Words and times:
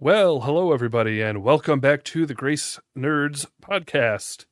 Well, 0.00 0.42
hello, 0.42 0.72
everybody, 0.72 1.20
and 1.20 1.42
welcome 1.42 1.80
back 1.80 2.04
to 2.04 2.24
the 2.24 2.32
Grace 2.32 2.78
Nerds 2.96 3.46
podcast. 3.60 4.46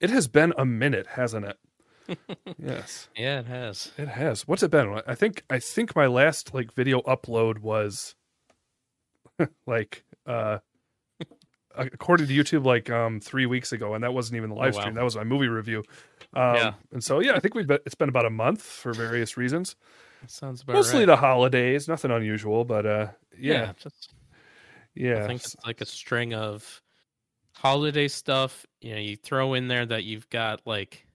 It 0.00 0.10
has 0.10 0.26
been 0.26 0.52
a 0.58 0.64
minute, 0.64 1.06
hasn't 1.10 1.46
it? 1.46 2.18
yes, 2.58 3.08
Yeah, 3.16 3.38
it 3.38 3.46
has. 3.46 3.92
it 3.96 4.08
has. 4.08 4.48
What's 4.48 4.64
it 4.64 4.72
been? 4.72 5.00
I 5.06 5.14
think 5.14 5.44
I 5.48 5.60
think 5.60 5.94
my 5.94 6.06
last 6.06 6.52
like 6.52 6.74
video 6.74 7.00
upload 7.02 7.58
was 7.58 8.16
like 9.68 10.02
uh 10.26 10.58
according 11.76 12.26
to 12.26 12.34
YouTube 12.34 12.64
like 12.64 12.90
um 12.90 13.20
3 13.20 13.46
weeks 13.46 13.70
ago 13.70 13.94
and 13.94 14.02
that 14.02 14.12
wasn't 14.12 14.36
even 14.38 14.50
the 14.50 14.56
live 14.56 14.74
wow. 14.74 14.80
stream. 14.80 14.94
That 14.96 15.04
was 15.04 15.14
my 15.14 15.22
movie 15.22 15.46
review. 15.46 15.84
Um 16.34 16.56
Yeah. 16.56 16.72
and 16.90 17.04
so 17.04 17.20
yeah, 17.20 17.34
I 17.34 17.38
think 17.38 17.54
we've 17.54 17.68
been 17.68 17.78
it's 17.86 17.94
been 17.94 18.08
about 18.08 18.26
a 18.26 18.30
month 18.30 18.62
for 18.62 18.92
various 18.92 19.36
reasons. 19.36 19.76
Sounds 20.26 20.62
about 20.62 20.72
Mostly 20.74 21.00
right. 21.00 21.06
the 21.06 21.16
holidays, 21.16 21.86
nothing 21.86 22.10
unusual, 22.10 22.64
but 22.64 22.84
uh 22.84 23.06
yeah. 23.38 23.74
just 23.80 24.12
Yeah. 24.98 25.22
I 25.22 25.26
think 25.26 25.42
it's 25.42 25.56
like 25.64 25.80
a 25.80 25.86
string 25.86 26.34
of 26.34 26.82
holiday 27.52 28.08
stuff. 28.08 28.66
You 28.80 28.94
know, 28.94 29.00
you 29.00 29.16
throw 29.16 29.54
in 29.54 29.68
there 29.68 29.86
that 29.86 30.04
you've 30.04 30.28
got 30.28 30.60
like 30.66 31.06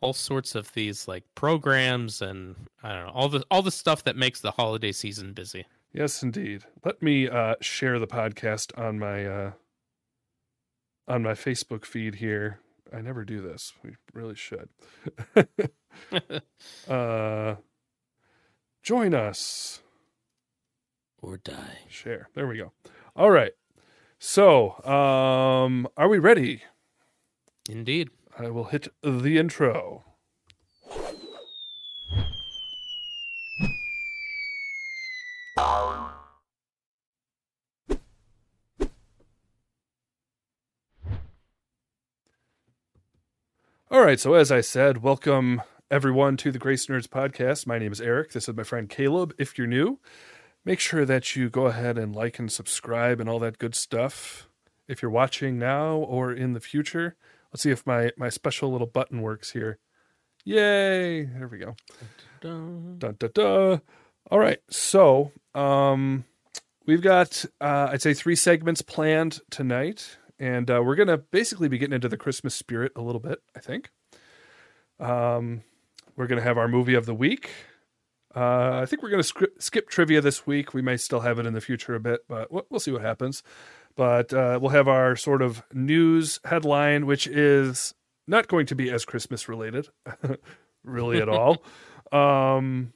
all 0.00 0.12
sorts 0.12 0.54
of 0.54 0.72
these 0.72 1.06
like 1.06 1.24
programs 1.34 2.22
and 2.22 2.56
I 2.82 2.92
don't 2.94 3.06
know 3.06 3.12
all 3.12 3.28
the 3.28 3.44
all 3.50 3.62
the 3.62 3.70
stuff 3.70 4.04
that 4.04 4.16
makes 4.16 4.40
the 4.40 4.52
holiday 4.52 4.92
season 4.92 5.32
busy. 5.32 5.66
Yes, 5.92 6.22
indeed. 6.22 6.64
Let 6.84 7.02
me 7.02 7.28
uh, 7.28 7.56
share 7.60 7.98
the 7.98 8.06
podcast 8.06 8.76
on 8.78 8.98
my 8.98 9.26
uh, 9.26 9.52
on 11.06 11.22
my 11.22 11.32
Facebook 11.32 11.84
feed 11.84 12.16
here. 12.16 12.60
I 12.94 13.00
never 13.00 13.24
do 13.24 13.40
this. 13.40 13.72
We 13.82 13.96
really 14.12 14.34
should. 14.34 14.68
uh, 16.88 17.56
join 18.82 19.14
us. 19.14 19.81
Or 21.22 21.38
die. 21.38 21.78
Share. 21.88 22.28
There 22.34 22.46
we 22.46 22.58
go. 22.58 22.72
All 23.16 23.30
right. 23.30 23.52
So, 24.18 24.84
um, 24.84 25.88
are 25.96 26.08
we 26.08 26.18
ready? 26.18 26.62
Indeed. 27.68 28.10
I 28.38 28.48
will 28.50 28.64
hit 28.64 28.88
the 29.02 29.38
intro. 29.38 30.04
All 43.90 44.00
right, 44.00 44.18
so 44.18 44.32
as 44.32 44.50
I 44.50 44.62
said, 44.62 45.02
welcome 45.02 45.60
everyone 45.90 46.38
to 46.38 46.50
the 46.50 46.58
Grace 46.58 46.86
Nerds 46.86 47.06
podcast. 47.06 47.66
My 47.66 47.78
name 47.78 47.92
is 47.92 48.00
Eric. 48.00 48.32
This 48.32 48.48
is 48.48 48.56
my 48.56 48.62
friend 48.62 48.88
Caleb. 48.88 49.34
If 49.36 49.58
you're 49.58 49.66
new, 49.66 50.00
make 50.64 50.80
sure 50.80 51.04
that 51.04 51.36
you 51.36 51.48
go 51.48 51.66
ahead 51.66 51.98
and 51.98 52.14
like 52.14 52.38
and 52.38 52.50
subscribe 52.50 53.20
and 53.20 53.28
all 53.28 53.38
that 53.40 53.58
good 53.58 53.74
stuff. 53.74 54.48
If 54.88 55.02
you're 55.02 55.10
watching 55.10 55.58
now 55.58 55.96
or 55.96 56.32
in 56.32 56.52
the 56.52 56.60
future, 56.60 57.16
let's 57.52 57.62
see 57.62 57.70
if 57.70 57.86
my 57.86 58.10
my 58.16 58.28
special 58.28 58.70
little 58.70 58.86
button 58.86 59.22
works 59.22 59.52
here. 59.52 59.78
Yay! 60.44 61.24
There 61.24 61.48
we 61.48 61.58
go. 61.58 61.76
Dun. 62.40 62.96
Dun, 62.98 63.16
dun. 63.18 63.80
All 64.30 64.38
right, 64.38 64.58
so 64.70 65.30
um, 65.54 66.24
we've 66.86 67.02
got 67.02 67.44
uh, 67.60 67.90
I'd 67.92 68.02
say 68.02 68.14
three 68.14 68.36
segments 68.36 68.82
planned 68.82 69.40
tonight, 69.50 70.16
and 70.38 70.70
uh, 70.70 70.82
we're 70.84 70.96
gonna 70.96 71.18
basically 71.18 71.68
be 71.68 71.78
getting 71.78 71.94
into 71.94 72.08
the 72.08 72.16
Christmas 72.16 72.54
spirit 72.54 72.92
a 72.96 73.02
little 73.02 73.20
bit. 73.20 73.40
I 73.54 73.60
think. 73.60 73.90
Um, 74.98 75.62
we're 76.16 76.26
gonna 76.26 76.42
have 76.42 76.58
our 76.58 76.68
movie 76.68 76.94
of 76.94 77.06
the 77.06 77.14
week. 77.14 77.50
Uh, 78.34 78.80
I 78.82 78.86
think 78.86 79.02
we're 79.02 79.10
gonna 79.10 79.22
skip, 79.22 79.60
skip 79.60 79.88
trivia 79.88 80.20
this 80.20 80.46
week. 80.46 80.74
We 80.74 80.82
may 80.82 80.96
still 80.96 81.20
have 81.20 81.38
it 81.38 81.46
in 81.46 81.52
the 81.52 81.60
future 81.60 81.94
a 81.94 82.00
bit, 82.00 82.24
but 82.28 82.50
we'll, 82.50 82.66
we'll 82.70 82.80
see 82.80 82.92
what 82.92 83.02
happens. 83.02 83.42
But 83.94 84.32
uh, 84.32 84.58
we'll 84.60 84.70
have 84.70 84.88
our 84.88 85.16
sort 85.16 85.42
of 85.42 85.62
news 85.72 86.40
headline, 86.44 87.06
which 87.06 87.26
is 87.26 87.94
not 88.26 88.48
going 88.48 88.66
to 88.66 88.74
be 88.74 88.90
as 88.90 89.04
Christmas 89.04 89.48
related, 89.48 89.88
really 90.84 91.20
at 91.20 91.28
all. 91.28 91.62
Um, 92.12 92.92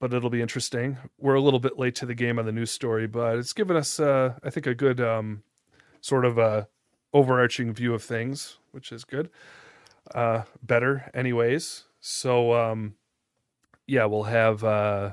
but 0.00 0.14
it'll 0.14 0.30
be 0.30 0.40
interesting. 0.40 0.96
We're 1.18 1.34
a 1.34 1.42
little 1.42 1.60
bit 1.60 1.78
late 1.78 1.94
to 1.96 2.06
the 2.06 2.14
game 2.14 2.38
on 2.38 2.46
the 2.46 2.52
news 2.52 2.70
story, 2.70 3.06
but 3.06 3.36
it's 3.36 3.52
given 3.52 3.76
us, 3.76 4.00
uh, 4.00 4.32
I 4.42 4.48
think, 4.48 4.66
a 4.66 4.74
good 4.74 4.98
um, 4.98 5.42
sort 6.00 6.24
of 6.24 6.38
uh, 6.38 6.64
overarching 7.12 7.74
view 7.74 7.92
of 7.92 8.02
things, 8.02 8.56
which 8.72 8.92
is 8.92 9.04
good. 9.04 9.28
Uh, 10.14 10.44
better, 10.62 11.10
anyways. 11.12 11.84
So, 12.00 12.54
um, 12.54 12.94
yeah, 13.86 14.04
we'll 14.04 14.24
have 14.24 14.62
uh, 14.64 15.10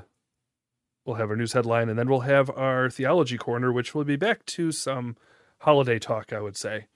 we'll 1.04 1.16
have 1.16 1.30
our 1.30 1.36
news 1.36 1.52
headline, 1.52 1.88
and 1.88 1.98
then 1.98 2.08
we'll 2.08 2.20
have 2.20 2.50
our 2.50 2.90
theology 2.90 3.38
corner, 3.38 3.72
which 3.72 3.94
will 3.94 4.04
be 4.04 4.16
back 4.16 4.44
to 4.46 4.72
some 4.72 5.16
holiday 5.60 5.98
talk, 5.98 6.32
I 6.32 6.40
would 6.40 6.56
say. 6.56 6.86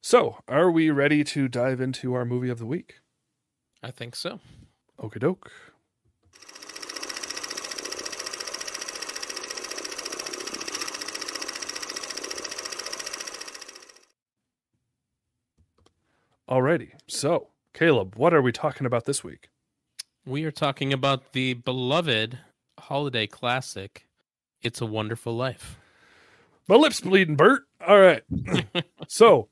So, 0.00 0.38
are 0.46 0.70
we 0.70 0.90
ready 0.90 1.24
to 1.24 1.48
dive 1.48 1.80
into 1.80 2.14
our 2.14 2.24
movie 2.24 2.50
of 2.50 2.58
the 2.58 2.66
week? 2.66 3.00
I 3.82 3.90
think 3.90 4.14
so. 4.14 4.40
Okie 5.00 5.18
doke. 5.20 5.50
Alrighty. 16.48 16.92
So, 17.06 17.48
Caleb, 17.74 18.16
what 18.16 18.32
are 18.32 18.40
we 18.40 18.52
talking 18.52 18.86
about 18.86 19.04
this 19.04 19.22
week? 19.22 19.50
We 20.28 20.44
are 20.44 20.50
talking 20.50 20.92
about 20.92 21.32
the 21.32 21.54
beloved 21.54 22.38
holiday 22.78 23.26
classic 23.26 24.06
It's 24.60 24.80
a 24.82 24.86
Wonderful 24.86 25.34
Life. 25.34 25.78
My 26.68 26.74
lips 26.76 27.00
bleeding, 27.00 27.34
Bert. 27.34 27.62
All 27.86 27.98
right. 27.98 28.22
so, 29.08 29.48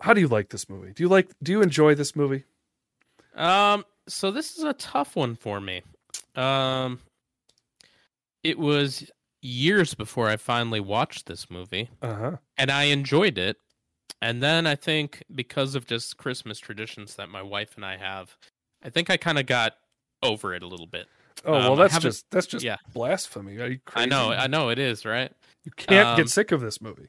how 0.00 0.12
do 0.12 0.20
you 0.20 0.26
like 0.26 0.48
this 0.48 0.68
movie? 0.68 0.92
Do 0.92 1.04
you 1.04 1.08
like 1.08 1.28
do 1.40 1.52
you 1.52 1.62
enjoy 1.62 1.94
this 1.94 2.16
movie? 2.16 2.44
Um, 3.36 3.84
so 4.08 4.32
this 4.32 4.58
is 4.58 4.64
a 4.64 4.72
tough 4.72 5.14
one 5.14 5.36
for 5.36 5.60
me. 5.60 5.82
Um, 6.34 6.98
it 8.42 8.58
was 8.58 9.08
years 9.40 9.94
before 9.94 10.28
I 10.28 10.36
finally 10.36 10.80
watched 10.80 11.26
this 11.26 11.48
movie, 11.48 11.90
Uh-huh. 12.02 12.38
and 12.58 12.72
I 12.72 12.84
enjoyed 12.84 13.38
it. 13.38 13.56
And 14.20 14.42
then 14.42 14.66
I 14.66 14.74
think 14.74 15.22
because 15.32 15.76
of 15.76 15.86
just 15.86 16.16
Christmas 16.16 16.58
traditions 16.58 17.14
that 17.16 17.28
my 17.28 17.42
wife 17.42 17.76
and 17.76 17.84
I 17.84 17.98
have, 17.98 18.36
I 18.84 18.90
think 18.90 19.10
I 19.10 19.16
kind 19.16 19.38
of 19.38 19.46
got 19.46 19.76
over 20.22 20.54
it 20.54 20.62
a 20.62 20.66
little 20.66 20.86
bit. 20.86 21.06
Oh, 21.44 21.54
Um, 21.54 21.62
well 21.64 21.76
that's 21.76 21.98
just 21.98 22.30
that's 22.30 22.46
just 22.46 22.64
yeah. 22.64 22.76
blasphemy. 22.92 23.58
Are 23.58 23.66
you 23.68 23.78
crazy? 23.84 24.04
I 24.04 24.06
know, 24.06 24.30
I 24.30 24.46
know 24.46 24.68
it 24.70 24.78
is 24.78 25.04
right. 25.04 25.32
you 25.64 25.72
can't 25.76 26.06
um, 26.08 26.16
get 26.16 26.28
sick 26.28 26.52
of 26.52 26.60
this 26.60 26.80
movie. 26.80 27.08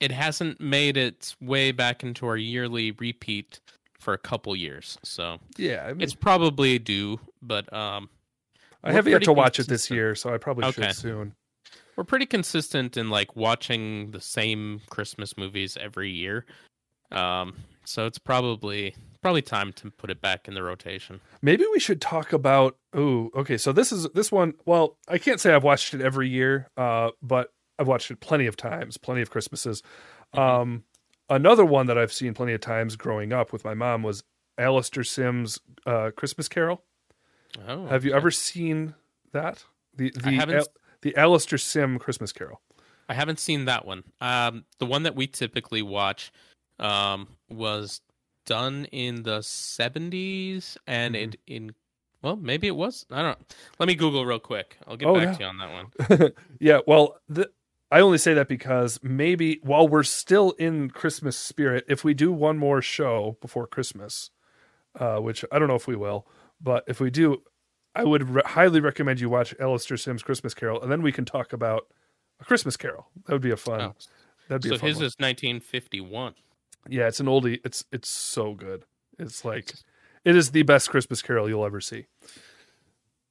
It 0.00 0.12
hasn't 0.12 0.60
made 0.60 0.96
its 0.96 1.36
way 1.40 1.72
back 1.72 2.04
into 2.04 2.26
our 2.26 2.36
yearly 2.36 2.92
repeat 2.92 3.60
for 3.98 4.14
a 4.14 4.18
couple 4.18 4.54
years, 4.54 4.96
so 5.02 5.38
Yeah, 5.56 5.84
I 5.86 5.92
mean, 5.92 6.02
it's 6.02 6.14
probably 6.14 6.78
due. 6.78 7.18
But 7.42 7.70
um, 7.72 8.08
I 8.84 8.92
have 8.92 9.08
yet 9.08 9.22
to 9.24 9.32
watch 9.32 9.58
it 9.58 9.66
this 9.66 9.90
year, 9.90 10.14
so 10.14 10.32
I 10.32 10.38
probably 10.38 10.66
Okay. 10.66 10.82
should 10.86 10.94
soon. 10.94 11.34
we're 11.96 12.04
pretty 12.04 12.26
consistent 12.26 12.96
in 12.96 13.10
like 13.10 13.34
watching 13.34 14.12
the 14.12 14.20
same 14.20 14.80
Christmas 14.88 15.36
movies 15.36 15.76
every 15.80 16.10
year. 16.10 16.46
Um, 17.10 17.56
so 17.84 18.06
it's 18.06 18.18
probably 18.18 18.94
probably 19.22 19.42
time 19.42 19.72
to 19.74 19.90
put 19.90 20.10
it 20.10 20.20
back 20.20 20.48
in 20.48 20.54
the 20.54 20.62
rotation. 20.62 21.20
Maybe 21.42 21.64
we 21.72 21.80
should 21.80 22.00
talk 22.00 22.32
about. 22.32 22.76
Oh, 22.92 23.30
okay. 23.34 23.56
So 23.58 23.72
this 23.72 23.92
is 23.92 24.08
this 24.14 24.30
one. 24.32 24.54
Well, 24.64 24.96
I 25.08 25.18
can't 25.18 25.40
say 25.40 25.52
I've 25.54 25.64
watched 25.64 25.94
it 25.94 26.00
every 26.00 26.28
year, 26.28 26.68
uh, 26.76 27.10
but 27.22 27.52
I've 27.78 27.88
watched 27.88 28.10
it 28.10 28.20
plenty 28.20 28.46
of 28.46 28.56
times, 28.56 28.96
plenty 28.96 29.22
of 29.22 29.30
Christmases. 29.30 29.82
Mhm. 30.34 30.38
Um, 30.40 30.84
another 31.28 31.64
one 31.64 31.86
that 31.86 31.98
I've 31.98 32.12
seen 32.12 32.34
plenty 32.34 32.52
of 32.52 32.60
times 32.60 32.96
growing 32.96 33.32
up 33.32 33.52
with 33.52 33.64
my 33.64 33.74
mom 33.74 34.02
was 34.02 34.22
Alastair 34.58 35.04
Sims' 35.04 35.60
uh, 35.86 36.10
Christmas 36.16 36.48
Carol. 36.48 36.82
Oh, 37.66 37.86
Have 37.86 38.04
you 38.04 38.10
okay. 38.10 38.16
ever 38.18 38.30
seen 38.30 38.94
that? 39.32 39.64
The 39.94 40.10
the 40.10 40.36
Al- 40.38 40.66
the 41.02 41.16
Alastair 41.16 41.58
Sim 41.58 41.98
Christmas 41.98 42.32
Carol. 42.32 42.60
I 43.08 43.14
haven't 43.14 43.40
seen 43.40 43.64
that 43.64 43.86
one. 43.86 44.04
Um, 44.20 44.64
the 44.78 44.86
one 44.86 45.04
that 45.04 45.14
we 45.16 45.26
typically 45.26 45.80
watch 45.82 46.30
um, 46.78 47.36
was 47.48 48.00
done 48.48 48.86
in 48.86 49.22
the 49.22 49.38
70s 49.40 50.76
and 50.86 51.14
Mm-hmm. 51.14 51.24
it 51.34 51.40
in 51.46 51.74
well 52.22 52.36
maybe 52.36 52.66
it 52.66 52.74
was 52.76 53.06
i 53.10 53.22
don't 53.22 53.38
know 53.38 53.46
let 53.78 53.86
me 53.86 53.94
google 53.94 54.24
real 54.26 54.38
quick 54.40 54.76
i'll 54.86 54.96
get 54.96 55.06
Oh, 55.08 55.14
back 55.14 55.24
yeah. 55.24 55.32
to 55.34 55.40
you 55.40 55.46
on 55.46 55.58
that 55.58 55.72
one 56.18 56.32
yeah, 56.60 56.78
well, 56.86 57.16
the, 57.28 57.50
I 57.90 58.00
only 58.00 58.18
say 58.18 58.34
that 58.34 58.48
because 58.48 58.98
maybe 59.02 59.60
while 59.62 59.86
we're 59.88 60.02
still 60.02 60.50
in 60.58 60.90
Christmas 60.90 61.36
spirit, 61.38 61.84
if 61.88 62.04
we 62.04 62.12
do 62.12 62.30
one 62.32 62.58
more 62.58 62.82
show 62.82 63.38
before 63.40 63.66
Christmas, 63.66 64.28
uh, 65.00 65.16
which 65.20 65.42
I 65.50 65.58
don't 65.58 65.68
know 65.68 65.74
if 65.74 65.86
we 65.86 65.96
will, 65.96 66.26
but 66.60 66.84
if 66.86 67.00
we 67.00 67.10
do, 67.10 67.42
I 67.94 68.04
would 68.04 68.28
re- 68.28 68.42
highly 68.44 68.80
recommend 68.80 69.20
you 69.20 69.30
watch 69.30 69.54
Alastair 69.58 69.96
Sims' 69.96 70.22
Christmas 70.22 70.52
Carol, 70.52 70.82
and 70.82 70.92
then 70.92 71.00
we 71.00 71.12
can 71.12 71.24
talk 71.24 71.54
about 71.54 71.86
a 72.40 72.44
Christmas 72.44 72.76
Carol. 72.76 73.06
That 73.26 73.32
would 73.32 73.40
be 73.42 73.52
a 73.52 73.56
fun. 73.56 73.80
Oh, 73.80 73.94
That'd 74.48 74.62
be 74.64 74.68
so 74.68 74.74
a 74.74 74.78
fun 74.78 74.88
his 74.88 74.96
one. 74.98 75.06
is 75.06 75.14
1951 75.18 76.34
Yeah, 76.88 77.08
it's 77.08 77.20
an 77.20 77.26
oldie. 77.26 77.60
It's 77.64 77.84
it's 77.92 78.08
so 78.08 78.54
good. 78.54 78.84
It's 79.18 79.44
like 79.44 79.72
it 80.24 80.36
is 80.36 80.50
the 80.50 80.62
best 80.62 80.90
Christmas 80.90 81.22
Carol 81.22 81.48
you'll 81.48 81.64
ever 81.64 81.80
see. 81.80 82.06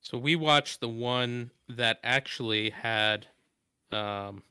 so 0.01 0.17
we 0.17 0.35
watched 0.35 0.79
the 0.79 0.89
one 0.89 1.51
that 1.69 1.99
actually 2.03 2.69
had 2.71 3.27
um 3.91 4.44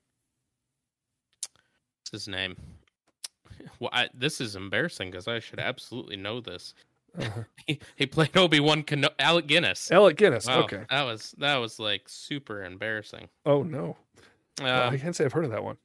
what's 2.01 2.11
his 2.13 2.29
name? 2.29 2.57
Well, 3.81 3.91
I, 3.93 4.09
this 4.15 4.41
is 4.41 4.55
embarrassing 4.55 5.11
because 5.11 5.27
I 5.27 5.39
should 5.41 5.59
absolutely 5.59 6.17
know 6.17 6.41
this. 6.41 6.73
Uh-huh. 7.19 7.43
He, 7.67 7.81
he 7.97 8.07
played 8.07 8.37
Obi 8.37 8.61
Wan 8.61 8.85
Keno- 8.85 9.09
Alec 9.19 9.49
Guinness. 9.49 9.91
Alec 9.91 10.17
Guinness. 10.17 10.47
Wow, 10.47 10.63
Okay. 10.65 10.85
that 10.89 11.03
was 11.03 11.35
that 11.39 11.57
was 11.57 11.79
like 11.81 12.03
super 12.09 12.65
embarrassing. 12.65 13.29
Oh 13.45 13.63
no, 13.65 13.97
Well, 14.61 14.89
Um, 14.89 14.95
I 14.95 14.99
can't 14.99 15.17
say 15.17 15.25
I've 15.25 15.33
heard 15.33 15.47
of 15.47 15.51
that 15.51 15.65
one. 15.65 15.79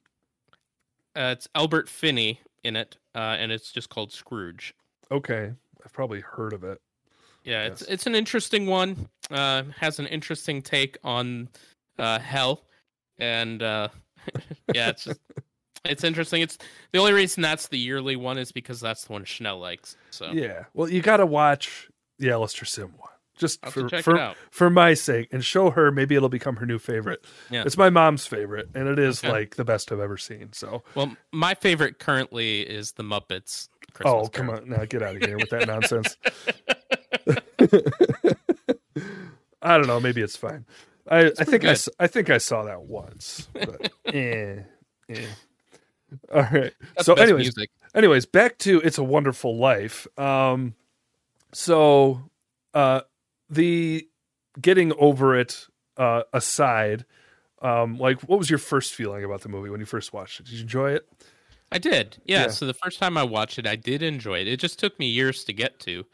uh, 1.16 1.34
it's 1.36 1.48
Albert 1.56 1.88
Finney 1.88 2.40
in 2.62 2.76
it, 2.76 2.98
uh, 3.14 3.36
and 3.38 3.52
it's 3.52 3.72
just 3.72 3.88
called 3.88 4.12
Scrooge. 4.12 4.74
Okay, 5.10 5.52
I've 5.84 5.92
probably 5.92 6.20
heard 6.20 6.52
of 6.52 6.64
it. 6.64 6.80
Yeah, 7.44 7.64
it's 7.64 7.80
Yes. 7.82 7.90
it's 7.90 8.06
an 8.06 8.14
interesting 8.14 8.66
one. 8.66 9.08
Uh, 9.30 9.64
has 9.78 9.98
an 9.98 10.06
interesting 10.06 10.62
take 10.62 10.96
on 11.02 11.48
uh, 11.98 12.18
hell, 12.18 12.64
and 13.18 13.62
uh, 13.62 13.88
yeah, 14.74 14.90
it's 14.90 15.04
just 15.04 15.20
it's 15.84 16.04
interesting. 16.04 16.42
It's 16.42 16.58
the 16.92 16.98
only 16.98 17.12
reason 17.12 17.42
that's 17.42 17.68
the 17.68 17.78
yearly 17.78 18.16
one 18.16 18.38
is 18.38 18.52
because 18.52 18.80
that's 18.80 19.04
the 19.04 19.12
one 19.12 19.24
Chanel 19.24 19.58
likes. 19.58 19.96
So 20.10 20.30
Yeah. 20.32 20.64
Well, 20.74 20.88
you 20.88 21.02
got 21.02 21.16
to 21.16 21.26
watch 21.26 21.88
the 22.18 22.30
Alastair 22.30 22.64
Sim 22.64 22.94
one 22.96 23.10
just 23.36 23.60
I'll 23.62 23.70
have 23.72 23.88
to 23.88 24.02
for 24.02 24.16
for, 24.16 24.34
for 24.50 24.70
my 24.70 24.94
sake 24.94 25.28
and 25.32 25.44
show 25.44 25.70
her. 25.70 25.90
Maybe 25.90 26.14
it'll 26.14 26.28
become 26.28 26.56
her 26.56 26.66
new 26.66 26.78
favorite. 26.78 27.24
Yeah. 27.50 27.62
It's 27.64 27.76
my 27.76 27.90
mom's 27.90 28.26
favorite, 28.26 28.68
and 28.74 28.88
it 28.88 28.98
is 28.98 29.22
Okay. 29.24 29.32
like 29.32 29.56
the 29.56 29.64
best 29.64 29.90
I've 29.92 30.00
ever 30.00 30.18
seen. 30.18 30.52
So, 30.52 30.82
Well, 30.94 31.16
my 31.32 31.54
favorite 31.54 31.98
currently 31.98 32.60
is 32.60 32.92
the 32.92 33.02
Muppets. 33.04 33.68
Christmas 33.94 34.26
oh 34.26 34.28
come 34.28 34.48
on, 34.50 34.68
now 34.70 34.84
get 34.86 35.02
out 35.02 35.16
of 35.16 35.22
here 35.22 35.36
with 35.36 35.50
that 35.50 35.66
nonsense. 35.66 36.16
I 39.62 39.76
don't 39.76 39.86
know. 39.86 40.00
Maybe 40.00 40.22
it's 40.22 40.36
fine. 40.36 40.64
I, 41.08 41.26
I 41.26 41.30
think 41.44 41.64
I, 41.64 41.74
good. 41.74 41.80
I 41.98 42.06
think 42.06 42.30
I 42.30 42.38
saw 42.38 42.64
that 42.64 42.82
once. 42.82 43.48
But, 43.52 43.92
eh, 44.14 44.60
eh. 45.08 45.26
All 46.32 46.42
right. 46.42 46.72
That's 46.96 47.06
so, 47.06 47.14
anyways, 47.14 47.56
music. 47.56 47.70
anyways, 47.94 48.26
back 48.26 48.58
to 48.58 48.80
It's 48.80 48.98
a 48.98 49.04
Wonderful 49.04 49.56
Life. 49.56 50.06
Um, 50.18 50.74
so 51.52 52.22
uh, 52.74 53.02
the 53.52 54.08
getting 54.60 54.92
over 54.98 55.36
it 55.38 55.66
uh, 55.96 56.22
aside, 56.32 57.04
um, 57.60 57.98
like, 57.98 58.20
what 58.22 58.38
was 58.38 58.50
your 58.50 58.58
first 58.58 58.94
feeling 58.94 59.24
about 59.24 59.42
the 59.42 59.48
movie 59.48 59.70
when 59.70 59.80
you 59.80 59.86
first 59.86 60.12
watched 60.12 60.40
it? 60.40 60.46
Did 60.46 60.54
you 60.54 60.62
enjoy 60.62 60.92
it? 60.92 61.06
I 61.70 61.78
did. 61.78 62.18
Yeah, 62.24 62.42
Yeah. 62.42 62.48
So 62.48 62.66
the 62.66 62.74
first 62.74 62.98
time 62.98 63.16
I 63.16 63.22
watched 63.22 63.58
it, 63.58 63.66
I 63.66 63.76
did 63.76 64.02
enjoy 64.02 64.40
it. 64.40 64.48
It 64.48 64.58
just 64.60 64.78
took 64.78 64.98
me 64.98 65.06
years 65.08 65.44
to 65.44 65.52
get 65.52 65.78
to. 65.80 66.04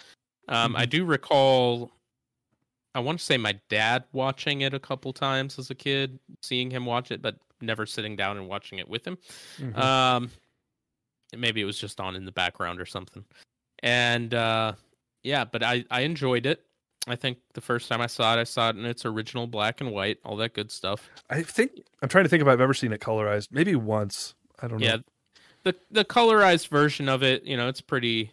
Um, 0.49 0.73
Mm-hmm. 0.73 0.77
I 0.77 0.87
do 0.87 1.05
recall. 1.05 1.91
I 2.95 3.01
want 3.01 3.19
to 3.19 3.25
say 3.25 3.37
my 3.37 3.59
dad 3.69 4.05
watching 4.13 4.63
it 4.63 4.73
a 4.75 4.81
couple 4.81 5.13
times 5.13 5.59
as 5.59 5.71
a 5.71 5.75
kid, 5.75 6.19
seeing 6.43 6.71
him 6.71 6.87
watch 6.87 7.11
it, 7.11 7.21
but 7.23 7.37
never 7.61 7.87
sitting 7.87 8.17
down 8.17 8.37
and 8.39 8.49
watching 8.49 8.79
it 8.79 8.89
with 8.89 9.07
him. 9.07 9.19
Mhm. 9.59 9.77
Um, 9.77 10.31
maybe 11.37 11.61
it 11.61 11.65
was 11.65 11.79
just 11.79 12.01
on 12.01 12.17
in 12.17 12.25
the 12.25 12.33
background 12.33 12.81
or 12.81 12.87
something. 12.87 13.25
And 13.83 14.33
uh, 14.35 14.73
yeah, 15.23 15.45
but 15.45 15.63
I 15.63 15.85
I 15.91 16.01
enjoyed 16.01 16.47
it. 16.47 16.65
I 17.11 17.17
think 17.17 17.39
the 17.55 17.61
first 17.61 17.89
time 17.89 18.01
I 18.01 18.07
saw 18.07 18.37
it, 18.37 18.41
I 18.41 18.45
saw 18.45 18.71
it 18.71 18.77
in 18.77 18.85
its 18.85 19.05
original 19.07 19.47
black 19.47 19.81
and 19.81 19.91
white, 19.93 20.19
all 20.25 20.37
that 20.37 20.55
good 20.55 20.71
stuff. 20.71 21.09
I 21.31 21.43
think 21.43 21.73
I'm 22.03 22.09
trying 22.09 22.25
to 22.25 22.29
think 22.31 22.43
if 22.43 22.49
I've 22.49 22.61
ever 22.61 22.75
seen 22.75 22.93
it 22.93 23.01
colorized. 23.01 23.49
Maybe 23.51 23.75
once. 23.75 24.35
I 24.61 24.69
don't 24.69 24.81
Yeah, 24.81 24.89
know. 24.89 24.95
Yeah. 24.97 25.03
The 25.65 25.75
the 25.91 26.05
colorized 26.05 26.69
version 26.69 27.09
of 27.09 27.23
it, 27.23 27.45
you 27.45 27.57
know, 27.57 27.69
it's 27.69 27.81
pretty 27.81 28.33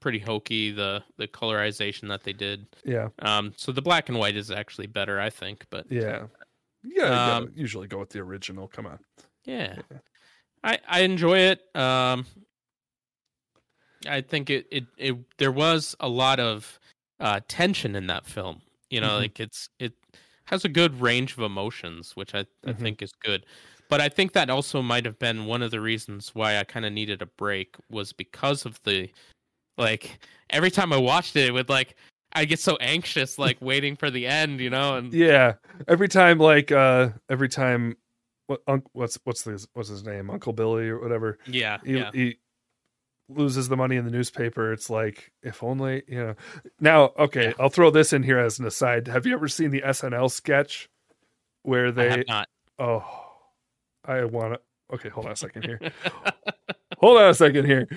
pretty 0.00 0.18
hokey. 0.18 0.70
The 0.72 1.02
the 1.16 1.26
colorization 1.28 2.08
that 2.08 2.24
they 2.24 2.32
did. 2.32 2.66
Yeah. 2.84 3.08
Um, 3.20 3.52
so 3.56 3.72
the 3.72 3.82
black 3.82 4.08
and 4.08 4.18
white 4.18 4.36
is 4.36 4.50
actually 4.50 4.86
better, 4.88 5.20
I 5.20 5.30
think. 5.30 5.64
But 5.70 5.90
Yeah. 5.90 6.26
Yeah. 6.84 7.38
you 7.38 7.44
Um, 7.44 7.52
usually 7.54 7.88
go 7.88 7.98
with 7.98 8.10
the 8.10 8.20
original. 8.20 8.68
Come 8.68 8.86
on. 8.86 8.98
Yeah. 9.44 9.76
I 10.64 10.78
I 10.88 11.00
enjoy 11.00 11.38
it. 11.38 11.60
Um 11.76 12.26
I 14.08 14.20
think 14.20 14.50
it 14.50 14.66
it, 14.70 14.84
it 14.98 15.16
there 15.38 15.52
was 15.52 15.96
a 16.00 16.08
lot 16.08 16.38
of 16.38 16.78
uh 17.20 17.40
tension 17.48 17.94
in 17.96 18.06
that 18.08 18.26
film. 18.26 18.62
You 18.90 19.00
know, 19.00 19.08
Mhm. 19.08 19.20
like 19.22 19.40
it's 19.40 19.68
it 19.78 19.94
has 20.46 20.64
a 20.64 20.68
good 20.68 21.00
range 21.00 21.32
of 21.32 21.40
emotions, 21.40 22.14
which 22.14 22.34
I 22.34 22.40
I 22.66 22.72
Mhm. 22.72 22.78
think 22.78 23.02
is 23.02 23.12
good. 23.20 23.46
But 23.88 24.00
I 24.00 24.08
think 24.08 24.32
that 24.32 24.50
also 24.50 24.82
might 24.82 25.04
have 25.04 25.18
been 25.18 25.46
one 25.46 25.62
of 25.62 25.70
the 25.70 25.80
reasons 25.80 26.34
why 26.34 26.58
I 26.58 26.64
kind 26.64 26.84
of 26.84 26.92
needed 26.92 27.22
a 27.22 27.26
break 27.26 27.76
was 27.90 28.12
because 28.12 28.66
of 28.66 28.80
the 28.82 29.10
like 29.78 30.18
every 30.50 30.70
time 30.70 30.92
I 30.92 30.96
watched 30.96 31.36
it, 31.36 31.46
it 31.48 31.52
would 31.52 31.68
like 31.68 31.96
I 32.32 32.44
get 32.44 32.58
so 32.60 32.76
anxious 32.80 33.38
like 33.46 33.58
waiting 33.60 33.96
for 33.96 34.10
the 34.10 34.26
end, 34.26 34.60
you 34.60 34.70
know, 34.70 34.96
and 34.96 35.12
Yeah. 35.12 35.54
Every 35.88 36.08
time, 36.08 36.38
like, 36.38 36.72
uh, 36.72 37.10
every 37.28 37.48
time, 37.48 37.96
what, 38.46 38.60
what's 38.92 39.18
what's 39.24 39.44
his 39.44 39.66
what's 39.74 39.88
his 39.88 40.04
name, 40.04 40.30
Uncle 40.30 40.52
Billy 40.52 40.88
or 40.88 40.98
whatever. 41.00 41.38
yeah, 41.46 41.78
he, 41.84 41.94
yeah. 41.98 42.10
he 42.12 42.38
loses 43.28 43.68
the 43.68 43.76
money 43.76 43.96
in 43.96 44.04
the 44.04 44.10
newspaper. 44.10 44.72
It's 44.72 44.90
like, 44.90 45.32
if 45.42 45.62
only, 45.62 46.02
you 46.08 46.18
know. 46.18 46.34
Now, 46.80 47.12
okay, 47.18 47.48
Yeah. 47.48 47.54
I'll 47.58 47.68
throw 47.70 47.90
this 47.90 48.12
in 48.12 48.22
here 48.22 48.38
as 48.38 48.58
an 48.58 48.66
aside. 48.66 49.08
Have 49.08 49.26
you 49.26 49.34
ever 49.34 49.48
seen 49.48 49.70
the 49.70 49.82
SNL 49.82 50.30
sketch 50.30 50.88
where 51.62 51.92
I 52.08 52.18
they? 52.18 52.24
not. 52.28 52.48
Oh, 52.78 53.04
I 54.04 54.24
want 54.24 54.54
to. 54.54 54.60
Okay, 54.94 55.08
hold 55.08 55.26
on 55.26 55.32
a 55.32 55.36
second 55.36 55.64
here. 55.64 55.80
hold 56.98 57.18
on 57.18 57.30
a 57.30 57.34
second 57.34 57.66
here. 57.66 57.88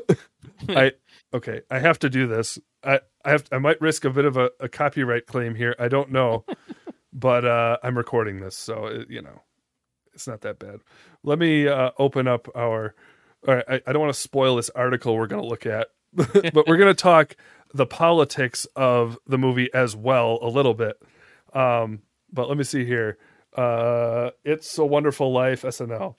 I 0.68 0.92
okay. 1.34 1.62
I 1.70 1.78
have 1.80 1.98
to 2.00 2.10
do 2.10 2.26
this. 2.28 2.58
I 2.84 3.00
I 3.24 3.30
have. 3.32 3.44
I 3.52 3.58
might 3.58 3.80
risk 3.80 4.04
a 4.04 4.10
bit 4.10 4.24
of 4.24 4.36
a, 4.36 4.50
a 4.60 4.68
copyright 4.68 5.26
claim 5.26 5.54
here. 5.56 5.74
I 5.80 5.88
don't 5.88 6.12
know, 6.12 6.44
but 7.12 7.44
uh, 7.44 7.78
I'm 7.82 7.98
recording 7.98 8.40
this, 8.40 8.56
so 8.56 8.86
it, 8.86 9.10
you 9.10 9.22
know, 9.22 9.42
it's 10.14 10.28
not 10.28 10.42
that 10.42 10.58
bad. 10.60 10.80
Let 11.24 11.38
me 11.40 11.66
uh, 11.68 11.90
open 11.98 12.28
up 12.28 12.48
our. 12.56 12.94
All 13.46 13.54
right, 13.54 13.64
I, 13.68 13.80
I 13.86 13.92
don't 13.92 14.00
want 14.00 14.12
to 14.12 14.20
spoil 14.20 14.56
this 14.56 14.70
article 14.70 15.16
we're 15.16 15.26
going 15.26 15.42
to 15.42 15.48
look 15.48 15.66
at, 15.66 15.88
but 16.14 16.66
we're 16.66 16.76
going 16.76 16.94
to 16.94 16.94
talk 16.94 17.36
the 17.72 17.86
politics 17.86 18.66
of 18.74 19.18
the 19.26 19.38
movie 19.38 19.72
as 19.72 19.94
well 19.94 20.38
a 20.42 20.48
little 20.48 20.74
bit. 20.74 21.00
Um, 21.52 22.02
but 22.32 22.48
let 22.48 22.58
me 22.58 22.64
see 22.64 22.84
here. 22.84 23.18
Uh, 23.56 24.30
it's 24.44 24.76
a 24.78 24.84
Wonderful 24.84 25.32
Life 25.32 25.62
SNL. 25.62 26.16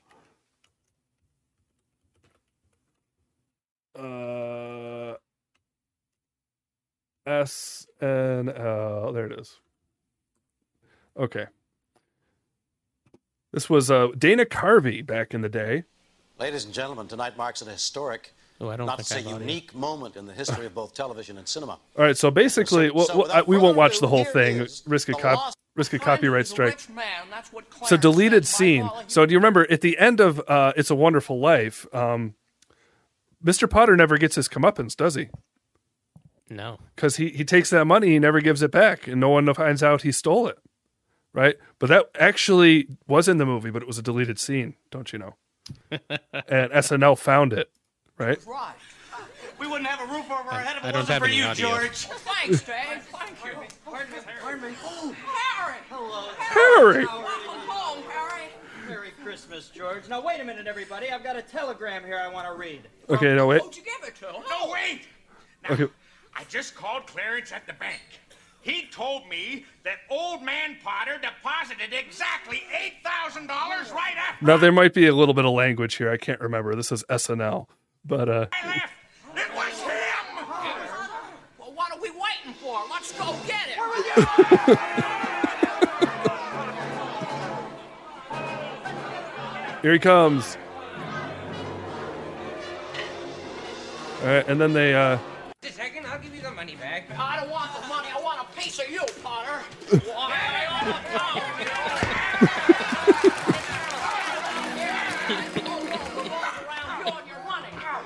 Uh, 3.95 5.15
SNL. 7.27 9.13
There 9.13 9.25
it 9.25 9.39
is. 9.39 9.59
Okay. 11.17 11.47
This 13.51 13.69
was 13.69 13.91
uh, 13.91 14.07
Dana 14.17 14.45
Carvey 14.45 15.05
back 15.05 15.33
in 15.33 15.41
the 15.41 15.49
day. 15.49 15.83
Ladies 16.39 16.63
and 16.65 16.73
gentlemen, 16.73 17.07
tonight 17.07 17.35
marks 17.37 17.61
an 17.61 17.67
historic, 17.67 18.33
Oh, 18.61 18.69
I 18.69 18.77
don't 18.77 18.87
not 18.87 18.97
to 18.99 19.03
say 19.03 19.19
I 19.19 19.21
got 19.23 19.35
it. 19.35 19.39
unique 19.41 19.73
moment 19.75 20.15
in 20.15 20.25
the 20.25 20.33
history 20.33 20.65
of 20.65 20.73
both 20.73 20.93
television 20.93 21.37
and 21.37 21.47
cinema. 21.47 21.73
All 21.97 22.05
right, 22.05 22.17
so 22.17 22.31
basically, 22.31 22.87
So- 22.89 22.93
well, 22.93 23.05
so 23.05 23.25
I- 23.31 23.41
we 23.41 23.57
won't 23.57 23.77
watch 23.77 23.99
the 23.99 24.07
whole 24.07 24.25
thing. 24.25 24.67
Risk 24.85 25.09
a 25.09 25.13
cop, 25.13 25.53
risk 25.75 25.93
a 25.93 25.99
copyright 25.99 26.47
strike. 26.47 26.89
man, 26.89 27.05
So 27.85 27.97
deleted 27.97 28.45
scene. 28.47 28.89
So 29.07 29.25
do 29.25 29.33
you 29.33 29.37
remember 29.37 29.69
at 29.71 29.81
the 29.81 29.97
end 29.97 30.19
of 30.19 30.41
uh, 30.47 30.73
"It's 30.75 30.89
a 30.89 30.95
Wonderful 30.95 31.39
Life"? 31.39 31.85
Um, 31.93 32.35
Mr. 33.43 33.69
Potter 33.69 33.95
never 33.95 34.17
gets 34.17 34.35
his 34.35 34.49
comeuppance, 34.49 34.95
does 34.95 35.15
he? 35.15 35.29
No. 36.49 36.79
Because 36.95 37.15
he 37.17 37.29
he 37.29 37.45
takes 37.45 37.69
that 37.69 37.85
money, 37.85 38.07
he 38.09 38.19
never 38.19 38.41
gives 38.41 38.61
it 38.61 38.71
back, 38.71 39.07
and 39.07 39.19
no 39.21 39.29
one 39.29 39.53
finds 39.53 39.81
out 39.83 40.01
he 40.01 40.11
stole 40.11 40.47
it. 40.47 40.57
Right? 41.31 41.57
But 41.79 41.87
that 41.89 42.09
actually 42.19 42.87
was 43.07 43.27
in 43.27 43.37
the 43.37 43.45
movie, 43.45 43.69
but 43.69 43.81
it 43.81 43.87
was 43.87 43.97
a 43.97 44.01
deleted 44.01 44.39
scene. 44.39 44.75
Don't 44.89 45.13
you 45.13 45.19
know? 45.19 45.35
and 45.91 46.71
SNL 46.71 47.17
found 47.17 47.53
it. 47.53 47.69
Right? 48.17 48.37
Right. 48.45 48.75
We 49.59 49.67
wouldn't 49.67 49.87
have 49.87 50.09
a 50.09 50.13
roof 50.13 50.25
over 50.31 50.49
our 50.49 50.59
head 50.61 50.77
if 50.77 50.85
I 50.85 50.89
it 50.89 50.91
don't 50.93 51.01
wasn't 51.01 51.09
have 51.09 51.21
for 51.21 51.27
you, 51.27 51.43
audio. 51.45 51.69
George. 51.69 51.97
Thanks, 52.05 52.61
Dave. 52.63 53.03
Thank 53.11 53.45
you. 53.45 53.51
Pardon 53.85 54.11
me. 54.13 54.17
Pardon 54.41 54.61
me. 54.71 54.77
Oh, 54.85 55.15
Harry. 55.25 55.77
Hello. 55.89 56.29
Harry. 56.37 57.05
Welcome 57.05 57.67
home, 57.67 58.03
Harry. 58.09 58.45
Merry 58.87 59.11
Christmas, 59.21 59.67
George. 59.69 60.07
Now, 60.07 60.21
wait 60.25 60.39
a 60.39 60.45
minute, 60.45 60.65
everybody. 60.65 61.09
I've 61.11 61.23
got 61.23 61.35
a 61.35 61.41
telegram 61.41 62.05
here 62.05 62.17
I 62.17 62.29
want 62.29 62.47
to 62.47 62.53
read. 62.53 62.81
Okay, 63.09 63.35
no 63.35 63.47
wait. 63.47 63.61
Who'd 63.61 63.75
you 63.75 63.83
give 63.83 64.07
it 64.07 64.15
to? 64.17 64.31
No, 64.31 64.71
wait! 64.71 65.01
Now, 65.67 65.75
Okay. 65.75 65.87
I 66.35 66.43
just 66.45 66.73
called 66.75 67.05
Clarence 67.05 67.51
at 67.51 67.67
the 67.67 67.73
bank. 67.73 67.99
He 68.69 68.85
told 68.91 69.27
me 69.27 69.65
that 69.83 69.97
old 70.11 70.43
man 70.43 70.77
Potter 70.83 71.19
deposited 71.19 71.91
exactly 71.91 72.61
$8,000 73.03 73.47
right 73.49 74.13
after 74.15 74.45
Now 74.45 74.57
there 74.57 74.71
might 74.71 74.93
be 74.93 75.07
a 75.07 75.15
little 75.15 75.33
bit 75.33 75.43
of 75.43 75.53
language 75.53 75.95
here. 75.95 76.11
I 76.11 76.17
can't 76.17 76.39
remember. 76.39 76.75
This 76.75 76.91
is 76.91 77.03
SNL, 77.09 77.65
but 78.05 78.29
uh, 78.29 78.45
I 78.53 78.67
left. 78.67 78.93
It 79.35 79.55
was 79.55 79.81
him! 79.81 80.45
Well, 81.57 81.73
what 81.73 81.91
are 81.91 81.99
we 81.99 82.11
waiting 82.11 82.53
for? 82.61 82.79
Let's 82.91 83.11
go 83.13 83.35
get 83.47 83.69
it. 83.69 83.77
here 89.81 89.93
he 89.93 89.99
comes. 89.99 90.57
All 94.21 94.27
right, 94.27 94.47
and 94.47 94.61
then 94.61 94.73
they 94.73 94.93
uh, 94.93 95.17
Just 95.63 95.73
a 95.73 95.77
second, 95.77 96.05
I'll 96.05 96.19
give 96.19 96.35
you 96.35 96.41
the 96.41 96.51
money 96.51 96.75
back. 96.75 97.09
I 97.17 97.39
don't 97.39 97.49
want 97.49 97.73
the 97.73 97.88
piece 98.59 98.79
of 98.79 98.89
you, 98.89 98.99
Potter. 99.23 99.63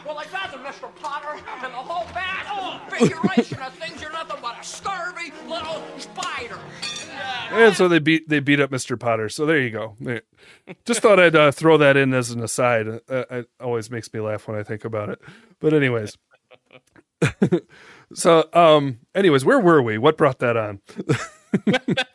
well, 0.05 0.17
I 0.17 0.25
gather, 0.31 0.57
Mr. 0.60 0.93
Potter, 1.01 1.39
and 1.63 1.74
the 1.74 1.77
whole 1.77 2.05
bad 2.13 2.91
figuration 2.91 3.60
of 3.62 3.74
things, 3.74 4.01
you're 4.01 4.12
nothing 4.12 4.38
but 4.41 4.60
a 4.60 4.63
scurvy 4.63 5.33
little 5.48 5.83
spider. 5.98 6.60
And 7.51 7.75
so 7.75 7.88
they 7.88 8.00
beat 8.00 8.29
they 8.29 8.39
beat 8.39 8.60
up 8.60 8.69
Mr. 8.72 9.00
Potter. 9.00 9.29
So 9.29 9.45
there 9.45 9.60
you 9.60 9.69
go. 9.69 9.95
Just 10.86 11.01
thought 11.01 11.19
I'd 11.19 11.36
uh, 11.36 11.51
throw 11.51 11.77
that 11.77 11.98
in 11.98 12.13
as 12.13 12.31
an 12.31 12.43
aside. 12.43 12.88
Uh, 12.88 13.25
it 13.29 13.50
always 13.60 13.89
makes 13.91 14.12
me 14.13 14.19
laugh 14.19 14.48
when 14.48 14.57
I 14.57 14.63
think 14.63 14.86
about 14.86 15.10
it. 15.10 15.19
But 15.60 15.74
anyways. 15.74 16.17
so 18.13 18.50
um, 18.53 19.00
anyways, 19.15 19.46
where 19.46 19.60
were 19.60 19.82
we? 19.82 19.98
What 19.98 20.17
brought 20.17 20.39
that 20.39 20.58
on? 20.58 20.82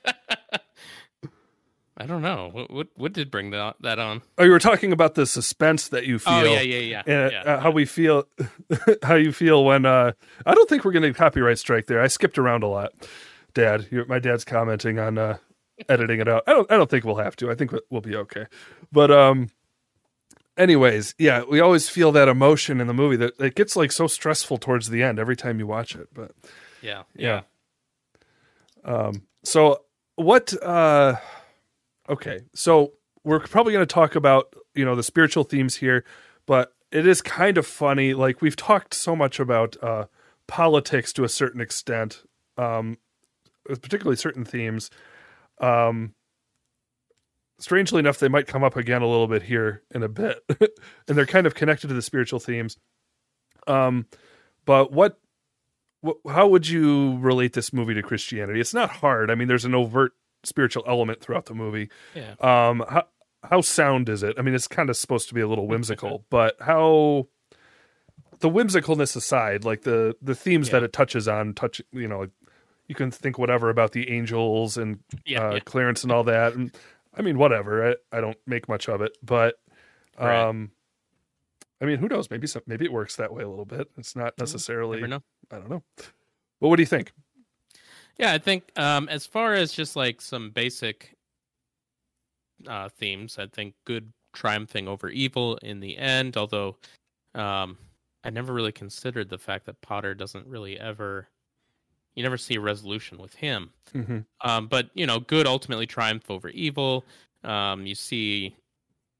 I 2.00 2.06
don't 2.06 2.22
know 2.22 2.48
what 2.52 2.70
what, 2.70 2.86
what 2.94 3.12
did 3.12 3.30
bring 3.30 3.50
that 3.50 3.74
that 3.80 3.98
on. 3.98 4.22
Oh, 4.38 4.44
you 4.44 4.52
were 4.52 4.60
talking 4.60 4.92
about 4.92 5.16
the 5.16 5.26
suspense 5.26 5.88
that 5.88 6.06
you 6.06 6.20
feel. 6.20 6.32
Oh 6.32 6.44
yeah, 6.44 6.60
yeah, 6.60 6.78
yeah. 6.78 7.02
and 7.06 7.32
yeah. 7.32 7.42
uh, 7.42 7.60
how 7.60 7.72
we 7.72 7.84
feel, 7.84 8.24
how 9.02 9.16
you 9.16 9.32
feel 9.32 9.64
when 9.64 9.84
uh, 9.84 10.12
I 10.46 10.54
don't 10.54 10.68
think 10.68 10.84
we're 10.84 10.92
going 10.92 11.02
to 11.02 11.12
copyright 11.12 11.58
strike 11.58 11.86
there. 11.86 12.00
I 12.00 12.06
skipped 12.06 12.38
around 12.38 12.62
a 12.62 12.68
lot, 12.68 12.92
Dad. 13.52 13.88
my 14.06 14.20
dad's 14.20 14.44
commenting 14.44 15.00
on 15.00 15.18
uh, 15.18 15.38
editing 15.88 16.20
it 16.20 16.28
out. 16.28 16.44
I 16.46 16.52
don't. 16.52 16.70
I 16.70 16.76
don't 16.76 16.88
think 16.88 17.04
we'll 17.04 17.16
have 17.16 17.34
to. 17.36 17.50
I 17.50 17.56
think 17.56 17.72
we'll 17.90 18.00
be 18.00 18.14
okay. 18.14 18.46
But 18.92 19.10
um, 19.10 19.48
anyways, 20.58 21.14
yeah, 21.18 21.44
we 21.48 21.60
always 21.60 21.88
feel 21.88 22.12
that 22.12 22.28
emotion 22.28 22.80
in 22.80 22.86
the 22.86 22.94
movie 22.94 23.16
that 23.16 23.40
it 23.40 23.54
gets 23.54 23.76
like 23.76 23.92
so 23.92 24.06
stressful 24.06 24.58
towards 24.58 24.90
the 24.90 25.02
end 25.02 25.18
every 25.18 25.36
time 25.36 25.58
you 25.58 25.66
watch 25.66 25.94
it. 25.94 26.08
But 26.12 26.32
yeah, 26.82 27.04
yeah. 27.14 27.42
Um. 28.84 29.22
So 29.44 29.82
what? 30.16 30.52
Uh. 30.62 31.16
Okay. 32.08 32.40
So 32.54 32.92
we're 33.24 33.40
probably 33.40 33.72
going 33.72 33.86
to 33.86 33.94
talk 33.94 34.14
about 34.14 34.52
you 34.74 34.84
know 34.84 34.94
the 34.94 35.02
spiritual 35.02 35.44
themes 35.44 35.76
here, 35.76 36.04
but 36.46 36.74
it 36.90 37.06
is 37.06 37.22
kind 37.22 37.56
of 37.56 37.66
funny. 37.66 38.14
Like 38.14 38.42
we've 38.42 38.56
talked 38.56 38.94
so 38.94 39.14
much 39.14 39.40
about 39.40 39.76
uh, 39.82 40.06
politics 40.46 41.12
to 41.14 41.24
a 41.24 41.28
certain 41.28 41.60
extent, 41.60 42.22
um, 42.56 42.98
particularly 43.66 44.16
certain 44.16 44.44
themes. 44.44 44.90
Um, 45.60 46.14
strangely 47.58 47.98
enough, 47.98 48.18
they 48.18 48.28
might 48.28 48.46
come 48.46 48.64
up 48.64 48.76
again 48.76 49.02
a 49.02 49.08
little 49.08 49.26
bit 49.26 49.42
here 49.42 49.82
in 49.94 50.02
a 50.02 50.08
bit, 50.08 50.38
and 51.08 51.16
they're 51.16 51.26
kind 51.26 51.46
of 51.46 51.54
connected 51.54 51.88
to 51.88 51.94
the 51.94 52.02
spiritual 52.02 52.38
themes. 52.38 52.76
Um, 53.66 54.06
but 54.64 54.92
what, 54.92 55.18
what, 56.00 56.18
how 56.28 56.46
would 56.48 56.68
you 56.68 57.18
relate 57.18 57.52
this 57.52 57.72
movie 57.72 57.94
to 57.94 58.02
Christianity? 58.02 58.60
It's 58.60 58.74
not 58.74 58.90
hard. 58.90 59.30
I 59.30 59.34
mean, 59.34 59.48
there's 59.48 59.64
an 59.64 59.74
overt 59.74 60.12
spiritual 60.44 60.84
element 60.86 61.20
throughout 61.20 61.46
the 61.46 61.54
movie. 61.54 61.90
yeah. 62.14 62.34
Um, 62.40 62.84
how 62.88 63.04
how 63.44 63.60
sound 63.60 64.08
is 64.08 64.22
it? 64.22 64.36
I 64.38 64.42
mean, 64.42 64.54
it's 64.54 64.66
kind 64.66 64.90
of 64.90 64.96
supposed 64.96 65.28
to 65.28 65.34
be 65.34 65.40
a 65.40 65.48
little 65.48 65.66
whimsical, 65.68 66.24
but 66.30 66.56
how 66.60 67.28
the 68.40 68.50
whimsicalness 68.50 69.16
aside, 69.16 69.64
like 69.64 69.82
the 69.82 70.16
the 70.22 70.34
themes 70.34 70.70
that 70.70 70.82
it 70.82 70.92
touches 70.92 71.28
on, 71.28 71.54
touch 71.54 71.80
you 71.92 72.08
know, 72.08 72.28
you 72.86 72.94
can 72.94 73.10
think 73.10 73.38
whatever 73.38 73.70
about 73.70 73.92
the 73.92 74.10
angels 74.10 74.76
and 74.76 75.00
Yeah, 75.24 75.48
uh, 75.48 75.54
yeah. 75.54 75.60
Clarence 75.60 76.02
and 76.02 76.12
all 76.12 76.24
that, 76.24 76.54
and 76.54 76.74
I 77.14 77.22
mean, 77.22 77.38
whatever. 77.38 77.90
I, 77.90 78.16
I 78.16 78.20
don't 78.20 78.38
make 78.46 78.68
much 78.68 78.88
of 78.88 79.00
it, 79.02 79.16
but 79.22 79.56
Right. 80.18 80.48
um, 80.48 80.70
I 81.80 81.84
mean, 81.84 81.98
who 81.98 82.08
knows? 82.08 82.30
Maybe 82.30 82.46
some, 82.46 82.62
maybe 82.66 82.84
it 82.84 82.92
works 82.92 83.16
that 83.16 83.32
way 83.32 83.44
a 83.44 83.48
little 83.48 83.64
bit. 83.64 83.88
It's 83.96 84.16
not 84.16 84.34
necessarily. 84.38 84.98
I 85.50 85.58
don't 85.58 85.70
know. 85.70 85.82
But 85.96 86.68
what 86.68 86.76
do 86.76 86.82
you 86.82 86.86
think? 86.86 87.12
Yeah, 88.18 88.32
I 88.32 88.38
think 88.38 88.64
um, 88.76 89.08
as 89.08 89.26
far 89.26 89.54
as 89.54 89.72
just 89.72 89.94
like 89.94 90.20
some 90.20 90.50
basic 90.50 91.16
uh, 92.66 92.88
themes, 92.88 93.38
I 93.38 93.46
think 93.46 93.74
good 93.84 94.12
triumphing 94.32 94.88
over 94.88 95.08
evil 95.08 95.56
in 95.58 95.78
the 95.78 95.96
end. 95.96 96.36
Although 96.36 96.76
um, 97.36 97.78
I 98.24 98.30
never 98.30 98.52
really 98.52 98.72
considered 98.72 99.28
the 99.28 99.38
fact 99.38 99.66
that 99.66 99.80
Potter 99.80 100.14
doesn't 100.14 100.46
really 100.48 100.80
ever, 100.80 101.28
you 102.18 102.24
never 102.24 102.36
see 102.36 102.56
a 102.56 102.60
resolution 102.60 103.18
with 103.18 103.34
him. 103.34 103.70
Mm-hmm. 103.94 104.18
Um, 104.42 104.66
but 104.66 104.90
you 104.94 105.06
know, 105.06 105.20
good 105.20 105.46
ultimately 105.46 105.86
triumph 105.86 106.30
over 106.30 106.48
evil. 106.50 107.04
Um, 107.44 107.86
you 107.86 107.94
see, 107.94 108.54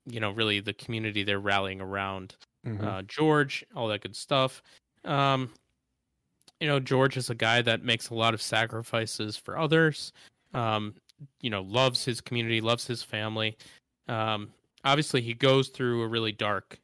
you 0.04 0.20
know, 0.20 0.32
really 0.32 0.60
the 0.60 0.74
community 0.74 1.22
they're 1.22 1.38
rallying 1.38 1.80
around 1.80 2.34
Mm-hmm. 2.66 2.86
uh, 2.86 3.02
George, 3.02 3.64
all 3.74 3.88
that 3.88 4.02
good 4.02 4.16
stuff. 4.16 4.62
Um, 5.04 5.50
you 6.60 6.66
know, 6.66 6.80
George 6.80 7.16
is 7.16 7.30
a 7.30 7.34
guy 7.34 7.62
that 7.62 7.84
makes 7.84 8.10
a 8.10 8.14
lot 8.14 8.34
of 8.34 8.42
sacrifices 8.42 9.36
for 9.36 9.56
others. 9.56 10.12
Um, 10.54 10.94
you 11.40 11.50
know, 11.50 11.62
loves 11.62 12.04
his 12.04 12.20
community, 12.20 12.60
loves 12.60 12.86
his 12.86 13.02
family. 13.02 13.56
Um, 14.08 14.50
obviously, 14.84 15.20
he 15.20 15.34
goes 15.34 15.68
through 15.68 16.02
a 16.02 16.08
really 16.08 16.32
dark 16.32 16.78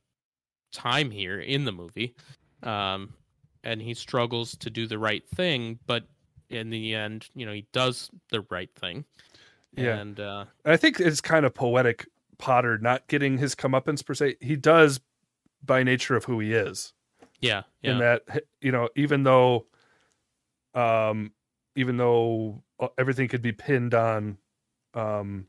time 0.72 1.10
here 1.10 1.40
in 1.40 1.64
the 1.64 1.72
movie, 1.72 2.14
um, 2.62 3.12
and 3.64 3.82
he 3.82 3.94
struggles 3.94 4.56
to 4.58 4.70
do 4.70 4.86
the 4.86 4.98
right 4.98 5.28
thing. 5.28 5.80
But 5.86 6.04
in 6.50 6.70
the 6.70 6.94
end, 6.94 7.28
you 7.34 7.44
know, 7.46 7.52
he 7.52 7.66
does 7.72 8.10
the 8.30 8.42
right 8.50 8.70
thing. 8.76 9.04
Yeah. 9.76 9.96
and 9.96 10.20
uh, 10.20 10.44
I 10.64 10.76
think 10.76 11.00
it's 11.00 11.20
kind 11.20 11.44
of 11.44 11.52
poetic 11.52 12.06
Potter 12.38 12.78
not 12.78 13.08
getting 13.08 13.38
his 13.38 13.56
comeuppance 13.56 14.04
per 14.06 14.14
se. 14.14 14.36
He 14.40 14.54
does 14.54 15.00
by 15.64 15.82
nature 15.82 16.14
of 16.14 16.24
who 16.26 16.38
he 16.40 16.52
is. 16.52 16.92
yeah, 17.40 17.62
yeah, 17.82 17.90
In 17.92 17.98
that 17.98 18.22
you 18.60 18.70
know, 18.70 18.88
even 18.94 19.24
though 19.24 19.66
um 20.74 21.32
even 21.76 21.96
though 21.96 22.62
uh, 22.80 22.88
everything 22.98 23.28
could 23.28 23.42
be 23.42 23.52
pinned 23.52 23.94
on 23.94 24.36
um 24.94 25.46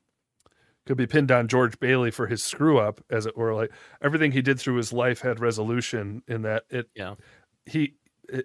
could 0.86 0.98
be 0.98 1.08
pinned 1.08 1.32
on 1.32 1.48
George 1.48 1.80
Bailey 1.80 2.12
for 2.12 2.28
his 2.28 2.44
screw 2.44 2.78
up, 2.78 3.02
as 3.10 3.26
it 3.26 3.36
were. 3.36 3.54
Like 3.56 3.72
everything 4.02 4.32
he 4.32 4.42
did 4.44 4.60
through 4.60 4.76
his 4.76 4.94
life 4.94 5.22
had 5.22 5.40
resolution 5.40 6.22
in 6.28 6.44
that 6.44 6.64
it 6.70 6.90
Yeah. 6.96 7.16
he 7.66 7.96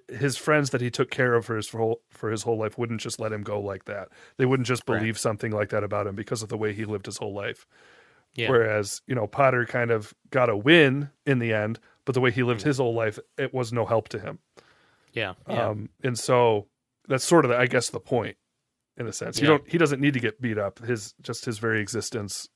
his 0.08 0.37
friends 0.37 0.70
that 0.70 0.80
he 0.80 0.90
took 0.90 1.10
care 1.10 1.34
of 1.34 1.46
for 1.46 1.56
his 1.56 1.68
whole 1.70 2.02
for 2.10 2.30
his 2.30 2.42
whole 2.42 2.58
life 2.58 2.76
wouldn't 2.78 3.00
just 3.00 3.18
let 3.20 3.32
him 3.32 3.42
go 3.42 3.60
like 3.60 3.84
that. 3.87 4.08
They 4.37 4.46
wouldn't 4.46 4.66
just 4.66 4.82
Right. 4.88 4.99
believe 4.99 5.18
something 5.18 5.52
like 5.52 5.70
that 5.70 5.84
about 5.84 6.06
him 6.06 6.14
because 6.14 6.42
of 6.42 6.49
the 6.49 6.56
way 6.58 6.72
he 6.72 6.84
lived 6.84 7.06
his 7.06 7.16
whole 7.18 7.34
life. 7.34 7.66
yeah. 8.34 8.49
Whereas, 8.50 9.02
you 9.06 9.14
know, 9.14 9.26
Potter 9.26 9.64
kind 9.66 9.90
of 9.90 10.14
got 10.30 10.49
a 10.49 10.56
win 10.56 11.10
in 11.26 11.38
the 11.40 11.52
end, 11.52 11.78
but 12.04 12.14
the 12.14 12.20
way 12.20 12.30
he 12.30 12.42
lived 12.42 12.62
his 12.62 12.78
whole 12.78 12.94
life, 12.94 13.18
it 13.38 13.52
was 13.52 13.72
no 13.72 13.87
help 13.87 14.08
to 14.10 14.18
him. 14.20 14.38
yeah, 15.12 15.34
yeah. 15.49 15.68
Um, 15.68 15.88
and 16.04 16.16
so 16.18 16.68
that's 17.08 17.25
sort 17.25 17.44
of, 17.44 17.50
the, 17.50 17.56
I 17.58 17.66
guess, 17.66 17.90
the 17.90 17.99
point 18.00 18.37
in 18.96 19.06
a 19.08 19.12
sense. 19.12 19.40
You 19.40 19.44
Yeah. 19.49 19.58
don't, 19.58 19.68
he 19.70 19.78
doesn't 19.78 20.00
need 20.00 20.14
to 20.14 20.20
get 20.20 20.40
beat 20.40 20.58
up. 20.58 20.78
His, 20.78 21.14
just 21.20 21.44
his 21.46 21.58
very 21.58 21.80
existence 21.80 22.49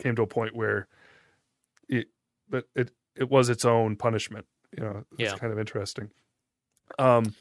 came 0.00 0.16
to 0.16 0.22
a 0.22 0.26
point 0.26 0.56
where 0.56 0.88
it, 1.88 2.08
but 2.48 2.64
it, 2.74 2.90
it 3.14 3.30
was 3.30 3.48
its 3.48 3.64
own 3.64 3.94
punishment. 3.96 4.46
You 4.76 4.82
know, 4.84 5.04
it's 5.18 5.32
Yeah. 5.32 5.38
kind 5.38 5.52
of 5.52 5.58
interesting. 5.60 6.10
Um, 6.98 7.34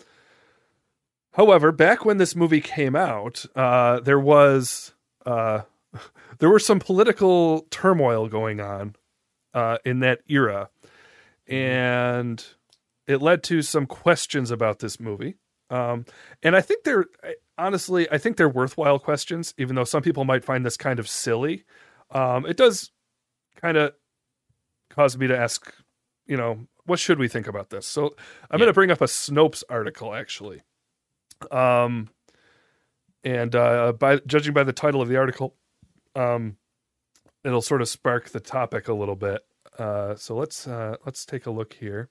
however, 1.33 1.71
back 1.71 2.05
when 2.05 2.17
this 2.17 2.35
movie 2.35 2.61
came 2.61 2.95
out, 2.95 3.45
uh, 3.55 3.99
there 3.99 4.19
was, 4.19 4.93
uh, 5.25 5.61
there 6.39 6.49
were 6.49 6.59
some 6.59 6.79
political 6.79 7.67
turmoil 7.69 8.27
going 8.27 8.59
on 8.59 8.95
uh, 9.53 9.77
in 9.85 9.99
that 9.99 10.21
era, 10.27 10.69
and 11.47 12.43
it 13.07 13.21
led 13.21 13.43
to 13.43 13.61
some 13.61 13.85
questions 13.85 14.51
about 14.51 14.79
this 14.79 14.99
movie. 14.99 15.35
Um, 15.69 16.05
and 16.43 16.55
I 16.55 16.61
think 16.61 16.83
they're 16.83 17.05
honestly, 17.57 18.07
I 18.11 18.17
think 18.17 18.37
they're 18.37 18.49
worthwhile 18.49 18.99
questions, 18.99 19.53
even 19.57 19.75
though 19.75 19.83
some 19.83 20.01
people 20.01 20.25
might 20.25 20.43
find 20.43 20.65
this 20.65 20.77
kind 20.77 20.99
of 20.99 21.07
silly. 21.07 21.63
Um, 22.09 22.45
it 22.45 22.57
does 22.57 22.91
kind 23.55 23.77
of 23.77 23.93
cause 24.89 25.17
me 25.17 25.27
to 25.27 25.37
ask, 25.37 25.73
you 26.25 26.35
know, 26.35 26.67
what 26.85 26.99
should 26.99 27.19
we 27.19 27.27
think 27.27 27.47
about 27.47 27.69
this? 27.69 27.87
So 27.87 28.15
I'm 28.49 28.57
going 28.57 28.67
to 28.67 28.73
bring 28.73 28.91
up 28.91 29.01
a 29.01 29.05
Snopes 29.05 29.63
article 29.69 30.13
actually. 30.13 30.61
Um, 31.49 32.09
and 33.23 33.55
uh, 33.55 33.93
by 33.93 34.17
judging 34.25 34.53
by 34.53 34.63
the 34.63 34.73
title 34.73 35.01
of 35.01 35.09
the 35.09 35.17
article, 35.17 35.55
um, 36.15 36.57
it'll 37.43 37.61
sort 37.61 37.81
of 37.81 37.89
spark 37.89 38.29
the 38.29 38.39
topic 38.39 38.87
a 38.87 38.93
little 38.93 39.15
bit. 39.15 39.41
Uh, 39.77 40.15
so 40.15 40.35
let's 40.35 40.67
uh, 40.67 40.95
let's 41.05 41.25
take 41.25 41.45
a 41.45 41.51
look 41.51 41.73
here. 41.73 42.09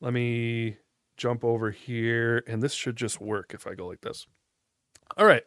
Let 0.00 0.12
me 0.12 0.76
jump 1.16 1.44
over 1.44 1.70
here, 1.70 2.42
and 2.46 2.62
this 2.62 2.72
should 2.72 2.96
just 2.96 3.20
work 3.20 3.52
if 3.54 3.66
I 3.66 3.74
go 3.74 3.86
like 3.86 4.00
this. 4.02 4.26
All 5.16 5.26
right. 5.26 5.42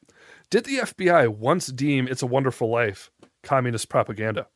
Did 0.50 0.66
the 0.66 0.80
FBI 0.80 1.28
once 1.30 1.68
deem 1.68 2.08
"It's 2.08 2.24
a 2.24 2.28
Wonderful 2.28 2.70
Life" 2.70 3.12
communist 3.44 3.90
propaganda? 3.90 4.48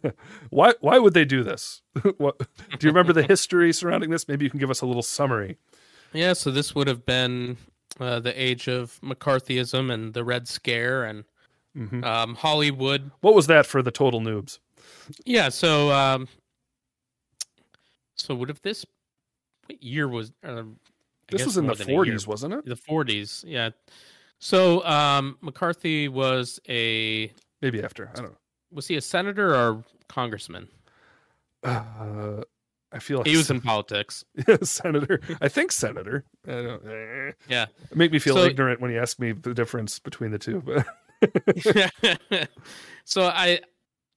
why 0.50 0.74
why 0.80 0.98
would 0.98 1.14
they 1.14 1.24
do 1.24 1.42
this? 1.42 1.82
what, 2.18 2.38
do 2.38 2.46
you 2.86 2.90
remember 2.90 3.12
the 3.12 3.22
history 3.28 3.72
surrounding 3.72 4.10
this? 4.10 4.28
Maybe 4.28 4.44
you 4.44 4.50
can 4.50 4.60
give 4.60 4.70
us 4.70 4.80
a 4.80 4.86
little 4.86 5.02
summary. 5.02 5.56
Yeah, 6.12 6.32
so 6.34 6.50
this 6.50 6.74
would 6.74 6.88
have 6.88 7.06
been 7.06 7.56
uh, 8.00 8.20
the 8.20 8.32
age 8.40 8.68
of 8.68 9.00
McCarthyism 9.02 9.92
and 9.92 10.12
the 10.14 10.24
Red 10.24 10.48
Scare 10.48 11.04
and 11.04 11.24
Mhm. 11.76 12.04
um, 12.04 12.34
Hollywood. 12.34 13.10
What 13.22 13.34
was 13.34 13.46
that 13.46 13.64
for 13.64 13.80
the 13.82 13.90
total 13.90 14.20
noobs? 14.20 14.58
Yeah, 15.24 15.48
so 15.48 15.90
um, 15.90 16.28
so 18.14 18.34
would 18.34 18.48
have 18.50 18.60
this 18.62 18.84
what 19.66 19.82
year 19.82 20.06
was? 20.08 20.32
Uh, 20.44 20.64
This 21.30 21.46
was 21.46 21.56
in 21.56 21.66
the 21.66 21.74
than 21.74 21.88
a 21.88 21.92
year. 21.92 22.04
40s, 22.04 22.26
wasn't 22.26 22.54
it? 22.54 22.64
The 22.66 22.76
40s, 22.76 23.44
yeah. 23.46 23.70
So 24.38 24.84
um, 24.84 25.38
McCarthy 25.40 26.08
was 26.08 26.60
a 26.68 27.32
Maybe 27.62 27.82
after. 27.82 28.10
I 28.12 28.20
don't 28.20 28.34
was 28.72 28.88
he 28.88 28.96
a 28.96 29.00
senator 29.00 29.54
or 29.54 29.84
congressman? 30.08 30.68
Uh, 31.62 32.42
I 32.90 32.98
feel 32.98 33.18
like 33.18 33.26
He 33.26 33.36
was 33.36 33.50
in 33.50 33.60
politics. 33.60 34.24
senator. 34.62 35.20
I 35.40 35.48
think 35.48 35.72
senator. 35.72 36.24
I 36.46 36.50
don't, 36.50 36.86
eh. 36.86 37.32
Yeah. 37.48 37.66
Make 37.94 38.12
me 38.12 38.18
feel 38.18 38.34
So- 38.36 38.44
ignorant 38.44 38.80
when 38.80 38.90
you 38.90 38.98
ask 39.00 39.18
me 39.18 39.32
the 39.32 39.54
difference 39.54 39.98
between 39.98 40.30
the 40.32 40.38
two. 40.38 40.60
But 40.62 40.86
so 43.04 43.22
I 43.26 43.60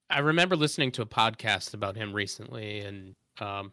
I 0.09 0.19
remember 0.19 0.55
listening 0.55 0.91
to 0.93 1.01
a 1.01 1.05
podcast 1.05 1.73
about 1.73 1.95
him 1.95 2.13
recently 2.13 2.79
and 2.81 3.15
um 3.39 3.71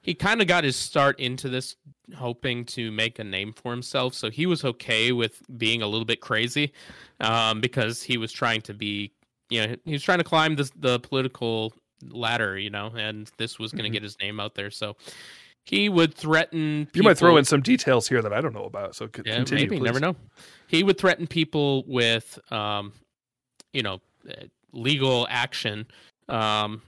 he 0.00 0.14
kind 0.14 0.40
of 0.42 0.46
got 0.46 0.64
his 0.64 0.76
start 0.76 1.18
into 1.20 1.48
this 1.48 1.76
hoping 2.16 2.64
to 2.66 2.90
make 2.92 3.18
a 3.18 3.24
name 3.24 3.52
for 3.52 3.70
himself 3.70 4.14
so 4.14 4.30
he 4.30 4.46
was 4.46 4.64
okay 4.64 5.12
with 5.12 5.42
being 5.58 5.82
a 5.82 5.86
little 5.86 6.04
bit 6.06 6.20
crazy 6.22 6.72
um 7.20 7.60
because 7.60 8.02
he 8.02 8.16
was 8.16 8.32
trying 8.32 8.60
to 8.62 8.72
be 8.74 9.12
you 9.50 9.66
know 9.66 9.76
he 9.84 9.92
was 9.92 10.02
trying 10.02 10.18
to 10.18 10.24
climb 10.24 10.56
this 10.56 10.70
the 10.76 10.98
political 11.00 11.72
ladder 12.10 12.58
you 12.58 12.70
know 12.70 12.88
and 12.96 13.30
this 13.38 13.58
was 13.58 13.72
going 13.72 13.84
to 13.84 13.90
Mhm. 13.90 13.94
get 13.94 14.02
his 14.02 14.16
name 14.20 14.40
out 14.40 14.54
there 14.54 14.70
so 14.70 14.96
he 15.64 15.88
would 15.88 16.14
threaten 16.14 16.88
you 16.92 17.02
might 17.02 17.16
throw 17.16 17.30
people- 17.30 17.38
in 17.38 17.44
some 17.46 17.62
details 17.62 18.06
here 18.08 18.20
that 18.20 18.34
I 18.34 18.42
don't 18.42 18.52
know 18.52 18.64
about. 18.66 18.94
So 18.94 19.06
c- 19.06 19.22
yeah, 19.24 19.36
continue, 19.36 19.64
maybe. 19.64 19.78
please. 19.78 19.84
Never 19.86 20.00
know. 20.00 20.14
He 20.66 20.82
would 20.82 20.98
threaten 20.98 21.26
people 21.26 21.84
with, 21.86 22.38
um, 22.52 22.92
you 23.72 23.82
know, 23.82 24.02
uh, 24.28 24.44
legal 24.72 25.26
action, 25.30 25.86
um, 26.28 26.82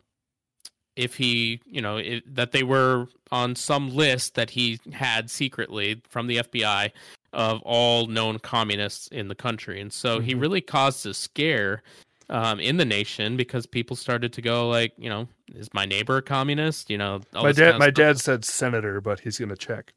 if 0.95 1.15
he, 1.17 1.61
you 1.65 1.81
know, 1.81 1.97
i 1.97 2.21
that 2.27 2.53
they 2.53 2.63
were 2.63 3.07
on 3.31 3.55
some 3.57 3.95
list 3.95 4.35
that 4.35 4.51
he 4.51 4.79
had 4.93 5.31
secretly 5.31 6.03
from 6.11 6.27
the 6.27 6.37
FBI 6.41 6.93
of 7.33 7.63
all 7.63 8.07
known 8.09 8.39
communists 8.39 9.09
in 9.09 9.29
the 9.29 9.35
country, 9.35 9.81
and 9.81 9.91
so 9.91 10.21
he 10.21 10.35
Mhm. 10.35 10.41
really 10.43 10.61
caused 10.61 11.07
a 11.07 11.15
scare. 11.15 11.83
Um, 12.29 12.59
in 12.59 12.77
the 12.77 12.85
nation, 12.85 13.37
because 13.37 13.67
people 13.67 13.95
started 13.95 14.33
to 14.33 14.43
go 14.43 14.69
like, 14.69 14.93
you 14.99 15.09
know, 15.09 15.29
is 15.55 15.69
my 15.73 15.85
neighbor 15.87 16.17
a 16.17 16.23
communist? 16.23 16.91
You 16.91 16.99
know, 16.99 17.21
My 17.33 17.53
dad, 17.53 17.57
kind 17.57 17.69
of 17.75 17.79
my 17.79 17.85
stuff. 17.87 17.95
dad 17.95 18.19
said 18.19 18.45
senator, 18.45 19.01
but 19.01 19.21
he's 19.21 19.39
going 19.39 19.51
to 19.51 19.57
check. 19.57 19.93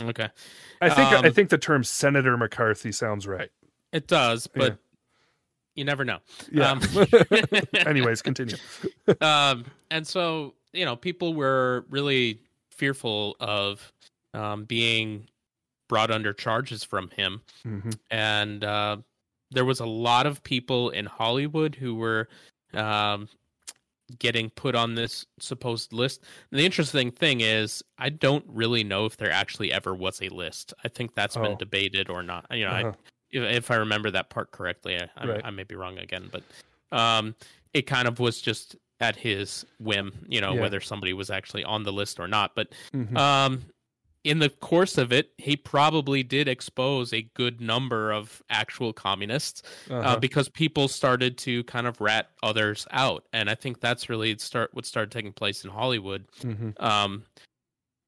Okay, 0.00 0.28
I 0.80 0.88
think 0.88 1.12
I 1.12 1.16
Um, 1.28 1.32
think 1.34 1.50
the 1.50 1.58
term 1.58 1.84
Senator 1.84 2.36
McCarthy 2.38 2.90
sounds 2.90 3.26
right. 3.26 3.50
it 3.92 4.06
does, 4.06 4.46
but 4.46 4.72
Yeah. 4.72 4.76
you 5.76 5.84
never 5.84 6.04
know. 6.06 6.20
Yeah. 6.50 6.70
Um, 6.70 6.80
Anyways, 7.86 8.22
continue. 8.22 8.56
um, 9.20 9.66
and 9.90 10.06
so 10.06 10.54
you 10.72 10.84
know, 10.86 10.96
people 10.96 11.34
were 11.34 11.84
really 11.90 12.40
fearful 12.70 13.36
of 13.40 13.92
um, 14.32 14.64
being 14.64 15.28
brought 15.88 16.10
under 16.10 16.32
charges 16.32 16.82
from 16.82 17.10
him, 17.10 17.42
hmm 17.62 17.90
and 18.10 18.64
uh, 18.64 18.96
there 19.54 19.64
was 19.64 19.80
a 19.80 19.86
lot 19.86 20.26
of 20.26 20.42
people 20.42 20.90
in 20.90 21.06
Hollywood 21.06 21.74
who 21.74 21.94
were 21.94 22.28
um, 22.74 23.28
getting 24.18 24.50
put 24.50 24.74
on 24.74 24.94
this 24.94 25.24
supposed 25.38 25.92
list. 25.92 26.22
And 26.50 26.60
the 26.60 26.64
interesting 26.66 27.10
thing 27.10 27.40
is, 27.40 27.82
I 27.98 28.10
don't 28.10 28.44
really 28.48 28.84
know 28.84 29.06
if 29.06 29.16
there 29.16 29.30
actually 29.30 29.72
ever 29.72 29.94
was 29.94 30.20
a 30.20 30.28
list. 30.28 30.74
I 30.84 30.88
think 30.88 31.14
that's 31.14 31.36
Oh. 31.36 31.42
been 31.42 31.56
debated 31.56 32.10
or 32.10 32.22
not. 32.22 32.46
You 32.50 32.64
know, 32.66 32.70
Uh-huh. 32.72 32.92
if, 33.30 33.42
if 33.42 33.70
I 33.70 33.76
remember 33.76 34.10
that 34.10 34.28
part 34.30 34.50
correctly, 34.50 34.96
I, 35.00 35.08
I, 35.16 35.26
Right. 35.26 35.40
I 35.44 35.50
may 35.50 35.64
be 35.64 35.74
wrong 35.74 35.98
again, 35.98 36.28
but 36.30 36.42
um, 36.92 37.34
it 37.72 37.82
kind 37.82 38.06
of 38.06 38.18
was 38.20 38.40
just 38.42 38.76
at 39.00 39.16
his 39.16 39.64
whim, 39.80 40.24
you 40.28 40.40
know, 40.40 40.54
Yeah. 40.54 40.60
whether 40.60 40.80
somebody 40.80 41.12
was 41.12 41.30
actually 41.30 41.64
on 41.64 41.82
the 41.82 41.92
list 41.92 42.20
or 42.20 42.28
not. 42.28 42.54
But 42.54 42.72
Mhm. 42.92 43.16
um, 43.16 43.62
in 44.24 44.38
the 44.38 44.48
course 44.48 44.96
of 44.98 45.12
it, 45.12 45.30
he 45.38 45.54
probably 45.56 46.22
did 46.22 46.48
expose 46.48 47.12
a 47.12 47.22
good 47.34 47.60
number 47.60 48.10
of 48.10 48.42
actual 48.50 48.92
communists 48.92 49.62
uh, 49.90 49.94
Uh-huh. 49.94 50.18
because 50.18 50.48
people 50.48 50.88
started 50.88 51.36
to 51.38 51.62
kind 51.64 51.86
of 51.86 52.00
rat 52.00 52.30
others 52.42 52.86
out, 52.90 53.26
and 53.32 53.48
I 53.50 53.54
think 53.54 53.80
that's 53.80 54.08
really 54.08 54.36
start 54.38 54.70
what 54.72 54.86
started 54.86 55.10
taking 55.12 55.32
place 55.32 55.62
in 55.64 55.70
Hollywood. 55.70 56.26
Mhm. 56.40 56.80
Um, 56.82 57.24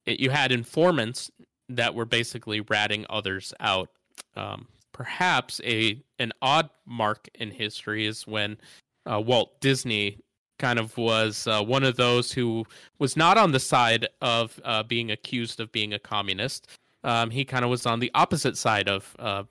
it, 0.07 0.19
you 0.21 0.31
had 0.31 0.53
informants 0.53 1.31
that 1.69 1.95
were 1.95 2.05
basically 2.07 2.61
ratting 2.61 3.05
others 3.11 3.53
out. 3.61 3.91
Um, 4.35 4.69
perhaps 4.93 5.61
a 5.64 6.03
an 6.19 6.33
odd 6.41 6.71
mark 6.87 7.29
in 7.35 7.51
history 7.51 8.07
is 8.07 8.27
when 8.27 8.57
uh, 9.05 9.21
Walt 9.21 9.61
Disney 9.61 10.19
kind 10.59 10.79
of 10.79 10.97
was 10.97 11.47
uh, 11.47 11.62
one 11.62 11.85
of 11.85 11.97
those 11.97 12.33
who 12.33 12.64
was 12.99 13.16
not 13.16 13.37
on 13.38 13.53
the 13.53 13.61
side 13.61 14.09
of 14.21 14.59
uh, 14.64 14.83
being 14.83 15.11
accused 15.11 15.61
of 15.61 15.71
being 15.73 15.92
a 15.95 15.99
communist. 15.99 16.69
Um, 17.05 17.31
he 17.31 17.45
kind 17.45 17.64
of 17.64 17.71
was 17.71 17.87
on 17.87 18.01
the 18.01 18.11
opposite 18.14 18.57
side 18.57 18.88
of 18.88 19.14
uh, 19.19 19.45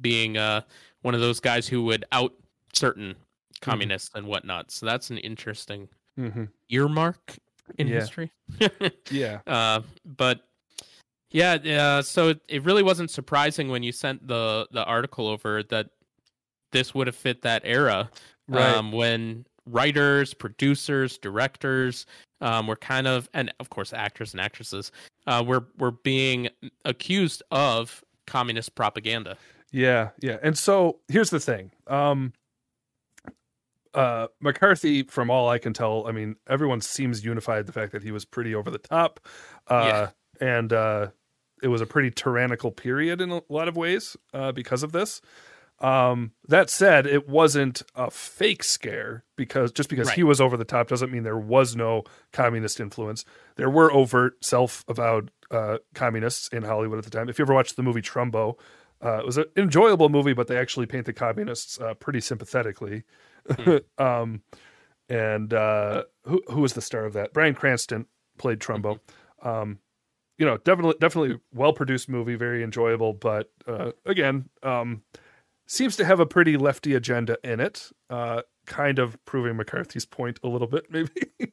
being 0.00 0.36
uh, 0.36 0.62
one 1.02 1.14
of 1.14 1.20
those 1.20 1.40
guys 1.40 1.66
who 1.66 1.82
would 1.84 2.04
out 2.12 2.32
certain 2.72 3.14
communists 3.60 4.10
and 4.14 4.26
whatnot. 4.26 4.70
So 4.70 4.86
that's 4.86 5.10
an 5.10 5.18
interesting 5.18 5.88
Mhm. 6.18 6.48
earmark 6.68 7.36
in 7.78 7.88
Yeah. 7.88 7.94
history. 8.00 8.30
Yeah. 9.10 9.40
uh, 9.46 9.82
but 10.04 10.40
yeah, 11.30 11.54
uh, 11.54 12.02
so 12.02 12.28
it, 12.28 12.40
it 12.48 12.62
really 12.64 12.82
wasn't 12.82 13.10
surprising 13.10 13.68
when 13.70 13.82
you 13.82 13.92
sent 13.92 14.26
the 14.28 14.68
the 14.70 14.84
article 14.84 15.26
over 15.26 15.62
that 15.64 15.88
this 16.72 16.94
would 16.94 17.06
have 17.06 17.16
fit 17.16 17.42
that 17.42 17.62
era 17.64 18.10
Right. 18.48 18.74
um, 18.74 18.92
when 18.92 19.46
writers, 19.66 20.34
producers, 20.34 21.18
directors 21.18 22.06
um, 22.40 22.66
were 22.66 22.76
kind 22.76 23.06
of, 23.06 23.28
and 23.32 23.52
of 23.60 23.70
course 23.70 23.92
actors 23.92 24.32
and 24.32 24.40
actresses 24.40 24.90
uh, 25.26 25.42
were 25.46 25.66
were 25.78 25.92
being 25.92 26.48
accused 26.84 27.42
of 27.50 28.02
communist 28.26 28.74
propaganda. 28.74 29.36
Yeah, 29.72 30.10
yeah. 30.20 30.38
And 30.42 30.56
so 30.56 30.98
here's 31.08 31.30
the 31.30 31.40
thing. 31.40 31.70
Um 31.86 32.32
uh 33.94 34.28
McCarthy, 34.40 35.02
from 35.02 35.30
all 35.30 35.48
I 35.48 35.58
can 35.58 35.72
tell, 35.72 36.06
I 36.06 36.12
mean, 36.12 36.36
everyone 36.48 36.80
seems 36.80 37.24
unified 37.24 37.66
the 37.66 37.72
fact 37.72 37.92
that 37.92 38.02
he 38.02 38.10
was 38.10 38.24
pretty 38.24 38.54
over 38.54 38.70
the 38.70 38.78
top. 38.78 39.20
Uh 39.66 40.08
and 40.40 40.72
uh 40.72 41.08
it 41.62 41.68
was 41.68 41.80
a 41.80 41.86
pretty 41.86 42.10
tyrannical 42.10 42.70
period 42.70 43.20
in 43.20 43.30
a 43.30 43.42
lot 43.48 43.68
of 43.68 43.76
ways, 43.76 44.16
uh, 44.34 44.50
because 44.50 44.82
of 44.82 44.92
this. 44.92 45.20
Um 45.82 46.32
that 46.48 46.70
said, 46.70 47.06
it 47.06 47.28
wasn't 47.28 47.82
a 47.94 48.10
fake 48.10 48.62
scare 48.62 49.24
because 49.36 49.72
just 49.72 49.88
because 49.88 50.10
he 50.12 50.22
was 50.22 50.40
over 50.40 50.56
the 50.56 50.64
top 50.64 50.88
doesn't 50.88 51.12
mean 51.12 51.24
there 51.24 51.36
was 51.36 51.74
no 51.76 52.04
communist 52.32 52.80
influence. 52.80 53.24
There 53.56 53.70
were 53.70 53.92
overt 53.92 54.44
self-avowed 54.44 55.30
uh 55.50 55.78
communists 55.94 56.48
in 56.48 56.62
Hollywood 56.62 56.98
at 56.98 57.04
the 57.04 57.10
time. 57.10 57.28
If 57.28 57.38
you 57.38 57.44
ever 57.44 57.54
watched 57.54 57.76
the 57.76 57.82
movie 57.82 58.02
Trumbo, 58.02 58.56
uh, 59.04 59.18
it 59.18 59.26
was 59.26 59.36
an 59.36 59.46
enjoyable 59.56 60.08
movie, 60.08 60.32
but 60.32 60.46
they 60.46 60.56
actually 60.56 60.86
paint 60.86 61.06
the 61.06 61.12
communists 61.12 61.80
uh, 61.80 61.94
pretty 61.94 62.20
sympathetically. 62.20 63.02
um, 63.98 64.42
and 65.08 65.52
uh, 65.52 66.04
who 66.24 66.42
who 66.48 66.60
was 66.60 66.74
the 66.74 66.80
star 66.80 67.04
of 67.04 67.12
that? 67.14 67.32
Bryan 67.32 67.54
Cranston 67.54 68.06
played 68.38 68.60
Trumbo. 68.60 69.00
Um, 69.42 69.78
you 70.38 70.46
know, 70.46 70.56
definitely 70.58 70.94
definitely 71.00 71.40
well 71.52 71.72
produced 71.72 72.08
movie, 72.08 72.36
very 72.36 72.62
enjoyable, 72.62 73.12
but 73.12 73.50
uh, 73.66 73.90
again, 74.06 74.48
um, 74.62 75.02
seems 75.72 75.96
to 75.96 76.04
have 76.04 76.20
a 76.20 76.26
pretty 76.26 76.58
lefty 76.58 76.94
agenda 76.94 77.38
in 77.42 77.58
it. 77.58 77.90
Uh, 78.10 78.42
kind 78.66 78.98
of 78.98 79.16
proving 79.24 79.56
McCarthy's 79.56 80.04
point 80.04 80.38
a 80.42 80.48
little 80.48 80.68
bit, 80.68 80.84
maybe, 80.90 81.10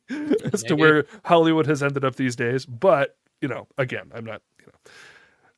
as 0.53 0.63
to 0.63 0.75
where 0.75 1.05
Hollywood 1.23 1.65
has 1.67 1.81
ended 1.81 2.03
up 2.03 2.15
these 2.15 2.35
days. 2.35 2.65
But 2.65 3.17
you 3.41 3.47
know, 3.47 3.67
again, 3.77 4.11
I'm 4.13 4.25
not 4.25 4.41
you 4.59 4.67
know 4.67 4.91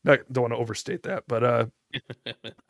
not 0.03 0.19
don't 0.31 0.43
want 0.43 0.53
to 0.53 0.57
overstate 0.57 1.03
that, 1.03 1.23
but 1.27 1.43
uh, 1.43 1.65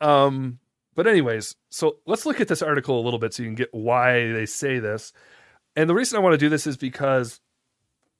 um, 0.00 0.58
but 0.94 1.06
anyways, 1.06 1.56
so 1.70 1.98
let's 2.06 2.26
look 2.26 2.40
at 2.40 2.48
this 2.48 2.62
article 2.62 2.98
a 2.98 3.04
little 3.04 3.18
bit 3.18 3.34
so 3.34 3.42
you 3.42 3.48
can 3.48 3.54
get 3.54 3.72
why 3.72 4.32
they 4.32 4.46
say 4.46 4.78
this. 4.78 5.12
And 5.76 5.88
the 5.88 5.94
reason 5.94 6.16
I 6.16 6.22
want 6.22 6.34
to 6.34 6.38
do 6.38 6.50
this 6.50 6.66
is 6.66 6.76
because, 6.76 7.40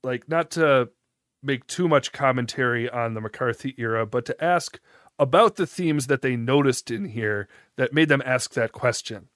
like, 0.02 0.26
not 0.26 0.52
to 0.52 0.88
make 1.42 1.66
too 1.66 1.86
much 1.86 2.12
commentary 2.12 2.88
on 2.88 3.12
the 3.12 3.20
McCarthy 3.20 3.74
era, 3.76 4.06
but 4.06 4.24
to 4.26 4.44
ask 4.44 4.78
about 5.22 5.54
the 5.54 5.66
themes 5.66 6.08
that 6.08 6.20
they 6.20 6.36
noticed 6.36 6.90
in 6.90 7.04
here 7.04 7.48
that 7.76 7.92
made 7.92 8.08
them 8.08 8.22
ask 8.24 8.54
that 8.54 8.72
question. 8.72 9.28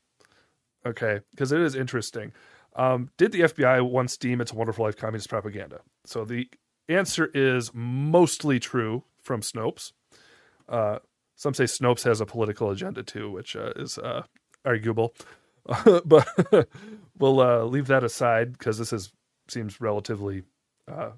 Okay, 0.84 1.20
because 1.30 1.52
it 1.52 1.60
is 1.60 1.74
interesting. 1.76 2.32
Um, 2.74 3.10
did 3.16 3.32
the 3.32 3.42
FBI 3.42 3.88
once 3.88 4.16
deem 4.16 4.40
its 4.40 4.52
a 4.52 4.54
Wonderful 4.56 4.84
Life 4.84 4.96
communist 4.96 5.28
propaganda? 5.28 5.80
So 6.04 6.24
the 6.24 6.48
answer 6.88 7.30
is 7.32 7.70
mostly 7.72 8.58
true 8.58 9.04
from 9.22 9.40
Snopes. 9.40 9.92
Uh, 10.68 10.98
some 11.36 11.54
say 11.54 11.64
Snopes 11.64 12.02
has 12.04 12.20
a 12.20 12.26
political 12.26 12.70
agenda 12.70 13.02
too, 13.02 13.30
which 13.30 13.54
uh, 13.54 13.72
is 13.76 13.96
uh, 13.98 14.22
arguable. 14.64 15.14
but 16.04 16.28
we'll 17.18 17.40
uh, 17.40 17.62
leave 17.62 17.86
that 17.86 18.02
aside 18.02 18.52
because 18.52 18.78
this 18.78 18.92
is 18.92 19.12
seems 19.48 19.80
relatively 19.80 20.42
uh, 20.90 21.10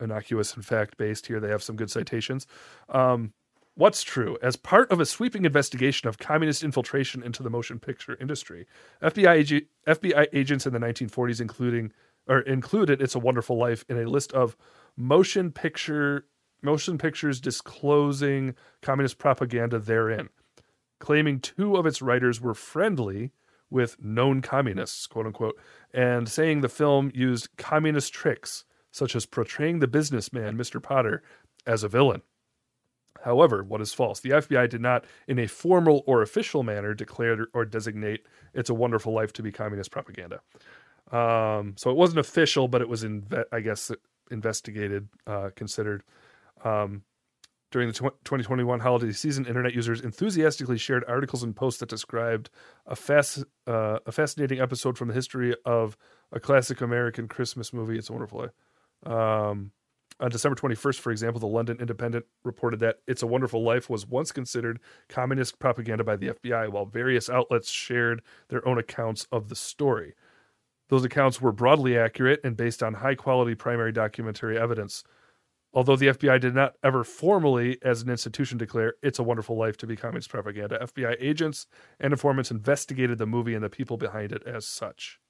innocuous 0.00 0.54
and 0.54 0.64
fact 0.64 0.96
based 0.96 1.26
here. 1.26 1.38
They 1.38 1.50
have 1.50 1.62
some 1.62 1.76
good 1.76 1.90
citations. 1.90 2.46
Um, 2.88 3.32
what's 3.76 4.02
true? 4.02 4.36
As 4.42 4.56
part 4.56 4.90
of 4.90 4.98
a 4.98 5.06
sweeping 5.06 5.44
investigation 5.44 6.08
of 6.08 6.18
communist 6.18 6.64
infiltration 6.64 7.22
into 7.22 7.42
the 7.42 7.50
motion 7.50 7.78
picture 7.78 8.16
industry, 8.20 8.66
FBI 9.02 9.40
ag- 9.40 9.66
FBI 9.86 10.26
agents 10.32 10.66
in 10.66 10.72
the 10.72 10.80
1940s, 10.80 11.40
including 11.40 11.92
or 12.26 12.40
included 12.40 13.00
"It's 13.00 13.14
a 13.14 13.20
Wonderful 13.20 13.56
Life" 13.56 13.84
in 13.88 13.98
a 13.98 14.08
list 14.08 14.32
of 14.32 14.56
motion 14.96 15.52
picture 15.52 16.26
motion 16.62 16.98
pictures 16.98 17.40
disclosing 17.40 18.54
communist 18.82 19.18
propaganda 19.18 19.78
therein, 19.78 20.30
claiming 20.98 21.38
two 21.38 21.76
of 21.76 21.86
its 21.86 22.02
writers 22.02 22.40
were 22.40 22.54
friendly 22.54 23.30
with 23.70 24.02
known 24.02 24.40
communists, 24.40 25.06
quote 25.06 25.26
unquote, 25.26 25.58
and 25.92 26.28
saying 26.28 26.60
the 26.60 26.68
film 26.68 27.10
used 27.14 27.48
communist 27.56 28.12
tricks 28.12 28.64
such 28.90 29.14
as 29.14 29.26
portraying 29.26 29.80
the 29.80 29.86
businessman, 29.86 30.56
Mr. 30.56 30.82
Potter, 30.82 31.22
as 31.66 31.84
a 31.84 31.88
villain. 31.88 32.22
However, 33.26 33.64
what 33.64 33.80
is 33.80 33.92
false? 33.92 34.20
The 34.20 34.30
FBI 34.30 34.70
did 34.70 34.80
not, 34.80 35.04
in 35.26 35.40
a 35.40 35.48
formal 35.48 36.04
or 36.06 36.22
official 36.22 36.62
manner, 36.62 36.94
declare 36.94 37.48
or 37.54 37.64
designate 37.64 38.24
It's 38.54 38.70
a 38.70 38.74
Wonderful 38.74 39.12
Life 39.12 39.32
to 39.32 39.42
be 39.42 39.50
communist 39.50 39.90
propaganda. 39.90 40.40
Um, 41.10 41.74
so 41.76 41.90
it 41.90 41.96
wasn't 41.96 42.20
official, 42.20 42.68
but 42.68 42.82
it 42.82 42.88
was, 42.88 43.02
inve- 43.02 43.44
I 43.50 43.58
guess, 43.58 43.90
investigated, 44.30 45.08
uh, 45.26 45.50
considered. 45.56 46.04
Um, 46.64 47.02
during 47.72 47.88
the 47.88 47.94
tw- 47.94 48.24
2021 48.24 48.78
holiday 48.78 49.10
season, 49.10 49.44
internet 49.44 49.74
users 49.74 50.00
enthusiastically 50.02 50.78
shared 50.78 51.04
articles 51.08 51.42
and 51.42 51.54
posts 51.56 51.80
that 51.80 51.88
described 51.88 52.48
a, 52.86 52.94
fas- 52.94 53.44
uh, 53.66 53.98
a 54.06 54.12
fascinating 54.12 54.60
episode 54.60 54.96
from 54.96 55.08
the 55.08 55.14
history 55.14 55.52
of 55.64 55.96
a 56.30 56.38
classic 56.38 56.80
American 56.80 57.26
Christmas 57.26 57.72
movie, 57.72 57.98
It's 57.98 58.08
a 58.08 58.12
Wonderful 58.12 58.38
Life. 58.38 59.12
Um, 59.12 59.72
on 60.18 60.30
December 60.30 60.56
21st, 60.56 60.98
for 60.98 61.10
example, 61.10 61.40
the 61.40 61.46
London 61.46 61.76
Independent 61.78 62.24
reported 62.44 62.80
that 62.80 62.96
It's 63.06 63.22
a 63.22 63.26
Wonderful 63.26 63.62
Life 63.62 63.90
was 63.90 64.06
once 64.06 64.32
considered 64.32 64.80
communist 65.08 65.58
propaganda 65.58 66.04
by 66.04 66.16
the 66.16 66.28
FBI, 66.28 66.70
while 66.70 66.86
various 66.86 67.28
outlets 67.28 67.70
shared 67.70 68.22
their 68.48 68.66
own 68.66 68.78
accounts 68.78 69.26
of 69.30 69.48
the 69.48 69.56
story. 69.56 70.14
Those 70.88 71.04
accounts 71.04 71.40
were 71.40 71.52
broadly 71.52 71.98
accurate 71.98 72.40
and 72.44 72.56
based 72.56 72.82
on 72.82 72.94
high 72.94 73.14
quality 73.14 73.54
primary 73.54 73.92
documentary 73.92 74.58
evidence. 74.58 75.04
Although 75.74 75.96
the 75.96 76.06
FBI 76.06 76.40
did 76.40 76.54
not 76.54 76.74
ever 76.82 77.04
formally, 77.04 77.76
as 77.82 78.00
an 78.00 78.08
institution, 78.08 78.56
declare 78.56 78.94
It's 79.02 79.18
a 79.18 79.22
Wonderful 79.22 79.58
Life 79.58 79.76
to 79.78 79.86
be 79.86 79.96
communist 79.96 80.30
propaganda, 80.30 80.78
FBI 80.78 81.16
agents 81.20 81.66
and 82.00 82.14
informants 82.14 82.50
investigated 82.50 83.18
the 83.18 83.26
movie 83.26 83.54
and 83.54 83.62
the 83.62 83.68
people 83.68 83.98
behind 83.98 84.32
it 84.32 84.42
as 84.46 84.66
such. 84.66 85.20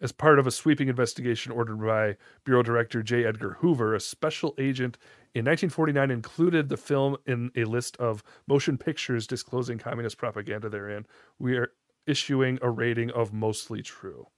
As 0.00 0.12
part 0.12 0.38
of 0.38 0.46
a 0.46 0.52
sweeping 0.52 0.88
investigation 0.88 1.50
ordered 1.50 1.80
by 1.80 2.16
Bureau 2.44 2.62
Director 2.62 3.02
J. 3.02 3.24
Edgar 3.24 3.56
Hoover, 3.60 3.96
a 3.96 4.00
special 4.00 4.54
agent 4.56 4.96
in 5.34 5.44
1949 5.44 6.12
included 6.12 6.68
the 6.68 6.76
film 6.76 7.16
in 7.26 7.50
a 7.56 7.64
list 7.64 7.96
of 7.96 8.22
motion 8.46 8.78
pictures 8.78 9.26
disclosing 9.26 9.76
communist 9.76 10.16
propaganda 10.16 10.68
therein. 10.68 11.04
We 11.40 11.56
are 11.56 11.72
issuing 12.06 12.60
a 12.62 12.70
rating 12.70 13.10
of 13.10 13.32
mostly 13.32 13.82
true. 13.82 14.28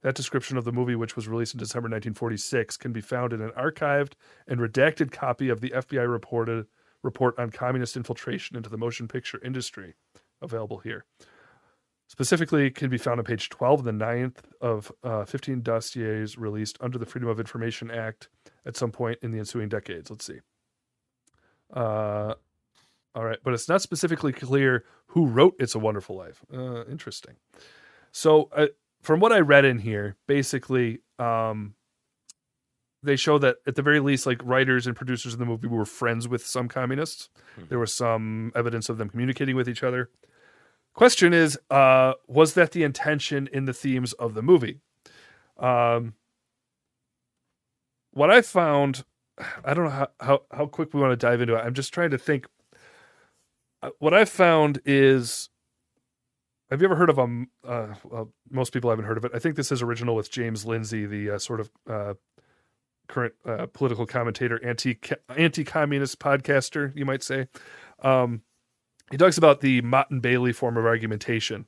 That 0.00 0.14
description 0.14 0.56
of 0.56 0.64
the 0.64 0.72
movie, 0.72 0.96
which 0.96 1.16
was 1.16 1.28
released 1.28 1.52
in 1.52 1.60
December 1.60 1.86
1946, 1.88 2.78
can 2.78 2.92
be 2.92 3.02
found 3.02 3.34
in 3.34 3.42
an 3.42 3.50
archived 3.50 4.14
and 4.48 4.58
redacted 4.58 5.12
copy 5.12 5.50
of 5.50 5.60
the 5.60 5.70
FBI 5.70 6.10
reported 6.10 6.66
report 7.02 7.38
on 7.38 7.50
communist 7.50 7.94
infiltration 7.94 8.56
into 8.56 8.70
the 8.70 8.78
motion 8.78 9.06
picture 9.06 9.38
industry, 9.44 9.94
available 10.40 10.78
here. 10.78 11.04
Specifically, 12.12 12.70
can 12.70 12.90
be 12.90 12.98
found 12.98 13.20
on 13.20 13.24
page 13.24 13.48
12 13.48 13.86
and 13.86 13.98
the 13.98 14.04
9th 14.04 14.36
of 14.60 14.92
uh, 15.02 15.24
15 15.24 15.62
dossiers 15.62 16.36
released 16.36 16.76
under 16.82 16.98
the 16.98 17.06
Freedom 17.06 17.30
of 17.30 17.40
Information 17.40 17.90
Act 17.90 18.28
at 18.66 18.76
some 18.76 18.92
point 18.92 19.18
in 19.22 19.30
the 19.30 19.38
ensuing 19.38 19.70
decades. 19.70 20.10
Let's 20.10 20.26
see. 20.26 20.40
Uh, 21.74 22.34
all 23.14 23.24
right, 23.24 23.38
but 23.42 23.54
it's 23.54 23.66
not 23.66 23.80
specifically 23.80 24.30
clear 24.30 24.84
who 25.06 25.24
wrote 25.24 25.54
"It's 25.58 25.74
a 25.74 25.78
Wonderful 25.78 26.14
Life." 26.14 26.44
Uh, 26.52 26.84
interesting. 26.84 27.36
So, 28.10 28.50
uh, 28.54 28.66
from 29.00 29.18
what 29.18 29.32
I 29.32 29.40
read 29.40 29.64
in 29.64 29.78
here, 29.78 30.16
basically, 30.26 30.98
um, 31.18 31.76
they 33.02 33.16
show 33.16 33.38
that 33.38 33.56
at 33.66 33.74
the 33.74 33.82
very 33.82 34.00
least, 34.00 34.26
like 34.26 34.42
writers 34.44 34.86
and 34.86 34.94
producers 34.94 35.32
in 35.32 35.40
the 35.40 35.46
movie 35.46 35.66
were 35.66 35.86
friends 35.86 36.28
with 36.28 36.44
some 36.44 36.68
communists. 36.68 37.30
There 37.70 37.78
was 37.78 37.94
some 37.94 38.52
evidence 38.54 38.90
of 38.90 38.98
them 38.98 39.08
communicating 39.08 39.56
with 39.56 39.66
each 39.66 39.82
other. 39.82 40.10
Question 40.94 41.32
is, 41.32 41.58
uh, 41.70 42.14
was 42.28 42.54
that 42.54 42.72
the 42.72 42.82
intention 42.82 43.48
in 43.52 43.64
the 43.64 43.72
themes 43.72 44.12
of 44.14 44.34
the 44.34 44.42
movie? 44.42 44.80
Um, 45.58 46.14
what 48.12 48.30
I 48.30 48.42
found, 48.42 49.04
I 49.64 49.74
don't 49.74 49.84
know 49.84 49.90
how, 49.90 50.08
how, 50.20 50.42
how 50.50 50.66
quick 50.66 50.92
we 50.92 51.00
want 51.00 51.12
to 51.12 51.16
dive 51.16 51.40
into 51.40 51.54
it. 51.54 51.60
I'm 51.60 51.74
just 51.74 51.94
trying 51.94 52.10
to 52.10 52.18
think. 52.18 52.46
Uh, 53.82 53.90
What 53.98 54.14
I 54.14 54.24
found 54.24 54.80
is 54.84 55.48
have 56.72 56.80
you 56.80 56.86
ever 56.86 56.96
heard 56.96 57.10
of 57.10 57.18
um? 57.18 57.48
Uh, 57.62 57.94
most 58.50 58.72
people 58.72 58.88
haven't 58.88 59.04
heard 59.04 59.18
of 59.18 59.26
it. 59.26 59.32
I 59.34 59.38
think 59.38 59.56
this 59.56 59.70
is 59.70 59.82
original 59.82 60.14
with 60.14 60.30
James 60.30 60.64
Lindsay, 60.64 61.04
the 61.04 61.32
uh, 61.32 61.38
sort 61.38 61.60
of 61.60 61.70
uh, 61.86 62.14
current 63.08 63.34
uh, 63.44 63.66
political 63.66 64.06
commentator, 64.06 64.58
anti 64.64 64.98
anti 65.36 65.64
communist 65.64 66.18
podcaster, 66.18 66.96
you 66.96 67.04
might 67.04 67.22
say. 67.22 67.48
Um, 68.02 68.40
he 69.12 69.18
talks 69.18 69.36
about 69.36 69.60
the 69.60 69.82
Motte 69.82 70.10
and 70.10 70.22
Bailey 70.22 70.52
form 70.52 70.78
of 70.78 70.86
argumentation 70.86 71.66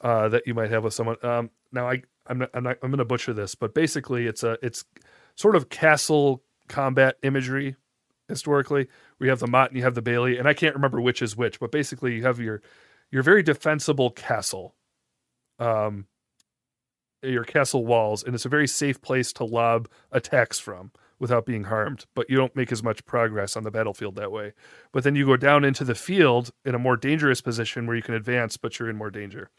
uh, 0.00 0.28
that 0.28 0.46
you 0.46 0.54
might 0.54 0.70
have 0.70 0.84
with 0.84 0.94
someone. 0.94 1.16
Um, 1.22 1.50
now, 1.72 1.90
I 1.90 2.02
I'm 2.28 2.38
not, 2.38 2.50
I'm 2.54 2.62
not 2.62 2.78
I'm 2.80 2.90
going 2.90 2.98
to 2.98 3.04
butcher 3.04 3.34
this, 3.34 3.56
but 3.56 3.74
basically, 3.74 4.26
it's 4.26 4.44
a 4.44 4.56
it's 4.62 4.84
sort 5.34 5.56
of 5.56 5.68
castle 5.68 6.44
combat 6.68 7.16
imagery 7.24 7.74
historically. 8.28 8.86
We 9.18 9.28
have 9.28 9.40
the 9.40 9.48
Motte 9.48 9.70
and 9.70 9.76
you 9.76 9.82
have 9.82 9.96
the 9.96 10.02
Bailey, 10.02 10.38
and 10.38 10.46
I 10.46 10.54
can't 10.54 10.76
remember 10.76 11.00
which 11.00 11.20
is 11.20 11.36
which, 11.36 11.58
but 11.58 11.72
basically, 11.72 12.14
you 12.14 12.22
have 12.22 12.38
your 12.38 12.62
your 13.10 13.24
very 13.24 13.42
defensible 13.42 14.10
castle, 14.10 14.76
um, 15.58 16.06
your 17.20 17.44
castle 17.44 17.84
walls, 17.84 18.22
and 18.22 18.32
it's 18.32 18.44
a 18.44 18.48
very 18.48 18.68
safe 18.68 19.02
place 19.02 19.32
to 19.34 19.44
lob 19.44 19.88
attacks 20.12 20.60
from 20.60 20.92
without 21.18 21.46
being 21.46 21.64
harmed. 21.64 22.06
But 22.14 22.28
you 22.28 22.36
don't 22.36 22.54
make 22.56 22.72
as 22.72 22.82
much 22.82 23.04
progress 23.04 23.56
on 23.56 23.62
the 23.62 23.70
battlefield 23.70 24.16
that 24.16 24.32
way. 24.32 24.52
But 24.92 25.04
then 25.04 25.16
you 25.16 25.26
go 25.26 25.36
down 25.36 25.64
into 25.64 25.84
the 25.84 25.94
field 25.94 26.50
in 26.64 26.74
a 26.74 26.78
more 26.78 26.96
dangerous 26.96 27.40
position 27.40 27.86
where 27.86 27.96
you 27.96 28.02
can 28.02 28.14
advance, 28.14 28.56
but 28.56 28.78
you're 28.78 28.90
in 28.90 28.96
more 28.96 29.10
danger. 29.10 29.50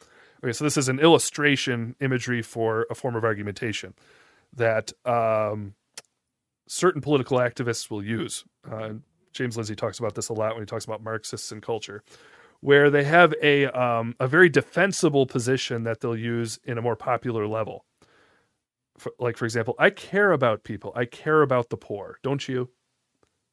Okay, 0.43 0.53
so 0.53 0.63
this 0.63 0.77
is 0.77 0.87
an 0.87 0.99
illustration 0.99 1.95
imagery 1.99 2.41
for 2.41 2.85
a 2.89 2.95
form 2.95 3.15
of 3.15 3.23
argumentation 3.23 3.93
that 4.53 4.91
um, 5.05 5.73
certain 6.67 7.01
political 7.01 7.37
activists 7.37 7.89
will 7.89 8.03
use. 8.03 8.43
Uh, 8.69 8.93
James 9.33 9.57
Lindsay 9.57 9.75
talks 9.75 9.99
about 9.99 10.15
this 10.15 10.29
a 10.29 10.33
lot 10.33 10.53
when 10.53 10.61
he 10.61 10.67
talks 10.67 10.85
about 10.85 11.03
Marxists 11.03 11.51
and 11.51 11.61
culture 11.61 12.03
where 12.61 12.89
they 12.89 13.03
have 13.03 13.33
a 13.41 13.65
um, 13.67 14.15
a 14.19 14.27
very 14.27 14.49
defensible 14.49 15.25
position 15.25 15.83
that 15.83 16.01
they'll 16.01 16.17
use 16.17 16.59
in 16.63 16.77
a 16.77 16.81
more 16.81 16.95
popular 16.95 17.47
level. 17.47 17.85
For, 18.97 19.11
like 19.19 19.37
for 19.37 19.45
example, 19.45 19.75
I 19.77 19.89
care 19.89 20.31
about 20.31 20.63
people. 20.63 20.91
I 20.95 21.05
care 21.05 21.41
about 21.41 21.69
the 21.69 21.77
poor. 21.77 22.17
Don't 22.23 22.47
you? 22.47 22.69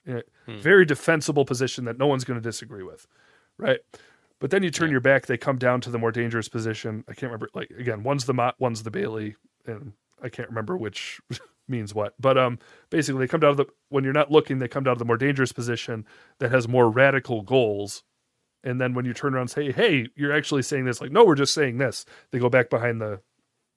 Yeah, 0.07 0.20
Very 0.46 0.85
defensible 0.85 1.44
position 1.44 1.87
that 1.87 1.98
no 1.98 2.07
one's 2.07 2.24
going 2.24 2.38
to 2.38 2.42
disagree 2.46 2.83
with, 2.83 3.07
right? 3.59 3.80
But 4.38 4.50
then 4.50 4.62
you 4.62 4.70
turn 4.70 4.90
your 4.90 5.00
back. 5.00 5.26
They 5.26 5.38
come 5.38 5.57
down 5.57 5.80
to 5.83 5.90
the 5.90 5.98
more 5.98 6.12
dangerous 6.12 6.48
position. 6.48 7.04
I 7.09 7.14
can't 7.14 7.33
remember. 7.33 7.48
Like 7.54 7.70
again, 7.70 8.02
one's 8.02 8.26
the 8.26 8.35
Motte, 8.35 8.57
one's 8.59 8.83
the 8.83 8.90
Bailey, 8.90 9.37
and 9.66 9.92
I 10.22 10.28
can't 10.28 10.48
remember 10.48 10.76
which 10.76 11.20
means 11.68 11.94
what. 11.94 12.14
But 12.20 12.37
um, 12.37 12.59
basically, 12.90 13.20
they 13.20 13.28
come 13.28 13.40
down 13.40 13.57
to 13.57 13.64
the 13.64 13.70
when 13.88 14.04
you're 14.04 14.12
not 14.12 14.30
looking, 14.30 14.59
they 14.59 14.68
come 14.68 14.85
down 14.85 14.96
to 14.96 14.98
the 14.98 15.04
more 15.07 15.16
dangerous 15.16 15.52
position 15.52 16.04
that 16.40 16.50
has 16.50 16.68
more 16.68 16.90
radical 16.90 17.42
goals 17.42 18.02
and 18.64 18.80
then 18.80 18.94
when 18.94 19.04
you 19.04 19.12
turn 19.12 19.35
around 19.35 19.42
and 19.42 19.50
say, 19.50 19.70
"Hey, 19.70 20.09
you're 20.16 20.33
actually 20.33 20.62
saying 20.62 20.87
this," 20.87 21.00
like, 21.00 21.12
"No, 21.12 21.24
we're 21.24 21.35
just 21.35 21.52
saying 21.54 21.78
this," 21.78 22.04
they 22.30 22.38
go 22.38 22.48
back 22.48 22.70
behind 22.70 23.00
the 23.00 23.20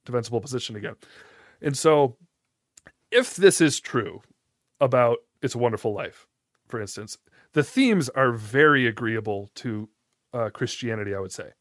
defensible 0.06 0.40
position 0.40 0.76
again. 0.76 0.96
And 1.62 1.78
so, 1.78 2.18
if 3.12 3.36
this 3.36 3.62
is 3.62 3.80
true 3.80 4.22
about 4.80 5.18
"It's 5.42 5.56
a 5.56 5.60
Wonderful 5.60 5.94
Life," 5.94 6.28
for 6.68 6.80
instance, 6.80 7.18
the 7.54 7.64
themes 7.64 8.10
are 8.10 8.32
very 8.32 8.88
agreeable 8.88 9.50
to 9.56 9.90
uh, 10.34 10.50
Christianity. 10.50 11.16
I 11.16 11.20
would 11.20 11.32
say, 11.32 11.52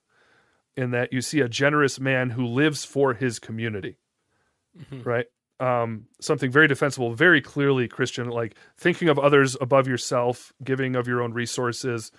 in 0.76 0.90
that 0.90 1.12
you 1.12 1.20
see 1.20 1.40
a 1.40 1.48
generous 1.48 1.98
man 1.98 2.30
who 2.30 2.46
lives 2.46 2.84
for 2.84 3.14
his 3.14 3.38
community, 3.38 3.98
right? 5.04 5.26
Um, 5.58 6.08
something 6.20 6.50
very 6.50 6.68
defensible, 6.68 7.14
very 7.14 7.40
clearly 7.40 7.88
Christian, 7.88 8.28
like 8.28 8.56
thinking 8.76 9.08
of 9.08 9.18
others 9.18 9.56
above 9.60 9.88
yourself, 9.88 10.52
giving 10.62 10.94
of 10.94 11.08
your 11.08 11.22
own 11.22 11.32
resources 11.32 12.12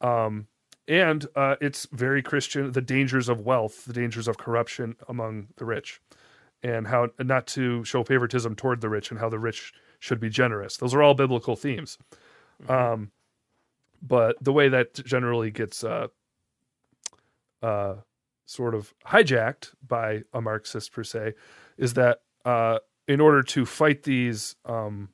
um, 0.00 0.46
and 0.88 1.26
uh, 1.36 1.56
it's 1.60 1.86
very 1.92 2.22
Christian. 2.22 2.72
The 2.72 2.80
dangers 2.80 3.28
of 3.28 3.40
wealth, 3.40 3.84
the 3.84 3.92
dangers 3.92 4.26
of 4.26 4.38
corruption 4.38 4.96
among 5.08 5.48
the 5.56 5.64
rich, 5.64 6.00
and 6.62 6.86
how 6.86 7.08
not 7.18 7.46
to 7.48 7.84
show 7.84 8.04
favoritism 8.04 8.54
toward 8.54 8.80
the 8.80 8.88
rich, 8.88 9.10
and 9.10 9.20
how 9.20 9.28
the 9.28 9.38
rich 9.38 9.72
should 9.98 10.20
be 10.20 10.28
generous. 10.28 10.76
Those 10.76 10.94
are 10.94 11.02
all 11.02 11.14
biblical 11.14 11.56
themes. 11.56 11.98
Um, 12.68 13.10
but 14.02 14.36
the 14.42 14.52
way 14.52 14.68
that 14.68 14.94
generally 15.04 15.50
gets 15.50 15.84
uh, 15.84 16.08
uh, 17.62 17.96
sort 18.46 18.74
of 18.74 18.94
hijacked 19.06 19.72
by 19.86 20.22
a 20.32 20.40
Marxist 20.40 20.92
per 20.92 21.04
se 21.04 21.34
is 21.76 21.94
that 21.94 22.20
uh, 22.44 22.78
in 23.06 23.20
order 23.20 23.42
to 23.42 23.66
fight 23.66 24.02
these 24.02 24.56
um, 24.64 25.10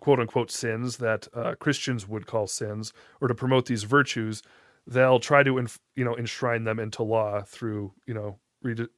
quote 0.00 0.20
unquote 0.20 0.50
sins 0.50 0.98
that 0.98 1.28
uh, 1.34 1.54
Christians 1.58 2.08
would 2.08 2.26
call 2.26 2.46
sins, 2.46 2.92
or 3.20 3.28
to 3.28 3.34
promote 3.34 3.66
these 3.66 3.84
virtues, 3.84 4.42
they'll 4.86 5.20
try 5.20 5.42
to 5.42 5.58
inf- 5.58 5.80
you 5.94 6.04
know 6.04 6.16
enshrine 6.16 6.64
them 6.64 6.78
into 6.78 7.02
law 7.02 7.42
through 7.42 7.92
you 8.06 8.14
know 8.14 8.38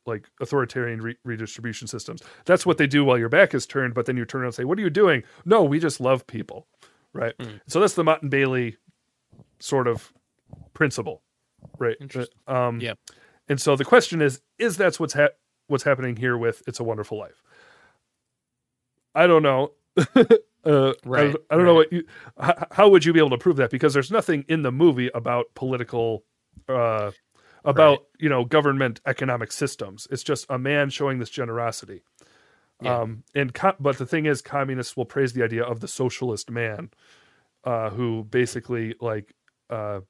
like 0.07 0.28
authoritarian 0.40 1.00
re- 1.02 1.16
redistribution 1.24 1.87
systems. 1.88 2.22
That's 2.44 2.64
what 2.64 2.78
they 2.78 2.87
do 2.87 3.04
while 3.04 3.18
your 3.18 3.28
back 3.28 3.54
is 3.54 3.66
turned, 3.66 3.94
but 3.94 4.07
then 4.07 4.16
you 4.16 4.24
turn 4.24 4.40
around 4.42 4.48
and 4.48 4.54
say, 4.54 4.64
"What 4.64 4.78
are 4.78 4.83
you 4.83 4.90
doing?" 4.90 5.22
No, 5.44 5.62
we 5.64 5.78
just 5.78 6.00
love 6.00 6.26
people, 6.26 6.66
right? 7.12 7.35
So 7.66 7.81
that's 7.81 7.94
the 7.94 8.04
Motte 8.04 8.22
and 8.22 8.31
Bailey 8.31 8.76
sort 9.61 9.87
of 9.88 10.12
principle, 10.74 11.22
right? 11.78 11.96
Interesting. 12.00 12.38
Um, 12.46 12.81
Yep. 12.81 12.98
and 13.48 13.61
so 13.61 13.76
the 13.76 13.85
question 13.85 14.22
is: 14.22 14.40
Is 14.59 14.76
that's 14.76 14.98
what's 15.00 15.14
ha- 15.14 15.31
what's 15.66 15.85
happening 15.85 16.16
here 16.16 16.37
with 16.38 16.62
"It's 16.66 16.81
a 16.81 16.85
Wonderful 16.85 17.18
Life"? 17.18 17.42
I 19.14 19.26
don't 19.26 19.42
know. 19.42 19.72
uh, 20.64 20.92
Right, 21.04 21.35
I, 21.50 21.54
I 21.54 21.57
don't 21.57 21.64
know 21.64 21.74
what 21.74 21.92
you. 21.92 22.04
How, 22.38 22.66
how 22.72 22.88
would 22.88 23.04
you 23.04 23.12
be 23.12 23.18
able 23.20 23.31
to 23.31 23.38
prove 23.38 23.57
that? 23.57 23.70
Because 23.70 23.94
there's 23.94 24.11
nothing 24.11 24.44
in 24.48 24.62
the 24.62 24.70
movie 24.72 25.11
about 25.14 25.46
political, 25.54 26.24
uh, 26.68 27.11
about 27.68 27.98
Right. 27.98 28.07
you 28.20 28.28
know 28.28 28.44
government 28.44 29.00
economic 29.07 29.52
systems. 29.52 30.09
It's 30.11 30.24
just 30.24 30.46
a 30.48 30.59
man 30.59 30.90
showing 30.90 31.18
this 31.20 31.31
generosity. 31.31 32.02
Yeah. 32.83 33.00
Um, 33.00 33.24
and 33.35 33.52
co- 33.54 33.76
but 33.81 33.98
the 33.98 34.07
thing 34.07 34.26
is, 34.26 34.40
communists 34.42 34.96
will 34.96 35.04
praise 35.04 35.33
the 35.33 35.42
idea 35.44 35.64
of 35.64 35.81
the 35.81 35.88
socialist 35.88 36.50
man, 36.50 36.90
uh, 37.64 37.90
who 37.90 38.24
basically 38.24 38.94
like 39.00 39.35
uh, 39.70 40.00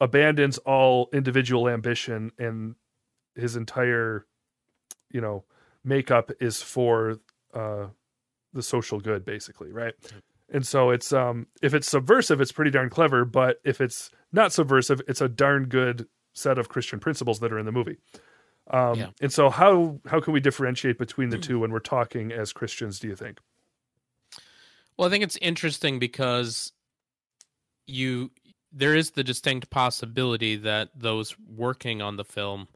abandons 0.00 0.58
all 0.58 1.08
individual 1.12 1.68
ambition 1.68 2.32
and 2.38 2.74
his 3.34 3.56
entire, 3.56 4.26
you 5.10 5.20
know, 5.20 5.44
makeup 5.84 6.30
is 6.40 6.62
for 6.62 7.16
uh, 7.54 7.86
the 8.52 8.62
social 8.62 9.00
good, 9.00 9.24
basically, 9.24 9.72
right? 9.72 9.94
And 10.52 10.66
so 10.66 10.90
it's 10.90 11.12
um 11.12 11.46
if 11.62 11.72
it's 11.74 11.88
subversive, 11.88 12.40
it's 12.40 12.52
pretty 12.52 12.70
darn 12.70 12.90
clever, 12.90 13.24
but 13.24 13.56
if 13.64 13.80
it's 13.80 14.10
not 14.32 14.52
subversive, 14.52 15.00
it's 15.08 15.20
a 15.22 15.28
darn 15.28 15.64
good 15.68 16.06
set 16.34 16.58
of 16.58 16.68
Christian 16.68 17.00
principles 17.00 17.40
that 17.40 17.52
are 17.52 17.58
in 17.58 17.66
the 17.66 17.72
movie. 17.72 17.96
Um, 18.70 18.98
Yeah. 18.98 19.10
And 19.20 19.32
so 19.32 19.50
how 19.50 20.00
how 20.06 20.20
can 20.20 20.32
we 20.32 20.40
differentiate 20.40 20.98
between 20.98 21.30
the 21.30 21.38
two 21.38 21.60
when 21.60 21.70
we're 21.70 21.80
talking 21.80 22.32
as 22.32 22.52
Christians? 22.52 22.98
Do 22.98 23.08
you 23.08 23.16
think? 23.16 23.38
Well, 24.96 25.08
I 25.08 25.10
think 25.10 25.24
it's 25.24 25.36
interesting 25.38 25.98
because 25.98 26.72
you 27.86 28.30
there 28.72 28.94
is 28.94 29.12
the 29.12 29.22
distinct 29.22 29.70
possibility 29.70 30.56
that 30.56 30.90
those 30.96 31.36
working 31.38 32.02
on 32.02 32.16
the 32.16 32.24
film 32.24 32.66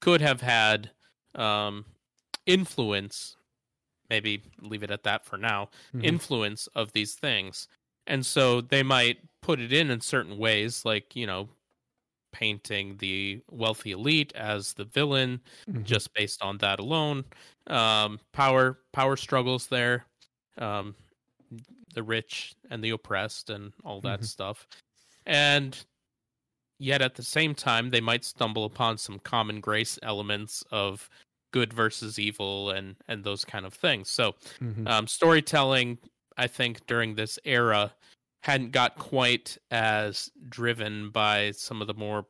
could 0.00 0.20
have 0.20 0.40
had 0.40 0.90
um, 1.34 1.84
influence. 2.46 3.36
Maybe 4.08 4.42
leave 4.60 4.82
it 4.82 4.90
at 4.90 5.04
that 5.04 5.24
for 5.24 5.36
now. 5.36 5.70
Mhm. 5.94 6.04
Influence 6.04 6.66
of 6.68 6.92
these 6.92 7.14
things, 7.14 7.68
and 8.06 8.26
so 8.26 8.60
they 8.60 8.82
might 8.82 9.18
put 9.40 9.60
it 9.60 9.72
in 9.72 9.90
in 9.90 10.00
certain 10.00 10.36
ways, 10.36 10.84
like 10.84 11.14
you 11.16 11.26
know, 11.26 11.48
painting 12.32 12.96
the 12.98 13.42
wealthy 13.50 13.92
elite 13.92 14.32
as 14.34 14.74
the 14.74 14.84
villain, 14.84 15.40
Mhm. 15.66 15.84
just 15.84 16.12
based 16.14 16.42
on 16.42 16.58
that 16.58 16.80
alone. 16.80 17.24
Um, 17.68 18.20
power 18.32 18.80
power 18.92 19.16
struggles 19.16 19.68
there, 19.68 20.06
um, 20.58 20.96
the 21.94 22.02
rich 22.02 22.54
and 22.70 22.84
the 22.84 22.90
oppressed, 22.90 23.50
and 23.50 23.72
all 23.84 24.00
that 24.02 24.22
Mhm. 24.22 24.26
stuff. 24.26 24.68
And 25.26 25.84
yet, 26.80 27.02
at 27.02 27.16
the 27.16 27.22
same 27.24 27.54
time, 27.54 27.90
they 27.90 28.00
might 28.02 28.24
stumble 28.24 28.64
upon 28.64 28.98
some 28.98 29.18
common 29.20 29.60
grace 29.60 29.98
elements 30.02 30.62
of 30.72 31.10
good 31.52 31.72
versus 31.72 32.18
evil 32.18 32.70
and 32.70 32.96
and 33.08 33.24
those 33.24 33.44
kind 33.44 33.66
of 33.66 33.74
things. 33.74 34.10
So, 34.10 34.36
Mhm. 34.60 34.86
um, 34.86 35.06
storytelling, 35.08 35.98
I 36.38 36.46
think, 36.48 36.86
during 36.86 37.14
this 37.16 37.38
era 37.44 37.94
hadn't 38.40 38.72
got 38.72 38.96
quite 38.96 39.58
as 39.70 40.30
driven 40.48 41.10
by 41.10 41.50
some 41.52 41.80
of 41.80 41.86
the 41.86 41.94
more 41.94 42.26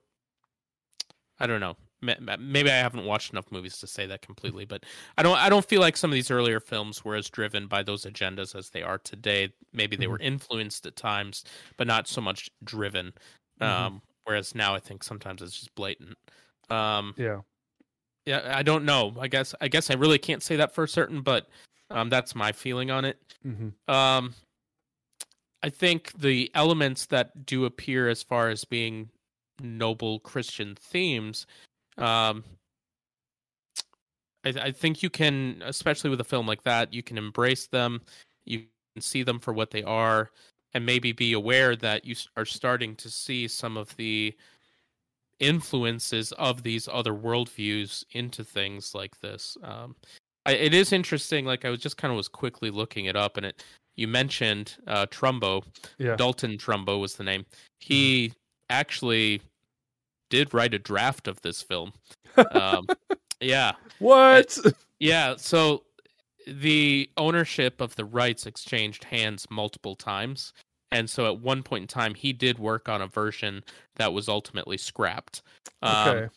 I 1.38 1.46
don't 1.46 1.60
know. 1.60 1.76
ma- 2.02 2.14
ma- 2.20 2.36
Maybe 2.38 2.70
I 2.70 2.76
haven't 2.76 3.04
watched 3.06 3.32
enough 3.32 3.50
movies 3.50 3.78
to 3.78 3.86
say 3.86 4.06
that 4.06 4.20
completely, 4.22 4.64
but 4.66 4.84
I 5.16 5.22
don't. 5.22 5.38
I 5.38 5.48
don't 5.48 5.64
feel 5.64 5.80
like 5.80 5.96
some 5.96 6.10
of 6.10 6.14
these 6.14 6.30
earlier 6.30 6.60
films 6.60 7.04
were 7.04 7.14
as 7.16 7.28
driven 7.30 7.66
by 7.66 7.82
those 7.82 8.04
agendas 8.04 8.54
as 8.54 8.70
they 8.70 8.82
are 8.82 8.98
today. 8.98 9.52
Maybe 9.72 9.96
they 9.96 10.06
were 10.06 10.18
influenced 10.18 10.84
at 10.86 10.96
times, 10.96 11.44
but 11.76 11.86
not 11.86 12.08
so 12.08 12.20
much 12.20 12.50
driven. 12.64 13.12
Mhm. 13.60 13.66
Um, 13.66 14.02
whereas 14.24 14.54
now, 14.54 14.74
I 14.74 14.80
think 14.80 15.02
sometimes 15.02 15.40
it's 15.42 15.54
just 15.58 15.74
blatant. 15.74 16.18
Um, 16.68 17.14
yeah. 17.16 17.40
yeah, 18.26 18.52
I 18.54 18.62
don't 18.62 18.84
know. 18.84 19.14
I 19.18 19.28
guess. 19.28 19.54
I 19.60 19.68
guess 19.68 19.90
I 19.90 19.94
really 19.94 20.18
can't 20.18 20.42
say 20.42 20.56
that 20.56 20.74
for 20.74 20.86
certain, 20.86 21.22
but 21.22 21.48
um, 21.90 22.10
that's 22.10 22.34
my 22.34 22.52
feeling 22.52 22.90
on 22.90 23.04
it. 23.06 23.18
hmm 23.42 23.68
Um, 23.88 24.34
I 25.62 25.68
think 25.68 26.12
the 26.18 26.50
elements 26.54 27.06
that 27.06 27.46
do 27.46 27.64
appear 27.64 28.08
as 28.08 28.22
far 28.22 28.48
as 28.48 28.64
being 28.64 29.10
noble 29.60 30.20
Christian 30.20 30.74
themes, 30.74 31.46
um, 31.98 32.44
I, 34.44 34.48
I 34.48 34.70
think 34.72 35.02
you 35.02 35.10
can, 35.10 35.62
especially 35.64 36.10
with 36.10 36.20
a 36.20 36.24
film 36.24 36.46
like 36.46 36.62
that, 36.62 36.94
you 36.94 37.02
can 37.02 37.18
embrace 37.18 37.66
them, 37.66 38.00
you 38.44 38.64
can 38.94 39.02
see 39.02 39.22
them 39.22 39.38
for 39.38 39.52
what 39.52 39.70
they 39.70 39.82
are, 39.82 40.30
and 40.72 40.86
maybe 40.86 41.12
be 41.12 41.32
aware 41.32 41.76
that 41.76 42.04
you 42.04 42.14
are 42.36 42.44
starting 42.44 42.96
to 42.96 43.10
see 43.10 43.48
some 43.48 43.76
of 43.76 43.94
the 43.96 44.34
influences 45.40 46.32
of 46.32 46.62
these 46.62 46.88
other 46.90 47.12
worldviews 47.12 48.04
into 48.12 48.44
things 48.44 48.94
like 48.94 49.20
this. 49.20 49.56
Um, 49.62 49.96
I, 50.46 50.52
it 50.52 50.74
is 50.74 50.92
interesting. 50.92 51.44
Like 51.44 51.64
I 51.64 51.70
was 51.70 51.80
just 51.80 51.96
kind 51.96 52.12
of 52.12 52.16
was 52.16 52.28
quickly 52.28 52.70
looking 52.70 53.06
it 53.06 53.16
up, 53.16 53.36
and 53.36 53.46
it 53.46 53.62
you 54.00 54.08
mentioned 54.08 54.76
uh, 54.86 55.04
Trumbo, 55.06 55.62
Yeah. 55.98 56.16
Dalton 56.16 56.56
Trumbo 56.56 56.98
was 56.98 57.16
the 57.16 57.24
name. 57.24 57.44
He 57.78 58.32
actually 58.70 59.42
did 60.30 60.54
write 60.54 60.72
a 60.72 60.78
draft 60.78 61.28
of 61.28 61.40
this 61.42 61.62
film. 61.62 61.92
Um, 62.52 62.86
yeah, 63.40 63.72
What? 63.98 64.56
yeah. 65.00 65.34
So 65.36 65.82
the 66.46 67.10
ownership 67.16 67.80
of 67.80 67.96
the 67.96 68.04
rights 68.04 68.46
exchanged 68.46 69.04
hands 69.04 69.46
multiple 69.50 69.96
times. 69.96 70.52
And 70.92 71.10
so 71.10 71.26
at 71.26 71.40
one 71.40 71.62
point 71.64 71.82
in 71.82 71.88
time, 71.88 72.14
he 72.14 72.32
did 72.32 72.58
work 72.58 72.88
on 72.88 73.02
a 73.02 73.06
version 73.08 73.64
that 73.96 74.12
was 74.12 74.28
ultimately 74.28 74.76
scrapped. 74.78 75.42
Um, 75.82 76.08
okay. 76.08 76.28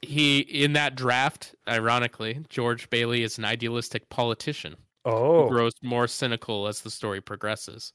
he 0.00 0.38
in 0.40 0.72
that 0.72 0.94
draft, 0.96 1.54
ironically, 1.68 2.40
George 2.48 2.88
Bailey 2.90 3.22
is 3.22 3.36
an 3.38 3.44
idealistic 3.44 4.08
politician 4.08 4.76
who 5.10 5.16
Oh. 5.44 5.48
grows 5.48 5.72
more 5.82 6.06
cynical 6.06 6.66
as 6.68 6.80
the 6.80 6.90
story 6.90 7.20
progresses. 7.20 7.92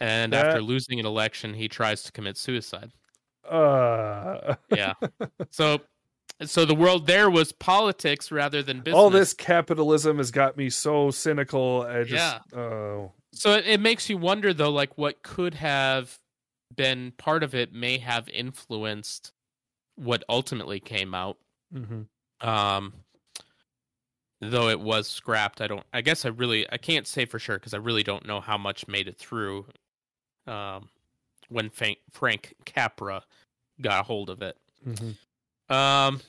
And 0.00 0.32
That- 0.32 0.46
after 0.46 0.62
losing 0.62 1.00
an 1.00 1.06
election, 1.06 1.54
he 1.54 1.68
tries 1.68 2.02
to 2.04 2.12
commit 2.12 2.36
suicide. 2.36 2.92
Uh. 3.48 4.54
Yeah. 4.74 4.94
so 5.50 5.80
so 6.44 6.64
the 6.64 6.74
world 6.74 7.06
there 7.06 7.28
was 7.30 7.52
politics 7.52 8.30
rather 8.30 8.62
than 8.62 8.80
business. 8.80 8.98
All 8.98 9.10
this 9.10 9.34
capitalism 9.34 10.18
has 10.18 10.30
got 10.30 10.56
me 10.56 10.70
so 10.70 11.10
cynical. 11.10 11.82
I 11.82 12.04
just. 12.04 12.12
Yeah. 12.52 12.58
Oh. 12.58 13.12
So 13.32 13.52
it, 13.54 13.66
it 13.66 13.80
makes 13.80 14.08
you 14.08 14.16
wonder 14.16 14.52
though, 14.54 14.70
like 14.70 14.96
what 14.96 15.22
could 15.22 15.54
have 15.54 16.18
been 16.74 17.12
part 17.18 17.42
of 17.42 17.54
it 17.54 17.72
may 17.72 17.98
have 17.98 18.28
influenced 18.28 19.32
what 19.96 20.22
ultimately 20.28 20.80
came 20.80 21.14
out. 21.14 21.36
hmm 21.72 22.02
Um 22.40 22.94
though 24.40 24.68
it 24.68 24.80
was 24.80 25.08
scrapped, 25.08 25.60
I 25.60 25.66
don't 25.66 25.84
I 25.92 26.00
guess 26.00 26.24
I 26.24 26.28
really 26.28 26.66
I 26.70 26.76
can't 26.76 27.06
say 27.06 27.24
for 27.24 27.38
sure 27.38 27.58
because 27.58 27.74
I 27.74 27.78
really 27.78 28.02
don't 28.02 28.26
know 28.26 28.40
how 28.40 28.58
much 28.58 28.88
made 28.88 29.08
it 29.08 29.18
through 29.18 29.66
um 30.46 30.88
when 31.48 31.68
Frank, 31.70 31.98
Frank 32.10 32.54
Capra 32.64 33.22
got 33.80 34.00
a 34.00 34.02
hold 34.04 34.30
of 34.30 34.42
it. 34.42 34.56
hmm 34.84 35.74
Um 35.74 36.20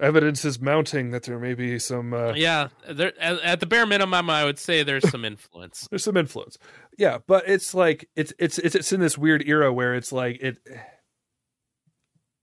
Evidence 0.00 0.44
is 0.44 0.60
mounting 0.60 1.12
that 1.12 1.22
there 1.22 1.38
may 1.38 1.54
be 1.54 1.78
some. 1.78 2.12
Uh, 2.12 2.32
yeah, 2.34 2.66
there 2.90 3.12
at, 3.20 3.40
at 3.42 3.60
the 3.60 3.66
bare 3.66 3.86
minimum 3.86 4.28
I 4.28 4.44
would 4.44 4.58
say 4.58 4.82
there's 4.82 5.08
some 5.08 5.24
influence. 5.24 5.86
there's 5.90 6.02
some 6.02 6.16
influence 6.16 6.58
yeah 6.98 7.18
but 7.26 7.48
it's 7.48 7.74
like 7.74 8.08
it's 8.16 8.32
it's 8.38 8.58
it's, 8.58 8.74
it's 8.74 8.92
in 8.92 9.00
this 9.00 9.18
weird 9.18 9.42
era 9.46 9.72
where 9.72 9.94
it's 9.94 10.12
like 10.12 10.40
it 10.40 10.58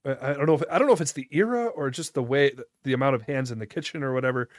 I 0.06 0.34
don't 0.34 0.46
know 0.48 0.56
if 0.56 0.64
I 0.72 0.78
don't 0.80 0.88
know 0.88 0.94
if 0.94 1.02
it's 1.02 1.12
the 1.14 1.28
era 1.32 1.68
or 1.68 1.90
just 1.90 2.14
the 2.14 2.24
way 2.24 2.52
the 2.84 2.94
amount 2.94 3.16
of 3.16 3.24
hands 3.24 3.52
in 3.52 3.60
the 3.60 3.68
kitchen 3.68 4.04
or 4.04 4.14
whatever. 4.14 4.50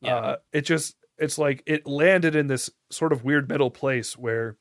Yeah. 0.00 0.16
Uh, 0.16 0.36
it 0.52 0.62
just 0.62 0.96
it's 1.18 1.38
like 1.38 1.62
it 1.66 1.86
landed 1.86 2.34
in 2.36 2.46
this 2.48 2.70
sort 2.90 3.12
of 3.12 3.24
weird 3.24 3.48
middle 3.48 3.70
place 3.70 4.16
where, 4.16 4.56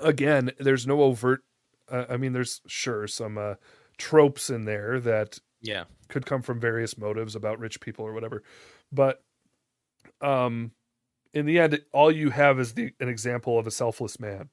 again, 0.00 0.50
there's 0.58 0.86
no 0.86 1.02
overt. 1.02 1.42
Uh, 1.90 2.04
I 2.08 2.16
mean, 2.16 2.32
there's 2.32 2.60
sure 2.66 3.06
some 3.06 3.38
uh, 3.38 3.54
tropes 3.98 4.50
in 4.50 4.64
there 4.64 5.00
that 5.00 5.38
Yeah. 5.60 5.84
could 6.08 6.26
come 6.26 6.42
from 6.42 6.60
various 6.60 6.96
motives 6.98 7.34
about 7.34 7.58
rich 7.58 7.80
people 7.80 8.04
or 8.04 8.12
whatever 8.12 8.42
but 8.92 9.22
um 10.20 10.70
in 11.32 11.46
the 11.46 11.58
end 11.58 11.80
all 11.92 12.10
you 12.12 12.30
have 12.30 12.60
is 12.60 12.74
the 12.74 12.92
an 13.00 13.08
example 13.08 13.58
of 13.58 13.66
a 13.66 13.70
selfless 13.70 14.20
man 14.20 14.48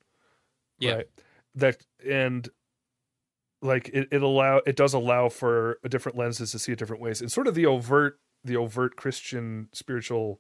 Yeah. 0.80 0.96
right 0.96 1.10
that 1.56 1.86
and 2.08 2.50
like 3.64 3.90
it, 3.90 4.08
it 4.12 4.22
allow 4.22 4.62
it 4.66 4.76
does 4.76 4.94
allow 4.94 5.30
for 5.30 5.80
different 5.90 6.18
lenses 6.18 6.52
to 6.52 6.60
see 6.60 6.72
it 6.72 6.80
different 6.80 7.02
ways 7.02 7.22
and 7.22 7.32
sort 7.32 7.48
of 7.48 7.56
the 7.56 7.66
overt 7.66 8.20
the 8.44 8.58
overt 8.58 8.96
christian 8.96 9.70
spiritual 9.74 10.40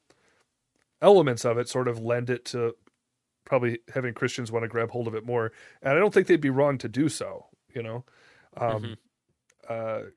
elements 1.01 1.45
of 1.45 1.57
it 1.57 1.67
sort 1.69 1.87
of 1.87 1.99
lend 1.99 2.29
it 2.29 2.45
to 2.45 2.75
probably 3.45 3.79
having 3.93 4.13
christians 4.13 4.51
want 4.51 4.63
to 4.63 4.69
grab 4.69 4.91
hold 4.91 5.07
of 5.07 5.15
it 5.15 5.25
more 5.25 5.51
and 5.81 5.93
i 5.93 5.99
don't 5.99 6.13
think 6.13 6.27
they'd 6.27 6.41
be 6.41 6.49
wrong 6.49 6.77
to 6.77 6.89
do 6.89 7.07
so 7.09 7.45
you 7.73 7.81
know 7.81 8.03
um 8.57 8.97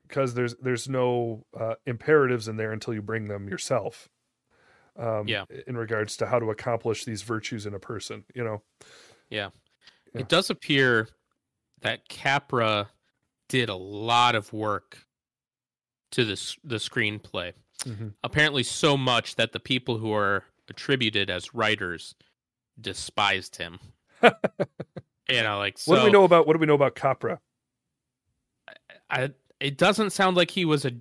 because 0.07 0.33
there's 0.33 0.55
there's 0.55 0.89
no 0.89 1.45
uh, 1.57 1.75
imperatives 1.85 2.47
in 2.47 2.57
there 2.57 2.71
until 2.71 2.93
you 2.93 3.01
bring 3.01 3.25
them 3.25 3.47
yourself. 3.47 4.09
Um, 4.97 5.27
Yeah. 5.27 5.45
In 5.67 5.77
regards 5.77 6.17
to 6.17 6.25
how 6.25 6.39
to 6.39 6.49
accomplish 6.49 7.05
these 7.05 7.21
virtues 7.21 7.65
in 7.65 7.73
a 7.73 7.79
person, 7.79 8.25
you 8.33 8.43
know. 8.43 8.61
Yeah. 9.29 9.49
It 10.13 10.27
does 10.27 10.49
appear 10.49 11.07
that 11.81 12.09
Capra 12.09 12.89
did 13.49 13.69
a 13.69 13.75
lot 13.75 14.35
of 14.35 14.51
work 14.53 15.05
to 16.11 16.25
the 16.25 16.33
s- 16.33 16.57
the 16.63 16.75
screenplay. 16.77 17.53
Mhm. 17.85 18.13
Apparently, 18.23 18.63
so 18.63 18.97
much 18.97 19.35
that 19.35 19.51
the 19.51 19.59
people 19.59 19.97
who 19.99 20.11
are 20.11 20.45
attributed 20.69 21.29
as 21.29 21.53
writers 21.53 22.15
despised 22.79 23.55
him. 23.57 23.79
you 24.23 25.41
know, 25.43 25.57
like 25.57 25.77
so 25.77 25.91
what 25.91 25.99
do 25.99 26.05
we 26.05 26.11
know 26.11 26.23
about 26.23 26.47
what 26.47 26.53
do 26.53 26.59
we 26.59 26.65
know 26.65 26.73
about 26.75 26.95
Capra? 26.95 27.39
I, 29.09 29.31
it 29.59 29.77
doesn't 29.77 30.11
sound 30.11 30.35
like 30.37 30.51
he 30.51 30.65
was 30.65 30.85
a 30.85 30.91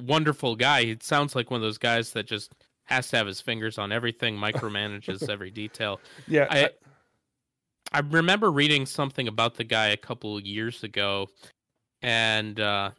wonderful 0.00 0.56
guy. 0.56 0.80
It 0.80 1.02
sounds 1.02 1.34
like 1.36 1.50
one 1.50 1.58
of 1.58 1.62
those 1.62 1.78
guys 1.78 2.12
that 2.12 2.26
just 2.26 2.52
has 2.84 3.08
to 3.10 3.16
have 3.18 3.26
his 3.26 3.40
fingers 3.40 3.78
on 3.78 3.92
everything, 3.92 4.36
micromanages 4.36 5.28
every 5.30 5.50
detail. 5.50 6.00
Yeah, 6.26 6.46
I 6.50 6.70
I 7.92 8.00
remember 8.00 8.50
reading 8.50 8.86
something 8.86 9.28
about 9.28 9.56
the 9.56 9.64
guy 9.64 9.88
a 9.88 9.96
couple 9.96 10.36
of 10.36 10.44
years 10.46 10.82
ago, 10.84 11.28
and 12.02 12.58
uh, 12.58 12.90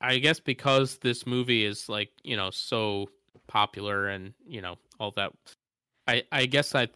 I 0.00 0.18
guess 0.18 0.40
because 0.40 0.98
this 0.98 1.26
movie 1.26 1.64
is 1.64 1.88
like 1.88 2.10
you 2.22 2.36
know 2.36 2.50
so 2.50 3.08
popular 3.46 4.08
and 4.08 4.34
you 4.46 4.60
know 4.60 4.76
all 4.98 5.12
that, 5.12 5.32
I 6.06 6.24
I 6.30 6.46
guess 6.46 6.74
I 6.74 6.88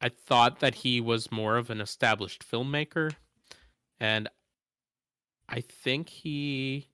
I 0.00 0.08
thought 0.08 0.60
that 0.60 0.74
he 0.74 1.00
was 1.00 1.30
more 1.30 1.56
of 1.56 1.70
an 1.70 1.80
established 1.80 2.44
filmmaker, 2.48 3.14
and 3.98 4.28
I 5.48 5.60
think 5.60 6.08
he 6.08 6.88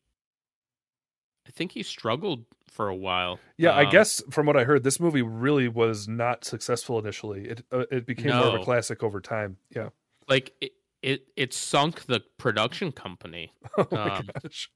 I 1.46 1.50
think 1.50 1.72
he 1.72 1.82
struggled 1.82 2.44
for 2.66 2.88
a 2.88 2.94
while. 2.96 3.38
yeah. 3.56 3.70
I 3.70 3.84
Um, 3.84 3.92
guess 3.92 4.22
from 4.30 4.46
what 4.46 4.56
I 4.56 4.64
heard, 4.64 4.82
this 4.82 4.98
movie 4.98 5.22
really 5.22 5.68
was 5.68 6.08
not 6.08 6.44
successful 6.44 6.98
initially. 6.98 7.48
It 7.48 7.64
uh, 7.72 7.84
it 7.90 8.04
became 8.06 8.34
more 8.34 8.48
of 8.48 8.60
a 8.60 8.64
classic 8.64 9.02
over 9.02 9.20
time. 9.20 9.58
Yeah. 9.74 9.90
like 10.28 10.52
it, 10.60 10.72
it 11.06 11.28
it 11.36 11.54
sunk 11.54 12.06
the 12.06 12.20
production 12.38 12.92
company. 12.92 13.52
Oh 13.78 13.86
my 14.04 14.10
Um, 14.18 14.32
gosh. 14.42 14.70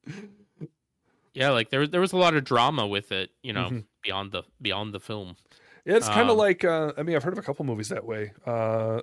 Yeah, 1.35 1.51
like 1.51 1.71
there 1.71 1.87
there 1.87 2.01
was 2.01 2.13
a 2.13 2.17
lot 2.17 2.35
of 2.35 2.45
drama 2.45 2.87
with 2.87 3.13
it, 3.13 3.31
you 3.43 3.53
know, 3.53 3.73
Mhm. 3.73 3.87
beyond 4.03 4.33
the 4.33 4.43
beyond 4.61 4.93
the 4.95 5.01
film. 5.01 5.37
Yeah, 5.85 5.97
it's 5.97 6.09
kind 6.09 6.29
of 6.31 6.37
Um, 6.37 6.37
like 6.37 6.65
uh, 6.65 6.93
I 6.97 7.03
mean, 7.03 7.17
I've 7.17 7.23
heard 7.23 7.33
of 7.33 7.39
a 7.39 7.43
couple 7.43 7.65
movies 7.65 7.89
that 7.89 8.05
way 8.05 8.33
uh, 8.47 9.01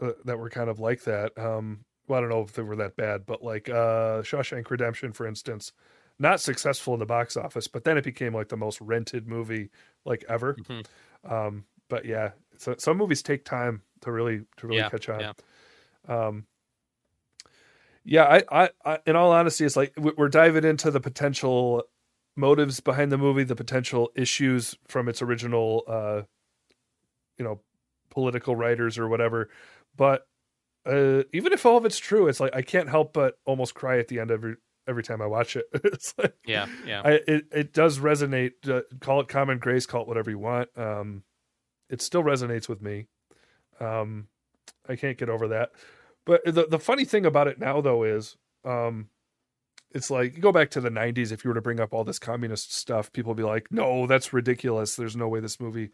uh, 0.00 0.12
that 0.26 0.38
were 0.38 0.50
kind 0.50 0.70
of 0.70 0.80
like 0.80 1.04
that. 1.04 1.38
Um, 1.38 1.84
well, 2.08 2.18
I 2.18 2.20
don't 2.22 2.30
know 2.30 2.42
if 2.42 2.52
they 2.54 2.62
were 2.62 2.76
that 2.76 2.96
bad, 2.96 3.26
but 3.26 3.42
like 3.42 3.68
uh, 3.70 4.22
Shawshank 4.22 4.70
Redemption, 4.70 5.12
for 5.12 5.26
instance, 5.26 5.72
not 6.18 6.40
successful 6.40 6.94
in 6.94 7.00
the 7.00 7.06
box 7.06 7.36
office, 7.36 7.68
but 7.68 7.84
then 7.84 7.98
it 7.98 8.04
became 8.04 8.34
like 8.34 8.48
the 8.48 8.56
most 8.58 8.80
rented 8.80 9.28
movie 9.28 9.70
like 10.04 10.24
ever. 10.28 10.58
Mhm. 10.58 10.84
Um, 11.24 11.66
but 11.88 12.04
yeah, 12.06 12.32
so 12.58 12.76
some 12.78 12.98
movies 12.98 13.22
take 13.22 13.44
time 13.44 13.82
to 14.02 14.12
really 14.12 14.46
to 14.58 14.66
really 14.66 14.78
Yeah, 14.78 14.90
catch 14.90 15.08
on. 15.08 15.20
yeah. 15.20 15.32
Um, 16.08 16.46
yeah, 18.04 18.24
I, 18.24 18.64
I, 18.64 18.70
I, 18.84 18.98
in 19.06 19.16
all 19.16 19.32
honesty, 19.32 19.64
it's 19.64 19.76
like 19.76 19.92
we- 19.96 20.12
we're 20.16 20.28
diving 20.28 20.64
into 20.64 20.90
the 20.90 21.00
potential 21.00 21.82
motives 22.36 22.80
behind 22.80 23.10
the 23.12 23.18
movie, 23.18 23.44
the 23.44 23.56
potential 23.56 24.10
issues 24.14 24.76
from 24.88 25.08
its 25.08 25.22
original, 25.22 25.84
uh, 25.86 26.22
you 27.38 27.44
know, 27.44 27.60
political 28.10 28.54
writers 28.56 28.98
or 28.98 29.08
whatever. 29.08 29.48
But 29.96 30.26
uh, 30.86 31.22
even 31.32 31.52
if 31.52 31.64
all 31.64 31.76
of 31.76 31.84
it's 31.86 31.98
true, 31.98 32.28
it's 32.28 32.40
like 32.40 32.54
I 32.54 32.62
can't 32.62 32.88
help 32.88 33.12
but 33.12 33.38
almost 33.46 33.74
cry 33.74 33.98
at 33.98 34.08
the 34.08 34.20
end 34.20 34.30
every 34.30 34.56
every 34.86 35.02
time 35.02 35.22
I 35.22 35.26
watch 35.26 35.56
it. 35.56 35.64
it's 35.72 36.14
like 36.18 36.34
Yeah, 36.46 36.66
yeah. 36.86 37.02
I, 37.04 37.10
it 37.26 37.44
it 37.52 37.72
does 37.72 37.98
resonate. 37.98 38.68
Uh, 38.68 38.82
call 39.00 39.20
it 39.20 39.28
common 39.28 39.58
grace, 39.58 39.86
call 39.86 40.02
it 40.02 40.08
whatever 40.08 40.30
you 40.30 40.38
want. 40.38 40.68
Um, 40.76 41.22
it 41.88 42.02
still 42.02 42.22
resonates 42.22 42.68
with 42.68 42.82
me. 42.82 43.06
Um, 43.80 44.28
I 44.88 44.96
can't 44.96 45.16
get 45.18 45.28
over 45.28 45.48
that. 45.48 45.70
But 46.26 46.44
the 46.44 46.66
the 46.68 46.78
funny 46.78 47.04
thing 47.04 47.26
about 47.26 47.48
it 47.48 47.58
now 47.58 47.80
though 47.80 48.02
is, 48.04 48.36
um, 48.64 49.08
it's 49.90 50.10
like 50.10 50.40
go 50.40 50.52
back 50.52 50.70
to 50.70 50.80
the 50.80 50.90
'90s. 50.90 51.32
If 51.32 51.44
you 51.44 51.50
were 51.50 51.54
to 51.54 51.60
bring 51.60 51.80
up 51.80 51.92
all 51.92 52.04
this 52.04 52.18
communist 52.18 52.74
stuff, 52.74 53.12
people 53.12 53.30
would 53.30 53.36
be 53.36 53.42
like, 53.42 53.70
"No, 53.70 54.06
that's 54.06 54.32
ridiculous. 54.32 54.96
There's 54.96 55.16
no 55.16 55.28
way 55.28 55.40
this 55.40 55.60
movie 55.60 55.90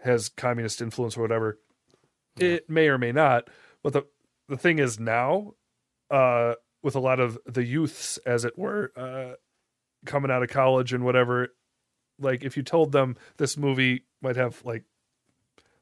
has 0.00 0.28
communist 0.28 0.80
influence 0.80 1.16
or 1.16 1.22
whatever." 1.22 1.58
It 2.38 2.68
may 2.68 2.88
or 2.88 2.98
may 2.98 3.12
not. 3.12 3.48
But 3.82 3.92
the 3.92 4.02
the 4.48 4.56
thing 4.56 4.78
is 4.78 5.00
now, 5.00 5.54
uh, 6.10 6.54
with 6.82 6.94
a 6.94 7.00
lot 7.00 7.18
of 7.18 7.38
the 7.46 7.64
youths, 7.64 8.18
as 8.18 8.44
it 8.44 8.56
were, 8.56 8.92
uh, 8.96 9.34
coming 10.04 10.30
out 10.30 10.42
of 10.42 10.48
college 10.48 10.92
and 10.92 11.04
whatever, 11.04 11.48
like 12.18 12.44
if 12.44 12.56
you 12.56 12.62
told 12.62 12.92
them 12.92 13.16
this 13.38 13.56
movie 13.56 14.04
might 14.22 14.36
have 14.36 14.64
like 14.64 14.84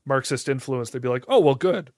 Marxist 0.06 0.48
influence, 0.48 0.90
they'd 0.90 1.02
be 1.02 1.08
like, 1.08 1.24
"Oh, 1.28 1.40
well, 1.40 1.54
good." 1.54 1.92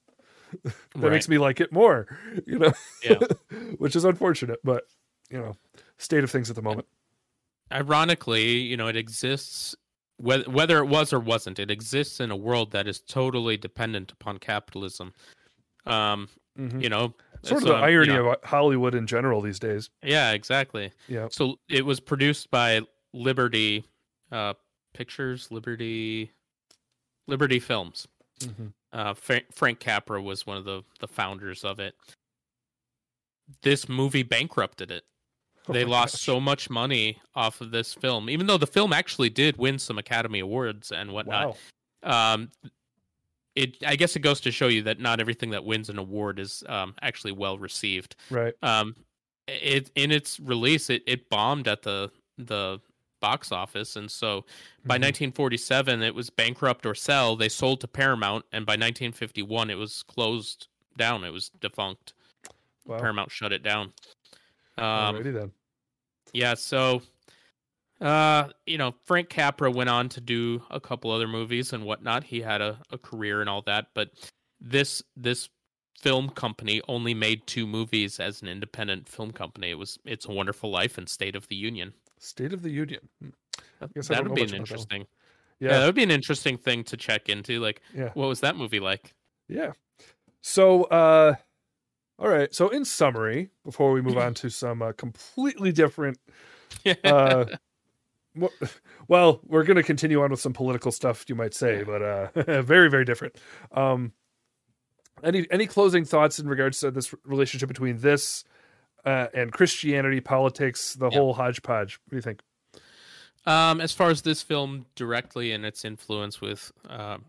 that 0.63 0.73
Right. 0.95 1.11
makes 1.11 1.27
me 1.29 1.37
like 1.37 1.59
it 1.59 1.71
more, 1.71 2.07
you 2.45 2.59
know. 2.59 2.73
Yeah. 3.03 3.19
which 3.77 3.95
is 3.95 4.03
unfortunate, 4.05 4.59
but 4.63 4.83
you 5.29 5.37
know, 5.37 5.55
state 5.97 6.23
of 6.23 6.31
things 6.31 6.49
at 6.49 6.55
the 6.55 6.61
moment. 6.61 6.87
Ironically, 7.71 8.59
you 8.59 8.77
know, 8.77 8.87
it 8.87 8.95
exists 8.95 9.75
whether 10.17 10.49
whether 10.49 10.77
it 10.79 10.85
was 10.85 11.11
or 11.13 11.19
wasn't, 11.19 11.59
it 11.59 11.69
exists 11.69 12.19
in 12.19 12.31
a 12.31 12.35
world 12.35 12.71
that 12.71 12.87
is 12.87 12.99
totally 13.01 13.57
dependent 13.57 14.11
upon 14.11 14.37
capitalism. 14.39 15.13
Um, 15.85 16.29
Mhm. 16.57 16.81
you 16.81 16.89
know, 16.89 17.13
Sort 17.43 17.61
of 17.61 17.67
so, 17.67 17.73
the 17.73 17.79
you 17.79 17.83
irony 17.83 18.13
know- 18.13 18.31
of 18.31 18.43
Hollywood 18.43 18.95
in 18.95 19.05
general 19.05 19.41
these 19.41 19.59
days. 19.59 19.89
Yeah, 20.01 20.31
exactly. 20.31 20.91
Yeah. 21.07 21.27
So 21.29 21.59
it 21.69 21.85
was 21.85 21.99
produced 21.99 22.49
by 22.49 22.81
Liberty 23.13 23.85
uh, 24.31 24.53
Pictures, 24.93 25.51
Liberty, 25.51 26.31
Liberty 27.27 27.59
Films. 27.59 28.07
Mhm. 28.39 28.73
Uh, 28.91 29.13
Fra- 29.13 29.41
Frank 29.51 29.79
Capra 29.79 30.21
was 30.21 30.45
one 30.45 30.57
of 30.57 30.65
the 30.65 30.83
the 30.99 31.07
founders 31.07 31.63
of 31.63 31.79
it. 31.79 31.95
This 33.61 33.87
movie 33.87 34.23
bankrupted 34.23 34.91
it. 34.91 35.05
Oh 35.69 35.73
they 35.73 35.83
lost 35.85 36.15
gosh. 36.15 36.21
so 36.21 36.39
much 36.39 36.69
money 36.69 37.19
off 37.35 37.59
of 37.61 37.71
this 37.71 37.93
film, 37.93 38.29
even 38.29 38.47
though 38.47 38.57
the 38.57 38.67
film 38.67 38.93
actually 38.93 39.29
did 39.29 39.57
win 39.57 39.79
some 39.79 39.97
Academy 39.97 40.39
Awards 40.39 40.91
and 40.91 41.11
whatnot. 41.11 41.57
Wow. 42.03 42.33
Um, 42.33 42.51
it 43.55 43.77
I 43.85 43.95
guess 43.95 44.15
it 44.15 44.19
goes 44.19 44.39
to 44.41 44.51
show 44.51 44.67
you 44.67 44.83
that 44.83 44.99
not 44.99 45.19
everything 45.19 45.49
that 45.49 45.65
wins 45.65 45.89
an 45.89 45.97
award 45.97 46.39
is 46.39 46.63
um, 46.67 46.93
actually 47.01 47.33
well 47.33 47.57
received. 47.57 48.15
Right. 48.29 48.53
Um, 48.61 48.95
it 49.47 49.91
in 49.95 50.11
its 50.11 50.39
release, 50.39 50.89
it, 50.89 51.03
it 51.07 51.29
bombed 51.29 51.67
at 51.67 51.81
the 51.81 52.11
the 52.37 52.79
box 53.19 53.51
office, 53.51 53.95
and 53.95 54.09
so 54.11 54.45
by 54.85 54.97
Mhm. 54.97 55.01
1947, 55.01 56.01
it 56.01 56.13
was 56.15 56.29
bankrupt 56.29 56.85
or 56.85 56.95
sell. 56.95 57.35
They 57.35 57.49
sold 57.49 57.81
to 57.81 57.87
Paramount, 57.87 58.45
and 58.51 58.65
by 58.65 58.75
1951, 58.75 59.69
it 59.69 59.75
was 59.75 60.03
closed 60.03 60.67
down. 60.97 61.23
It 61.23 61.31
was 61.31 61.49
defunct. 61.49 62.13
Wow. 62.85 62.99
Paramount 62.99 63.31
shut 63.31 63.51
it 63.51 63.63
down. 63.63 63.93
Um, 64.77 65.15
Alrighty 65.15 65.33
then. 65.33 65.51
yeah, 66.33 66.53
so 66.53 67.01
uh, 67.99 68.49
you 68.67 68.77
know, 68.77 68.93
Frank 69.05 69.27
Capra 69.29 69.71
went 69.71 69.89
on 69.89 70.07
to 70.09 70.21
do 70.21 70.61
a 70.69 70.79
couple 70.79 71.09
other 71.11 71.27
movies 71.27 71.73
and 71.73 71.83
whatnot. 71.83 72.23
He 72.25 72.41
had 72.41 72.61
a, 72.61 72.79
a 72.91 72.97
career 72.99 73.41
and 73.41 73.49
all 73.49 73.63
that, 73.63 73.87
but 73.95 74.11
this 74.61 75.01
this 75.15 75.49
film 75.99 76.29
company 76.29 76.79
only 76.87 77.15
made 77.15 77.47
two 77.47 77.65
movies 77.65 78.19
as 78.19 78.43
an 78.43 78.47
independent 78.47 79.09
film 79.09 79.31
company. 79.31 79.71
It 79.71 79.79
was 79.79 79.97
It's 80.05 80.25
a 80.27 80.31
Wonderful 80.31 80.69
Life 80.69 80.99
and 80.99 81.09
State 81.09 81.35
of 81.35 81.47
the 81.47 81.55
Union. 81.55 81.93
State 82.19 82.53
of 82.53 82.61
the 82.61 82.69
Union. 82.69 83.07
Hmm. 83.21 83.29
that 83.79 83.89
would 83.93 83.93
be 83.93 83.99
an 84.09 84.21
about 84.25 84.35
that 84.35 84.53
interesting. 84.53 85.05
Yeah. 85.59 85.69
Yeah. 85.71 85.79
that 85.79 85.85
would 85.87 85.95
be 85.95 86.03
an 86.03 86.11
interesting 86.11 86.57
thing 86.57 86.83
to 86.85 86.97
check 86.97 87.29
into. 87.29 87.59
Like, 87.59 87.81
Yeah. 87.95 88.09
what 88.13 88.27
was 88.27 88.41
that 88.41 88.55
movie 88.55 88.79
like? 88.79 89.13
Yeah. 89.47 89.73
So, 90.41 90.83
uh, 90.85 91.35
all 92.19 92.29
right. 92.29 92.53
So, 92.53 92.69
in 92.69 92.85
summary, 92.85 93.49
before 93.63 93.91
we 93.91 94.01
move 94.01 94.17
on 94.17 94.33
to 94.35 94.49
some 94.49 94.81
uh, 94.81 94.91
completely 94.93 95.71
different, 95.71 96.17
uh, 97.03 97.45
well, 99.07 99.39
we're 99.45 99.63
going 99.63 99.77
to 99.77 99.83
continue 99.83 100.21
on 100.21 100.31
with 100.31 100.39
some 100.39 100.53
political 100.53 100.91
stuff, 100.91 101.25
you 101.27 101.35
might 101.35 101.53
say, 101.53 101.83
but 101.83 102.01
uh, 102.01 102.27
very, 102.61 102.89
very 102.89 103.05
different. 103.05 103.35
Um, 103.71 104.13
any 105.23 105.47
any 105.49 105.65
closing 105.65 106.05
thoughts 106.05 106.37
in 106.37 106.47
regards 106.47 106.79
to 106.81 106.91
this 106.91 107.13
relationship 107.25 107.67
between 107.67 107.97
this 107.97 108.43
uh, 109.07 109.27
and 109.33 109.51
Christianity, 109.53 110.19
politics, 110.19 110.93
the 110.95 111.09
Yeah. 111.09 111.17
whole 111.17 111.33
hodgepodge? 111.33 111.99
What 112.05 112.09
do 112.11 112.15
you 112.17 112.21
think? 112.21 112.41
Um, 113.45 113.79
as 113.79 113.93
far 113.93 114.09
as 114.09 114.21
this 114.23 114.41
film 114.41 114.85
directly 114.95 115.53
and 115.53 115.65
its 115.65 115.85
influence 115.85 116.41
with, 116.41 116.71
um, 116.89 117.23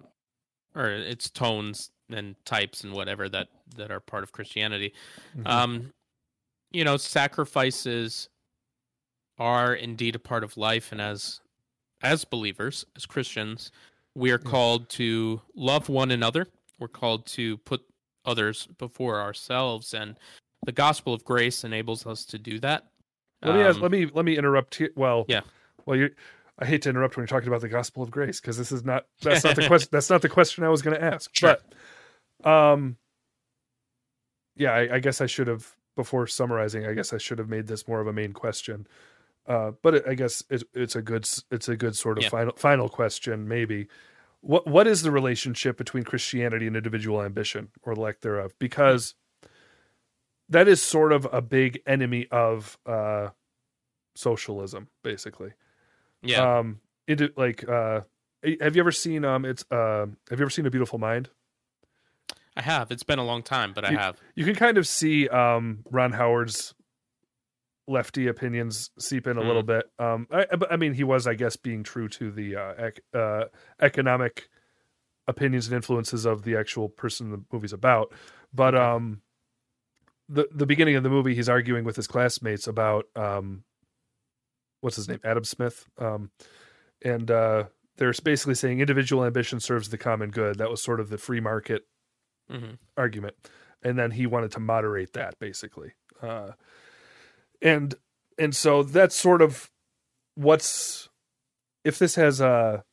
or 0.75 0.91
its 0.91 1.31
tones 1.31 1.91
and 2.11 2.35
types 2.45 2.83
and 2.83 2.93
whatever 2.93 3.29
that 3.29 3.49
that 3.77 3.91
are 3.91 4.01
part 4.01 4.23
of 4.25 4.33
Christianity, 4.33 4.93
Mhm. 5.37 5.47
um, 5.47 5.93
you 6.73 6.83
know, 6.85 6.97
sacrifices 6.97 8.29
are 9.39 9.75
indeed 9.75 10.17
a 10.17 10.19
part 10.19 10.43
of 10.43 10.57
life, 10.57 10.91
and 10.91 11.01
as 11.01 11.41
as 12.01 12.25
believers, 12.25 12.85
as 12.97 13.07
Christians, 13.07 13.71
we 14.15 14.31
are 14.31 14.39
called 14.39 14.89
to 14.91 15.43
love 15.55 15.89
one 15.89 16.11
another. 16.11 16.49
We're 16.79 16.89
called 16.89 17.27
to 17.27 17.59
put 17.59 17.85
others 18.25 18.67
before 18.79 19.21
ourselves, 19.21 19.95
and 19.95 20.19
the 20.67 20.73
gospel 20.73 21.15
of 21.15 21.25
grace 21.25 21.65
enables 21.65 22.07
us 22.07 22.25
to 22.27 22.39
do 22.39 22.59
that. 22.61 22.85
Let 23.43 23.55
me 23.55 23.61
ask, 23.63 23.77
Um, 23.77 23.83
let 23.83 23.91
me 23.93 24.07
let 24.13 24.25
me 24.25 24.37
interrupt 24.37 24.75
here. 24.75 24.91
Well, 24.97 25.25
Yeah. 25.29 25.43
Well, 25.87 25.97
you. 25.97 26.11
I 26.61 26.65
hate 26.67 26.83
to 26.83 26.89
interrupt 26.91 27.17
when 27.17 27.23
you're 27.23 27.29
talking 27.29 27.47
about 27.49 27.61
the 27.61 27.69
gospel 27.69 28.03
of 28.03 28.11
grace 28.11 28.41
because 28.41 28.59
this 28.59 28.73
is 28.73 28.85
not 28.85 29.07
that's 29.23 29.45
not 29.45 29.55
the 29.57 29.67
question. 29.69 29.89
That's 29.93 30.11
not 30.11 30.23
the 30.23 30.29
question 30.29 30.65
I 30.65 30.69
was 30.69 30.83
going 30.83 30.97
to 30.99 31.03
ask. 31.05 31.31
Sure. 31.35 31.57
But, 32.43 32.51
um, 32.51 32.97
yeah, 34.57 34.73
I, 34.73 34.97
I 34.97 34.99
guess 34.99 35.21
I 35.21 35.27
should 35.27 35.47
have 35.47 35.77
before 35.97 36.27
summarizing. 36.27 36.85
I 36.87 36.95
guess 36.95 37.13
I 37.13 37.19
should 37.19 37.39
have 37.39 37.49
made 37.49 37.67
this 37.69 37.87
more 37.87 38.01
of 38.01 38.07
a 38.09 38.13
main 38.13 38.33
question. 38.33 38.87
Uh, 39.47 39.73
but 39.83 39.95
it, 39.95 40.05
I 40.07 40.15
guess 40.15 40.43
it, 40.51 40.65
it's 40.75 40.97
a 40.97 41.03
good 41.03 41.29
it's 41.51 41.69
a 41.69 41.77
good 41.77 41.97
sort 41.97 42.19
of 42.19 42.25
Yeah. 42.25 42.31
final 42.31 42.53
final 42.57 42.89
question 42.89 43.47
maybe. 43.49 43.87
What 44.41 44.67
what 44.67 44.87
is 44.87 45.03
the 45.03 45.11
relationship 45.13 45.77
between 45.77 46.03
Christianity 46.05 46.67
and 46.67 46.77
individual 46.77 47.23
ambition 47.23 47.69
or 47.83 47.95
lack 47.95 48.21
thereof? 48.21 48.53
Because 48.59 49.15
that 50.51 50.69
is 50.69 50.83
sort 50.83 51.13
of 51.13 51.27
a 51.33 51.41
big 51.43 51.81
enemy 51.87 52.27
of 52.31 52.79
uh, 52.87 53.29
socialism, 54.15 54.89
basically. 55.05 55.53
Yeah. 56.23 56.59
Um, 56.59 56.81
it 57.07 57.37
like 57.39 57.69
uh, 57.69 58.01
have 58.61 58.77
you 58.77 58.81
ever 58.83 58.93
seen 58.93 59.25
um 59.25 59.45
it's 59.45 59.65
uh 59.71 60.07
have 60.31 60.39
you 60.39 60.43
ever 60.45 60.51
seen 60.51 60.67
A 60.67 60.71
Beautiful 60.71 60.99
Mind? 60.99 61.31
I 62.57 62.63
have. 62.63 62.91
It's 62.91 63.05
been 63.05 63.19
a 63.21 63.25
long 63.25 63.43
time, 63.43 63.73
but 63.73 63.85
I 63.85 63.91
you- 63.93 63.99
have. 63.99 64.17
You 64.35 64.45
can 64.45 64.55
kind 64.55 64.79
of 64.79 64.87
see 64.87 65.29
um 65.29 65.85
Ron 65.91 66.13
Howard's 66.13 66.75
lefty 67.87 68.27
opinions 68.27 68.91
seep 68.99 69.27
in 69.27 69.39
a 69.39 69.41
little 69.41 69.63
bit. 69.63 69.91
Um, 69.99 70.27
I, 70.31 70.43
I- 70.53 70.73
I 70.73 70.77
mean, 70.77 70.93
he 70.93 71.05
was, 71.05 71.27
I 71.27 71.35
guess, 71.35 71.57
being 71.57 71.83
true 71.83 72.09
to 72.11 72.31
the 72.31 72.57
uh, 72.57 72.73
ec- 72.87 73.01
uh, 73.15 73.45
economic 73.81 74.49
opinions 75.27 75.67
and 75.69 75.75
influences 75.77 76.27
of 76.27 76.43
the 76.43 76.57
actual 76.57 76.89
person 76.91 77.31
the 77.31 77.43
movie's 77.51 77.73
about. 77.73 78.13
But 78.53 78.75
um, 78.75 79.23
the 80.29 80.49
the 80.53 80.67
beginning 80.67 80.97
of 80.97 81.03
the 81.03 81.11
movie, 81.11 81.35
he's 81.35 81.49
arguing 81.49 81.85
with 81.85 81.97
his 81.97 82.07
classmates 82.07 82.67
about 82.67 83.07
um, 83.17 83.65
what's 84.81 84.97
his 84.97 85.09
name, 85.09 85.21
Adam 85.25 85.45
Smith, 85.45 85.87
um, 85.99 86.31
and 87.05 87.31
uh, 87.31 87.65
they're 87.99 88.13
basically 88.25 88.55
saying 88.55 88.81
individual 88.81 89.25
ambition 89.25 89.61
serves 89.61 89.91
the 89.91 89.99
common 89.99 90.31
good. 90.31 90.59
That 90.59 90.71
was 90.71 90.83
sort 90.83 91.01
of 91.01 91.11
the 91.11 91.19
free 91.19 91.41
market 91.41 91.83
hmm 92.49 92.75
argument. 92.97 93.35
And 93.83 93.99
then 93.99 94.13
he 94.13 94.27
wanted 94.27 94.51
to 94.53 94.61
moderate 94.61 95.13
that 95.13 95.39
basically. 95.39 95.93
Uh 96.23 96.53
and 97.61 97.95
and 98.39 98.55
so 98.55 98.83
that's 98.83 99.15
sort 99.15 99.43
of 99.43 99.71
what's 100.35 101.09
if 101.85 101.99
this 101.99 102.15
has 102.15 102.41
a 102.41 102.85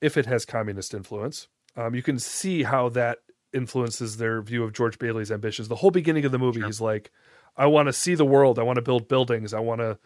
if 0.00 0.16
it 0.16 0.26
has 0.26 0.44
communist 0.44 0.94
influence 0.94 1.48
um 1.76 1.94
you 1.94 2.02
can 2.02 2.18
see 2.18 2.64
how 2.64 2.88
that 2.88 3.18
influences 3.52 4.16
their 4.16 4.42
view 4.42 4.62
of 4.64 4.72
George 4.72 4.98
Bailey's 4.98 5.32
ambitions. 5.32 5.68
The 5.68 5.76
whole 5.76 5.90
beginning 5.90 6.24
of 6.24 6.32
the 6.32 6.38
movie 6.38 6.62
he's 6.62 6.80
like 6.80 7.10
I 7.56 7.66
want 7.66 7.86
to 7.86 7.92
see 7.92 8.14
the 8.14 8.24
world. 8.24 8.58
I 8.58 8.62
want 8.62 8.76
to 8.76 8.82
build 8.82 9.08
buildings. 9.08 9.52
I 9.54 9.60
want 9.60 9.80
to 9.80 9.98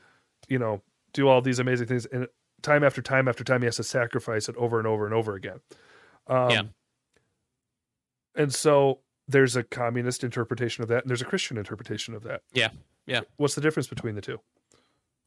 you 0.48 0.58
know 0.58 0.82
do 1.12 1.28
all 1.28 1.40
these 1.42 1.58
amazing 1.58 1.86
things. 1.86 2.06
And 2.06 2.28
time 2.62 2.84
after 2.84 3.02
time 3.02 3.28
after 3.28 3.44
time 3.44 3.60
he 3.62 3.66
has 3.66 3.76
to 3.76 3.84
sacrifice 3.84 4.48
it 4.48 4.56
over 4.56 4.78
and 4.78 4.86
over 4.86 5.04
and 5.04 5.14
over 5.14 5.34
again. 5.34 5.60
Um 6.26 6.50
Yeah. 6.50 6.62
and 8.34 8.54
so 8.54 9.00
there's 9.28 9.56
a 9.56 9.62
communist 9.62 10.24
interpretation 10.24 10.82
of 10.82 10.88
that 10.88 11.02
and 11.02 11.10
there's 11.10 11.22
a 11.22 11.26
christian 11.26 11.56
interpretation 11.56 12.14
of 12.14 12.22
that. 12.24 12.42
Yeah, 12.52 12.70
yeah. 13.06 13.20
what's 13.36 13.54
the 13.54 13.60
difference 13.60 13.86
between 13.88 14.14
the 14.14 14.20
two? 14.20 14.40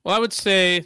Well, 0.03 0.15
I 0.15 0.19
would 0.19 0.33
say, 0.33 0.83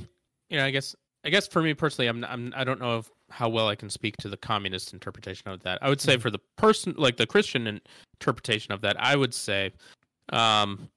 you 0.50 0.58
know, 0.58 0.66
I 0.66 0.72
guess, 0.72 0.96
I 1.26 1.30
guess 1.30 1.46
for 1.48 1.62
me 1.62 1.74
personally, 1.74 2.08
I'm, 2.08 2.24
I'm, 2.24 2.54
I 2.56 2.64
don't 2.64 2.80
know 2.80 3.00
if, 3.00 3.12
how 3.30 3.50
well 3.50 3.68
I 3.68 3.76
can 3.76 3.90
speak 3.90 4.18
to 4.18 4.30
the 4.30 4.38
communist 4.38 4.94
interpretation 4.94 5.50
of 5.50 5.62
that. 5.64 5.80
I 5.82 5.90
would 5.90 6.02
say 6.02 6.18
for 6.18 6.30
the 6.30 6.40
person, 6.58 6.96
like 6.98 7.18
the 7.18 7.28
Christian 7.28 7.82
interpretation 8.20 8.74
of 8.74 8.82
that, 8.82 9.00
I 9.00 9.16
would 9.16 9.34
say, 9.34 9.72
um, 10.32 10.90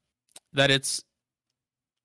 that 0.53 0.71
it's, 0.71 1.03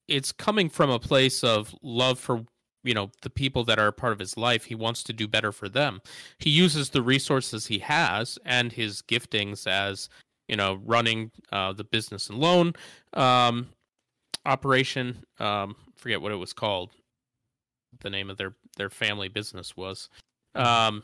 it's 0.07 0.31
coming 0.31 0.69
from 0.69 0.89
a 0.89 0.99
place 0.99 1.43
of 1.43 1.75
love 1.81 2.19
for 2.19 2.45
you 2.83 2.93
know 2.93 3.11
the 3.21 3.29
people 3.29 3.65
that 3.65 3.79
are 3.79 3.87
a 3.87 3.93
part 3.93 4.13
of 4.13 4.19
his 4.19 4.37
life. 4.37 4.65
He 4.65 4.75
wants 4.75 5.03
to 5.03 5.13
do 5.13 5.27
better 5.27 5.51
for 5.51 5.67
them. 5.67 6.01
He 6.37 6.49
uses 6.49 6.89
the 6.89 7.01
resources 7.01 7.67
he 7.67 7.79
has 7.79 8.39
and 8.45 8.71
his 8.71 9.01
giftings 9.01 9.67
as 9.67 10.07
you 10.47 10.55
know 10.55 10.79
running 10.85 11.31
uh, 11.51 11.73
the 11.73 11.83
business 11.83 12.29
and 12.29 12.39
loan 12.39 12.73
um, 13.13 13.69
operation 14.45 15.23
um, 15.39 15.75
forget 15.97 16.21
what 16.21 16.31
it 16.31 16.37
was 16.37 16.53
called 16.53 16.91
the 18.01 18.09
name 18.09 18.29
of 18.29 18.37
their 18.37 18.53
their 18.77 18.89
family 18.89 19.27
business 19.27 19.75
was 19.75 20.09
um, 20.55 21.03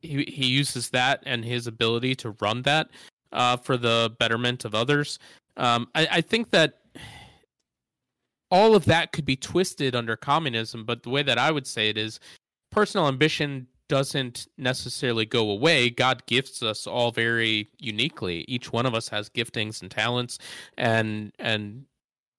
he 0.00 0.24
he 0.24 0.46
uses 0.46 0.90
that 0.90 1.22
and 1.24 1.44
his 1.44 1.66
ability 1.66 2.14
to 2.16 2.34
run 2.40 2.62
that 2.62 2.88
uh, 3.32 3.56
for 3.56 3.76
the 3.76 4.14
betterment 4.18 4.64
of 4.64 4.74
others 4.74 5.18
um, 5.56 5.88
I, 5.94 6.08
I 6.10 6.20
think 6.20 6.50
that 6.50 6.78
all 8.50 8.74
of 8.74 8.86
that 8.86 9.12
could 9.12 9.24
be 9.24 9.36
twisted 9.36 9.94
under 9.94 10.16
communism, 10.16 10.84
but 10.84 11.02
the 11.02 11.10
way 11.10 11.22
that 11.22 11.38
I 11.38 11.50
would 11.50 11.66
say 11.66 11.88
it 11.88 11.98
is 11.98 12.18
personal 12.70 13.08
ambition 13.08 13.66
doesn't 13.88 14.48
necessarily 14.56 15.26
go 15.26 15.50
away. 15.50 15.90
God 15.90 16.24
gifts 16.26 16.62
us 16.62 16.86
all 16.86 17.10
very 17.10 17.68
uniquely. 17.78 18.44
Each 18.46 18.72
one 18.72 18.86
of 18.86 18.94
us 18.94 19.08
has 19.08 19.30
giftings 19.30 19.82
and 19.82 19.90
talents 19.90 20.38
and 20.76 21.32
and 21.38 21.84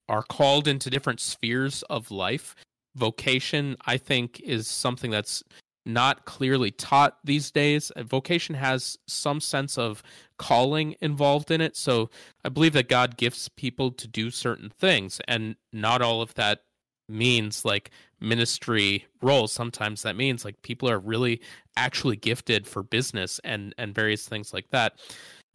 are 0.08 0.24
called 0.24 0.68
into 0.68 0.90
different 0.90 1.20
spheres 1.20 1.84
of 1.84 2.10
life. 2.10 2.56
Vocation, 3.00 3.78
I 3.86 3.98
think, 3.98 4.40
is 4.42 4.68
something 4.68 5.10
that's 5.10 5.44
not 5.86 6.26
clearly 6.26 6.72
taught 6.72 7.18
these 7.24 7.50
days. 7.50 7.92
Vocation 7.98 8.54
has 8.56 8.98
some 9.08 9.40
sense 9.40 9.78
of 9.78 10.04
calling 10.38 10.96
involved 11.02 11.50
in 11.50 11.62
it. 11.62 11.76
So 11.76 12.10
I 12.44 12.50
believe 12.50 12.74
that 12.74 12.90
God 12.90 13.18
gifts 13.18 13.50
people 13.50 13.92
to 13.92 14.08
do 14.08 14.30
certain 14.30 14.70
things, 14.70 15.22
and 15.28 15.56
not 15.74 16.02
all 16.02 16.22
of 16.22 16.34
that 16.36 16.60
means 17.08 17.66
like 17.66 17.90
ministry 18.20 19.06
roles. 19.22 19.52
Sometimes 19.52 20.04
that 20.04 20.16
means 20.16 20.46
like 20.46 20.62
people 20.62 20.90
are 20.90 21.00
really 21.00 21.42
actually 21.76 22.18
gifted 22.18 22.68
for 22.68 22.84
business 22.84 23.40
and 23.44 23.74
and 23.78 23.96
various 23.96 24.28
things 24.28 24.54
like 24.54 24.70
that. 24.70 25.00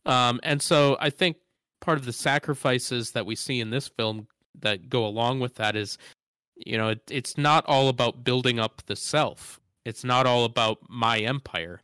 Um, 0.06 0.40
and 0.42 0.60
so 0.60 0.96
I 1.00 1.10
think 1.10 1.36
part 1.80 1.98
of 1.98 2.06
the 2.06 2.12
sacrifices 2.12 3.12
that 3.12 3.26
we 3.26 3.36
see 3.36 3.60
in 3.60 3.70
this 3.70 3.88
film 3.88 4.26
that 4.60 4.88
go 4.88 5.06
along 5.06 5.40
with 5.40 5.54
that 5.56 5.76
is, 5.76 5.98
you 6.56 6.78
know, 6.78 6.88
it, 6.88 7.02
it's 7.10 7.36
not 7.36 7.64
all 7.66 7.88
about 7.88 8.24
building 8.24 8.58
up 8.58 8.82
the 8.86 8.96
self. 8.96 9.60
It's 9.84 10.04
not 10.04 10.26
all 10.26 10.44
about 10.44 10.78
my 10.88 11.18
empire. 11.18 11.80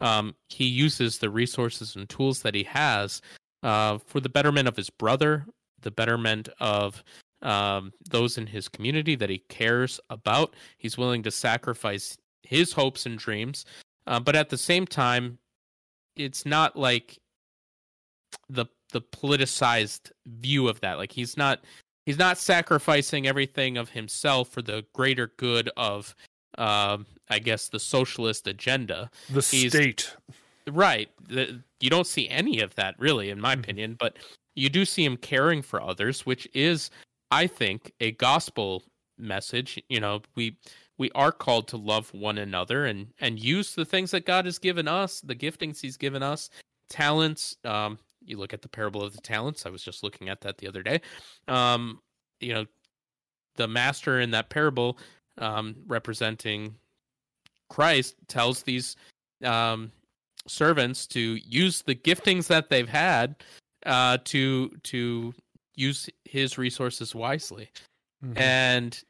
Um, 0.00 0.34
he 0.48 0.66
uses 0.66 1.18
the 1.18 1.30
resources 1.30 1.96
and 1.96 2.08
tools 2.08 2.42
that 2.42 2.54
he 2.54 2.62
has 2.64 3.20
uh, 3.62 3.98
for 3.98 4.20
the 4.20 4.28
betterment 4.28 4.68
of 4.68 4.76
his 4.76 4.90
brother, 4.90 5.46
the 5.82 5.90
betterment 5.90 6.48
of 6.58 7.02
um, 7.42 7.92
those 8.08 8.38
in 8.38 8.46
his 8.46 8.68
community 8.68 9.14
that 9.16 9.30
he 9.30 9.38
cares 9.48 10.00
about. 10.10 10.54
He's 10.78 10.98
willing 10.98 11.22
to 11.24 11.30
sacrifice 11.30 12.16
his 12.42 12.72
hopes 12.72 13.06
and 13.06 13.18
dreams, 13.18 13.64
uh, 14.06 14.20
but 14.20 14.36
at 14.36 14.48
the 14.48 14.58
same 14.58 14.86
time, 14.86 15.38
it's 16.16 16.44
not 16.44 16.76
like 16.76 17.18
the 18.48 18.66
the 18.92 19.00
politicized 19.00 20.10
view 20.26 20.68
of 20.68 20.80
that. 20.80 20.98
Like 20.98 21.12
he's 21.12 21.36
not 21.36 21.60
he's 22.06 22.18
not 22.18 22.38
sacrificing 22.38 23.26
everything 23.26 23.76
of 23.76 23.90
himself 23.90 24.48
for 24.48 24.62
the 24.62 24.84
greater 24.92 25.28
good 25.36 25.70
of, 25.76 26.14
um, 26.58 27.06
I 27.28 27.38
guess, 27.38 27.68
the 27.68 27.80
socialist 27.80 28.46
agenda. 28.46 29.10
the 29.28 29.40
He's- 29.40 29.72
state 29.72 30.14
Right. 30.66 31.08
The, 31.28 31.62
you 31.80 31.90
don't 31.90 32.06
see 32.06 32.28
any 32.28 32.60
of 32.60 32.74
that 32.76 32.94
really, 32.98 33.30
in 33.30 33.40
my 33.40 33.54
opinion, 33.54 33.96
but 33.98 34.18
you 34.54 34.68
do 34.68 34.84
see 34.84 35.04
him 35.04 35.16
caring 35.16 35.62
for 35.62 35.82
others, 35.82 36.26
which 36.26 36.46
is, 36.54 36.90
I 37.30 37.46
think, 37.46 37.92
a 38.00 38.12
gospel 38.12 38.84
message. 39.18 39.82
You 39.88 40.00
know, 40.00 40.22
we 40.34 40.56
we 40.98 41.10
are 41.14 41.32
called 41.32 41.66
to 41.68 41.76
love 41.76 42.12
one 42.12 42.38
another 42.38 42.84
and 42.84 43.08
and 43.20 43.42
use 43.42 43.74
the 43.74 43.86
things 43.86 44.10
that 44.10 44.26
God 44.26 44.44
has 44.44 44.58
given 44.58 44.86
us, 44.86 45.20
the 45.22 45.34
giftings 45.34 45.80
He's 45.80 45.96
given 45.96 46.22
us, 46.22 46.50
talents. 46.90 47.56
Um, 47.64 47.98
you 48.30 48.38
look 48.38 48.54
at 48.54 48.62
the 48.62 48.68
parable 48.68 49.02
of 49.02 49.14
the 49.14 49.20
talents. 49.20 49.66
I 49.66 49.70
was 49.70 49.82
just 49.82 50.02
looking 50.02 50.28
at 50.28 50.40
that 50.42 50.58
the 50.58 50.68
other 50.68 50.82
day. 50.82 51.00
Um, 51.48 52.00
you 52.40 52.54
know, 52.54 52.66
the 53.56 53.68
master 53.68 54.20
in 54.20 54.30
that 54.30 54.48
parable, 54.48 54.98
um, 55.38 55.76
representing 55.86 56.74
Christ, 57.68 58.14
tells 58.28 58.62
these 58.62 58.96
um, 59.44 59.92
servants 60.46 61.06
to 61.08 61.20
use 61.20 61.82
the 61.82 61.94
giftings 61.94 62.46
that 62.46 62.70
they've 62.70 62.88
had 62.88 63.36
uh, 63.86 64.18
to 64.24 64.70
to 64.84 65.34
use 65.74 66.08
his 66.24 66.58
resources 66.58 67.14
wisely. 67.14 67.70
Mhm. 68.24 68.38
And 68.38 69.04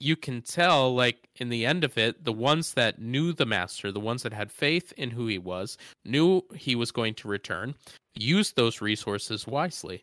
you 0.00 0.16
can 0.16 0.40
tell, 0.40 0.94
like 0.94 1.28
in 1.36 1.50
the 1.50 1.66
end 1.66 1.84
of 1.84 1.98
it, 1.98 2.24
the 2.24 2.32
ones 2.32 2.72
that 2.72 2.98
knew 2.98 3.32
the 3.32 3.46
master, 3.46 3.92
the 3.92 4.00
ones 4.00 4.22
that 4.22 4.32
had 4.32 4.50
faith 4.50 4.92
in 4.96 5.10
who 5.10 5.26
he 5.26 5.38
was, 5.38 5.76
knew 6.04 6.42
he 6.56 6.74
was 6.74 6.90
going 6.90 7.14
to 7.14 7.28
return, 7.28 7.74
used 8.14 8.56
those 8.56 8.80
resources 8.80 9.46
wisely. 9.46 10.02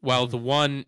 While 0.00 0.26
the 0.26 0.36
one 0.36 0.84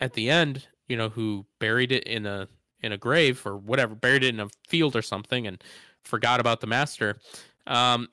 at 0.00 0.14
the 0.14 0.28
end, 0.28 0.66
you 0.88 0.96
know, 0.96 1.08
who 1.08 1.46
buried 1.60 1.92
it 1.92 2.04
in 2.04 2.26
a 2.26 2.48
in 2.82 2.92
a 2.92 2.98
grave 2.98 3.46
or 3.46 3.56
whatever, 3.56 3.94
buried 3.94 4.24
it 4.24 4.34
in 4.34 4.40
a 4.40 4.48
field 4.68 4.96
or 4.96 5.02
something, 5.02 5.46
and 5.46 5.62
forgot 6.04 6.40
about 6.40 6.60
the 6.60 6.66
master. 6.66 7.18
Um, 7.66 8.08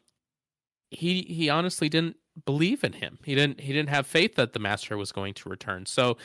he 0.91 1.23
he 1.23 1.49
honestly 1.49 1.89
didn't 1.89 2.17
believe 2.45 2.83
in 2.83 2.93
him. 2.93 3.19
He 3.23 3.35
didn't 3.35 3.59
he 3.59 3.73
didn't 3.73 3.89
have 3.89 4.07
faith 4.07 4.35
that 4.35 4.53
the 4.53 4.59
master 4.59 4.97
was 4.97 5.11
going 5.11 5.33
to 5.35 5.49
return. 5.49 5.85
So 5.85 6.17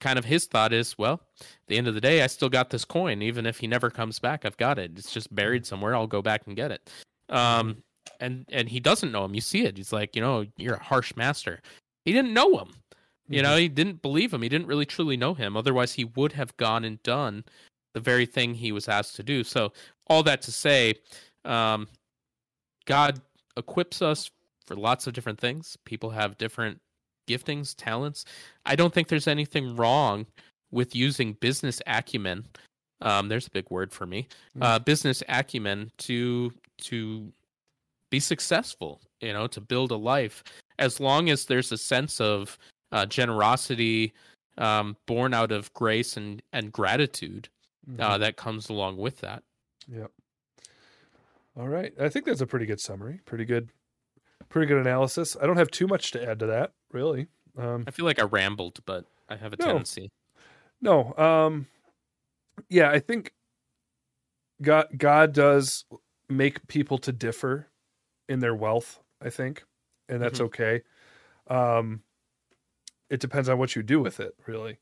kind 0.00 0.18
of 0.18 0.24
his 0.24 0.46
thought 0.46 0.72
is, 0.72 0.96
well, 0.98 1.20
at 1.40 1.66
the 1.68 1.76
end 1.76 1.88
of 1.88 1.94
the 1.94 2.00
day, 2.00 2.22
I 2.22 2.26
still 2.26 2.48
got 2.48 2.70
this 2.70 2.84
coin. 2.84 3.22
Even 3.22 3.46
if 3.46 3.58
he 3.58 3.66
never 3.66 3.90
comes 3.90 4.18
back, 4.18 4.44
I've 4.44 4.56
got 4.56 4.78
it. 4.78 4.92
It's 4.96 5.12
just 5.12 5.34
buried 5.34 5.66
somewhere. 5.66 5.94
I'll 5.94 6.06
go 6.06 6.22
back 6.22 6.42
and 6.46 6.56
get 6.56 6.70
it. 6.70 6.90
Um, 7.28 7.82
and 8.20 8.46
and 8.50 8.68
he 8.68 8.80
doesn't 8.80 9.12
know 9.12 9.24
him. 9.24 9.34
You 9.34 9.40
see 9.40 9.64
it. 9.64 9.76
He's 9.76 9.92
like, 9.92 10.16
you 10.16 10.22
know, 10.22 10.46
you're 10.56 10.74
a 10.74 10.82
harsh 10.82 11.14
master. 11.16 11.60
He 12.04 12.12
didn't 12.12 12.32
know 12.32 12.56
him, 12.58 12.70
You 13.28 13.42
know, 13.42 13.56
he 13.56 13.68
didn't 13.68 14.00
believe 14.00 14.32
him. 14.32 14.40
He 14.40 14.48
didn't 14.48 14.66
really 14.66 14.86
truly 14.86 15.16
know 15.16 15.34
him. 15.34 15.56
Otherwise, 15.56 15.92
he 15.92 16.04
would 16.04 16.32
have 16.32 16.56
gone 16.56 16.84
and 16.84 17.02
done 17.02 17.44
the 17.92 18.00
very 18.00 18.24
thing 18.24 18.54
he 18.54 18.72
was 18.72 18.88
asked 18.88 19.16
to 19.16 19.22
do. 19.22 19.44
So, 19.44 19.72
all 20.06 20.22
that 20.22 20.40
to 20.42 20.52
say, 20.52 20.94
um, 21.44 21.86
God 22.86 23.20
equips 23.58 24.00
us 24.00 24.30
for 24.64 24.74
lots 24.74 25.06
of 25.06 25.12
different 25.12 25.38
things. 25.38 25.76
People 25.84 26.10
have 26.10 26.38
different 26.38 26.80
giftings, 27.28 27.74
talents. 27.76 28.24
I 28.66 28.74
don't 28.74 28.92
think 28.92 29.08
there's 29.08 29.28
anything 29.28 29.76
wrong 29.76 30.26
with 30.70 30.96
using 30.96 31.34
business 31.34 31.80
acumen. 31.86 32.46
Um, 33.00 33.28
there's 33.28 33.46
a 33.46 33.50
big 33.50 33.70
word 33.70 33.92
for 33.92 34.06
me. 34.06 34.26
Uh, 34.60 34.78
business 34.80 35.22
acumen 35.28 35.92
to 35.98 36.52
to 36.78 37.32
be 38.10 38.18
successful. 38.20 39.00
You 39.20 39.32
know, 39.32 39.46
to 39.48 39.60
build 39.60 39.90
a 39.92 39.96
life. 39.96 40.42
As 40.78 40.98
long 41.00 41.28
as 41.28 41.44
there's 41.46 41.70
a 41.72 41.78
sense 41.78 42.20
of 42.20 42.58
uh, 42.92 43.04
generosity 43.06 44.12
um, 44.58 44.96
born 45.06 45.34
out 45.34 45.52
of 45.52 45.72
grace 45.74 46.16
and 46.16 46.42
and 46.52 46.72
gratitude 46.72 47.48
uh, 47.98 48.16
Mhm. 48.16 48.20
that 48.20 48.36
comes 48.36 48.68
along 48.68 48.96
with 48.96 49.18
that. 49.20 49.42
Yep. 49.88 50.10
All 51.56 51.68
right. 51.68 51.92
I 52.00 52.08
think 52.08 52.24
that's 52.26 52.40
a 52.40 52.46
pretty 52.46 52.66
good 52.66 52.80
summary. 52.80 53.20
Pretty 53.24 53.44
good, 53.44 53.70
pretty 54.48 54.66
good 54.66 54.78
analysis. 54.78 55.36
I 55.40 55.46
don't 55.46 55.56
have 55.56 55.70
too 55.70 55.86
much 55.86 56.10
to 56.12 56.22
add 56.28 56.38
to 56.40 56.46
that, 56.46 56.72
really. 56.92 57.28
Um, 57.56 57.84
I 57.86 57.90
feel 57.90 58.04
like 58.04 58.18
I 58.20 58.24
rambled, 58.24 58.80
but 58.86 59.04
I 59.28 59.36
have 59.36 59.52
a 59.52 59.56
No. 59.56 59.64
tendency. 59.66 60.10
no. 60.80 61.14
Um, 61.16 61.66
yeah, 62.68 62.90
I 62.90 62.98
think 63.00 63.32
God 64.62 64.86
God 64.96 65.32
does 65.32 65.84
make 66.28 66.66
people 66.68 66.98
to 66.98 67.12
differ 67.12 67.68
in 68.28 68.40
their 68.40 68.54
wealth. 68.54 69.00
I 69.20 69.30
think, 69.30 69.64
and 70.08 70.22
that's 70.22 70.38
Mhm. 70.38 70.44
okay. 70.46 70.82
Um, 71.48 72.02
it 73.10 73.20
depends 73.20 73.48
on 73.48 73.58
what 73.58 73.74
you 73.74 73.82
do 73.82 74.00
with 74.00 74.20
it, 74.20 74.34
really. 74.46 74.78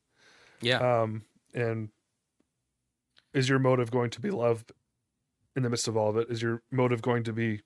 Yeah. 0.61 1.03
Um, 1.03 1.25
and 1.55 1.91
is 3.33 3.49
your 3.49 3.59
motive 3.59 3.91
going 3.91 4.11
to 4.11 4.21
be 4.21 4.31
love 4.31 4.65
in 5.55 5.63
the 5.63 5.71
midst 5.71 5.89
of 5.89 5.97
all 5.97 6.11
of 6.11 6.17
it? 6.17 6.29
Is 6.31 6.43
your 6.43 6.63
motive 6.71 7.01
going 7.03 7.23
to 7.25 7.33
be 7.33 7.63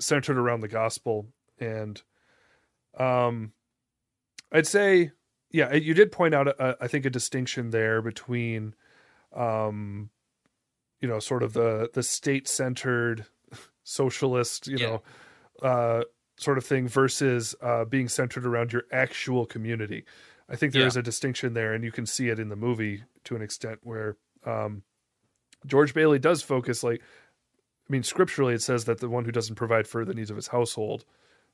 centered 0.00 0.36
around 0.38 0.60
the 0.60 0.68
gospel? 0.68 1.32
And 1.58 2.00
um, 2.98 3.52
I'd 4.52 4.66
say, 4.66 5.12
yeah, 5.50 5.74
you 5.74 5.94
did 5.94 6.12
point 6.12 6.34
out, 6.34 6.48
a, 6.48 6.76
I 6.80 6.88
think, 6.88 7.04
a 7.06 7.10
distinction 7.10 7.70
there 7.70 8.02
between, 8.02 8.74
um, 9.34 10.10
you 11.00 11.08
know, 11.08 11.18
sort 11.20 11.42
of 11.42 11.52
the 11.52 11.90
the 11.94 12.02
state 12.02 12.48
centered 12.48 13.26
socialist, 13.84 14.66
you 14.66 14.78
Yeah. 14.78 14.86
know, 14.86 15.02
uh, 15.62 16.04
sort 16.38 16.58
of 16.58 16.64
thing 16.64 16.88
versus 16.88 17.54
uh, 17.62 17.84
being 17.84 18.08
centered 18.08 18.46
around 18.46 18.72
your 18.72 18.84
actual 18.92 19.46
community. 19.46 20.04
I 20.48 20.56
think 20.56 20.72
there 20.72 20.82
Yeah. 20.82 20.88
is 20.88 20.96
a 20.96 21.02
distinction 21.02 21.54
there, 21.54 21.74
and 21.74 21.84
you 21.84 21.92
can 21.92 22.06
see 22.06 22.28
it 22.28 22.38
in 22.38 22.48
the 22.48 22.56
movie 22.56 23.04
to 23.24 23.36
an 23.36 23.42
extent 23.42 23.80
where 23.82 24.16
um, 24.44 24.82
George 25.66 25.94
Bailey 25.94 26.18
does 26.18 26.42
focus. 26.42 26.82
Like, 26.82 27.00
I 27.00 27.92
mean, 27.92 28.02
scripturally, 28.02 28.54
it 28.54 28.62
says 28.62 28.84
that 28.86 28.98
the 28.98 29.08
one 29.08 29.24
who 29.24 29.32
doesn't 29.32 29.56
provide 29.56 29.86
for 29.86 30.04
the 30.04 30.14
needs 30.14 30.30
of 30.30 30.36
his 30.36 30.48
household 30.48 31.04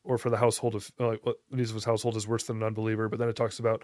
or 0.05 0.19
for 0.19 0.31
the 0.31 0.37
household 0.37 0.75
of 0.75 0.91
uh, 1.01 1.09
like 1.09 1.27
what 1.27 1.37
the 1.51 1.57
needs 1.57 1.71
of 1.71 1.75
his 1.75 1.85
household 1.85 2.17
is 2.17 2.29
worse 2.29 2.45
than 2.45 2.59
an 2.59 2.63
unbeliever. 2.63 3.09
But 3.09 3.19
then 3.19 3.29
it 3.29 3.37
talks 3.37 3.59
about 3.59 3.83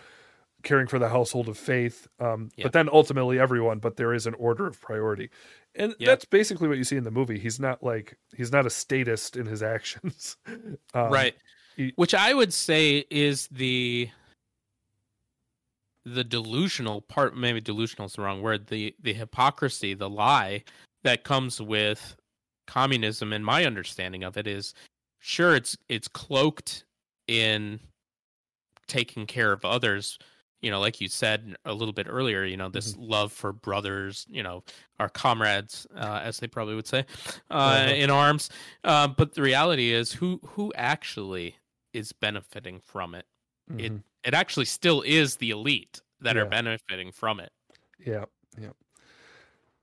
caring 0.63 0.87
for 0.87 0.99
the 0.99 1.09
household 1.09 1.49
of 1.49 1.57
faith. 1.57 2.07
Um, 2.21 2.51
Yeah. 2.57 2.65
But 2.65 2.73
then 2.75 2.89
ultimately 2.93 3.39
everyone. 3.39 3.79
But 3.79 3.97
there 3.97 4.13
is 4.13 4.27
an 4.27 4.35
order 4.35 4.67
of 4.67 4.81
priority, 4.81 5.31
and 5.75 5.95
Yeah. 5.99 6.07
that's 6.09 6.25
basically 6.27 6.69
what 6.69 6.77
you 6.79 6.85
see 6.85 6.97
in 6.97 7.05
the 7.05 7.11
movie. 7.11 7.39
He's 7.39 7.59
not 7.59 7.83
like 7.83 8.17
he's 8.37 8.53
not 8.53 8.67
a 8.67 8.71
statist 8.71 9.37
in 9.37 9.47
his 9.47 9.63
actions, 9.77 10.37
um, 10.95 11.11
right. 11.13 11.35
he- 11.77 11.93
Which 11.97 12.15
I 12.15 12.35
would 12.35 12.53
say 12.53 13.05
is 13.11 13.49
the 13.49 14.11
the 16.05 16.25
delusional 16.25 17.03
part 17.03 17.37
maybe 17.37 17.61
delusional 17.61 18.07
is 18.07 18.15
the 18.15 18.23
wrong 18.23 18.41
word 18.41 18.67
the 18.69 18.95
the 19.03 19.13
hypocrisy 19.13 19.93
the 19.93 20.09
lie 20.09 20.65
that 21.03 21.25
comes 21.25 21.61
with 21.61 22.17
communism 22.67 23.33
and 23.35 23.45
my 23.45 23.65
understanding 23.67 24.25
of 24.25 24.37
it 24.39 24.47
is 24.47 24.73
sure 25.21 25.55
it's 25.55 25.77
it's 25.89 26.09
cloaked 26.09 26.85
in 27.29 27.79
taking 28.87 29.27
care 29.27 29.53
of 29.53 29.65
others 29.65 30.19
you 30.61 30.71
know 30.71 30.81
like 30.81 31.01
you 31.01 31.09
said 31.09 31.55
a 31.65 31.73
little 31.73 31.93
bit 31.95 32.07
earlier 32.11 32.45
you 32.45 32.57
know 32.57 32.69
this 32.69 32.97
love 32.99 33.33
for 33.33 33.53
brothers 33.53 34.27
you 34.29 34.43
know 34.43 34.65
our 34.99 35.09
comrades 35.09 35.87
uh, 35.95 36.21
as 36.23 36.39
they 36.39 36.49
probably 36.49 36.75
would 36.75 36.87
say 36.87 37.05
uh, 37.51 37.55
Uh-huh. 37.55 37.93
in 37.95 38.11
arms 38.11 38.51
uh, 38.85 39.07
but 39.07 39.35
the 39.35 39.43
reality 39.43 39.93
is 39.93 40.13
who 40.13 40.41
who 40.45 40.73
actually 40.75 41.55
is 41.93 42.13
benefiting 42.13 42.81
from 42.81 43.15
it 43.15 43.27
it 43.79 43.93
Mhm. 43.93 44.03
it 44.25 44.35
actually 44.35 44.67
still 44.67 45.03
is 45.03 45.37
the 45.37 45.51
elite 45.51 46.03
that 46.21 46.37
are 46.37 46.45
benefiting 46.47 47.13
from 47.13 47.39
it 47.41 47.53
Yeah, 47.99 48.25
yeah. 48.59 48.71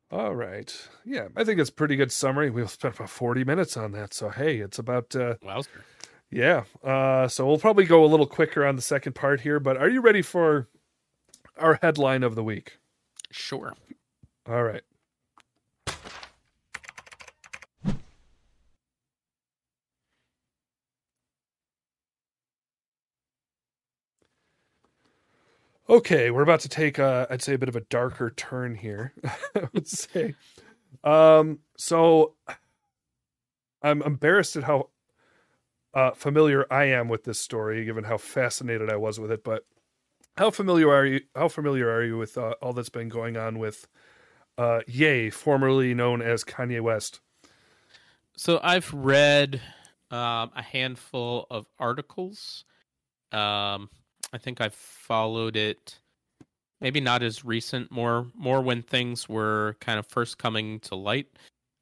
All 0.10 0.36
right. 0.36 0.74
Yeah, 1.05 1.28
I 1.36 1.43
think 1.43 1.60
it's 1.60 1.70
a 1.70 1.74
pretty 1.74 1.95
good 1.95 2.12
summary. 2.12 2.49
We'll 2.49 2.68
spend 2.68 2.95
about 2.95 3.10
40 3.10 3.43
minutes 3.43 3.76
on 3.76 3.91
that. 3.91 4.14
So, 4.14 4.30
hey, 4.30 4.58
it's 4.58 4.80
about, 4.80 5.16
uh, 5.16 5.36
Wowzer. 5.43 5.84
yeah. 6.32 6.64
Uh, 6.84 7.28
so 7.28 7.45
we'll 7.45 7.58
probably 7.60 7.86
go 7.86 8.05
a 8.05 8.08
little 8.08 8.26
quicker 8.26 8.66
on 8.66 8.78
the 8.78 8.82
second 8.82 9.14
part 9.14 9.41
here, 9.41 9.60
but 9.60 9.76
are 9.76 9.89
you 9.89 9.99
ready 10.01 10.22
for 10.22 10.70
our 11.58 11.80
headline 11.82 12.24
of 12.24 12.36
the 12.36 12.43
week? 12.43 12.78
sure 13.32 13.74
All 14.47 14.64
right. 14.64 14.84
Okay, 25.89 26.31
we're 26.31 26.41
about 26.41 26.59
to 26.61 26.69
take 26.69 26.99
a, 26.99 27.27
I'd 27.29 27.41
say 27.41 27.53
a 27.53 27.57
bit 27.57 27.69
of 27.69 27.75
a 27.77 27.81
darker 27.81 28.29
turn 28.29 28.75
here. 28.75 29.13
I 29.55 29.69
would 29.73 29.88
say. 29.88 30.35
Um, 31.03 31.59
so 31.77 32.35
I'm 33.81 34.01
embarrassed 34.01 34.57
at 34.57 34.63
how 34.63 34.89
uh, 35.93 36.11
familiar 36.11 36.65
I 36.69 36.85
am 36.85 37.07
with 37.07 37.23
this 37.23 37.39
story, 37.39 37.85
given 37.85 38.03
how 38.03 38.17
fascinated 38.17 38.89
I 38.89 38.97
was 38.97 39.19
with 39.19 39.31
it. 39.31 39.43
But 39.45 39.65
how 40.35 40.51
familiar 40.51 40.91
are 40.91 41.05
you? 41.05 41.21
How 41.35 41.47
familiar 41.47 41.89
are 41.89 42.03
you 42.03 42.17
with 42.17 42.38
uh, 42.38 42.55
all 42.61 42.73
that's 42.73 42.89
been 42.89 43.09
going 43.09 43.38
on 43.38 43.57
with 43.57 43.88
uh, 44.57 44.81
Ye, 44.88 45.29
formerly 45.29 45.93
known 45.93 46.21
as 46.21 46.43
Kanye 46.43 46.81
West? 46.81 47.21
So 48.35 48.59
I've 48.61 48.93
read 48.93 49.61
um, 50.11 50.51
a 50.55 50.61
handful 50.61 51.47
of 51.49 51.67
articles. 51.79 52.65
Um, 53.31 53.89
I 54.34 54.38
think 54.38 54.61
I've 54.61 54.73
followed 54.73 55.55
it. 55.55 55.99
Maybe 56.80 56.99
not 57.01 57.23
as 57.23 57.43
recent, 57.43 57.91
more 57.91 58.28
more 58.36 58.61
when 58.61 58.84
things 58.84 59.28
were 59.28 59.75
kind 59.80 59.97
of 59.97 60.05
first 60.05 60.38
coming 60.38 60.80
to 60.82 60.95
light. 60.95 61.28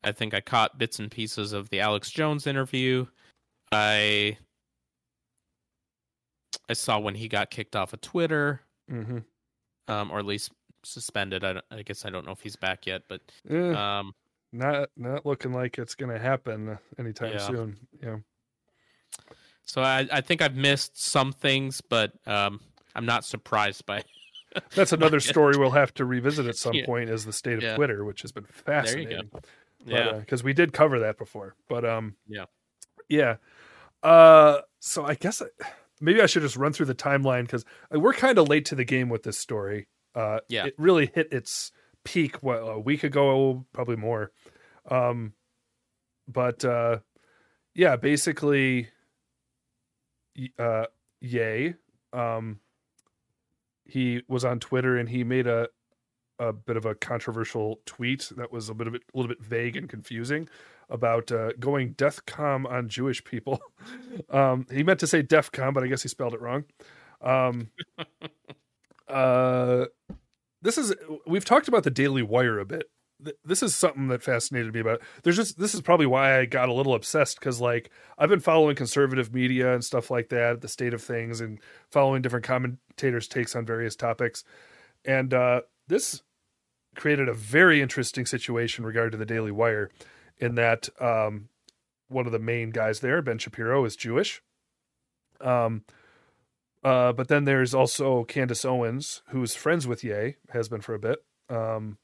I 0.04 0.12
think 0.12 0.34
I 0.34 0.39
caught 0.41 0.78
bits 0.78 1.00
and 1.00 1.12
pieces 1.12 1.52
of 1.52 1.70
the 1.70 1.82
Alex 1.82 2.12
Jones 2.12 2.48
interview. 2.48 3.06
I 3.72 4.38
I 6.70 6.74
saw 6.74 6.98
when 7.00 7.16
he 7.16 7.28
got 7.28 7.50
kicked 7.50 7.76
off 7.76 7.93
of 7.93 8.02
Twitter, 8.02 8.62
Mm-hmm. 8.91 9.20
um, 9.91 10.12
or 10.12 10.20
at 10.20 10.26
least 10.26 10.52
suspended. 10.84 11.43
I, 11.43 11.60
I 11.72 11.82
guess 11.82 12.06
I 12.06 12.10
don't 12.10 12.26
know 12.26 12.32
if 12.32 12.39
he's 12.41 12.56
back 12.56 12.86
yet, 12.86 13.02
but 13.10 13.22
Eh, 13.50 13.72
um, 13.74 14.14
not 14.54 14.89
not 14.96 15.26
looking 15.26 15.52
like 15.52 15.78
it's 15.78 15.96
going 15.96 16.12
to 16.14 16.20
happen 16.20 16.78
anytime 16.98 17.34
Yeah. 17.34 17.48
soon. 17.48 17.78
Yeah. 18.02 18.18
So 19.66 19.82
I, 19.82 20.07
I 20.11 20.22
think 20.22 20.41
I've 20.41 20.55
missed 20.55 21.01
some 21.01 21.34
things, 21.34 21.82
but 21.82 22.13
um, 22.28 22.61
I'm 22.95 23.05
not 23.05 23.26
surprised 23.26 23.86
by. 23.86 24.03
That's 24.76 24.93
another 24.93 25.20
story 25.20 25.57
we'll 25.57 25.72
have 25.72 25.93
to 25.95 26.05
revisit 26.05 26.45
at 26.45 26.55
some 26.55 26.74
Yeah. 26.76 26.86
point 26.86 27.09
is 27.09 27.26
the 27.26 27.34
state 27.34 27.57
of 27.57 27.63
Yeah. 27.63 27.76
Twitter, 27.76 28.05
which 28.05 28.22
has 28.22 28.32
been 28.32 28.43
There 28.66 28.76
you 28.78 28.84
fascinating. 28.84 29.30
But, 29.32 29.45
Yeah, 29.86 30.13
because 30.13 30.43
we 30.43 30.53
did 30.53 30.72
cover 30.72 30.99
that 30.99 31.18
before. 31.18 31.55
But 31.68 31.84
um, 31.84 32.16
Yeah. 32.28 32.45
yeah. 33.09 33.38
Uh, 34.01 34.61
so 34.80 35.03
I 35.03 35.16
guess 35.16 35.41
I, 35.41 35.47
maybe 35.99 36.22
I 36.22 36.26
should 36.28 36.43
just 36.43 36.55
run 36.55 36.72
through 36.72 36.86
the 36.86 36.95
timeline 36.95 37.41
because 37.43 37.66
we're 37.91 38.13
kind 38.13 38.38
of 38.38 38.47
late 38.47 38.66
to 38.66 38.76
the 38.76 38.86
game 38.86 39.09
with 39.09 39.24
this 39.24 39.38
story. 39.38 39.88
Uh, 40.13 40.39
Yeah. 40.47 40.68
it 40.68 40.76
really 40.78 41.11
hit 41.13 41.34
its 41.34 41.72
peak 42.03 42.41
what 42.43 42.57
a 42.57 42.80
week 42.80 43.03
ago, 43.03 43.66
probably 43.74 43.95
more. 43.97 44.32
Um, 44.89 45.34
but 46.28 46.63
uh, 46.63 46.99
yeah, 47.74 47.95
basically, 47.97 48.89
uh, 50.58 50.86
Ye. 51.22 51.76
Um, 52.14 52.60
he 53.86 54.24
was 54.28 54.46
on 54.46 54.60
Twitter 54.60 54.98
and 54.98 55.10
he 55.10 55.24
made 55.24 55.48
a 55.48 55.70
a 56.40 56.52
bit 56.52 56.76
of 56.76 56.86
a 56.86 56.96
controversial 56.96 57.80
tweet 57.86 58.30
that 58.36 58.52
was 58.52 58.70
a 58.70 58.74
bit 58.74 58.88
of 58.88 58.96
it, 58.96 59.04
a 59.14 59.18
little 59.18 59.30
bit 59.30 59.42
vague 59.42 59.78
and 59.78 59.88
confusing 59.88 60.50
about 60.90 61.32
uh, 61.32 61.52
going 61.60 61.94
DEFCON 61.94 62.70
on 62.70 62.90
Jewish 62.90 63.24
people. 63.24 63.62
um, 64.30 64.66
he 64.72 64.84
meant 64.84 65.00
to 65.00 65.08
say 65.08 65.24
DEFCON, 65.24 65.74
but 65.74 65.84
I 65.84 65.88
guess 65.88 66.04
he 66.04 66.10
spelled 66.10 66.34
it 66.34 66.42
wrong. 66.42 66.66
Um, 67.22 67.70
uh, 69.08 69.86
this 70.62 70.78
is 70.78 70.94
we've 71.26 71.46
talked 71.46 71.68
about 71.68 71.84
the 71.84 71.92
Daily 71.92 72.22
Wire 72.22 72.60
a 72.60 72.66
bit. 72.66 72.90
Th- 73.26 73.38
This 73.44 73.62
is 73.62 73.76
something 73.76 74.08
that 74.08 74.24
fascinated 74.24 74.74
me 74.74 74.80
about. 74.80 75.02
There's 75.24 75.36
just 75.36 75.60
this 75.60 75.76
is 75.76 75.82
probably 75.82 76.06
why 76.06 76.40
I 76.40 76.46
got 76.46 76.70
a 76.70 76.74
little 76.74 76.94
obsessed 76.94 77.40
because 77.40 77.60
like 77.60 77.90
I've 78.18 78.30
been 78.30 78.40
following 78.40 78.76
conservative 78.76 79.34
media 79.34 79.74
and 79.74 79.84
stuff 79.84 80.10
like 80.10 80.30
that, 80.30 80.62
the 80.62 80.68
state 80.68 80.94
of 80.94 81.02
things, 81.02 81.42
and 81.42 81.60
following 81.92 82.22
different 82.22 82.46
commentators' 82.46 83.28
takes 83.28 83.56
on 83.56 83.66
various 83.66 83.96
topics, 83.96 84.44
and 85.04 85.34
uh, 85.34 85.62
this 85.88 86.22
created 86.96 87.28
a 87.28 87.34
very 87.34 87.82
interesting 87.82 88.26
situation 88.26 88.86
regarding 88.86 89.12
to 89.12 89.18
the 89.18 89.26
Daily 89.26 89.52
Wire, 89.52 89.90
in 90.38 90.56
that 90.56 90.88
um, 91.02 91.50
one 92.08 92.26
of 92.26 92.32
the 92.32 92.40
main 92.40 92.70
guys 92.70 93.02
there, 93.02 93.22
Ben 93.22 93.38
Shapiro, 93.38 93.84
is 93.84 93.96
Jewish. 93.96 94.42
Um, 95.42 95.84
uh, 96.84 97.12
but 97.14 97.28
then 97.28 97.46
there's 97.46 97.74
also 97.74 98.24
Candace 98.24 98.64
Owens, 98.64 99.24
who's 99.30 99.56
friends 99.56 99.88
with 99.88 100.04
Ye, 100.04 100.36
has 100.52 100.70
been 100.70 100.82
for 100.82 100.94
a 100.94 101.00
bit. 101.00 101.20
Um, 101.50 101.98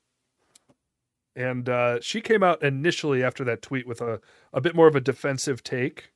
and 1.35 1.69
uh, 1.69 1.99
she 2.01 2.21
came 2.21 2.43
out 2.43 2.61
initially 2.61 3.23
after 3.23 3.43
that 3.45 3.61
tweet 3.61 3.87
with 3.87 4.01
a, 4.01 4.19
a 4.53 4.61
bit 4.61 4.75
more 4.75 4.87
of 4.87 4.95
a 4.95 5.01
defensive 5.01 5.63
take. 5.63 6.11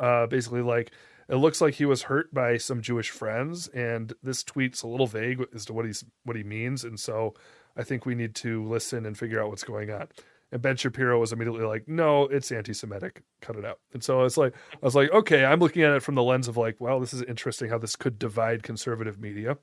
Uh, 0.00 0.26
basically, 0.26 0.60
like, 0.60 0.90
it 1.28 1.36
looks 1.36 1.60
like 1.60 1.74
he 1.74 1.84
was 1.84 2.02
hurt 2.02 2.32
by 2.34 2.56
some 2.56 2.82
Jewish 2.82 3.10
friends, 3.10 3.68
and 3.68 4.12
this 4.22 4.42
tweet's 4.42 4.82
a 4.82 4.88
little 4.88 5.06
vague 5.06 5.44
as 5.54 5.64
to 5.66 5.72
what 5.72 5.86
he's 5.86 6.04
what 6.24 6.36
he 6.36 6.42
means, 6.42 6.84
and 6.84 6.98
so 7.00 7.34
I 7.76 7.82
think 7.82 8.04
we 8.04 8.14
need 8.14 8.34
to 8.36 8.64
listen 8.64 9.06
and 9.06 9.16
figure 9.16 9.42
out 9.42 9.48
what's 9.48 9.64
going 9.64 9.90
on. 9.90 10.08
And 10.52 10.60
Ben 10.60 10.76
Shapiro 10.76 11.18
was 11.18 11.32
immediately 11.32 11.64
like, 11.64 11.88
"No, 11.88 12.24
it's 12.24 12.52
anti-Semitic. 12.52 13.22
Cut 13.40 13.56
it 13.56 13.64
out." 13.64 13.78
And 13.92 14.04
so 14.04 14.22
it's 14.24 14.36
like, 14.36 14.54
I 14.74 14.84
was 14.84 14.94
like, 14.94 15.10
"Okay." 15.12 15.44
I'm 15.44 15.60
looking 15.60 15.82
at 15.82 15.92
it 15.94 16.02
from 16.02 16.14
the 16.14 16.22
lens 16.22 16.46
of 16.46 16.56
like, 16.56 16.76
"Well, 16.78 17.00
this 17.00 17.14
is 17.14 17.22
interesting 17.22 17.70
how 17.70 17.78
this 17.78 17.96
could 17.96 18.18
divide 18.18 18.62
conservative 18.62 19.18
media." 19.18 19.56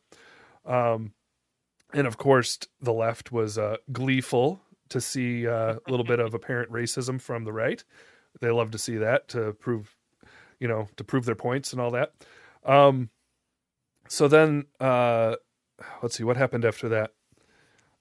Um, 0.66 1.14
and 1.94 2.08
of 2.08 2.18
course, 2.18 2.58
the 2.82 2.94
left 2.94 3.32
was 3.32 3.58
uh, 3.58 3.78
gleeful 3.92 4.62
to 4.92 5.02
see 5.02 5.48
uh, 5.48 5.76
a 5.86 5.90
little 5.90 6.06
bit 6.06 6.20
of 6.20 6.34
apparent 6.34 6.72
racism 6.72 7.20
from 7.20 7.44
the 7.44 7.54
right. 7.54 7.84
They 8.40 8.52
love 8.52 8.72
to 8.72 8.78
see 8.78 8.98
that 8.98 9.28
to 9.30 9.54
prove, 9.54 9.96
you 10.60 10.68
know, 10.68 10.88
to 10.98 11.04
prove 11.04 11.26
their 11.26 11.36
points 11.36 11.74
and 11.74 11.82
all 11.82 11.92
that. 11.92 12.14
Um, 12.64 13.10
so 14.08 14.28
then, 14.28 14.66
uh, 14.80 15.36
let's 16.02 16.16
see 16.16 16.24
what 16.24 16.38
happened 16.38 16.66
after 16.66 16.90
that. 16.90 17.12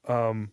Um, 0.07 0.53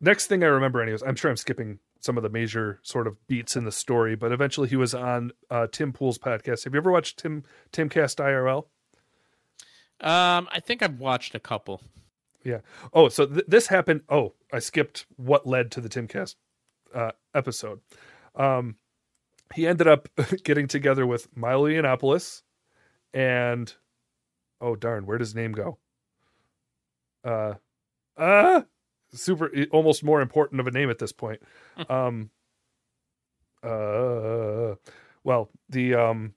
next 0.00 0.26
thing 0.26 0.42
I 0.42 0.46
remember, 0.46 0.80
anyways, 0.82 1.02
I'm 1.02 1.16
sure 1.16 1.30
I'm 1.30 1.36
skipping 1.36 1.78
some 2.00 2.16
of 2.16 2.22
the 2.22 2.28
major 2.28 2.78
sort 2.82 3.06
of 3.06 3.26
beats 3.26 3.56
in 3.56 3.64
the 3.64 3.72
story, 3.72 4.14
but 4.14 4.32
eventually 4.32 4.68
he 4.68 4.76
was 4.76 4.94
on 4.94 5.32
uh, 5.50 5.66
Tim 5.70 5.92
Pool's 5.92 6.18
podcast. 6.18 6.64
Have 6.64 6.74
you 6.74 6.78
ever 6.78 6.92
watched 6.92 7.18
Tim 7.18 7.42
Timcast 7.72 8.16
IRL? 8.16 8.66
Um, 10.00 10.48
I 10.52 10.60
think 10.60 10.82
I've 10.82 11.00
watched 11.00 11.34
a 11.34 11.40
couple. 11.40 11.82
Yeah. 12.48 12.60
Oh, 12.94 13.10
so 13.10 13.26
th- 13.26 13.44
this 13.46 13.66
happened. 13.66 14.02
Oh, 14.08 14.32
I 14.50 14.58
skipped 14.58 15.04
what 15.16 15.46
led 15.46 15.70
to 15.72 15.82
the 15.82 15.88
Timcast 15.90 16.36
uh, 16.94 17.10
episode. 17.34 17.80
Um, 18.34 18.76
he 19.54 19.66
ended 19.66 19.86
up 19.86 20.08
getting 20.44 20.66
together 20.66 21.06
with 21.06 21.28
Milo 21.36 21.66
Yiannopoulos 21.68 22.42
and 23.12 23.74
oh 24.62 24.76
darn, 24.76 25.04
where 25.04 25.18
does 25.18 25.34
name 25.34 25.52
go? 25.52 25.76
Uh, 27.22 27.54
uh 28.16 28.62
super, 29.12 29.52
almost 29.70 30.02
more 30.02 30.22
important 30.22 30.58
of 30.58 30.66
a 30.66 30.70
name 30.70 30.88
at 30.88 30.98
this 30.98 31.12
point. 31.12 31.42
um, 31.90 32.30
uh, 33.62 34.74
well, 35.22 35.50
the 35.68 35.94
um, 35.94 36.32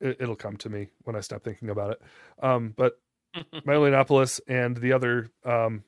it, 0.00 0.18
it'll 0.20 0.36
come 0.36 0.58
to 0.58 0.68
me 0.68 0.88
when 1.04 1.16
I 1.16 1.20
stop 1.20 1.44
thinking 1.44 1.70
about 1.70 1.92
it. 1.92 2.02
Um, 2.42 2.74
but 2.76 3.00
Milo 3.64 3.90
Yiannopoulos 3.90 4.40
and 4.48 4.76
the 4.76 4.92
other 4.92 5.28
um, 5.44 5.84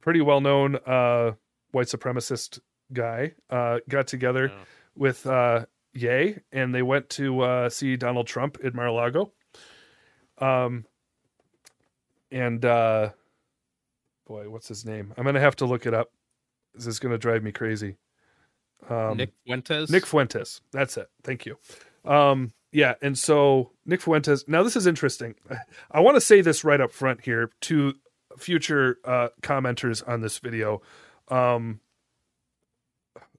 pretty 0.00 0.20
well 0.20 0.40
known 0.40 0.76
uh, 0.86 1.32
white 1.72 1.86
supremacist 1.86 2.60
guy 2.92 3.32
uh, 3.50 3.78
got 3.88 4.06
together 4.06 4.46
Yeah. 4.46 4.64
with 4.94 5.26
uh, 5.26 5.66
Ye 5.92 6.36
and 6.52 6.74
they 6.74 6.82
went 6.82 7.08
to 7.10 7.40
uh, 7.40 7.68
see 7.70 7.96
Donald 7.96 8.26
Trump 8.26 8.58
in 8.62 8.74
Mar 8.76 8.86
a 8.86 8.92
Lago. 8.92 9.32
Um, 10.38 10.84
and 12.30 12.64
uh, 12.64 13.10
boy, 14.26 14.48
what's 14.50 14.68
his 14.68 14.84
name? 14.84 15.14
I'm 15.16 15.22
going 15.24 15.34
to 15.34 15.40
have 15.40 15.56
to 15.56 15.64
look 15.66 15.86
it 15.86 15.94
up. 15.94 16.10
This 16.74 16.86
is 16.86 16.98
going 16.98 17.12
to 17.12 17.18
drive 17.18 17.42
me 17.42 17.52
crazy. 17.52 17.96
Um, 18.90 19.16
Nick 19.16 19.32
Fuentes. 19.46 19.90
Nick 19.90 20.04
Fuentes. 20.06 20.60
That's 20.72 20.96
it. 20.98 21.08
Thank 21.24 21.46
you. 21.46 21.56
Um, 22.04 22.52
yeah, 22.76 22.92
and 23.00 23.16
so 23.16 23.70
Nick 23.86 24.02
Fuentes. 24.02 24.44
Now 24.46 24.62
this 24.62 24.76
is 24.76 24.86
interesting. 24.86 25.34
I 25.90 26.00
want 26.00 26.16
to 26.16 26.20
say 26.20 26.42
this 26.42 26.62
right 26.62 26.78
up 26.78 26.92
front 26.92 27.22
here 27.22 27.50
to 27.62 27.94
future 28.36 28.98
uh, 29.02 29.28
commenters 29.40 30.06
on 30.06 30.20
this 30.20 30.38
video. 30.40 30.82
Um, 31.28 31.80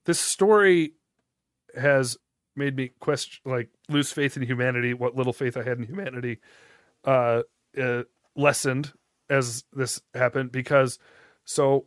this 0.05 0.19
story 0.19 0.93
has 1.79 2.17
made 2.55 2.75
me 2.75 2.89
question, 2.99 3.39
like, 3.45 3.69
lose 3.89 4.11
faith 4.11 4.37
in 4.37 4.41
humanity. 4.41 4.95
What 4.95 5.15
little 5.15 5.33
faith 5.33 5.55
I 5.55 5.61
had 5.61 5.77
in 5.77 5.83
humanity 5.83 6.39
uh, 7.05 7.43
uh, 7.79 8.03
lessened 8.35 8.91
as 9.29 9.65
this 9.71 10.01
happened 10.15 10.51
because. 10.51 10.97
So 11.45 11.85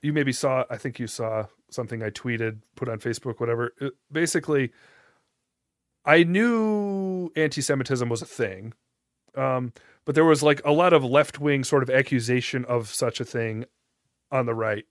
you 0.00 0.12
maybe 0.12 0.32
saw. 0.32 0.62
I 0.70 0.76
think 0.76 1.00
you 1.00 1.08
saw 1.08 1.46
something 1.70 2.04
I 2.04 2.10
tweeted, 2.10 2.60
put 2.76 2.88
on 2.88 3.00
Facebook, 3.00 3.40
whatever. 3.40 3.72
It- 3.80 3.94
basically, 4.12 4.70
I 6.08 6.24
knew 6.24 7.30
anti-Semitism 7.36 8.08
was 8.08 8.22
a 8.22 8.26
thing, 8.26 8.72
um, 9.36 9.74
but 10.06 10.14
there 10.14 10.24
was 10.24 10.42
like 10.42 10.62
a 10.64 10.72
lot 10.72 10.94
of 10.94 11.04
left-wing 11.04 11.64
sort 11.64 11.82
of 11.82 11.90
accusation 11.90 12.64
of 12.64 12.88
such 12.88 13.20
a 13.20 13.26
thing 13.26 13.66
on 14.32 14.46
the 14.46 14.54
right. 14.54 14.86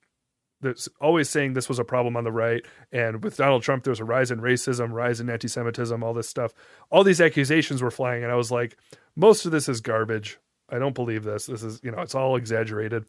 That's 0.61 0.87
always 1.01 1.27
saying 1.27 1.53
this 1.53 1.69
was 1.69 1.79
a 1.79 1.83
problem 1.83 2.15
on 2.15 2.23
the 2.23 2.31
right, 2.31 2.63
and 2.91 3.23
with 3.23 3.37
Donald 3.37 3.63
Trump, 3.63 3.83
there's 3.83 3.99
a 3.99 4.05
rise 4.05 4.29
in 4.29 4.41
racism, 4.41 4.91
rise 4.91 5.19
in 5.19 5.27
anti-Semitism, 5.29 6.03
all 6.03 6.13
this 6.13 6.29
stuff. 6.29 6.53
All 6.91 7.03
these 7.03 7.19
accusations 7.19 7.81
were 7.81 7.89
flying, 7.89 8.21
and 8.23 8.31
I 8.31 8.35
was 8.35 8.51
like, 8.51 8.77
most 9.15 9.45
of 9.45 9.51
this 9.51 9.67
is 9.67 9.81
garbage. 9.81 10.37
I 10.69 10.77
don't 10.77 10.95
believe 10.95 11.23
this. 11.23 11.47
This 11.47 11.63
is, 11.63 11.79
you 11.81 11.89
know, 11.89 12.01
it's 12.01 12.15
all 12.15 12.35
exaggerated. 12.35 13.05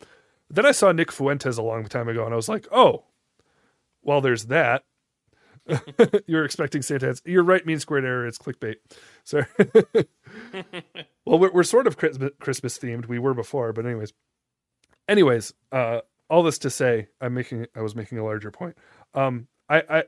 Then 0.48 0.64
I 0.64 0.72
saw 0.72 0.92
Nick 0.92 1.12
Fuentes 1.12 1.58
a 1.58 1.62
long 1.62 1.84
time 1.84 2.08
ago, 2.08 2.24
and 2.24 2.32
I 2.32 2.36
was 2.36 2.48
like, 2.48 2.66
oh, 2.72 3.04
well, 4.02 4.22
there's 4.22 4.46
that. 4.46 4.84
You're 6.26 6.44
expecting 6.44 6.82
Santa. 6.82 7.20
You're 7.24 7.42
right. 7.42 7.64
Mean 7.64 7.80
squared 7.80 8.04
error. 8.04 8.26
It's 8.26 8.38
clickbait. 8.38 8.76
Sorry. 9.24 9.46
well, 11.24 11.38
we're, 11.38 11.52
we're 11.52 11.62
sort 11.62 11.86
of 11.86 11.96
Christmas, 11.96 12.78
themed. 12.78 13.06
We 13.06 13.18
were 13.18 13.34
before, 13.34 13.72
but 13.72 13.86
anyways, 13.86 14.12
anyways, 15.08 15.52
uh, 15.72 16.00
all 16.30 16.42
this 16.42 16.58
to 16.58 16.70
say, 16.70 17.08
I'm 17.20 17.34
making. 17.34 17.66
I 17.74 17.82
was 17.82 17.94
making 17.94 18.18
a 18.18 18.24
larger 18.24 18.50
point. 18.50 18.76
Um, 19.14 19.48
I 19.68 19.82
I 19.88 20.04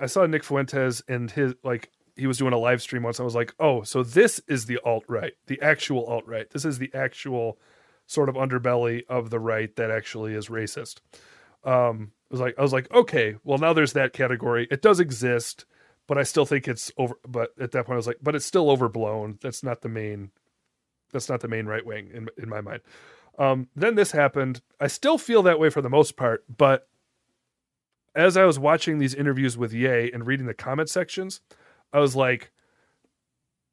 I 0.00 0.06
saw 0.06 0.26
Nick 0.26 0.44
Fuentes 0.44 1.02
and 1.08 1.30
his 1.30 1.54
like 1.62 1.90
he 2.16 2.26
was 2.26 2.38
doing 2.38 2.52
a 2.52 2.58
live 2.58 2.82
stream 2.82 3.02
once. 3.02 3.20
I 3.20 3.24
was 3.24 3.34
like, 3.34 3.54
oh, 3.58 3.82
so 3.82 4.02
this 4.02 4.40
is 4.48 4.66
the 4.66 4.78
alt 4.84 5.04
right, 5.08 5.32
the 5.46 5.60
actual 5.62 6.04
alt 6.06 6.26
right. 6.26 6.48
This 6.50 6.64
is 6.64 6.78
the 6.78 6.90
actual 6.94 7.58
sort 8.06 8.28
of 8.28 8.34
underbelly 8.34 9.02
of 9.08 9.30
the 9.30 9.40
right 9.40 9.74
that 9.76 9.90
actually 9.90 10.34
is 10.34 10.48
racist. 10.48 10.96
Um, 11.64 12.12
was 12.32 12.40
like 12.40 12.54
I 12.58 12.62
was 12.62 12.72
like, 12.72 12.90
okay, 12.92 13.36
well 13.44 13.58
now 13.58 13.72
there's 13.72 13.92
that 13.92 14.12
category. 14.12 14.66
It 14.70 14.82
does 14.82 15.00
exist, 15.00 15.64
but 16.06 16.18
I 16.18 16.22
still 16.22 16.46
think 16.46 16.66
it's 16.66 16.90
over. 16.96 17.14
But 17.26 17.50
at 17.60 17.72
that 17.72 17.86
point, 17.86 17.94
I 17.94 17.96
was 17.96 18.06
like, 18.06 18.18
but 18.22 18.34
it's 18.34 18.46
still 18.46 18.70
overblown. 18.70 19.38
That's 19.40 19.62
not 19.62 19.82
the 19.82 19.88
main. 19.88 20.30
That's 21.12 21.28
not 21.28 21.40
the 21.40 21.48
main 21.48 21.66
right 21.66 21.84
wing 21.84 22.10
in 22.12 22.28
in 22.42 22.48
my 22.48 22.60
mind. 22.60 22.80
Um, 23.38 23.68
then 23.76 23.94
this 23.94 24.12
happened. 24.12 24.60
I 24.80 24.88
still 24.88 25.18
feel 25.18 25.42
that 25.42 25.58
way 25.58 25.70
for 25.70 25.80
the 25.80 25.88
most 25.90 26.16
part, 26.16 26.44
but 26.54 26.88
as 28.14 28.36
I 28.36 28.44
was 28.44 28.58
watching 28.58 28.98
these 28.98 29.14
interviews 29.14 29.56
with 29.56 29.72
Ye 29.72 30.10
and 30.12 30.26
reading 30.26 30.46
the 30.46 30.54
comment 30.54 30.90
sections, 30.90 31.40
I 31.92 32.00
was 32.00 32.14
like, 32.14 32.50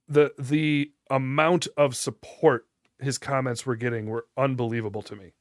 the 0.08 0.34
the 0.38 0.92
amount 1.10 1.68
of 1.78 1.96
support 1.96 2.68
his 3.00 3.18
comments 3.18 3.66
were 3.66 3.76
getting 3.76 4.08
were 4.08 4.26
unbelievable 4.38 5.02
to 5.04 5.16
me. 5.16 5.34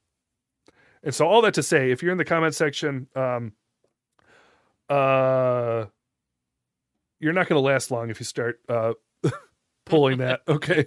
And 1.03 1.15
so 1.15 1.27
all 1.27 1.43
that 1.43 1.55
to 1.55 1.63
say, 1.63 1.91
if 1.91 2.03
you're 2.03 2.13
in 2.13 2.19
the 2.19 2.25
comment 2.25 2.55
section, 2.55 3.07
um, 3.15 3.53
uh, 4.89 5.87
you're 7.21 7.33
not 7.33 7.49
going 7.49 7.61
to 7.61 7.67
last 7.67 7.91
long 7.91 8.11
if 8.11 8.21
you 8.21 8.25
start 8.25 8.61
uh, 8.69 8.95
pulling 9.85 10.19
that. 10.19 10.41
Okay, 10.49 10.87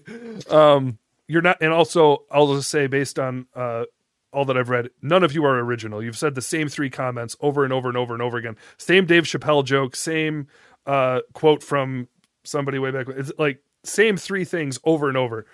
um, 0.49 0.97
you're 1.27 1.41
not. 1.41 1.57
And 1.61 1.71
also, 1.71 2.25
I'll 2.31 2.55
just 2.55 2.69
say, 2.69 2.87
based 2.87 3.19
on 3.19 3.47
uh, 3.55 3.85
all 4.33 4.45
that 4.45 4.57
I've 4.57 4.69
read, 4.69 4.89
none 5.01 5.23
of 5.23 5.33
you 5.33 5.45
are 5.45 5.59
original. 5.59 6.03
You've 6.03 6.17
said 6.17 6.35
the 6.35 6.41
same 6.41 6.67
three 6.67 6.89
comments 6.89 7.35
over 7.39 7.63
and 7.63 7.71
over 7.71 7.89
and 7.89 7.97
over 7.97 8.13
and 8.13 8.21
over 8.21 8.37
again. 8.37 8.57
Same 8.77 9.05
Dave 9.05 9.23
Chappelle 9.23 9.63
joke, 9.63 9.95
same 9.95 10.47
uh, 10.85 11.21
quote 11.33 11.63
from 11.63 12.07
somebody 12.43 12.79
way 12.79 12.91
back. 12.91 13.07
It's 13.09 13.31
like 13.37 13.61
same 13.83 14.17
three 14.17 14.45
things 14.45 14.79
over 14.83 15.07
and 15.07 15.17
over. 15.17 15.45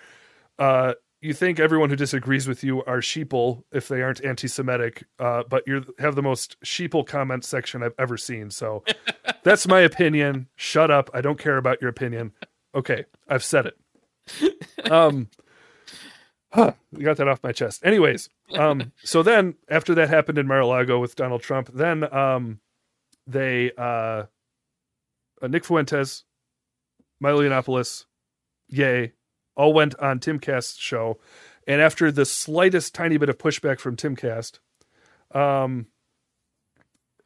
Uh, 0.58 0.94
you 1.20 1.34
think 1.34 1.58
everyone 1.58 1.90
who 1.90 1.96
disagrees 1.96 2.46
with 2.46 2.62
you 2.62 2.84
are 2.84 2.98
sheeple 2.98 3.64
if 3.72 3.88
they 3.88 4.02
aren't 4.02 4.24
anti-Semitic, 4.24 5.04
uh, 5.18 5.42
but 5.48 5.64
you 5.66 5.84
have 5.98 6.14
the 6.14 6.22
most 6.22 6.56
sheeple 6.64 7.06
comment 7.06 7.44
section 7.44 7.82
I've 7.82 7.94
ever 7.98 8.16
seen. 8.16 8.50
So 8.50 8.84
that's 9.42 9.66
my 9.66 9.80
opinion. 9.80 10.48
Shut 10.56 10.90
up. 10.90 11.10
I 11.12 11.20
don't 11.20 11.38
care 11.38 11.56
about 11.56 11.80
your 11.80 11.90
opinion. 11.90 12.32
Okay, 12.74 13.04
I've 13.28 13.44
said 13.44 13.66
it. 13.66 14.54
Um, 14.88 15.28
huh, 16.52 16.72
we 16.92 17.02
got 17.02 17.18
that 17.18 17.28
off 17.28 17.42
my 17.42 17.52
chest. 17.52 17.84
Anyways, 17.84 18.30
um, 18.56 18.92
so 19.02 19.22
then 19.22 19.54
after 19.68 19.94
that 19.96 20.08
happened 20.08 20.38
in 20.38 20.46
Mar-a-Lago 20.46 20.98
with 20.98 21.16
Donald 21.16 21.42
Trump, 21.42 21.68
then 21.74 22.10
um, 22.14 22.60
they 23.26 23.72
uh, 23.76 24.22
uh, 25.42 25.46
Nick 25.48 25.64
Fuentes, 25.64 26.24
Milo 27.20 27.42
Yiannopoulos, 27.42 28.06
Ye, 28.68 29.12
all 29.58 29.74
went 29.74 29.98
on 29.98 30.20
Timcast's 30.20 30.78
show, 30.78 31.18
and 31.66 31.82
after 31.82 32.10
the 32.10 32.24
slightest 32.24 32.94
tiny 32.94 33.18
bit 33.18 33.28
of 33.28 33.36
pushback 33.36 33.78
from 33.80 33.96
Timcast, 33.96 34.60
um, 35.34 35.88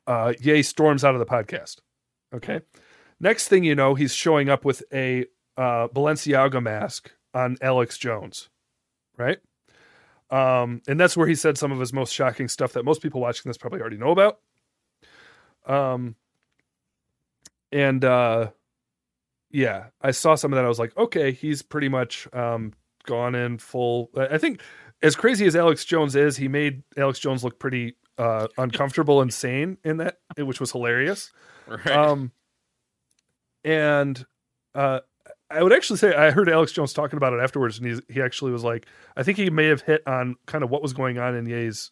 uh, 0.08 0.32
Ye 0.40 0.62
storms 0.62 1.04
out 1.04 1.14
of 1.14 1.20
the 1.20 1.26
podcast. 1.26 1.76
Okay. 2.34 2.62
Next 3.20 3.46
thing 3.46 3.62
you 3.62 3.76
know, 3.76 3.94
he's 3.94 4.14
showing 4.14 4.48
up 4.48 4.64
with 4.64 4.82
a 4.92 5.26
uh, 5.56 5.86
Balenciaga 5.88 6.60
mask 6.60 7.12
on 7.34 7.56
Alex 7.60 7.98
Jones, 7.98 8.48
right? 9.16 9.38
Um, 10.30 10.80
and 10.88 10.98
that's 10.98 11.16
where 11.16 11.28
he 11.28 11.34
said 11.34 11.58
some 11.58 11.70
of 11.70 11.78
his 11.78 11.92
most 11.92 12.12
shocking 12.12 12.48
stuff 12.48 12.72
that 12.72 12.84
most 12.84 13.02
people 13.02 13.20
watching 13.20 13.48
this 13.48 13.58
probably 13.58 13.80
already 13.80 13.98
know 13.98 14.10
about. 14.10 14.40
Um, 15.66 16.16
and 17.70 18.04
uh, 18.04 18.50
yeah, 19.52 19.86
I 20.00 20.10
saw 20.10 20.34
some 20.34 20.52
of 20.52 20.56
that. 20.56 20.64
I 20.64 20.68
was 20.68 20.78
like, 20.78 20.96
okay, 20.96 21.30
he's 21.30 21.62
pretty 21.62 21.88
much 21.88 22.26
um, 22.32 22.72
gone 23.04 23.34
in 23.34 23.58
full. 23.58 24.10
I 24.16 24.38
think 24.38 24.60
as 25.02 25.14
crazy 25.14 25.46
as 25.46 25.54
Alex 25.54 25.84
Jones 25.84 26.16
is, 26.16 26.36
he 26.36 26.48
made 26.48 26.82
Alex 26.96 27.18
Jones 27.18 27.44
look 27.44 27.58
pretty 27.58 27.96
uh, 28.16 28.48
uncomfortable 28.56 29.20
and 29.20 29.32
sane 29.32 29.76
in 29.84 29.98
that, 29.98 30.18
which 30.36 30.58
was 30.58 30.72
hilarious. 30.72 31.30
Right. 31.66 31.86
Um, 31.86 32.32
and 33.62 34.24
uh, 34.74 35.00
I 35.50 35.62
would 35.62 35.72
actually 35.72 35.98
say 35.98 36.14
I 36.14 36.30
heard 36.30 36.48
Alex 36.48 36.72
Jones 36.72 36.94
talking 36.94 37.18
about 37.18 37.34
it 37.34 37.40
afterwards, 37.40 37.78
and 37.78 37.86
he 37.86 38.14
he 38.14 38.22
actually 38.22 38.52
was 38.52 38.64
like, 38.64 38.86
I 39.16 39.22
think 39.22 39.36
he 39.36 39.50
may 39.50 39.66
have 39.66 39.82
hit 39.82 40.02
on 40.06 40.36
kind 40.46 40.64
of 40.64 40.70
what 40.70 40.80
was 40.80 40.94
going 40.94 41.18
on 41.18 41.36
in 41.36 41.46
Ye's 41.46 41.90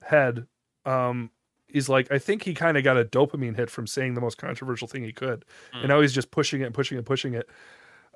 head. 0.00 0.46
Um, 0.84 1.31
he's 1.72 1.88
like, 1.88 2.10
I 2.10 2.18
think 2.18 2.42
he 2.44 2.54
kind 2.54 2.76
of 2.76 2.84
got 2.84 2.98
a 2.98 3.04
dopamine 3.04 3.56
hit 3.56 3.70
from 3.70 3.86
saying 3.86 4.14
the 4.14 4.20
most 4.20 4.38
controversial 4.38 4.88
thing 4.88 5.04
he 5.04 5.12
could, 5.12 5.44
and 5.72 5.88
now 5.88 6.00
he's 6.00 6.12
just 6.12 6.30
pushing 6.30 6.60
it 6.60 6.66
and 6.66 6.74
pushing 6.74 6.96
it 6.96 7.00
and 7.00 7.06
pushing 7.06 7.34
it. 7.34 7.48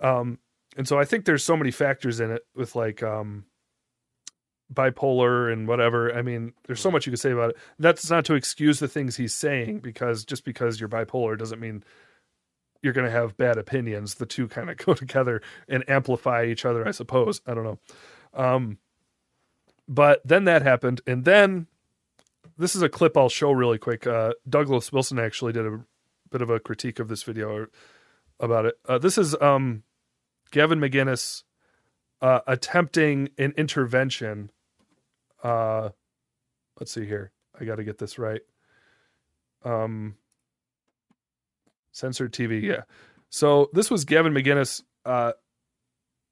Um, 0.00 0.38
and 0.76 0.86
so 0.86 0.98
I 0.98 1.04
think 1.04 1.24
there's 1.24 1.44
so 1.44 1.56
many 1.56 1.70
factors 1.70 2.20
in 2.20 2.30
it 2.30 2.42
with 2.54 2.76
like 2.76 3.02
um 3.02 3.44
bipolar 4.72 5.52
and 5.52 5.68
whatever. 5.68 6.14
I 6.14 6.22
mean, 6.22 6.52
there's 6.66 6.80
so 6.80 6.90
much 6.90 7.06
you 7.06 7.12
could 7.12 7.20
say 7.20 7.30
about 7.30 7.50
it. 7.50 7.56
That's 7.78 8.10
not 8.10 8.24
to 8.26 8.34
excuse 8.34 8.78
the 8.78 8.88
things 8.88 9.16
he's 9.16 9.34
saying 9.34 9.80
because 9.80 10.24
just 10.24 10.44
because 10.44 10.80
you're 10.80 10.88
bipolar 10.88 11.38
doesn't 11.38 11.60
mean 11.60 11.84
you're 12.82 12.92
going 12.92 13.06
to 13.06 13.10
have 13.10 13.36
bad 13.36 13.58
opinions. 13.58 14.14
The 14.14 14.26
two 14.26 14.48
kind 14.48 14.70
of 14.70 14.76
go 14.84 14.94
together 14.94 15.40
and 15.68 15.88
amplify 15.88 16.44
each 16.44 16.64
other, 16.64 16.86
I 16.86 16.90
suppose. 16.90 17.40
I 17.46 17.54
don't 17.54 17.64
know. 17.64 17.78
Um, 18.34 18.78
but 19.88 20.20
then 20.24 20.44
that 20.44 20.62
happened, 20.62 21.00
and 21.06 21.24
then 21.24 21.68
this 22.58 22.74
is 22.74 22.82
a 22.82 22.88
clip 22.88 23.16
I'll 23.16 23.28
show 23.28 23.52
really 23.52 23.78
quick. 23.78 24.06
Uh, 24.06 24.32
Douglas 24.48 24.92
Wilson 24.92 25.18
actually 25.18 25.52
did 25.52 25.66
a 25.66 25.80
bit 26.30 26.42
of 26.42 26.50
a 26.50 26.60
critique 26.60 26.98
of 26.98 27.08
this 27.08 27.22
video 27.22 27.66
about 28.40 28.66
it. 28.66 28.74
Uh, 28.88 28.98
this 28.98 29.18
is 29.18 29.34
um, 29.40 29.82
Gavin 30.50 30.80
McInnes 30.80 31.44
uh, 32.20 32.40
attempting 32.46 33.28
an 33.38 33.52
intervention. 33.56 34.50
Uh, 35.42 35.90
let's 36.80 36.92
see 36.92 37.06
here. 37.06 37.32
I 37.58 37.64
got 37.64 37.76
to 37.76 37.84
get 37.84 37.98
this 37.98 38.18
right. 38.18 38.40
Um, 39.64 40.16
censored 41.92 42.32
TV, 42.32 42.62
yeah. 42.62 42.82
So 43.28 43.70
this 43.72 43.90
was 43.90 44.04
Gavin 44.04 44.32
McInnes 44.32 44.82
uh, 45.04 45.32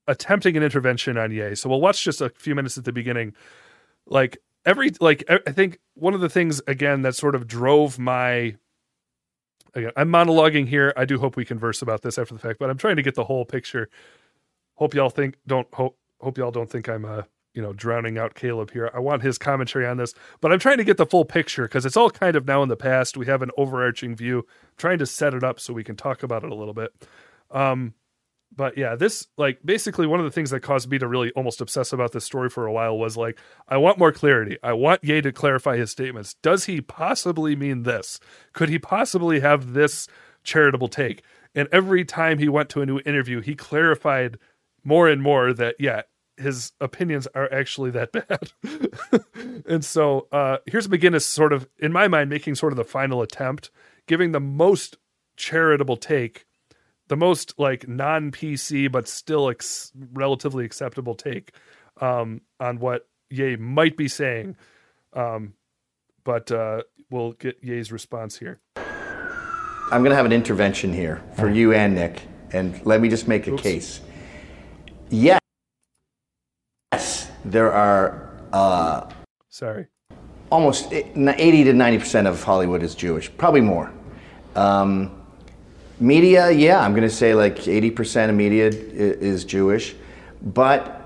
attempting 0.07 0.57
an 0.57 0.63
intervention 0.63 1.17
on 1.17 1.31
Ye. 1.31 1.55
So 1.55 1.69
we'll 1.69 1.81
watch 1.81 2.03
just 2.03 2.21
a 2.21 2.29
few 2.29 2.55
minutes 2.55 2.77
at 2.77 2.85
the 2.85 2.91
beginning. 2.91 3.33
Like 4.07 4.37
every, 4.65 4.91
like 4.99 5.23
I 5.29 5.51
think 5.51 5.79
one 5.93 6.13
of 6.13 6.21
the 6.21 6.29
things 6.29 6.61
again 6.67 7.03
that 7.03 7.15
sort 7.15 7.35
of 7.35 7.47
drove 7.47 7.99
my. 7.99 8.55
Again, 9.73 9.91
I'm 9.97 10.09
monologuing 10.09 10.67
here. 10.67 10.93
I 10.95 11.03
do 11.03 11.19
hope 11.19 11.35
we 11.35 11.43
converse 11.43 11.81
about 11.81 12.01
this 12.01 12.17
after 12.17 12.33
the 12.33 12.39
fact, 12.39 12.59
but 12.59 12.69
I'm 12.69 12.77
trying 12.77 12.95
to 12.95 13.01
get 13.01 13.15
the 13.15 13.25
whole 13.25 13.43
picture. 13.43 13.89
Hope 14.75 14.93
y'all 14.93 15.09
think 15.09 15.35
don't 15.45 15.67
hope 15.73 15.97
hope 16.21 16.37
y'all 16.37 16.51
don't 16.51 16.69
think 16.69 16.87
I'm 16.87 17.03
uh 17.03 17.23
you 17.53 17.61
know 17.61 17.73
drowning 17.73 18.17
out 18.17 18.35
Caleb 18.35 18.71
here. 18.71 18.89
I 18.93 18.99
want 18.99 19.21
his 19.21 19.37
commentary 19.37 19.85
on 19.85 19.97
this, 19.97 20.13
but 20.39 20.51
I'm 20.51 20.59
trying 20.59 20.77
to 20.77 20.83
get 20.83 20.97
the 20.97 21.05
full 21.05 21.25
picture 21.25 21.63
because 21.63 21.85
it's 21.85 21.97
all 21.97 22.09
kind 22.09 22.35
of 22.35 22.45
now 22.45 22.63
in 22.63 22.69
the 22.69 22.77
past. 22.77 23.17
We 23.17 23.25
have 23.25 23.41
an 23.41 23.51
overarching 23.57 24.15
view. 24.15 24.39
I'm 24.39 24.73
trying 24.77 24.99
to 24.99 25.05
set 25.05 25.33
it 25.33 25.43
up 25.43 25.59
so 25.59 25.73
we 25.73 25.83
can 25.83 25.95
talk 25.95 26.23
about 26.23 26.43
it 26.43 26.51
a 26.51 26.55
little 26.55 26.73
bit. 26.73 26.91
Um, 27.51 27.93
but 28.55 28.77
yeah, 28.77 28.95
this 28.95 29.27
like 29.37 29.59
basically 29.65 30.07
one 30.07 30.19
of 30.19 30.25
the 30.25 30.31
things 30.31 30.51
that 30.51 30.61
caused 30.61 30.89
me 30.89 30.97
to 30.97 31.07
really 31.07 31.31
almost 31.31 31.61
obsess 31.61 31.91
about 31.91 32.11
this 32.11 32.23
story 32.23 32.49
for 32.49 32.65
a 32.65 32.71
while 32.71 32.97
was 32.97 33.17
like, 33.17 33.37
I 33.67 33.77
want 33.77 33.99
more 33.99 34.11
clarity. 34.11 34.57
I 34.63 34.73
want 34.73 35.03
Ye 35.03 35.21
to 35.21 35.31
clarify 35.31 35.77
his 35.77 35.91
statements. 35.91 36.35
Does 36.41 36.65
he 36.65 36.81
possibly 36.81 37.55
mean 37.55 37.83
this? 37.83 38.19
Could 38.53 38.69
he 38.69 38.79
possibly 38.79 39.41
have 39.41 39.73
this 39.73 40.07
charitable 40.43 40.87
take? 40.87 41.23
And 41.53 41.67
every 41.71 42.05
time 42.05 42.39
he 42.39 42.49
went 42.49 42.69
to 42.69 42.81
a 42.81 42.85
new 42.85 42.99
interview, 43.05 43.41
he 43.41 43.55
clarified 43.55 44.37
more 44.83 45.07
and 45.09 45.21
more 45.21 45.53
that 45.53 45.75
yeah, 45.79 46.03
his 46.37 46.71
opinions 46.79 47.27
are 47.35 47.51
actually 47.51 47.91
that 47.91 48.11
bad. 48.27 48.51
and 49.65 49.83
so 49.83 50.27
uh 50.31 50.57
here's 50.65 50.87
McInnes 50.87 51.23
sort 51.23 51.53
of 51.53 51.67
in 51.79 51.91
my 51.91 52.07
mind 52.07 52.29
making 52.29 52.55
sort 52.55 52.73
of 52.73 52.77
the 52.77 52.83
final 52.83 53.21
attempt, 53.21 53.69
giving 54.07 54.31
the 54.31 54.39
most 54.39 54.97
charitable 55.37 55.97
take 55.97 56.45
the 57.07 57.15
most 57.15 57.53
like 57.57 57.87
non 57.87 58.31
PC 58.31 58.91
but 58.91 59.07
still 59.07 59.49
ex- 59.49 59.91
relatively 60.13 60.65
acceptable 60.65 61.15
take 61.15 61.51
um, 62.01 62.41
on 62.59 62.79
what 62.79 63.07
Ye 63.29 63.55
might 63.55 63.97
be 63.97 64.07
saying. 64.07 64.55
Um, 65.13 65.53
but 66.23 66.51
uh, 66.51 66.83
we'll 67.09 67.33
get 67.33 67.57
Ye's 67.61 67.91
response 67.91 68.37
here. 68.37 68.59
I'm 68.75 70.01
going 70.01 70.09
to 70.09 70.15
have 70.15 70.25
an 70.25 70.33
intervention 70.33 70.91
here 70.93 71.21
for 71.37 71.49
you 71.49 71.73
and 71.73 71.93
Nick, 71.95 72.23
and 72.51 72.83
let 72.85 73.01
me 73.01 73.09
just 73.09 73.27
make 73.27 73.47
a 73.47 73.55
case. 73.55 74.01
Yes, 75.11 75.39
there 77.45 77.71
are 77.71 78.31
uh, 78.51 79.09
Sorry. 79.49 79.85
almost 80.51 80.91
80 80.91 81.63
to 81.65 81.73
90 81.73 81.99
percent 81.99 82.27
of 82.27 82.43
Hollywood 82.43 82.81
is 82.81 82.95
Jewish, 82.95 83.29
probably 83.37 83.61
more. 83.61 83.91
Um, 84.55 85.21
media, 85.99 86.51
yeah, 86.51 86.79
I'm 86.79 86.91
going 86.91 87.07
to 87.07 87.13
say 87.13 87.33
like 87.33 87.67
80 87.67 87.91
percent 87.91 88.29
of 88.29 88.37
media 88.37 88.67
is 88.67 89.45
Jewish, 89.45 89.95
but 90.41 91.01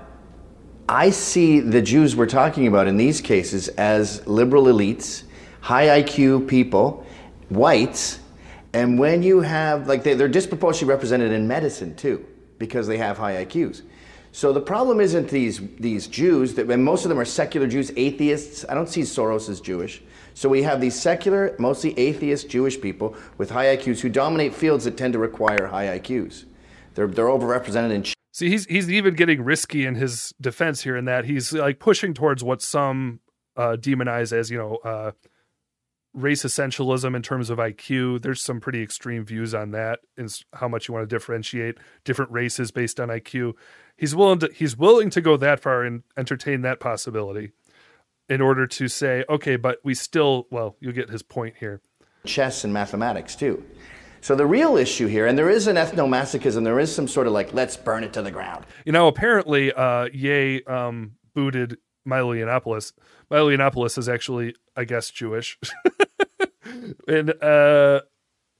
I 0.88 1.10
see 1.10 1.60
the 1.60 1.80
Jews 1.80 2.16
we're 2.16 2.26
talking 2.26 2.66
about 2.66 2.88
in 2.88 2.96
these 2.96 3.20
cases 3.20 3.68
as 3.68 4.26
liberal 4.26 4.64
elites, 4.64 5.22
high 5.60 6.02
IQ 6.02 6.48
people, 6.48 7.06
whites, 7.48 8.18
and 8.72 8.98
when 8.98 9.22
you 9.22 9.40
have 9.40 9.86
like 9.86 10.02
they're 10.02 10.28
disproportionately 10.28 10.88
represented 10.88 11.32
in 11.32 11.46
medicine 11.46 11.94
too 11.94 12.26
because 12.58 12.86
they 12.86 12.98
have 12.98 13.18
high 13.18 13.44
IQs. 13.44 13.82
So 14.32 14.52
the 14.52 14.60
problem 14.60 15.00
isn't 15.00 15.28
these 15.28 15.60
these 15.78 16.06
Jews 16.06 16.54
that 16.54 16.70
and 16.70 16.84
most 16.84 17.04
of 17.04 17.08
them 17.08 17.18
are 17.18 17.24
secular 17.24 17.66
Jews, 17.66 17.90
atheists. 17.96 18.64
I 18.68 18.74
don't 18.74 18.88
see 18.88 19.02
Soros 19.02 19.48
as 19.48 19.60
Jewish. 19.60 20.02
So 20.34 20.48
we 20.48 20.62
have 20.62 20.80
these 20.80 20.98
secular, 20.98 21.56
mostly 21.58 21.98
atheist 21.98 22.48
Jewish 22.48 22.80
people 22.80 23.16
with 23.38 23.50
high 23.50 23.76
IQs 23.76 24.00
who 24.00 24.08
dominate 24.08 24.54
fields 24.54 24.84
that 24.84 24.96
tend 24.96 25.12
to 25.14 25.18
require 25.18 25.66
high 25.66 25.98
IQs. 25.98 26.44
They're 26.94 27.08
they're 27.08 27.26
overrepresented 27.26 27.90
in 27.90 28.04
See, 28.32 28.48
he's 28.48 28.64
he's 28.66 28.88
even 28.88 29.14
getting 29.14 29.42
risky 29.42 29.84
in 29.84 29.96
his 29.96 30.32
defense 30.40 30.82
here 30.82 30.96
in 30.96 31.04
that 31.06 31.24
he's 31.24 31.52
like 31.52 31.80
pushing 31.80 32.14
towards 32.14 32.44
what 32.44 32.62
some 32.62 33.20
uh, 33.56 33.76
demonize 33.78 34.32
as 34.32 34.50
you 34.50 34.58
know 34.58 34.76
uh, 34.84 35.10
race 36.14 36.44
essentialism 36.44 37.14
in 37.16 37.22
terms 37.22 37.50
of 37.50 37.58
IQ. 37.58 38.22
There's 38.22 38.40
some 38.40 38.60
pretty 38.60 38.82
extreme 38.82 39.24
views 39.24 39.52
on 39.52 39.72
that 39.72 40.00
and 40.16 40.32
how 40.54 40.68
much 40.68 40.86
you 40.86 40.94
want 40.94 41.08
to 41.08 41.14
differentiate 41.14 41.78
different 42.04 42.30
races 42.30 42.70
based 42.70 43.00
on 43.00 43.08
IQ. 43.08 43.54
He's 44.00 44.14
willing 44.16 44.38
to 44.38 44.50
he's 44.54 44.78
willing 44.78 45.10
to 45.10 45.20
go 45.20 45.36
that 45.36 45.60
far 45.60 45.84
and 45.84 46.02
entertain 46.16 46.62
that 46.62 46.80
possibility 46.80 47.52
in 48.30 48.40
order 48.40 48.66
to 48.66 48.88
say, 48.88 49.24
okay, 49.28 49.56
but 49.56 49.78
we 49.84 49.92
still 49.92 50.46
well, 50.50 50.74
you'll 50.80 50.94
get 50.94 51.10
his 51.10 51.22
point 51.22 51.56
here. 51.60 51.82
chess 52.24 52.64
and 52.64 52.72
mathematics 52.72 53.36
too. 53.36 53.62
So 54.22 54.34
the 54.34 54.46
real 54.46 54.76
issue 54.78 55.06
here, 55.06 55.26
and 55.26 55.36
there 55.38 55.50
is 55.50 55.66
an 55.66 55.76
ethnomasochism, 55.76 56.64
there 56.64 56.78
is 56.80 56.94
some 56.94 57.08
sort 57.08 57.26
of 57.26 57.34
like, 57.34 57.52
let's 57.52 57.76
burn 57.76 58.02
it 58.04 58.12
to 58.14 58.22
the 58.22 58.30
ground. 58.30 58.64
You 58.84 58.92
know, 58.92 59.06
apparently, 59.06 59.72
uh, 59.72 60.08
Ye 60.12 60.62
um, 60.64 61.12
booted 61.34 61.76
Milo 62.04 62.34
Yiannopoulos. 62.34 62.92
Milo 63.30 63.50
Yiannopoulos 63.50 63.96
is 63.98 64.08
actually, 64.08 64.54
I 64.76 64.84
guess, 64.84 65.10
Jewish, 65.10 65.58
and 67.08 67.30
uh, 67.42 68.00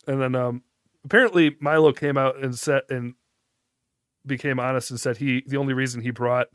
and 0.07 0.21
then 0.23 0.35
um, 0.35 0.63
apparently 1.05 1.57
Milo 1.61 1.93
came 1.93 2.17
out 2.19 2.39
and 2.43 2.59
said 2.59 2.83
and 2.91 3.15
became 4.27 4.61
honest 4.61 4.91
and 4.91 5.01
said 5.01 5.17
he 5.17 5.43
the 5.47 5.57
only 5.57 5.73
reason 5.75 6.01
he 6.03 6.11
brought 6.11 6.49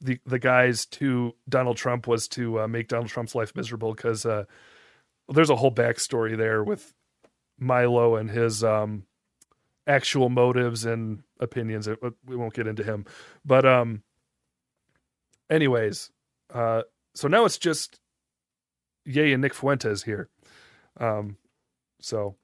the 0.00 0.18
the 0.26 0.38
guys 0.38 0.84
to 0.86 1.34
Donald 1.48 1.76
Trump 1.76 2.06
was 2.06 2.28
to 2.28 2.60
uh, 2.60 2.68
make 2.68 2.88
Donald 2.88 3.08
Trump's 3.08 3.34
life 3.34 3.54
miserable 3.56 3.94
because 3.94 4.26
uh, 4.26 4.44
there's 5.28 5.50
a 5.50 5.56
whole 5.56 5.72
backstory 5.72 6.36
there 6.36 6.62
with 6.62 6.92
Milo 7.58 8.16
and 8.16 8.30
his 8.30 8.62
um, 8.62 9.04
actual 9.86 10.28
motives 10.28 10.84
and 10.84 11.22
opinions. 11.40 11.88
It- 11.88 11.98
We 12.26 12.36
won't 12.36 12.52
get 12.54 12.66
into 12.66 12.82
him, 12.84 13.06
but 13.44 13.64
um, 13.64 14.02
anyways, 15.50 16.10
uh, 16.52 16.82
so 17.14 17.28
now 17.28 17.44
it's 17.44 17.58
just 17.58 18.00
Ye 19.04 19.32
and 19.32 19.40
Nick 19.42 19.54
Fuentes 19.54 20.02
here. 20.02 20.28
Um, 20.98 21.36
so 22.00 22.36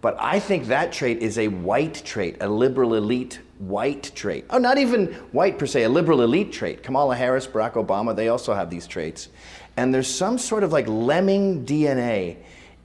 But 0.00 0.16
I 0.20 0.38
think 0.40 0.66
that 0.66 0.92
trait 0.92 1.18
is 1.18 1.38
a 1.38 1.48
white 1.48 2.02
trait, 2.04 2.36
a 2.40 2.48
liberal 2.48 2.94
elite 2.94 3.40
white 3.58 4.12
trait. 4.14 4.44
Oh, 4.50 4.58
not 4.58 4.78
even 4.78 5.06
white 5.32 5.58
per 5.58 5.66
se, 5.66 5.84
a 5.84 5.88
liberal 5.88 6.22
elite 6.22 6.52
trait. 6.52 6.82
Kamala 6.82 7.16
Harris, 7.16 7.46
Barack 7.46 7.72
Obama, 7.72 8.14
they 8.14 8.28
also 8.28 8.54
have 8.54 8.70
these 8.70 8.86
traits. 8.86 9.28
And 9.76 9.92
there's 9.92 10.12
some 10.12 10.38
sort 10.38 10.64
of 10.64 10.72
like 10.72 10.86
lemming 10.88 11.64
DNA 11.64 12.36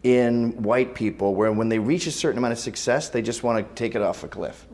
in 0.03 0.61
white 0.61 0.93
people 0.93 1.33
where 1.33 1.51
when 1.51 1.69
they 1.69 1.79
reach 1.79 2.07
a 2.07 2.11
certain 2.11 2.37
amount 2.37 2.51
of 2.51 2.59
success, 2.59 3.09
they 3.09 3.21
just 3.21 3.43
want 3.43 3.67
to 3.67 3.75
take 3.75 3.95
it 3.95 4.01
off 4.01 4.23
a 4.23 4.27
cliff. 4.27 4.67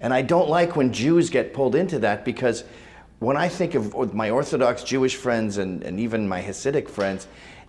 And 0.00 0.14
I 0.14 0.22
don't 0.22 0.48
like 0.48 0.76
when 0.76 0.92
Jews 0.92 1.30
get 1.30 1.52
pulled 1.52 1.74
into 1.74 1.98
that 2.00 2.24
because 2.24 2.64
when 3.18 3.36
I 3.36 3.48
think 3.48 3.74
of 3.74 4.14
my 4.14 4.30
Orthodox 4.30 4.84
Jewish 4.84 5.16
friends 5.16 5.58
and, 5.58 5.82
and 5.82 5.98
even 5.98 6.28
my 6.28 6.40
Hasidic 6.40 6.88
friends, 6.88 7.26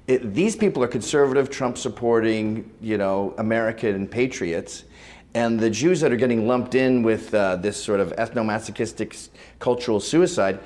it, 0.07 0.33
these 0.33 0.55
people 0.55 0.83
are 0.83 0.87
conservative, 0.87 1.49
Trump 1.49 1.77
supporting, 1.77 2.69
you 2.81 2.97
know, 2.97 3.33
American 3.37 4.07
patriots. 4.07 4.83
And 5.35 5.59
the 5.59 5.69
Jews 5.69 5.99
that 6.01 6.11
are 6.11 6.15
getting 6.17 6.47
lumped 6.47 6.73
in 6.75 7.03
with 7.03 7.33
uh, 7.33 7.55
this 7.57 7.81
sort 7.81 7.99
of 7.99 8.13
ethnomasochistic 8.15 9.29
cultural 9.59 9.99
suicide 9.99 10.59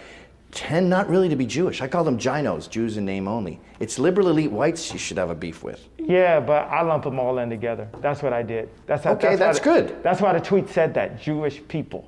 tend 0.52 0.90
not 0.90 1.10
really 1.10 1.28
to 1.30 1.36
be 1.36 1.46
Jewish. 1.46 1.82
I 1.82 1.88
call 1.88 2.04
them 2.04 2.18
ginos, 2.18 2.70
Jews 2.70 2.96
in 2.96 3.06
name 3.06 3.28
only. 3.28 3.60
It's 3.80 3.98
liberal 4.00 4.30
elite 4.30 4.52
whites 4.52 4.94
you 4.94 5.00
should 5.00 5.18
have 5.18 5.30
a 5.30 5.36
beef 5.36 5.64
with. 5.64 5.88
Yeah, 5.98 6.40
but 6.40 6.68
I 6.68 6.82
lump 6.84 7.04
them 7.04 7.20
all 7.20 7.40
in 7.40 7.50
together. 7.50 7.90
That's 8.02 8.22
what 8.22 8.34
I 8.34 8.44
did. 8.44 8.70
That's 8.86 9.04
how, 9.04 9.14
Okay, 9.14 9.36
that's 9.36 9.60
why 9.66 9.74
the- 9.82 9.82
good. 9.88 10.04
That's 10.04 10.22
why 10.22 10.34
the 10.34 10.40
tweet 10.40 10.70
said 10.70 10.94
that 10.94 11.20
Jewish 11.20 11.62
people. 11.68 12.08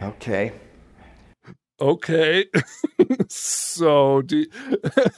Okay. 0.00 0.52
Okay. 1.80 2.46
so 3.28 4.22
do 4.22 4.46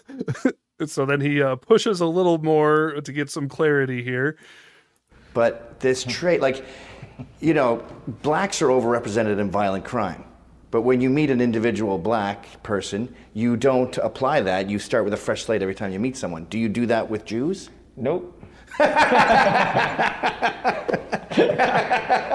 so 0.87 1.05
then 1.07 1.21
he 1.21 1.43
uh, 1.43 1.57
pushes 1.57 2.01
a 2.01 2.07
little 2.07 2.39
more 2.39 3.01
to 3.05 3.13
get 3.13 3.31
some 3.31 3.49
clarity 3.49 4.03
here. 4.03 4.39
But 5.35 5.81
this 5.81 6.05
trait, 6.09 6.41
like, 6.41 6.65
you 7.41 7.55
know, 7.55 7.85
blacks 8.23 8.63
are 8.63 8.69
overrepresented 8.69 9.39
in 9.39 9.51
violent 9.51 9.85
crime. 9.85 10.25
But 10.71 10.83
when 10.83 11.03
you 11.03 11.11
meet 11.11 11.31
an 11.31 11.41
individual 11.41 11.99
black 11.99 12.63
person, 12.63 13.15
you 13.35 13.57
don't 13.57 13.97
apply 13.99 14.41
that. 14.43 14.71
You 14.71 14.79
start 14.79 15.05
with 15.05 15.13
a 15.13 15.19
fresh 15.19 15.45
slate 15.45 15.61
every 15.61 15.75
time 15.75 15.93
you 15.93 16.01
meet 16.01 16.17
someone. 16.17 16.47
Do 16.47 16.59
you 16.59 16.71
do 16.71 16.87
that 16.87 17.11
with 17.11 17.27
Jews? 17.27 17.69
Nope. 17.97 18.43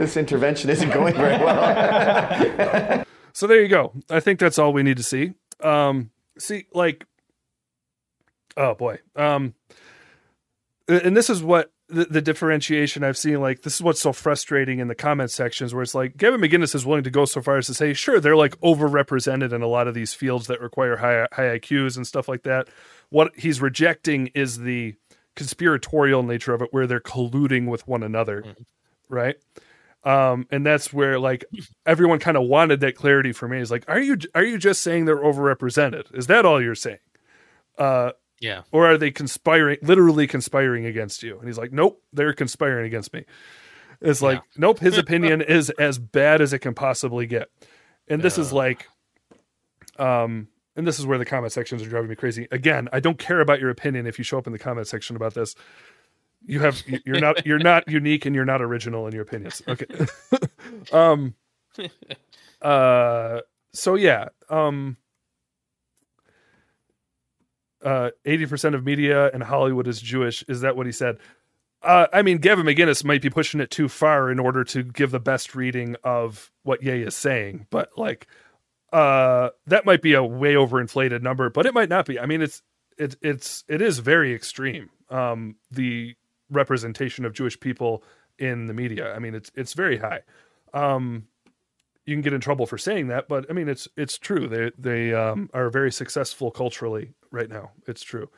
This 0.00 0.16
intervention 0.16 0.70
isn't 0.70 0.90
going 0.90 1.14
very 1.14 1.36
well. 1.44 3.04
So 3.32 3.46
there 3.46 3.62
you 3.62 3.68
go. 3.68 3.92
I 4.10 4.18
think 4.18 4.40
that's 4.40 4.58
all 4.58 4.72
we 4.72 4.82
need 4.82 4.96
to 4.96 5.04
see. 5.04 5.34
Um, 5.60 6.10
see, 6.36 6.66
like, 6.74 7.06
oh 8.56 8.74
boy. 8.74 8.98
Um, 9.14 9.54
and 10.88 11.16
this 11.16 11.30
is 11.30 11.40
what 11.40 11.72
the, 11.90 12.04
the 12.06 12.22
differentiation 12.22 13.04
I've 13.04 13.18
seen. 13.18 13.40
Like, 13.40 13.62
this 13.62 13.76
is 13.76 13.82
what's 13.82 14.00
so 14.00 14.12
frustrating 14.12 14.78
in 14.78 14.88
the 14.88 14.94
comment 14.94 15.30
sections, 15.30 15.74
where 15.74 15.82
it's 15.82 15.94
like 15.94 16.16
Gavin 16.16 16.40
McInnes 16.40 16.74
is 16.74 16.86
willing 16.86 17.04
to 17.04 17.10
go 17.10 17.24
so 17.24 17.42
far 17.42 17.56
as 17.58 17.66
to 17.66 17.74
say, 17.74 17.92
sure, 17.92 18.20
they're 18.20 18.36
like 18.36 18.58
overrepresented 18.60 19.52
in 19.52 19.62
a 19.62 19.66
lot 19.66 19.88
of 19.88 19.94
these 19.94 20.14
fields 20.14 20.46
that 20.46 20.60
require 20.60 20.96
high 20.96 21.26
high 21.32 21.58
IQs 21.58 21.96
and 21.96 22.06
stuff 22.06 22.28
like 22.28 22.44
that. 22.44 22.68
What 23.10 23.32
he's 23.36 23.60
rejecting 23.60 24.28
is 24.28 24.58
the 24.58 24.94
conspiratorial 25.36 26.22
nature 26.22 26.54
of 26.54 26.62
it, 26.62 26.68
where 26.72 26.86
they're 26.86 27.00
colluding 27.00 27.66
with 27.66 27.86
one 27.86 28.02
another, 28.02 28.44
right? 29.08 29.36
um 30.02 30.46
and 30.50 30.64
that's 30.64 30.94
where 30.94 31.18
like 31.18 31.44
everyone 31.84 32.18
kind 32.18 32.38
of 32.38 32.44
wanted 32.44 32.80
that 32.80 32.96
clarity 32.96 33.32
for 33.32 33.46
me 33.46 33.58
is 33.58 33.70
like 33.70 33.84
are 33.86 34.00
you 34.00 34.16
are 34.34 34.42
you 34.42 34.56
just 34.56 34.80
saying 34.82 35.04
they're 35.04 35.18
overrepresented 35.22 36.04
is 36.16 36.26
that 36.26 36.46
all 36.46 36.58
you're 36.62 36.74
saying 36.74 36.96
uh 37.76 38.10
Yeah. 38.40 38.62
or 38.72 38.86
are 38.86 38.96
they 38.96 39.10
conspiring 39.10 39.78
literally 39.82 40.26
conspiring 40.26 40.86
against 40.86 41.22
you? 41.22 41.38
And 41.38 41.46
he's 41.46 41.58
like 41.58 41.72
nope 41.72 42.02
they're 42.12 42.32
conspiring 42.32 42.86
against 42.86 43.12
me. 43.12 43.24
It's 44.00 44.22
like 44.22 44.42
nope 44.56 44.78
his 44.78 44.96
opinion 45.04 45.42
is 45.42 45.70
as 45.70 45.98
bad 45.98 46.40
as 46.40 46.52
it 46.52 46.60
can 46.60 46.74
possibly 46.74 47.26
get. 47.26 47.48
And 48.08 48.22
this 48.22 48.38
is 48.38 48.52
like 48.52 48.88
um 49.98 50.48
and 50.76 50.86
this 50.86 50.98
is 50.98 51.06
where 51.06 51.18
the 51.18 51.24
comment 51.26 51.52
sections 51.52 51.82
are 51.82 51.88
driving 51.88 52.08
me 52.08 52.16
crazy. 52.16 52.48
Again 52.50 52.88
i 52.92 53.00
don't 53.00 53.18
care 53.18 53.40
about 53.40 53.60
your 53.60 53.70
opinion 53.70 54.06
if 54.06 54.18
you 54.18 54.24
show 54.24 54.38
up 54.38 54.46
in 54.46 54.52
the 54.52 54.58
comment 54.58 54.86
section 54.88 55.16
about 55.16 55.34
this. 55.34 55.54
You 56.46 56.60
have 56.60 56.82
you're 57.04 57.20
not 57.20 57.44
you're 57.46 57.58
not 57.58 57.88
unique 57.88 58.24
and 58.24 58.34
you're 58.34 58.46
not 58.46 58.62
original 58.62 59.06
in 59.06 59.12
your 59.12 59.22
opinions. 59.22 59.62
Okay. 59.68 59.86
Um 60.92 61.34
uh 62.62 63.40
so 63.72 63.94
yeah 63.94 64.28
um 64.48 64.96
uh 67.82 68.10
80% 68.24 68.74
of 68.74 68.84
media 68.84 69.30
in 69.30 69.40
hollywood 69.40 69.86
is 69.86 70.00
jewish 70.00 70.42
is 70.48 70.60
that 70.60 70.76
what 70.76 70.86
he 70.86 70.92
said 70.92 71.18
uh, 71.82 72.06
I 72.12 72.22
mean, 72.22 72.38
Gavin 72.38 72.66
McInnes 72.66 73.04
might 73.04 73.22
be 73.22 73.30
pushing 73.30 73.60
it 73.60 73.70
too 73.70 73.88
far 73.88 74.30
in 74.30 74.38
order 74.38 74.64
to 74.64 74.82
give 74.82 75.12
the 75.12 75.20
best 75.20 75.54
reading 75.54 75.96
of 76.04 76.50
what 76.62 76.82
Ye 76.82 77.02
is 77.02 77.16
saying, 77.16 77.66
but 77.70 77.90
like, 77.96 78.26
uh, 78.92 79.50
that 79.66 79.86
might 79.86 80.02
be 80.02 80.14
a 80.14 80.22
way 80.22 80.54
overinflated 80.54 81.22
number, 81.22 81.48
but 81.48 81.64
it 81.64 81.72
might 81.72 81.88
not 81.88 82.06
be. 82.06 82.18
I 82.18 82.26
mean, 82.26 82.42
it's 82.42 82.62
it, 82.98 83.16
it's 83.22 83.64
it 83.68 83.80
is 83.80 84.00
very 84.00 84.34
extreme. 84.34 84.90
Um, 85.08 85.56
the 85.70 86.16
representation 86.50 87.24
of 87.24 87.32
Jewish 87.32 87.58
people 87.58 88.02
in 88.38 88.66
the 88.66 88.74
media. 88.74 89.14
I 89.14 89.18
mean, 89.18 89.34
it's 89.34 89.50
it's 89.54 89.74
very 89.74 89.98
high. 89.98 90.20
Um, 90.74 91.28
you 92.04 92.14
can 92.14 92.22
get 92.22 92.32
in 92.32 92.40
trouble 92.40 92.66
for 92.66 92.78
saying 92.78 93.08
that, 93.08 93.28
but 93.28 93.46
I 93.48 93.52
mean, 93.52 93.68
it's 93.68 93.88
it's 93.96 94.18
true. 94.18 94.48
They 94.48 94.70
they 94.76 95.14
um, 95.14 95.48
are 95.54 95.70
very 95.70 95.92
successful 95.92 96.50
culturally 96.50 97.12
right 97.30 97.48
now. 97.48 97.70
It's 97.86 98.02
true. 98.02 98.28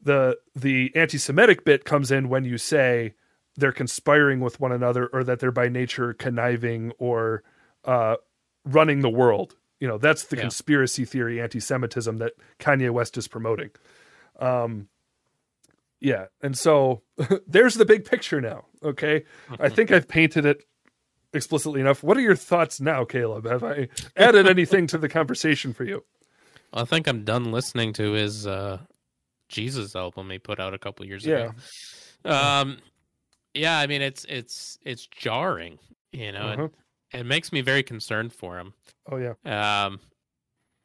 The 0.00 0.38
the 0.54 0.92
anti-Semitic 0.94 1.64
bit 1.64 1.84
comes 1.84 2.10
in 2.10 2.28
when 2.28 2.44
you 2.44 2.58
say 2.58 3.14
they're 3.56 3.72
conspiring 3.72 4.38
with 4.40 4.60
one 4.60 4.70
another, 4.72 5.08
or 5.12 5.24
that 5.24 5.40
they're 5.40 5.50
by 5.50 5.68
nature 5.68 6.14
conniving 6.14 6.92
or 6.98 7.42
uh, 7.84 8.16
running 8.64 9.00
the 9.00 9.10
world. 9.10 9.56
You 9.80 9.88
know, 9.88 9.98
that's 9.98 10.24
the 10.24 10.36
Yeah. 10.36 10.42
conspiracy 10.42 11.04
theory 11.04 11.40
anti-Semitism 11.40 12.18
that 12.18 12.32
Kanye 12.60 12.90
West 12.90 13.16
is 13.16 13.26
promoting. 13.26 13.70
Um, 14.38 14.88
yeah, 16.00 16.26
and 16.42 16.56
so 16.56 17.02
there's 17.48 17.74
the 17.74 17.84
big 17.84 18.04
picture 18.04 18.40
now. 18.40 18.66
Okay, 18.84 19.24
I 19.58 19.68
think 19.68 19.90
I've 19.90 20.06
painted 20.06 20.46
it 20.46 20.62
explicitly 21.32 21.80
enough. 21.80 22.04
What 22.04 22.16
are 22.16 22.20
your 22.20 22.36
thoughts 22.36 22.80
now, 22.80 23.04
Caleb? 23.04 23.46
Have 23.46 23.64
I 23.64 23.88
added 24.16 24.46
anything 24.46 24.86
to 24.88 24.98
the 24.98 25.08
conversation 25.08 25.72
for 25.72 25.82
you? 25.84 26.04
I 26.72 26.84
think 26.84 27.06
I'm 27.06 27.24
done 27.24 27.50
listening 27.52 27.92
to 27.94 28.12
his 28.12 28.46
uh, 28.46 28.78
Jesus 29.48 29.96
album 29.96 30.30
he 30.30 30.38
put 30.38 30.60
out 30.60 30.74
a 30.74 30.78
couple 30.78 31.06
years 31.06 31.24
Yeah. 31.24 31.52
ago. 32.24 32.30
Um, 32.34 32.78
yeah, 33.54 33.78
I 33.78 33.86
mean 33.86 34.02
it's 34.02 34.24
it's 34.28 34.78
it's 34.84 35.06
jarring, 35.06 35.78
you 36.12 36.32
know. 36.32 36.40
Uh-huh. 36.48 36.68
It, 37.12 37.20
it 37.20 37.24
makes 37.26 37.52
me 37.52 37.60
very 37.62 37.82
concerned 37.82 38.32
for 38.32 38.58
him. 38.58 38.74
Oh 39.10 39.16
yeah, 39.16 39.30
Um, 39.44 40.00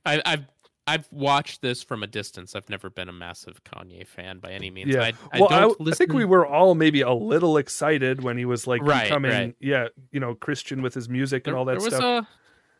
I, 0.05 0.21
I've 0.25 0.45
I've 0.85 1.07
watched 1.11 1.61
this 1.61 1.81
from 1.83 2.03
a 2.03 2.07
distance. 2.07 2.55
I've 2.55 2.69
never 2.69 2.89
been 2.89 3.07
a 3.09 3.13
massive 3.13 3.63
Kanye 3.63 4.05
fan 4.07 4.39
by 4.39 4.51
any 4.51 4.69
means. 4.69 4.93
yeah. 4.93 5.01
I, 5.03 5.13
I 5.31 5.39
well, 5.39 5.47
I, 5.51 5.59
don't 5.61 5.79
I 5.79 5.83
listen. 5.83 5.97
think 5.97 6.13
we 6.13 6.25
were 6.25 6.45
all 6.45 6.75
maybe 6.75 7.01
a 7.01 7.13
little 7.13 7.57
excited 7.57 8.21
when 8.21 8.37
he 8.37 8.43
was 8.45 8.67
like 8.67 8.81
Right, 8.83 9.03
becoming, 9.05 9.31
right. 9.31 9.55
yeah, 9.61 9.87
you 10.11 10.19
know, 10.19 10.35
Christian 10.35 10.81
with 10.81 10.93
his 10.93 11.07
music 11.07 11.47
and 11.47 11.53
there, 11.53 11.57
all 11.59 11.65
that 11.65 11.79
there 11.79 11.85
was 11.85 11.93
stuff. 11.95 12.25
a 12.25 12.27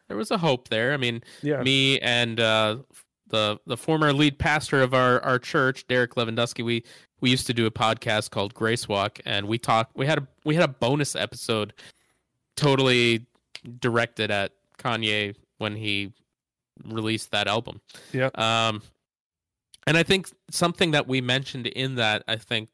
there 0.08 0.18
was 0.18 0.32
a 0.32 0.38
hope 0.38 0.70
there. 0.70 0.94
I 0.94 0.98
mean, 0.98 1.24
yeah, 1.42 1.62
me 1.62 2.00
and 2.00 2.40
uh, 2.40 2.78
the 3.28 3.60
the 3.66 3.78
former 3.78 4.14
lead 4.14 4.38
pastor 4.40 4.82
of 4.82 4.94
our 4.94 5.22
our 5.24 5.40
church, 5.40 5.88
Derek 5.88 6.16
Lewandowski, 6.16 6.64
we 6.64 6.84
we 7.22 7.30
used 7.30 7.48
to 7.48 7.54
do 7.54 7.66
a 7.66 7.72
podcast 7.72 8.32
called 8.32 8.54
Grace 8.54 8.88
Walk, 8.88 9.20
and 9.26 9.48
we 9.48 9.58
talked. 9.58 9.96
We 9.96 10.06
had 10.06 10.20
a 10.20 10.28
we 10.44 10.56
had 10.56 10.64
a 10.64 10.68
bonus 10.68 11.16
episode, 11.16 11.74
totally 12.56 13.26
directed 13.80 14.30
at 14.32 14.52
Kanye 14.78 15.36
when 15.58 15.76
he 15.76 16.12
released 16.84 17.32
that 17.32 17.48
album. 17.48 17.80
yeah, 18.12 18.30
Um, 18.36 18.82
and 19.88 19.98
I 19.98 20.04
think 20.04 20.30
something 20.50 20.92
that 20.92 21.08
we 21.08 21.22
mentioned 21.22 21.68
in 21.68 21.96
that 21.96 22.24
I 22.28 22.36
think 22.36 22.70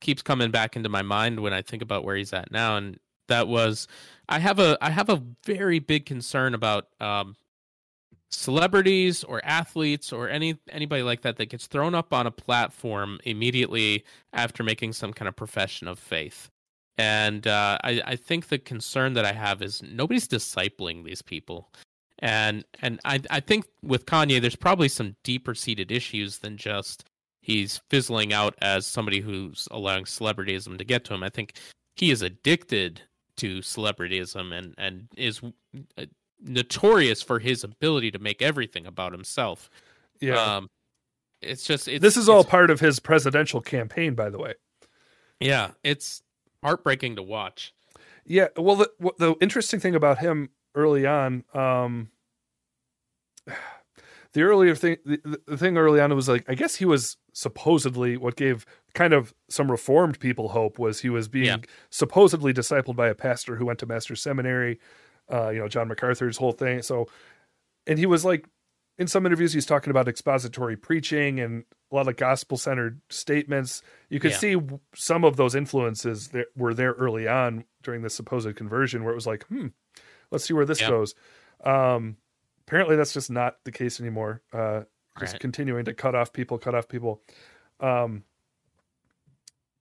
keeps 0.00 0.22
coming 0.22 0.50
back 0.50 0.76
into 0.76 0.88
my 0.88 1.02
mind 1.02 1.40
when 1.40 1.52
I 1.52 1.62
think 1.62 1.82
about 1.82 2.04
where 2.04 2.16
he's 2.16 2.32
at 2.32 2.50
now, 2.50 2.76
and 2.76 2.98
that 3.28 3.48
was 3.48 3.86
I 4.30 4.38
have 4.38 4.58
a 4.58 4.78
I 4.80 4.90
have 4.90 5.10
a 5.10 5.22
very 5.44 5.78
big 5.80 6.06
concern 6.06 6.54
about 6.54 6.86
um, 7.00 7.36
celebrities 8.30 9.24
or 9.24 9.44
athletes 9.44 10.12
or 10.12 10.28
any 10.28 10.56
anybody 10.70 11.02
like 11.02 11.22
that 11.22 11.36
that 11.36 11.50
gets 11.50 11.66
thrown 11.66 11.94
up 11.94 12.12
on 12.12 12.26
a 12.26 12.30
platform 12.30 13.18
immediately 13.24 14.04
after 14.32 14.62
making 14.62 14.92
some 14.94 15.12
kind 15.12 15.28
of 15.28 15.36
profession 15.36 15.88
of 15.88 15.98
faith. 15.98 16.48
And 16.96 17.46
uh, 17.46 17.78
I, 17.82 18.02
I 18.04 18.16
think 18.16 18.48
the 18.48 18.58
concern 18.58 19.14
that 19.14 19.24
I 19.24 19.32
have 19.32 19.62
is 19.62 19.82
nobody's 19.82 20.28
discipling 20.28 21.04
these 21.04 21.22
people 21.22 21.70
and 22.20 22.64
and 22.80 23.00
I 23.04 23.20
I 23.30 23.40
think 23.40 23.66
with 23.82 24.06
Kanye, 24.06 24.40
there's 24.40 24.56
probably 24.56 24.88
some 24.88 25.16
deeper 25.24 25.54
seated 25.54 25.90
issues 25.90 26.38
than 26.38 26.56
just 26.56 27.04
he's 27.40 27.80
fizzling 27.88 28.32
out 28.32 28.54
as 28.60 28.86
somebody 28.86 29.20
who's 29.20 29.66
allowing 29.70 30.04
celebrityism 30.04 30.78
to 30.78 30.84
get 30.84 31.04
to 31.06 31.14
him. 31.14 31.22
I 31.22 31.30
think 31.30 31.54
he 31.96 32.10
is 32.10 32.22
addicted 32.22 33.02
to 33.40 33.58
celebrityism 33.58 34.56
and 34.56 34.74
and 34.78 35.08
is 35.16 35.40
uh, 35.98 36.04
notorious 36.40 37.22
for 37.22 37.38
his 37.38 37.64
ability 37.64 38.10
to 38.10 38.18
make 38.18 38.42
everything 38.42 38.86
about 38.86 39.12
himself. 39.12 39.70
yeah. 40.20 40.56
Um, 40.56 40.70
it's 41.42 41.64
just 41.64 41.88
it's, 41.88 42.02
this 42.02 42.18
is 42.18 42.28
all 42.28 42.44
part 42.44 42.70
of 42.70 42.80
his 42.80 43.00
presidential 43.00 43.62
campaign, 43.62 44.14
by 44.14 44.28
the 44.28 44.38
way. 44.38 44.54
yeah, 45.40 45.70
it's 45.82 46.22
heartbreaking 46.62 47.16
to 47.16 47.22
watch. 47.22 47.72
Yeah, 48.26 48.48
well, 48.56 48.76
the 48.76 48.90
the 49.18 49.34
interesting 49.40 49.80
thing 49.80 49.94
about 49.94 50.18
him 50.18 50.50
early 50.74 51.06
on, 51.06 51.44
um, 51.54 52.10
the 54.32 54.42
earlier 54.42 54.74
thing, 54.74 54.98
the, 55.06 55.40
the 55.46 55.56
thing 55.56 55.78
early 55.78 55.98
on 55.98 56.14
was 56.14 56.28
like, 56.28 56.44
I 56.46 56.54
guess 56.54 56.76
he 56.76 56.84
was 56.84 57.16
supposedly 57.32 58.18
what 58.18 58.36
gave 58.36 58.66
kind 58.94 59.12
of 59.12 59.34
some 59.48 59.70
reformed 59.70 60.18
people 60.20 60.48
hope 60.48 60.78
was 60.78 61.00
he 61.00 61.08
was 61.10 61.28
being 61.28 61.46
Yeah. 61.46 61.56
supposedly 61.90 62.52
discipled 62.52 62.96
by 62.96 63.08
a 63.08 63.14
pastor 63.14 63.56
who 63.56 63.66
went 63.66 63.78
to 63.80 63.86
master 63.86 64.16
seminary, 64.16 64.78
uh, 65.32 65.50
you 65.50 65.58
know, 65.60 65.68
John 65.68 65.88
MacArthur's 65.88 66.36
whole 66.38 66.52
thing. 66.52 66.82
So, 66.82 67.06
and 67.86 67.98
he 67.98 68.06
was 68.06 68.24
like, 68.24 68.46
in 68.98 69.06
some 69.06 69.24
interviews, 69.24 69.52
he's 69.54 69.64
talking 69.64 69.90
about 69.90 70.08
expository 70.08 70.76
preaching 70.76 71.40
and 71.40 71.64
a 71.90 71.94
lot 71.94 72.06
of 72.08 72.16
gospel 72.16 72.58
centered 72.58 73.00
statements. 73.08 73.82
You 74.10 74.20
could 74.20 74.32
Yeah. 74.32 74.36
see 74.36 74.56
some 74.94 75.24
of 75.24 75.36
those 75.36 75.54
influences 75.54 76.28
that 76.28 76.48
were 76.54 76.74
there 76.74 76.92
early 76.92 77.26
on 77.26 77.64
during 77.82 78.02
the 78.02 78.10
supposed 78.10 78.54
conversion, 78.56 79.02
where 79.02 79.12
it 79.12 79.16
was 79.16 79.26
like, 79.26 79.44
hmm, 79.46 79.68
let's 80.30 80.44
see 80.44 80.52
where 80.52 80.66
this 80.66 80.80
Yeah. 80.82 80.90
goes. 80.90 81.14
Um, 81.64 82.18
apparently, 82.66 82.94
that's 82.96 83.14
just 83.14 83.30
not 83.30 83.56
the 83.64 83.72
case 83.72 84.00
anymore. 84.00 84.42
Uh, 84.52 84.82
just 85.18 85.34
Right. 85.34 85.40
continuing 85.40 85.84
to 85.86 85.94
cut 85.94 86.14
off 86.14 86.32
people, 86.32 86.58
cut 86.58 86.74
off 86.74 86.86
people. 86.88 87.22
Um, 87.80 88.24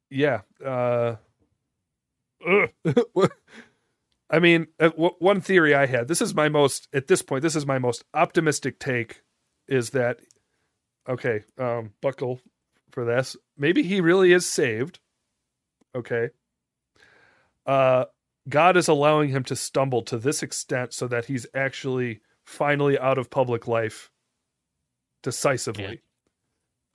yeah. 0.10 0.41
Uh. 0.64 1.16
I 4.32 4.39
mean, 4.39 4.68
uh, 4.80 4.89
w- 4.89 5.16
one 5.20 5.41
theory 5.41 5.74
I 5.74 5.88
had. 5.88 6.07
This 6.07 6.22
is 6.22 6.36
my 6.36 6.49
most 6.49 6.88
at 6.93 7.07
this 7.07 7.22
point. 7.22 7.41
This 7.41 7.55
is 7.55 7.66
my 7.66 7.80
most 7.80 8.03
optimistic 8.14 8.80
take. 8.80 9.24
Is 9.68 9.89
that 9.91 10.20
okay? 11.07 11.43
Um, 11.57 11.93
buckle 12.01 12.39
for 12.91 13.05
this. 13.05 13.36
Maybe 13.57 13.84
he 13.84 14.01
really 14.01 14.32
is 14.32 14.45
saved. 14.47 14.99
Okay. 15.95 16.30
Uh, 17.66 18.05
God 18.47 18.78
is 18.78 18.88
allowing 18.88 19.30
him 19.30 19.43
to 19.45 19.55
stumble 19.55 20.01
to 20.03 20.18
this 20.18 20.41
extent 20.41 20.93
so 20.93 21.07
that 21.07 21.26
he's 21.26 21.45
actually 21.53 22.22
finally 22.45 22.97
out 22.97 23.18
of 23.18 23.30
public 23.30 23.68
life 23.68 24.10
decisively, 25.22 26.01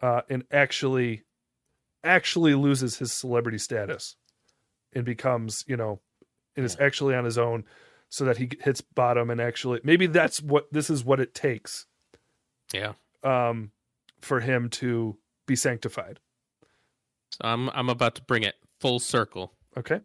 uh, 0.00 0.22
and 0.28 0.44
actually, 0.50 1.22
actually 2.04 2.54
loses 2.54 2.98
his 2.98 3.12
celebrity 3.12 3.58
status 3.58 4.16
and 4.92 5.04
becomes, 5.04 5.64
you 5.66 5.76
know, 5.76 6.00
and 6.56 6.64
is 6.64 6.76
actually 6.78 7.14
on 7.14 7.24
his 7.24 7.36
own 7.38 7.64
so 8.10 8.24
that 8.26 8.36
he 8.36 8.48
hits 8.62 8.80
bottom 8.80 9.28
and 9.30 9.40
actually 9.40 9.80
maybe 9.82 10.06
that's 10.06 10.40
what 10.40 10.72
this 10.72 10.88
is 10.88 11.04
what 11.04 11.18
it 11.18 11.34
takes 11.34 11.86
Yeah. 12.72 12.92
um 13.24 13.72
for 14.20 14.38
him 14.40 14.68
to 14.70 15.18
be 15.46 15.56
sanctified 15.56 16.20
So 17.32 17.38
I'm 17.42 17.68
I'm 17.70 17.88
about 17.88 18.14
to 18.16 18.22
bring 18.22 18.44
it 18.44 18.54
full 18.78 19.00
circle. 19.00 19.52
okay 19.76 20.00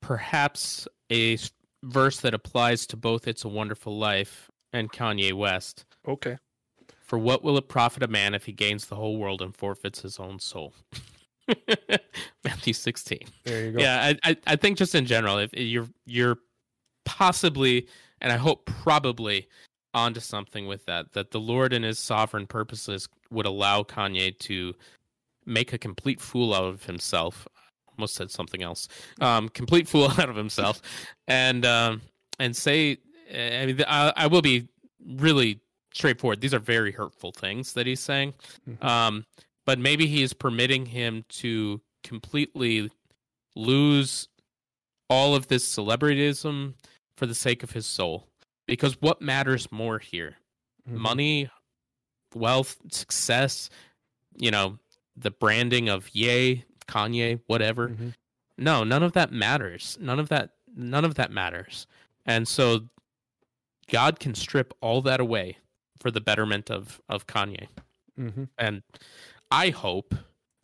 Perhaps 0.00 0.86
a 1.10 1.38
verse 1.82 2.20
that 2.20 2.34
applies 2.34 2.86
to 2.88 2.96
both 2.96 3.26
"It's 3.28 3.44
a 3.44 3.48
Wonderful 3.48 3.96
Life" 3.96 4.50
and 4.72 4.92
Kanye 4.92 5.32
West. 5.32 5.84
okay 6.06 6.38
For 7.04 7.18
what 7.18 7.44
will 7.44 7.56
it 7.58 7.68
profit 7.68 8.02
a 8.02 8.08
man 8.08 8.34
if 8.34 8.46
he 8.46 8.52
gains 8.52 8.86
the 8.86 8.96
whole 8.96 9.18
world 9.18 9.42
and 9.42 9.54
forfeits 9.54 10.00
his 10.00 10.18
own 10.18 10.40
soul? 10.40 10.74
Matthew 12.44 12.72
16. 12.72 13.18
there 13.44 13.66
you 13.66 13.72
go 13.72 13.78
Yeah, 13.78 14.14
I, 14.24 14.30
I 14.30 14.36
I 14.46 14.56
think 14.56 14.78
just 14.78 14.94
in 14.94 15.04
general, 15.04 15.38
if 15.38 15.52
you're 15.52 15.88
you're 16.06 16.38
possibly 17.04 17.86
and 18.20 18.32
I 18.32 18.36
hope 18.36 18.64
probably 18.64 19.48
onto 19.92 20.20
something 20.20 20.66
with 20.66 20.86
that, 20.86 21.12
that 21.12 21.30
the 21.30 21.40
Lord 21.40 21.72
and 21.72 21.84
His 21.84 21.98
sovereign 21.98 22.46
purposes 22.46 23.08
would 23.30 23.46
allow 23.46 23.82
Kanye 23.82 24.36
to 24.40 24.74
make 25.46 25.72
a 25.72 25.78
complete 25.78 26.20
fool 26.20 26.54
out 26.54 26.64
of 26.64 26.84
himself. 26.84 27.46
Almost 27.96 28.14
said 28.14 28.30
something 28.30 28.62
else. 28.62 28.88
Um, 29.20 29.48
complete 29.50 29.86
fool 29.86 30.10
out 30.18 30.28
of 30.28 30.36
himself, 30.36 30.82
and 31.28 31.64
um, 31.64 32.02
and 32.38 32.56
say, 32.56 32.98
I 33.32 33.66
mean, 33.66 33.84
I, 33.86 34.12
I 34.16 34.26
will 34.26 34.42
be 34.42 34.68
really 35.06 35.60
straightforward. 35.94 36.40
These 36.40 36.52
are 36.54 36.58
very 36.58 36.92
hurtful 36.92 37.32
things 37.32 37.72
that 37.74 37.86
he's 37.86 38.00
saying. 38.00 38.34
Um, 38.82 39.24
but 39.64 39.78
maybe 39.78 40.06
he 40.06 40.22
is 40.22 40.32
permitting 40.32 40.86
him 40.86 41.24
to 41.40 41.80
completely 42.02 42.90
lose 43.56 44.28
all 45.08 45.34
of 45.34 45.48
this 45.48 45.64
celebrityism 45.74 46.74
for 47.16 47.26
the 47.26 47.34
sake 47.34 47.62
of 47.62 47.70
his 47.70 47.86
soul. 47.86 48.26
Because 48.66 49.00
what 49.00 49.22
matters 49.22 49.70
more 49.70 49.98
here? 49.98 50.36
Mhm. 50.88 50.96
Money, 50.96 51.50
wealth, 52.34 52.76
success, 52.90 53.70
you 54.36 54.50
know, 54.50 54.78
the 55.16 55.30
branding 55.30 55.88
of 55.88 56.08
Ye, 56.14 56.64
Kanye, 56.88 57.40
whatever. 57.46 57.90
Mhm. 57.90 58.14
No, 58.58 58.82
none 58.84 59.02
of 59.02 59.12
that 59.12 59.32
matters. 59.32 59.96
None 60.00 60.18
of 60.18 60.28
that 60.30 60.50
none 60.76 61.04
of 61.04 61.14
that 61.14 61.30
matters. 61.30 61.86
And 62.26 62.48
so 62.48 62.88
God 63.88 64.18
can 64.18 64.34
strip 64.34 64.74
all 64.80 65.00
that 65.02 65.20
away 65.20 65.58
for 66.04 66.10
the 66.10 66.20
betterment 66.20 66.70
of 66.70 67.00
of 67.08 67.26
Kanye. 67.26 67.66
Mhm. 68.20 68.48
and 68.58 68.82
I 69.50 69.70
hope 69.70 70.14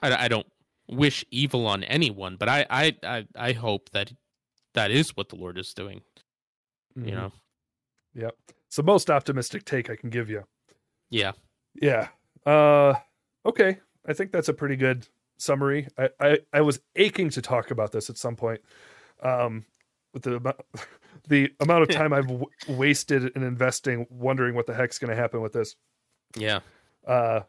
I, 0.02 0.26
I 0.26 0.28
don't 0.28 0.46
wish 0.86 1.24
evil 1.30 1.66
on 1.66 1.82
anyone, 1.84 2.36
but 2.36 2.48
I, 2.48 2.66
I 2.68 2.96
I 3.02 3.26
I 3.34 3.52
hope 3.52 3.88
that 3.90 4.12
that 4.74 4.90
is 4.90 5.16
what 5.16 5.30
the 5.30 5.36
Lord 5.36 5.56
is 5.56 5.72
doing. 5.72 6.02
Mhm. 6.94 7.08
You 7.08 7.14
know, 7.14 7.32
yep. 8.14 8.36
It's 8.66 8.76
the 8.76 8.82
most 8.82 9.10
optimistic 9.10 9.64
take 9.64 9.88
i 9.88 9.96
can 9.96 10.10
give 10.10 10.28
you. 10.28 10.44
Yeah, 11.08 11.32
yeah. 11.74 12.08
Uh 12.44 12.94
okay. 13.46 13.78
I 14.06 14.12
think 14.12 14.30
that's 14.32 14.48
a 14.50 14.54
pretty 14.54 14.76
good 14.76 15.08
summary. 15.38 15.88
I 15.96 16.10
i, 16.20 16.38
I 16.52 16.60
was 16.60 16.80
aching 16.96 17.30
to 17.30 17.40
talk 17.40 17.70
about 17.70 17.92
this 17.92 18.10
at 18.10 18.18
some 18.18 18.36
point. 18.36 18.60
Um 19.22 19.64
with 20.12 20.22
the 20.22 20.36
amount 20.36 20.56
the 21.28 21.50
amount 21.60 21.82
of 21.82 21.88
time 21.96 22.12
i've 22.12 22.26
w- 22.26 22.46
wasted 22.68 23.24
in 23.36 23.42
investing 23.42 24.06
wondering 24.10 24.54
what 24.54 24.66
the 24.66 24.74
heck's 24.74 24.98
going 24.98 25.10
to 25.10 25.16
happen 25.16 25.40
with 25.40 25.52
this 25.52 25.76
yeah, 26.38 26.60
Uh, 27.06 27.40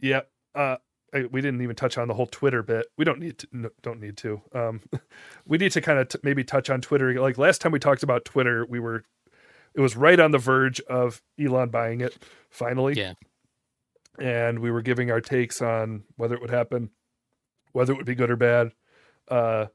yeah. 0.00 0.22
Uh, 0.54 0.76
I, 1.14 1.24
we 1.30 1.40
didn't 1.40 1.62
even 1.62 1.76
touch 1.76 1.96
on 1.96 2.08
the 2.08 2.14
whole 2.14 2.26
Twitter 2.26 2.62
bit. 2.62 2.86
We 2.98 3.04
don't 3.04 3.20
need 3.20 3.38
to. 3.38 3.48
No, 3.52 3.68
don't 3.82 4.00
need 4.00 4.16
to. 4.18 4.42
Um, 4.52 4.80
we 5.46 5.56
need 5.58 5.70
to 5.72 5.80
kind 5.80 5.98
of 5.98 6.08
t- 6.08 6.18
maybe 6.24 6.42
touch 6.42 6.68
on 6.68 6.80
Twitter. 6.80 7.14
Like 7.20 7.38
last 7.38 7.60
time 7.60 7.70
we 7.72 7.78
talked 7.78 8.02
about 8.02 8.24
Twitter, 8.24 8.66
we 8.68 8.80
were, 8.80 9.04
it 9.74 9.80
was 9.80 9.96
right 9.96 10.18
on 10.18 10.32
the 10.32 10.38
verge 10.38 10.80
of 10.82 11.22
Elon 11.40 11.68
buying 11.68 12.00
it 12.00 12.16
finally. 12.50 12.94
Yeah. 12.94 13.12
And 14.18 14.58
we 14.58 14.70
were 14.70 14.82
giving 14.82 15.10
our 15.10 15.20
takes 15.20 15.62
on 15.62 16.02
whether 16.16 16.34
it 16.34 16.40
would 16.40 16.50
happen, 16.50 16.90
whether 17.72 17.92
it 17.92 17.96
would 17.96 18.06
be 18.06 18.14
good 18.16 18.30
or 18.30 18.36
bad. 18.36 18.72
Uh, 19.28 19.66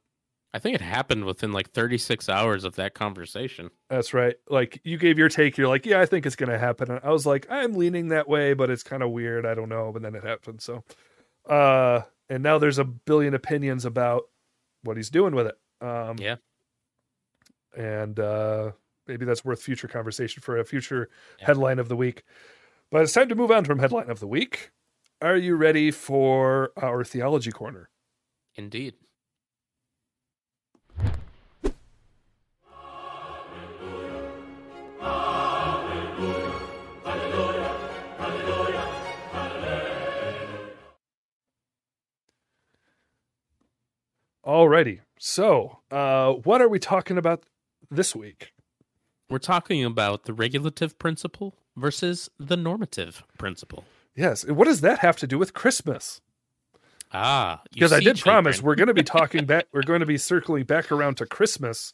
I 0.53 0.59
think 0.59 0.75
it 0.75 0.81
happened 0.81 1.23
within 1.25 1.53
like 1.53 1.71
36 1.71 2.27
hours 2.27 2.65
of 2.65 2.75
that 2.75 2.93
conversation. 2.93 3.71
That's 3.89 4.13
right. 4.13 4.35
Like 4.49 4.81
you 4.83 4.97
gave 4.97 5.17
your 5.17 5.29
take, 5.29 5.57
you're 5.57 5.69
like, 5.69 5.85
yeah, 5.85 6.01
I 6.01 6.05
think 6.05 6.25
it's 6.25 6.35
going 6.35 6.49
to 6.51 6.57
happen. 6.59 6.91
And 6.91 6.99
I 7.03 7.11
was 7.11 7.25
like, 7.25 7.47
I'm 7.49 7.73
leaning 7.75 8.09
that 8.09 8.27
way, 8.27 8.53
but 8.53 8.69
it's 8.69 8.83
kind 8.83 9.01
of 9.01 9.11
weird. 9.11 9.45
I 9.45 9.53
don't 9.53 9.69
know. 9.69 9.91
But 9.93 10.01
then 10.01 10.13
it 10.13 10.23
happened. 10.25 10.61
So, 10.61 10.83
uh, 11.49 12.01
and 12.29 12.43
now 12.43 12.57
there's 12.57 12.79
a 12.79 12.83
billion 12.83 13.33
opinions 13.33 13.85
about 13.85 14.23
what 14.83 14.97
he's 14.97 15.09
doing 15.09 15.33
with 15.35 15.47
it. 15.47 15.57
Um, 15.79 16.17
Yeah. 16.19 16.35
And 17.75 18.19
uh, 18.19 18.71
maybe 19.07 19.25
that's 19.25 19.45
worth 19.45 19.61
future 19.61 19.87
conversation 19.87 20.41
for 20.41 20.57
a 20.59 20.65
future 20.65 21.09
Yeah. 21.39 21.45
headline 21.47 21.79
of 21.79 21.87
the 21.87 21.95
week. 21.95 22.23
But 22.91 23.03
it's 23.03 23.13
time 23.13 23.29
to 23.29 23.35
move 23.35 23.51
on 23.51 23.63
from 23.63 23.79
headline 23.79 24.09
of 24.09 24.19
the 24.19 24.27
week. 24.27 24.71
Are 25.21 25.37
you 25.37 25.55
ready 25.55 25.91
for 25.91 26.71
our 26.75 27.03
theology 27.05 27.51
corner? 27.51 27.89
Indeed. 28.55 28.95
Alrighty. 44.51 44.99
So, 45.17 45.79
uh, 45.91 46.33
what 46.33 46.61
are 46.61 46.67
we 46.67 46.77
talking 46.77 47.17
about 47.17 47.45
this 47.89 48.13
week? 48.13 48.51
We're 49.29 49.37
talking 49.37 49.85
about 49.85 50.25
the 50.25 50.33
regulative 50.33 50.99
principle 50.99 51.55
versus 51.77 52.29
the 52.37 52.57
normative 52.57 53.23
principle. 53.37 53.85
Yes. 54.13 54.45
What 54.45 54.65
does 54.65 54.81
that 54.81 54.99
have 54.99 55.15
to 55.17 55.27
do 55.27 55.39
with 55.39 55.53
Christmas? 55.53 56.19
Ah, 57.13 57.61
Because 57.71 57.93
I 57.93 58.01
did 58.01 58.19
promise 58.19 58.61
we're 58.61 58.75
going 58.75 58.89
to 58.89 58.93
be 58.93 59.03
talking 59.19 59.45
back. 59.45 59.67
We're 59.71 59.83
going 59.83 60.01
to 60.01 60.05
be 60.05 60.17
circling 60.17 60.65
back 60.65 60.91
around 60.91 61.15
to 61.17 61.25
Christmas 61.25 61.93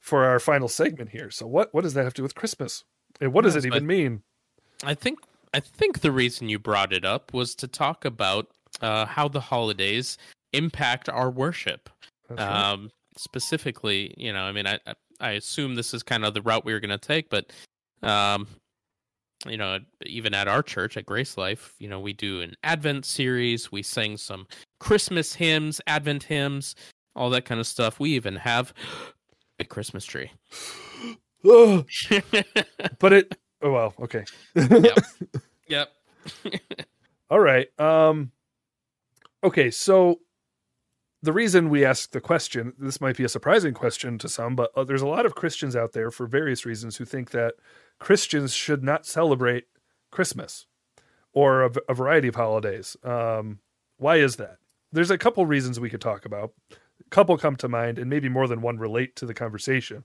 for 0.00 0.24
our 0.24 0.40
final 0.40 0.66
segment 0.66 1.10
here. 1.10 1.30
So, 1.30 1.46
what 1.46 1.72
what 1.72 1.82
does 1.82 1.94
that 1.94 2.02
have 2.02 2.14
to 2.14 2.22
do 2.22 2.22
with 2.24 2.34
Christmas? 2.34 2.82
And 3.20 3.32
what 3.32 3.44
does 3.44 3.54
Yes, 3.54 3.66
it 3.66 3.68
even 3.68 3.86
mean? 3.86 4.22
I 4.82 4.94
think 4.94 5.20
I 5.52 5.60
think 5.60 6.00
the 6.00 6.10
reason 6.10 6.48
you 6.48 6.58
brought 6.58 6.92
it 6.92 7.04
up 7.04 7.32
was 7.32 7.54
to 7.54 7.68
talk 7.68 8.04
about 8.04 8.48
uh, 8.80 9.06
how 9.06 9.28
the 9.28 9.40
holidays 9.40 10.18
impact 10.56 11.08
our 11.08 11.30
worship. 11.30 11.90
Right. 12.28 12.40
Um, 12.40 12.90
specifically, 13.16 14.14
you 14.16 14.32
know, 14.32 14.42
I 14.42 14.52
mean, 14.52 14.66
I 14.66 14.78
I- 14.86 14.94
I 15.20 15.30
assume 15.32 15.76
this 15.76 15.94
is 15.94 16.02
kind 16.02 16.24
of 16.24 16.34
the 16.34 16.42
route 16.42 16.64
we 16.64 16.72
were 16.72 16.80
going 16.80 16.90
to 16.90 16.98
take, 16.98 17.30
but 17.30 17.52
um, 18.02 18.48
you 19.46 19.56
know, 19.56 19.78
even 20.04 20.34
at 20.34 20.48
our 20.48 20.60
church 20.60 20.96
at 20.96 21.06
Grace 21.06 21.38
Life, 21.38 21.74
you 21.78 21.88
know, 21.88 22.00
we 22.00 22.12
do 22.12 22.40
an 22.40 22.56
Advent 22.64 23.04
series. 23.04 23.70
We 23.70 23.82
sing 23.82 24.16
some 24.16 24.48
Christmas 24.80 25.34
hymns, 25.34 25.80
Advent 25.86 26.24
hymns, 26.24 26.74
all 27.14 27.30
that 27.30 27.44
kind 27.44 27.60
of 27.60 27.66
stuff. 27.68 28.00
We 28.00 28.10
even 28.10 28.34
have 28.36 28.74
a 29.60 29.64
Christmas 29.64 30.04
tree. 30.04 30.32
but 31.44 33.12
it 33.12 33.38
oh 33.62 33.70
well, 33.72 33.94
okay. 34.00 34.24
Yep. 34.56 34.98
yep. 35.68 35.92
All 37.30 37.40
right. 37.40 37.68
Um 37.78 38.32
okay, 39.42 39.70
so 39.70 40.20
the 41.24 41.32
reason 41.32 41.70
we 41.70 41.84
ask 41.84 42.10
the 42.10 42.20
question, 42.20 42.74
this 42.78 43.00
might 43.00 43.16
be 43.16 43.24
a 43.24 43.28
surprising 43.28 43.72
question 43.74 44.18
to 44.18 44.28
some, 44.28 44.54
but 44.54 44.70
uh, 44.76 44.84
there's 44.84 45.02
a 45.02 45.06
lot 45.06 45.24
of 45.26 45.34
Christians 45.34 45.74
out 45.74 45.92
there 45.92 46.10
for 46.10 46.26
various 46.26 46.66
reasons 46.66 46.96
who 46.96 47.04
think 47.04 47.30
that 47.30 47.54
Christians 47.98 48.52
should 48.52 48.82
not 48.82 49.06
celebrate 49.06 49.64
Christmas 50.10 50.66
or 51.32 51.62
a 51.88 51.94
variety 51.94 52.28
of 52.28 52.34
holidays. 52.34 52.96
Um, 53.02 53.60
why 53.96 54.16
is 54.16 54.36
that? 54.36 54.58
There's 54.92 55.10
a 55.10 55.18
couple 55.18 55.44
reasons 55.46 55.80
we 55.80 55.90
could 55.90 56.00
talk 56.00 56.24
about. 56.26 56.52
A 56.70 56.76
couple 57.10 57.36
come 57.38 57.56
to 57.56 57.68
mind, 57.68 57.98
and 57.98 58.08
maybe 58.10 58.28
more 58.28 58.46
than 58.46 58.60
one 58.60 58.78
relate 58.78 59.16
to 59.16 59.26
the 59.26 59.34
conversation. 59.34 60.04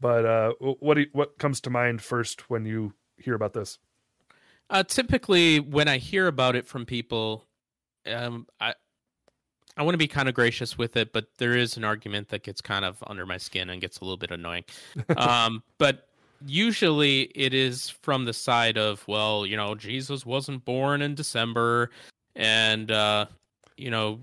But 0.00 0.26
uh, 0.26 0.52
what 0.58 0.98
you- 0.98 1.10
what 1.12 1.38
comes 1.38 1.60
to 1.62 1.70
mind 1.70 2.02
first 2.02 2.50
when 2.50 2.66
you 2.66 2.92
hear 3.16 3.34
about 3.34 3.54
this? 3.54 3.78
Uh, 4.68 4.82
typically, 4.82 5.60
when 5.60 5.88
I 5.88 5.98
hear 5.98 6.26
about 6.26 6.56
it 6.56 6.66
from 6.66 6.84
people, 6.84 7.44
um, 8.04 8.46
I 8.60 8.74
I 9.76 9.82
want 9.82 9.94
to 9.94 9.98
be 9.98 10.08
kind 10.08 10.28
of 10.28 10.34
gracious 10.34 10.78
with 10.78 10.96
it, 10.96 11.12
but 11.12 11.26
there 11.38 11.56
is 11.56 11.76
an 11.76 11.84
argument 11.84 12.28
that 12.30 12.42
gets 12.42 12.60
kind 12.60 12.84
of 12.84 13.02
under 13.06 13.26
my 13.26 13.36
skin 13.36 13.68
and 13.70 13.80
gets 13.80 13.98
a 13.98 14.04
little 14.04 14.16
bit 14.16 14.30
annoying. 14.30 14.64
um, 15.16 15.62
but 15.78 16.08
usually, 16.46 17.22
it 17.34 17.52
is 17.54 17.90
from 17.90 18.24
the 18.24 18.32
side 18.32 18.78
of, 18.78 19.06
well, 19.06 19.44
you 19.46 19.56
know, 19.56 19.74
Jesus 19.74 20.24
wasn't 20.24 20.64
born 20.64 21.02
in 21.02 21.14
December, 21.14 21.90
and 22.34 22.90
uh, 22.90 23.26
you 23.76 23.90
know, 23.90 24.20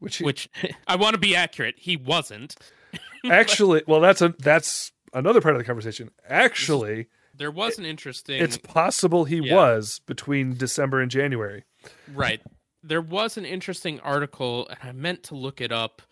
Which 0.00 0.20
which 0.20 0.48
I 0.86 0.96
want 0.96 1.14
to 1.14 1.20
be 1.20 1.34
accurate, 1.36 1.74
he 1.78 1.96
wasn't. 1.96 2.56
actually 3.30 3.82
well 3.86 4.00
that's 4.00 4.20
a 4.20 4.34
that's 4.38 4.92
another 5.14 5.40
part 5.40 5.54
of 5.54 5.58
the 5.58 5.64
conversation 5.64 6.10
actually 6.28 7.06
There 7.34 7.50
was 7.50 7.78
an 7.78 7.84
interesting. 7.86 8.40
it's 8.40 8.58
possible 8.58 9.24
he 9.24 9.38
Yeah. 9.38 9.54
was 9.54 10.00
between 10.06 10.56
december 10.58 11.00
and 11.00 11.10
january 11.10 11.64
Right. 12.12 12.40
There 12.86 13.00
was 13.00 13.36
an 13.36 13.44
interesting 13.44 13.98
article, 14.00 14.68
and 14.68 14.78
I 14.82 14.92
meant 14.92 15.22
to 15.24 15.34
look 15.34 15.60
it 15.60 15.72
up. 15.72 16.02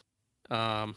Um, 0.50 0.96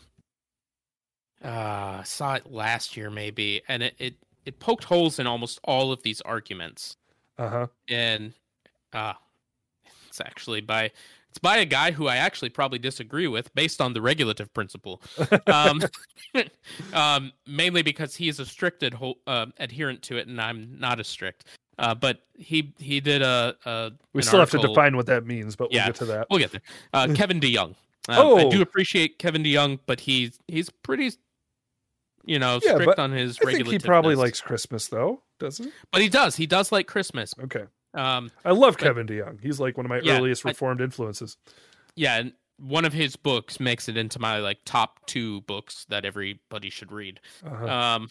uh, 1.44 2.02
saw 2.04 2.36
it 2.36 2.52
last 2.52 2.98
year, 2.98 3.10
maybe, 3.10 3.62
and 3.68 3.84
it, 3.84 3.96
it, 4.00 4.16
it 4.46 4.60
poked 4.60 4.86
holes 4.86 5.20
in 5.20 5.28
almost 5.28 5.60
all 5.64 5.92
of 5.92 6.02
these 6.04 6.22
arguments. 6.22 6.98
uh-huh 7.38 7.68
And 7.90 8.34
uh, 8.94 9.14
it's 10.08 10.22
actually 10.22 10.62
by 10.62 10.92
it's 11.36 11.42
by 11.42 11.58
a 11.58 11.66
guy 11.66 11.92
who 11.92 12.08
I 12.08 12.16
actually 12.16 12.48
probably 12.48 12.80
disagree 12.80 13.28
with, 13.28 13.54
based 13.56 13.82
on 13.82 13.92
the 13.92 14.02
regulative 14.02 14.54
principle. 14.54 15.02
Um, 15.48 15.82
um, 16.94 17.34
mainly 17.46 17.82
because 17.82 18.16
he 18.16 18.30
is 18.30 18.40
a 18.40 18.46
strict 18.46 18.84
uh, 18.84 19.46
adherent 19.60 20.02
to 20.04 20.18
it, 20.18 20.28
and 20.28 20.40
I'm 20.40 20.80
not 20.80 21.00
as 21.00 21.08
strict. 21.08 21.46
Uh, 21.78 21.94
but 21.96 22.22
he 22.38 22.74
he 22.80 23.00
did 23.00 23.22
a, 23.22 23.56
a 23.66 23.92
we 24.14 24.22
still 24.22 24.40
have 24.40 24.50
to 24.52 24.58
define 24.60 24.96
what 24.96 25.06
that 25.08 25.26
means 25.26 25.56
but 25.56 25.70
we'll 25.70 25.76
Yeah. 25.78 25.88
get 25.88 25.96
to 25.96 26.06
that 26.06 26.28
We'll 26.30 26.40
get 26.40 26.52
there. 26.52 26.62
Uh, 26.94 27.08
Kevin 27.16 27.40
DeYoung. 27.40 27.76
Um, 28.08 28.16
I 28.16 28.18
Oh. 28.18 28.52
do 28.52 28.62
appreciate 28.62 29.18
Kevin 29.20 29.44
DeYoung, 29.44 29.80
but 29.86 30.00
he's 30.00 30.40
he's 30.48 30.70
pretty, 30.70 31.12
you 32.26 32.40
know, 32.40 32.60
Yeah, 32.64 32.74
strict 32.76 33.00
on 33.00 33.12
his 33.12 33.38
i 33.46 33.52
think 33.52 33.68
he 33.68 33.80
probably 33.80 34.16
likes 34.16 34.42
christmas 34.42 34.88
though 34.88 35.22
doesn't 35.40 35.66
he 35.66 35.72
But 35.92 36.02
he 36.02 36.10
does. 36.10 36.36
He 36.36 36.46
does 36.48 36.72
like 36.72 36.88
Christmas. 36.88 37.34
okay 37.44 37.66
Um, 37.94 38.32
i 38.46 38.52
love 38.52 38.76
But- 38.78 38.84
kevin 38.84 39.08
deyoung 39.08 39.42
he's 39.42 39.60
like 39.60 39.78
one 39.78 39.86
of 39.86 39.90
my 39.90 40.00
Yeah, 40.02 40.18
earliest 40.18 40.46
I- 40.46 40.50
reformed 40.50 40.82
influences 40.82 41.38
yeah, 41.98 42.18
and 42.18 42.34
one 42.58 42.84
of 42.86 42.94
his 42.94 43.16
books 43.18 43.60
makes 43.60 43.88
it 43.90 43.96
into 43.98 44.18
my 44.20 44.38
like 44.40 44.60
top 44.66 45.06
two 45.08 45.42
books 45.42 45.86
that 45.90 46.04
everybody 46.06 46.70
should 46.70 46.92
read. 46.92 47.20
uh-huh. 47.46 47.66
Um, 47.68 48.10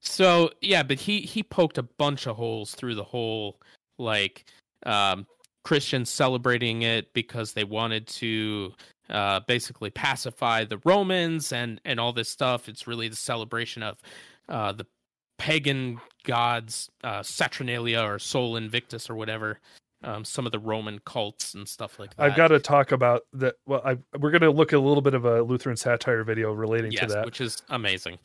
so 0.00 0.50
yeah, 0.60 0.82
but 0.82 0.98
he 0.98 1.20
he 1.20 1.42
poked 1.42 1.78
a 1.78 1.82
bunch 1.82 2.26
of 2.26 2.36
holes 2.36 2.74
through 2.74 2.94
the 2.94 3.04
whole 3.04 3.60
like 3.98 4.44
um 4.86 5.26
Christians 5.64 6.08
celebrating 6.08 6.82
it 6.82 7.12
because 7.12 7.52
they 7.52 7.64
wanted 7.64 8.06
to 8.06 8.72
uh 9.10 9.40
basically 9.46 9.90
pacify 9.90 10.64
the 10.64 10.80
Romans 10.84 11.52
and 11.52 11.80
and 11.84 12.00
all 12.00 12.12
this 12.12 12.30
stuff. 12.30 12.68
It's 12.68 12.86
really 12.86 13.08
the 13.08 13.16
celebration 13.16 13.82
of 13.82 13.98
uh 14.48 14.72
the 14.72 14.86
pagan 15.38 16.00
gods 16.24 16.90
uh 17.04 17.22
Saturnalia 17.22 18.00
or 18.00 18.18
Sol 18.18 18.56
Invictus 18.56 19.10
or 19.10 19.14
whatever. 19.16 19.60
Um, 20.02 20.24
some 20.24 20.46
of 20.46 20.52
the 20.52 20.58
Roman 20.58 20.98
cults 21.00 21.52
and 21.52 21.68
stuff 21.68 21.98
like 21.98 22.16
that. 22.16 22.22
i've 22.22 22.34
got 22.36 22.48
to 22.48 22.58
talk 22.58 22.90
about 22.90 23.22
that 23.34 23.56
well 23.66 23.82
I, 23.84 23.98
we're 24.18 24.30
going 24.30 24.40
to 24.40 24.50
look 24.50 24.72
at 24.72 24.78
a 24.78 24.80
little 24.80 25.02
bit 25.02 25.12
of 25.12 25.26
a 25.26 25.42
lutheran 25.42 25.76
satire 25.76 26.24
video 26.24 26.52
relating 26.54 26.90
yes, 26.92 27.02
to 27.02 27.06
that 27.08 27.26
which 27.26 27.40
is 27.42 27.62
amazing. 27.68 28.18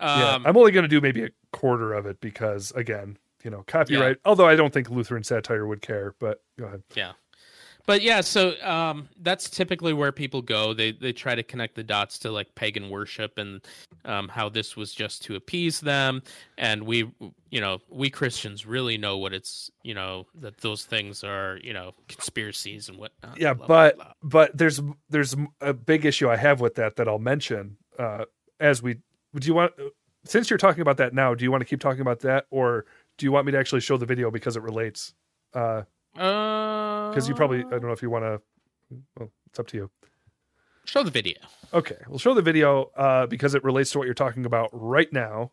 yeah 0.00 0.34
Um, 0.34 0.46
i'm 0.46 0.56
only 0.58 0.72
going 0.72 0.82
to 0.84 0.88
do 0.88 1.00
maybe 1.00 1.24
a 1.24 1.30
quarter 1.52 1.94
of 1.94 2.04
it 2.04 2.20
because 2.20 2.70
again 2.72 3.16
you 3.44 3.50
know 3.50 3.64
copyright 3.66 4.18
although 4.26 4.46
i 4.46 4.54
don't 4.54 4.74
think 4.74 4.90
lutheran 4.90 5.24
satire 5.24 5.66
would 5.66 5.80
care 5.80 6.14
but 6.18 6.42
go 6.58 6.66
ahead 6.66 6.82
Yeah. 6.94 7.12
But 7.86 8.02
yeah, 8.02 8.20
so 8.20 8.54
um, 8.62 9.08
that's 9.22 9.50
typically 9.50 9.92
where 9.92 10.12
people 10.12 10.40
go. 10.42 10.72
They 10.72 10.92
they 10.92 11.12
try 11.12 11.34
to 11.34 11.42
connect 11.42 11.74
the 11.74 11.82
dots 11.82 12.18
to 12.20 12.30
like 12.30 12.54
pagan 12.54 12.90
worship 12.90 13.38
and 13.38 13.60
um, 14.04 14.28
how 14.28 14.48
this 14.48 14.76
was 14.76 14.92
just 14.94 15.22
to 15.24 15.34
appease 15.36 15.80
them. 15.80 16.22
And 16.58 16.84
we, 16.84 17.10
you 17.50 17.60
know, 17.60 17.80
we 17.90 18.08
Christians 18.10 18.66
really 18.66 18.98
know 18.98 19.18
what 19.18 19.32
it's, 19.32 19.70
you 19.82 19.94
know, 19.94 20.26
that 20.36 20.58
those 20.58 20.84
things 20.84 21.24
are, 21.24 21.58
you 21.62 21.72
know, 21.72 21.92
conspiracies 22.08 22.88
and 22.88 22.98
whatnot. 22.98 23.38
yeah 23.38 23.54
blah, 23.54 23.66
blah, 23.66 23.76
but 23.76 23.96
blah. 23.96 24.12
but 24.22 24.56
there's 24.56 24.80
there's 25.10 25.34
a 25.60 25.72
big 25.72 26.04
issue 26.04 26.28
i 26.28 26.36
have 26.36 26.60
with 26.60 26.74
that 26.74 26.96
that 26.96 27.08
i'll 27.08 27.18
mention 27.18 27.76
uh 27.98 28.24
as 28.60 28.82
we 28.82 28.94
do 29.38 29.46
you 29.46 29.54
want 29.54 29.72
since 30.24 30.50
you're 30.50 30.58
talking 30.58 30.82
about 30.82 30.96
that 30.96 31.14
now 31.14 31.34
do 31.34 31.44
you 31.44 31.50
want 31.50 31.60
to 31.60 31.64
keep 31.64 31.80
talking 31.80 32.00
about 32.00 32.20
that 32.20 32.46
or 32.50 32.84
do 33.18 33.26
you 33.26 33.32
want 33.32 33.46
me 33.46 33.52
to 33.52 33.58
actually 33.58 33.80
show 33.80 33.96
the 33.96 34.06
video 34.06 34.30
because 34.30 34.56
it 34.56 34.62
relates 34.62 35.14
uh 35.54 35.82
because 36.14 37.28
you 37.28 37.34
probably 37.34 37.60
i 37.60 37.70
don't 37.70 37.86
know 37.86 37.92
if 37.92 38.02
you 38.02 38.10
want 38.10 38.24
to 38.24 38.40
well 39.18 39.30
it's 39.46 39.58
up 39.58 39.66
to 39.66 39.76
you. 39.76 39.90
Show 40.84 41.02
the 41.02 41.10
video. 41.10 41.38
okay 41.72 41.96
we'll 42.08 42.18
show 42.18 42.34
the 42.34 42.42
video 42.42 42.90
uh 42.96 43.26
because 43.26 43.54
it 43.54 43.62
relates 43.64 43.90
to 43.92 43.98
what 43.98 44.04
you're 44.04 44.14
talking 44.14 44.44
about 44.46 44.70
right 44.72 45.12
now 45.12 45.52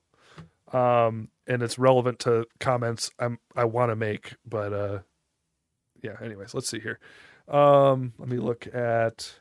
um 0.74 1.30
and 1.48 1.62
it's 1.64 1.78
relevant 1.80 2.20
to 2.20 2.46
comments 2.60 3.12
i'm 3.20 3.40
i 3.56 3.64
want 3.64 3.92
to 3.92 3.96
make 3.96 4.36
but 4.46 4.74
uh 4.74 5.00
yeah 6.04 6.16
anyways 6.22 6.54
let's 6.54 6.70
see 6.70 6.80
here. 6.80 7.00
Um 7.48 8.14
let 8.18 8.30
me 8.30 8.38
look 8.38 8.68
at 8.74 9.34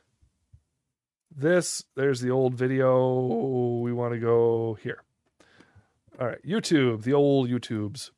this. 1.35 1.85
There's 1.95 2.21
the 2.21 2.31
old 2.31 2.55
video. 2.55 3.79
We 3.83 3.93
want 3.93 4.15
to 4.15 4.19
go 4.19 4.79
here. 4.83 5.03
All 6.21 6.27
right 6.27 6.43
youtube 6.45 7.03
the 7.03 7.13
old 7.13 7.49
youtubes 7.49 8.11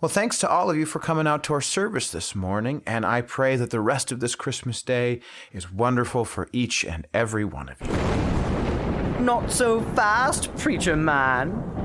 Well, 0.00 0.08
thanks 0.08 0.38
to 0.38 0.48
all 0.48 0.70
of 0.70 0.78
you 0.78 0.86
for 0.86 0.98
coming 0.98 1.26
out 1.26 1.44
to 1.44 1.52
our 1.52 1.60
service 1.60 2.10
this 2.10 2.34
morning, 2.34 2.80
and 2.86 3.04
I 3.04 3.20
pray 3.20 3.56
that 3.56 3.68
the 3.68 3.80
rest 3.80 4.10
of 4.10 4.20
this 4.20 4.34
Christmas 4.34 4.80
day 4.80 5.20
is 5.52 5.70
wonderful 5.70 6.24
for 6.24 6.48
each 6.52 6.86
and 6.86 7.06
every 7.12 7.44
one 7.44 7.68
of 7.68 7.78
you. 7.82 9.22
Not 9.22 9.52
so 9.52 9.82
fast, 9.82 10.56
preacher 10.56 10.96
man. 10.96 11.79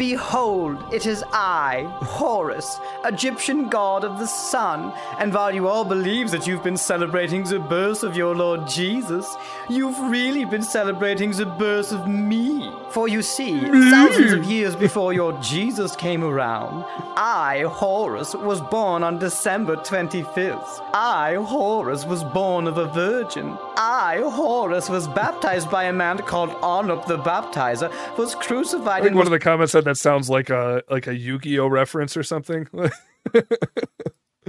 Behold, 0.00 0.82
it 0.94 1.04
is 1.04 1.22
I, 1.30 1.86
Horus, 2.00 2.80
Egyptian 3.04 3.68
god 3.68 4.02
of 4.02 4.18
the 4.18 4.24
sun. 4.24 4.94
And 5.18 5.30
while 5.30 5.54
you 5.54 5.68
all 5.68 5.84
believe 5.84 6.30
that 6.30 6.46
you've 6.46 6.64
been 6.64 6.78
celebrating 6.78 7.44
the 7.44 7.58
birth 7.58 8.02
of 8.02 8.16
your 8.16 8.34
Lord 8.34 8.66
Jesus, 8.66 9.36
you've 9.68 9.98
really 10.10 10.46
been 10.46 10.62
celebrating 10.62 11.32
the 11.32 11.44
birth 11.44 11.92
of 11.92 12.08
me. 12.08 12.72
For 12.92 13.08
you 13.08 13.20
see, 13.20 13.60
thousands 13.60 14.32
of 14.32 14.44
years 14.44 14.74
before 14.74 15.12
your 15.12 15.34
Jesus 15.42 15.94
came 15.94 16.24
around, 16.24 16.86
I, 17.18 17.64
Horus, 17.68 18.34
was 18.34 18.62
born 18.62 19.02
on 19.02 19.18
December 19.18 19.76
25th. 19.76 20.80
I, 20.94 21.34
Horus, 21.34 22.06
was 22.06 22.24
born 22.24 22.66
of 22.66 22.78
a 22.78 22.86
virgin. 22.86 23.58
I, 23.76 24.22
Horus, 24.24 24.88
was 24.88 25.08
baptized 25.08 25.70
by 25.70 25.84
a 25.84 25.92
man 25.92 26.16
called 26.18 26.52
Anup 26.62 27.06
the 27.06 27.18
Baptizer, 27.18 27.92
was 28.16 28.34
crucified 28.34 29.02
I 29.02 29.04
think 29.04 29.14
one 29.14 29.26
of 29.26 29.30
the 29.30 29.38
comments 29.38 29.72
said 29.72 29.84
that 29.84 29.89
sounds 29.96 30.28
like 30.30 30.50
a 30.50 30.82
like 30.90 31.06
a 31.06 31.14
Yu-Gi-Oh 31.14 31.66
reference 31.68 32.16
or 32.16 32.22
something. 32.22 32.68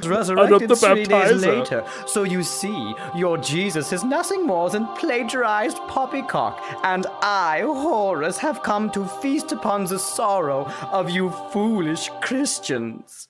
resurrected 0.04 0.70
the 0.70 0.76
three 0.76 1.06
days 1.06 1.46
later. 1.46 1.84
So 2.06 2.24
you 2.24 2.44
see, 2.44 2.94
your 3.16 3.38
Jesus 3.38 3.92
is 3.92 4.04
nothing 4.04 4.46
more 4.46 4.70
than 4.70 4.88
plagiarized 4.96 5.78
poppycock, 5.88 6.62
and 6.84 7.06
I, 7.22 7.62
Horus, 7.62 8.38
have 8.40 8.64
come 8.64 8.90
to 8.92 9.06
feast 9.06 9.52
upon 9.52 9.86
the 9.86 10.00
sorrow 10.00 10.66
of 10.92 11.10
you 11.10 11.30
foolish 11.52 12.10
Christians. 12.22 13.28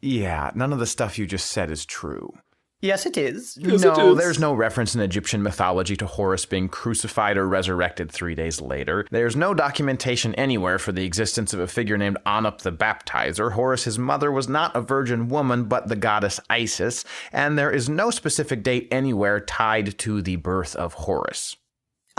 Yeah, 0.00 0.50
none 0.54 0.72
of 0.72 0.78
the 0.78 0.86
stuff 0.86 1.18
you 1.18 1.26
just 1.26 1.50
said 1.50 1.70
is 1.70 1.84
true. 1.84 2.32
Yes, 2.80 3.06
it 3.06 3.16
is. 3.16 3.58
Yes, 3.60 3.82
no, 3.82 3.92
it 3.92 4.12
is. 4.12 4.18
there's 4.18 4.38
no 4.38 4.54
reference 4.54 4.94
in 4.94 5.00
Egyptian 5.00 5.42
mythology 5.42 5.96
to 5.96 6.06
Horus 6.06 6.46
being 6.46 6.68
crucified 6.68 7.36
or 7.36 7.48
resurrected 7.48 8.12
three 8.12 8.36
days 8.36 8.60
later. 8.60 9.04
There's 9.10 9.34
no 9.34 9.52
documentation 9.52 10.32
anywhere 10.36 10.78
for 10.78 10.92
the 10.92 11.04
existence 11.04 11.52
of 11.52 11.58
a 11.58 11.66
figure 11.66 11.98
named 11.98 12.18
Anup 12.24 12.58
the 12.58 12.70
Baptizer. 12.70 13.52
Horus' 13.52 13.98
mother 13.98 14.30
was 14.30 14.48
not 14.48 14.76
a 14.76 14.80
virgin 14.80 15.28
woman, 15.28 15.64
but 15.64 15.88
the 15.88 15.96
goddess 15.96 16.38
Isis, 16.48 17.04
and 17.32 17.58
there 17.58 17.72
is 17.72 17.88
no 17.88 18.10
specific 18.10 18.62
date 18.62 18.86
anywhere 18.92 19.40
tied 19.40 19.98
to 19.98 20.22
the 20.22 20.36
birth 20.36 20.76
of 20.76 20.94
Horus. 20.94 21.56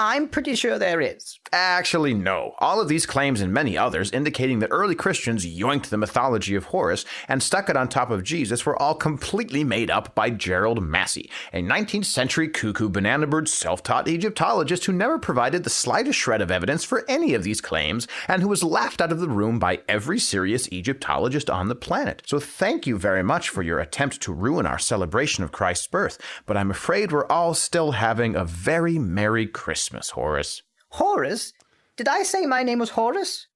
I'm 0.01 0.29
pretty 0.29 0.55
sure 0.55 0.79
there 0.79 1.01
is. 1.01 1.39
Actually, 1.51 2.13
no. 2.13 2.53
All 2.59 2.79
of 2.79 2.87
these 2.87 3.05
claims 3.05 3.41
and 3.41 3.51
many 3.51 3.77
others 3.77 4.11
indicating 4.11 4.59
that 4.59 4.69
early 4.71 4.95
Christians 4.95 5.45
yoinked 5.45 5.89
the 5.89 5.97
mythology 5.97 6.55
of 6.55 6.63
Horus 6.63 7.03
and 7.27 7.43
stuck 7.43 7.69
it 7.69 7.75
on 7.75 7.89
top 7.89 8.09
of 8.09 8.23
Jesus 8.23 8.65
were 8.65 8.81
all 8.81 8.95
completely 8.95 9.65
made 9.65 9.91
up 9.91 10.15
by 10.15 10.29
Gerald 10.29 10.81
Massey, 10.81 11.29
a 11.51 11.61
19th 11.61 12.05
century 12.05 12.47
cuckoo 12.47 12.87
banana 12.87 13.27
bird 13.27 13.49
self 13.49 13.83
taught 13.83 14.07
Egyptologist 14.07 14.85
who 14.85 14.93
never 14.93 15.19
provided 15.19 15.65
the 15.65 15.69
slightest 15.69 16.17
shred 16.17 16.41
of 16.41 16.49
evidence 16.49 16.85
for 16.85 17.03
any 17.09 17.33
of 17.33 17.43
these 17.43 17.59
claims 17.59 18.07
and 18.29 18.41
who 18.41 18.47
was 18.47 18.63
laughed 18.63 19.01
out 19.01 19.11
of 19.11 19.19
the 19.19 19.27
room 19.27 19.59
by 19.59 19.81
every 19.89 20.17
serious 20.17 20.71
Egyptologist 20.71 21.49
on 21.49 21.67
the 21.67 21.75
planet. 21.75 22.21
So 22.25 22.39
thank 22.39 22.87
you 22.87 22.97
very 22.97 23.23
much 23.23 23.49
for 23.49 23.63
your 23.63 23.79
attempt 23.79 24.21
to 24.21 24.31
ruin 24.31 24.65
our 24.65 24.79
celebration 24.79 25.43
of 25.43 25.51
Christ's 25.51 25.87
birth, 25.87 26.17
but 26.45 26.55
I'm 26.55 26.71
afraid 26.71 27.11
we're 27.11 27.27
all 27.27 27.53
still 27.53 27.91
having 27.91 28.37
a 28.37 28.45
very 28.45 28.97
Merry 28.97 29.45
Christmas, 29.45 29.88
Horace. 29.91 30.63
Horus? 30.89 31.53
Did 31.97 32.07
I 32.07 32.23
say 32.23 32.45
my 32.45 32.63
name 32.63 32.79
was 32.79 32.91
Horus? 32.91 33.47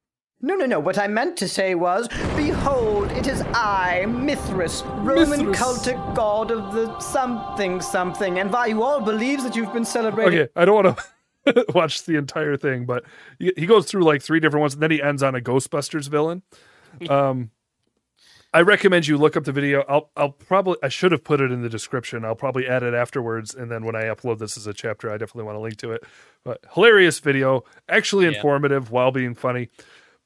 No, 0.42 0.56
no, 0.56 0.66
no. 0.66 0.80
What 0.80 0.98
I 0.98 1.08
meant 1.08 1.38
to 1.38 1.48
say 1.48 1.74
was, 1.74 2.10
Behold, 2.36 3.10
it 3.14 3.28
is 3.28 3.42
I, 3.54 4.06
Mithras, 4.08 4.84
Roman 4.98 5.52
Mithras. 5.52 5.58
cultic 5.58 6.16
god 6.16 6.52
of 6.52 6.74
the 6.74 7.00
something 7.00 7.80
something, 7.80 8.40
and 8.40 8.52
why 8.52 8.66
you 8.66 8.84
all 8.84 9.00
believes 9.00 9.44
that 9.46 9.56
you've 9.56 9.72
been 9.72 9.86
celebrating. 9.86 10.40
Okay, 10.40 10.52
I 10.56 10.66
don't 10.66 10.84
want 10.84 10.98
to 11.46 11.66
watch 11.74 12.04
the 12.04 12.18
entire 12.18 12.58
thing, 12.58 12.86
but 12.86 13.06
he, 13.40 13.54
he 13.56 13.66
goes 13.66 13.86
through 13.86 14.04
like 14.04 14.22
three 14.22 14.42
different 14.42 14.60
ones, 14.62 14.74
and 14.74 14.84
then 14.84 14.92
he 14.92 15.02
ends 15.02 15.24
on 15.24 15.34
a 15.36 15.40
Ghostbusters 15.40 16.10
villain. 16.10 16.42
Um, 17.10 17.50
I 18.56 18.62
recommend 18.62 19.08
you 19.08 19.18
look 19.18 19.36
up 19.36 19.46
the 19.46 19.52
video. 19.52 19.84
I'll 19.90 20.12
I'll 20.16 20.30
probably 20.30 20.78
I 20.84 20.90
should 20.90 21.12
have 21.12 21.24
put 21.24 21.42
it 21.42 21.52
in 21.52 21.62
the 21.62 21.70
description. 21.70 22.24
I'll 22.24 22.36
probably 22.36 22.68
add 22.68 22.84
it 22.84 22.94
afterwards, 22.94 23.56
and 23.56 23.72
then 23.72 23.84
when 23.84 23.96
I 23.96 24.04
upload 24.04 24.38
this 24.40 24.58
as 24.58 24.68
a 24.68 24.74
chapter, 24.74 25.10
I 25.10 25.18
definitely 25.18 25.46
want 25.46 25.56
to 25.56 25.62
link 25.62 25.78
to 25.78 25.92
it. 25.92 26.04
But 26.44 26.60
hilarious 26.74 27.20
video, 27.20 27.64
actually 27.90 28.26
Yeah. 28.26 28.34
informative 28.36 28.92
while 28.92 29.12
being 29.12 29.34
funny. 29.34 29.70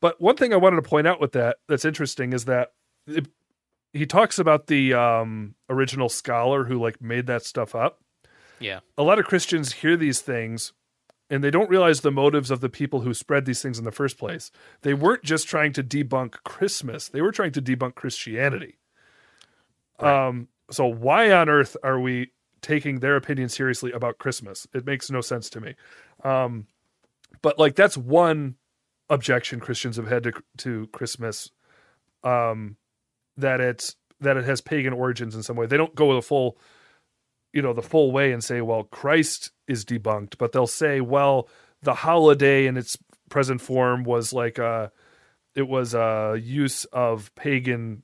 But 0.01 0.19
one 0.21 0.35
thing 0.35 0.53
I 0.53 0.57
wanted 0.57 0.75
to 0.77 0.81
point 0.81 1.07
out 1.07 1.21
with 1.21 1.31
that 1.31 1.57
that's 1.69 1.85
interesting 1.85 2.33
is 2.33 2.45
that 2.45 2.73
it, 3.07 3.27
he 3.93 4.05
talks 4.05 4.37
about 4.37 4.67
the 4.67 4.93
um, 4.93 5.55
original 5.69 6.09
scholar 6.09 6.65
who 6.65 6.77
like 6.79 7.01
made 7.01 7.25
that 7.27 7.43
stuff 7.43 7.73
up 7.73 8.01
Yeah. 8.59 8.81
a 8.97 9.03
lot 9.03 9.17
of 9.17 9.25
Christians 9.25 9.71
hear 9.71 9.95
these 9.97 10.19
things 10.21 10.73
and 11.29 11.43
they 11.43 11.51
don't 11.51 11.69
realize 11.69 12.01
the 12.01 12.11
motives 12.11 12.51
of 12.51 12.61
the 12.61 12.69
people 12.69 13.01
who 13.01 13.13
spread 13.13 13.45
these 13.45 13.61
things 13.61 13.77
in 13.77 13.85
the 13.85 13.91
first 13.91 14.17
place. 14.17 14.51
They 14.81 14.93
weren't 14.93 15.23
just 15.23 15.47
trying 15.47 15.73
to 15.73 15.83
debunk 15.83 16.35
Christmas, 16.43 17.09
they 17.09 17.21
were 17.21 17.31
trying 17.31 17.51
to 17.53 17.61
debunk 17.61 17.95
Christianity. 17.95 18.77
Um, 19.99 20.47
so 20.69 20.85
why 20.85 21.31
on 21.31 21.49
earth 21.49 21.75
are 21.83 21.99
we 21.99 22.31
taking 22.61 22.99
their 22.99 23.15
opinion 23.15 23.49
seriously 23.49 23.91
about 23.91 24.19
Christmas? 24.19 24.67
It 24.73 24.85
makes 24.85 25.09
no 25.09 25.21
sense 25.21 25.49
to 25.51 25.61
me. 25.61 25.75
Um, 26.23 26.67
but 27.41 27.59
like 27.59 27.75
that's 27.75 27.97
one 27.97 28.55
objection 29.09 29.59
Christians 29.59 29.95
have 29.97 30.07
had 30.07 30.23
to 30.23 30.33
to 30.57 30.87
Christmas 30.87 31.49
um 32.23 32.75
that 33.37 33.61
it's 33.61 33.95
that 34.19 34.35
it 34.35 34.43
has 34.43 34.61
pagan 34.61 34.93
origins 34.93 35.35
in 35.35 35.43
some 35.43 35.55
way. 35.55 35.65
They 35.65 35.77
don't 35.77 35.95
go 35.95 36.07
with 36.07 36.17
the 36.17 36.27
full 36.27 36.57
you 37.53 37.61
know 37.61 37.73
the 37.73 37.81
full 37.81 38.11
way 38.11 38.31
and 38.31 38.43
say 38.43 38.61
well 38.61 38.83
christ 38.83 39.51
is 39.67 39.85
debunked 39.85 40.37
but 40.37 40.51
they'll 40.51 40.67
say 40.67 41.01
well 41.01 41.47
the 41.81 41.93
holiday 41.93 42.67
in 42.67 42.77
its 42.77 42.97
present 43.29 43.61
form 43.61 44.03
was 44.03 44.33
like 44.33 44.57
a 44.57 44.91
it 45.55 45.67
was 45.67 45.93
a 45.93 46.39
use 46.41 46.85
of 46.85 47.33
pagan 47.35 48.03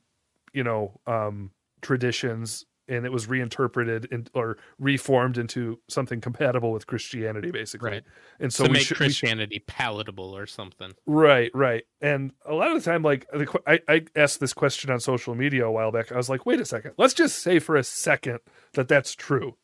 you 0.52 0.64
know 0.64 1.00
um 1.06 1.50
traditions 1.80 2.64
and 2.88 3.06
it 3.06 3.12
was 3.12 3.26
reinterpreted 3.28 4.06
in, 4.06 4.26
or 4.34 4.56
reformed 4.78 5.38
into 5.38 5.78
something 5.88 6.20
compatible 6.20 6.70
with 6.72 6.86
christianity 6.86 7.50
basically 7.50 7.90
Right. 7.90 8.02
and 8.40 8.52
so 8.52 8.64
to 8.64 8.70
we 8.70 8.74
make 8.74 8.86
should 8.86 8.98
we 9.00 9.06
should- 9.10 9.20
Christianity 9.20 9.64
palatable 9.66 10.36
or 10.36 10.46
something. 10.46 10.92
Right, 11.06 11.50
right. 11.54 11.84
And 12.00 12.32
a 12.44 12.52
lot 12.54 12.70
of 12.70 12.82
the 12.82 12.90
time, 12.90 13.02
like 13.02 13.26
the, 13.32 13.46
I, 13.66 13.80
I 13.88 14.04
asked 14.16 14.40
this 14.40 14.52
question 14.52 14.90
on 14.90 15.00
social 15.00 15.34
media 15.34 15.66
a 15.66 15.70
while 15.72 15.90
back. 15.92 16.12
I 16.12 16.16
was 16.16 16.28
like, 16.28 16.44
wait 16.46 16.60
a 16.60 16.64
second. 16.64 16.92
Let's 16.98 17.14
just 17.14 17.38
say 17.42 17.58
for 17.58 17.76
a 17.76 17.84
second 17.84 18.40
that 18.74 18.88
that's 18.88 19.14
true, 19.14 19.56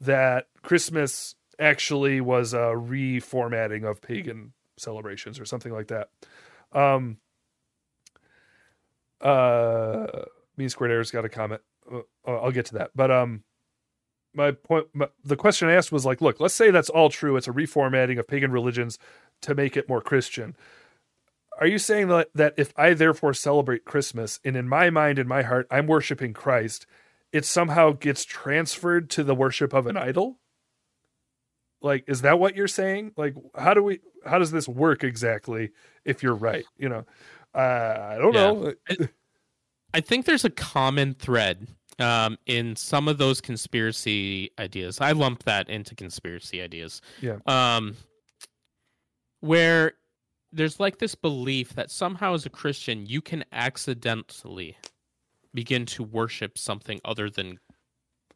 that 0.00 0.48
Christmas 0.62 1.34
actually 1.58 2.20
was 2.20 2.52
a 2.52 2.72
reformatting 2.74 3.88
of 3.88 4.02
pagan 4.02 4.52
celebrations 4.76 5.38
or 5.38 5.44
something 5.44 5.72
like 5.72 5.86
that. 5.88 6.08
Um, 6.72 7.18
uh, 9.20 10.06
mean 10.56 10.68
squared 10.68 10.90
error's 10.92 11.10
got 11.10 11.24
a 11.24 11.28
comment. 11.28 11.62
Uh, 11.90 12.00
I'll 12.26 12.50
get 12.52 12.66
to 12.66 12.74
that, 12.74 12.90
but 12.94 13.10
um, 13.10 13.44
my 14.34 14.50
point, 14.52 14.86
my, 14.92 15.08
the 15.24 15.36
question 15.36 15.68
I 15.68 15.74
asked 15.74 15.92
was 15.92 16.04
like, 16.04 16.20
look, 16.20 16.40
let's 16.40 16.54
say 16.54 16.70
that's 16.70 16.90
all 16.90 17.08
true. 17.08 17.36
It's 17.36 17.48
a 17.48 17.52
reformatting 17.52 18.18
of 18.18 18.26
pagan 18.26 18.50
religions 18.50 18.98
to 19.42 19.54
make 19.54 19.76
it 19.76 19.88
more 19.88 20.00
Christian. 20.00 20.56
Are 21.60 21.68
you 21.68 21.78
saying 21.78 22.08
that, 22.08 22.30
that 22.34 22.54
if 22.56 22.72
I 22.76 22.94
therefore 22.94 23.32
celebrate 23.32 23.84
Christmas 23.84 24.40
and 24.44 24.56
in 24.56 24.68
my 24.68 24.90
mind, 24.90 25.20
in 25.20 25.28
my 25.28 25.42
heart, 25.42 25.68
I'm 25.70 25.86
worshiping 25.86 26.32
Christ, 26.32 26.86
it 27.32 27.44
somehow 27.44 27.92
gets 27.92 28.24
transferred 28.24 29.08
to 29.10 29.22
the 29.22 29.36
worship 29.36 29.72
of 29.72 29.86
an 29.86 29.96
idol? 29.96 30.40
Like, 31.80 32.04
is 32.08 32.22
that 32.22 32.40
what 32.40 32.56
you're 32.56 32.66
saying? 32.66 33.12
Like, 33.16 33.34
how 33.56 33.74
do 33.74 33.84
we, 33.84 34.00
how 34.26 34.38
does 34.38 34.50
this 34.50 34.66
work 34.66 35.04
exactly 35.04 35.70
if 36.04 36.22
you're 36.22 36.34
right? 36.34 36.64
You 36.76 36.88
know, 36.88 37.04
uh, 37.54 37.58
I 38.14 38.18
don't 38.18 38.34
Yeah. 38.34 38.52
know. 38.52 38.74
I, 39.94 40.00
think 40.00 40.26
there's 40.26 40.44
a 40.44 40.50
common 40.50 41.14
thread 41.14 41.68
um, 41.98 42.38
in 42.46 42.76
some 42.76 43.08
of 43.08 43.18
those 43.18 43.40
conspiracy 43.40 44.50
ideas. 44.58 45.00
I 45.00 45.12
lump 45.12 45.44
that 45.44 45.68
into 45.68 45.94
conspiracy 45.94 46.60
ideas. 46.60 47.00
Yeah. 47.20 47.38
Um, 47.46 47.96
where 49.40 49.92
there's 50.52 50.80
like 50.80 50.98
this 50.98 51.14
belief 51.14 51.74
that 51.74 51.90
somehow 51.90 52.34
as 52.34 52.46
a 52.46 52.50
Christian 52.50 53.06
you 53.06 53.20
can 53.20 53.44
accidentally 53.52 54.76
begin 55.52 55.86
to 55.86 56.02
worship 56.02 56.56
something 56.56 57.00
other 57.04 57.28
than 57.28 57.58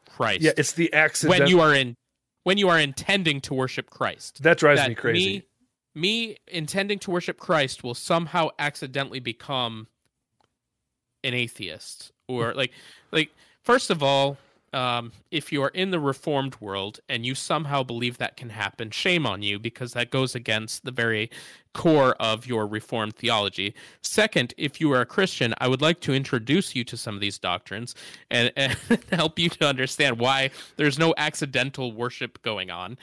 Christ. 0.09 0.43
Yeah, 0.43 0.53
it's 0.57 0.73
the 0.73 0.93
accident. 0.93 1.41
when 1.41 1.49
you 1.49 1.61
are 1.61 1.75
in 1.75 1.97
when 2.45 2.59
you 2.59 2.69
are 2.69 2.79
intending 2.79 3.41
to 3.43 3.55
worship 3.55 3.91
Christ. 3.91 4.43
that 4.43 4.59
drives 4.59 4.81
that 4.81 4.89
me 4.91 4.95
crazy. 4.95 5.45
Me, 5.95 6.31
me 6.31 6.37
intending 6.47 6.99
to 7.01 7.11
worship 7.11 7.39
Christ 7.39 7.85
will 7.85 7.95
somehow 7.95 8.49
accidentally 8.59 9.21
become 9.21 9.87
an 11.25 11.35
atheist 11.35 12.13
or 12.27 12.55
like 12.57 12.73
like 13.13 13.31
first 13.63 13.91
of 13.91 14.03
all 14.03 14.37
um, 14.75 15.13
if 15.31 15.51
you 15.51 15.63
are 15.63 15.71
in 15.71 15.93
the 15.93 15.99
reformed 15.99 16.55
world 16.61 17.01
and 17.09 17.25
you 17.25 17.35
somehow 17.35 17.83
believe 17.83 18.19
that 18.19 18.37
can 18.37 18.51
happen 18.51 18.91
shame 18.91 19.27
on 19.27 19.41
you 19.41 19.59
because 19.59 19.95
that 19.95 20.11
goes 20.11 20.35
against 20.35 20.85
the 20.85 20.91
very 20.91 21.31
core 21.73 22.15
of 22.21 22.47
your 22.47 22.67
reformed 22.67 23.17
theology. 23.17 23.75
Second 24.03 24.53
if 24.59 24.79
you 24.79 24.93
are 24.93 25.01
a 25.01 25.07
christian 25.07 25.55
i 25.59 25.69
would 25.69 25.81
like 25.81 26.01
to 26.01 26.13
introduce 26.13 26.75
you 26.75 26.85
to 26.85 26.97
some 26.99 27.15
of 27.15 27.21
these 27.23 27.39
doctrines 27.39 27.95
and, 28.31 28.53
and 28.57 28.77
help 29.11 29.39
you 29.39 29.49
to 29.49 29.67
understand 29.67 30.19
why 30.19 30.51
there's 30.77 30.99
no 30.99 31.15
accidental 31.17 31.93
worship 31.93 32.43
going 32.43 32.71
on. 32.71 32.99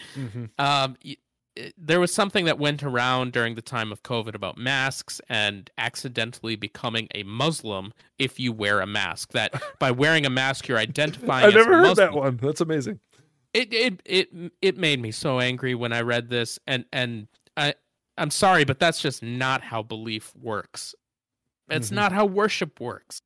Um, 0.60 0.98
y- 1.04 1.18
it- 1.56 1.74
there 1.78 2.00
was 2.00 2.14
something 2.14 2.46
that 2.46 2.58
went 2.60 2.84
around 2.84 3.32
during 3.34 3.56
the 3.56 3.62
time 3.62 3.92
of 3.92 4.04
COVID 4.04 4.36
about 4.36 4.58
masks 4.58 5.22
and 5.30 5.70
accidentally 5.78 6.56
becoming 6.56 7.08
a 7.16 7.24
Muslim 7.24 7.94
if 8.20 8.40
you 8.40 8.52
wear 8.52 8.82
a 8.82 8.86
mask. 8.88 9.32
That 9.32 9.54
by 9.80 9.92
wearing 9.92 10.26
a 10.26 10.30
mask, 10.30 10.68
you're 10.68 10.78
identifying. 10.78 11.46
I've 11.48 11.54
never 11.54 11.78
heard 11.86 11.96
that 11.98 12.14
one. 12.14 12.38
That's 12.38 12.62
amazing. 12.62 13.00
It 13.54 13.74
it 13.74 14.02
it 14.06 14.52
it 14.62 14.78
made 14.78 15.02
me 15.02 15.12
so 15.12 15.40
angry 15.40 15.76
when 15.76 15.94
I 15.94 16.02
read 16.02 16.30
this, 16.30 16.60
and 16.68 16.84
and 16.92 17.28
I 17.56 17.76
I'm 18.18 18.32
sorry, 18.32 18.66
but 18.66 18.80
that's 18.80 19.02
just 19.02 19.24
not 19.24 19.62
how 19.62 19.82
belief 19.84 20.34
works. 20.36 20.94
It's 21.70 21.90
Mhm. 21.90 21.94
not 21.96 22.12
how 22.12 22.26
worship 22.26 22.80
works. 22.82 23.22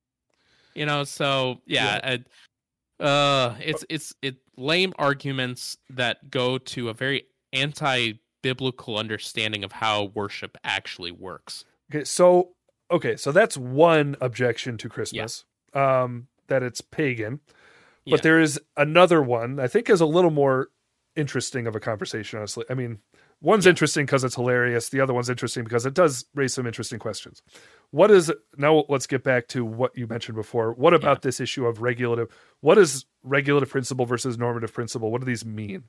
You 0.75 0.85
know, 0.85 1.03
so 1.03 1.61
yeah, 1.65 1.99
I- 2.03 3.03
uh, 3.03 3.55
it's 3.59 3.83
it's 3.89 4.13
it 4.21 4.37
lame 4.55 4.93
arguments 4.99 5.77
that 5.89 6.29
go 6.29 6.57
to 6.59 6.89
a 6.89 6.93
very 6.93 7.23
anti-biblical 7.53 8.97
understanding 8.97 9.63
of 9.63 9.73
how 9.73 10.05
worship 10.13 10.57
actually 10.63 11.11
works. 11.11 11.65
Okay, 11.91 12.03
so 12.03 12.51
okay, 12.91 13.15
so 13.15 13.31
that's 13.31 13.57
one 13.57 14.15
objection 14.21 14.77
to 14.77 14.89
Christmas. 14.89 15.45
Um, 15.73 16.27
that 16.47 16.63
it's 16.63 16.81
pagan. 16.81 17.39
But 18.05 18.19
Yeah. 18.19 18.21
there 18.23 18.39
is 18.39 18.59
another 18.75 19.21
one 19.21 19.59
I 19.59 19.67
think 19.67 19.89
is 19.89 20.01
a 20.01 20.05
little 20.05 20.31
more 20.31 20.69
interesting 21.15 21.67
of 21.67 21.75
a 21.75 21.79
conversation, 21.79 22.39
honestly. 22.39 22.65
I 22.69 22.73
mean, 22.73 22.99
One's 23.41 23.65
interesting 23.65 24.05
because 24.05 24.25
it's 24.25 24.35
hilarious. 24.35 24.89
The 24.89 24.99
other 24.99 25.13
one's 25.13 25.29
interesting 25.29 25.63
because 25.63 25.85
it 25.85 25.93
does 25.93 26.25
raise 26.35 26.53
some 26.53 26.67
interesting 26.67 26.99
questions. 26.99 27.41
What 27.91 28.11
is 28.11 28.31
now? 28.57 28.83
Let's 28.89 29.07
get 29.07 29.23
back 29.23 29.47
to 29.49 29.63
what 29.63 29.97
you 29.97 30.07
mentioned 30.07 30.35
before. 30.35 30.73
What 30.73 30.93
about 30.93 31.21
this 31.21 31.39
issue 31.39 31.65
of 31.65 31.81
regulative? 31.81 32.27
What 32.59 32.77
is 32.77 33.05
regulative 33.23 33.69
principle 33.69 34.05
versus 34.05 34.37
normative 34.37 34.73
principle? 34.73 35.09
What 35.09 35.21
do 35.21 35.25
these 35.25 35.45
mean? 35.45 35.85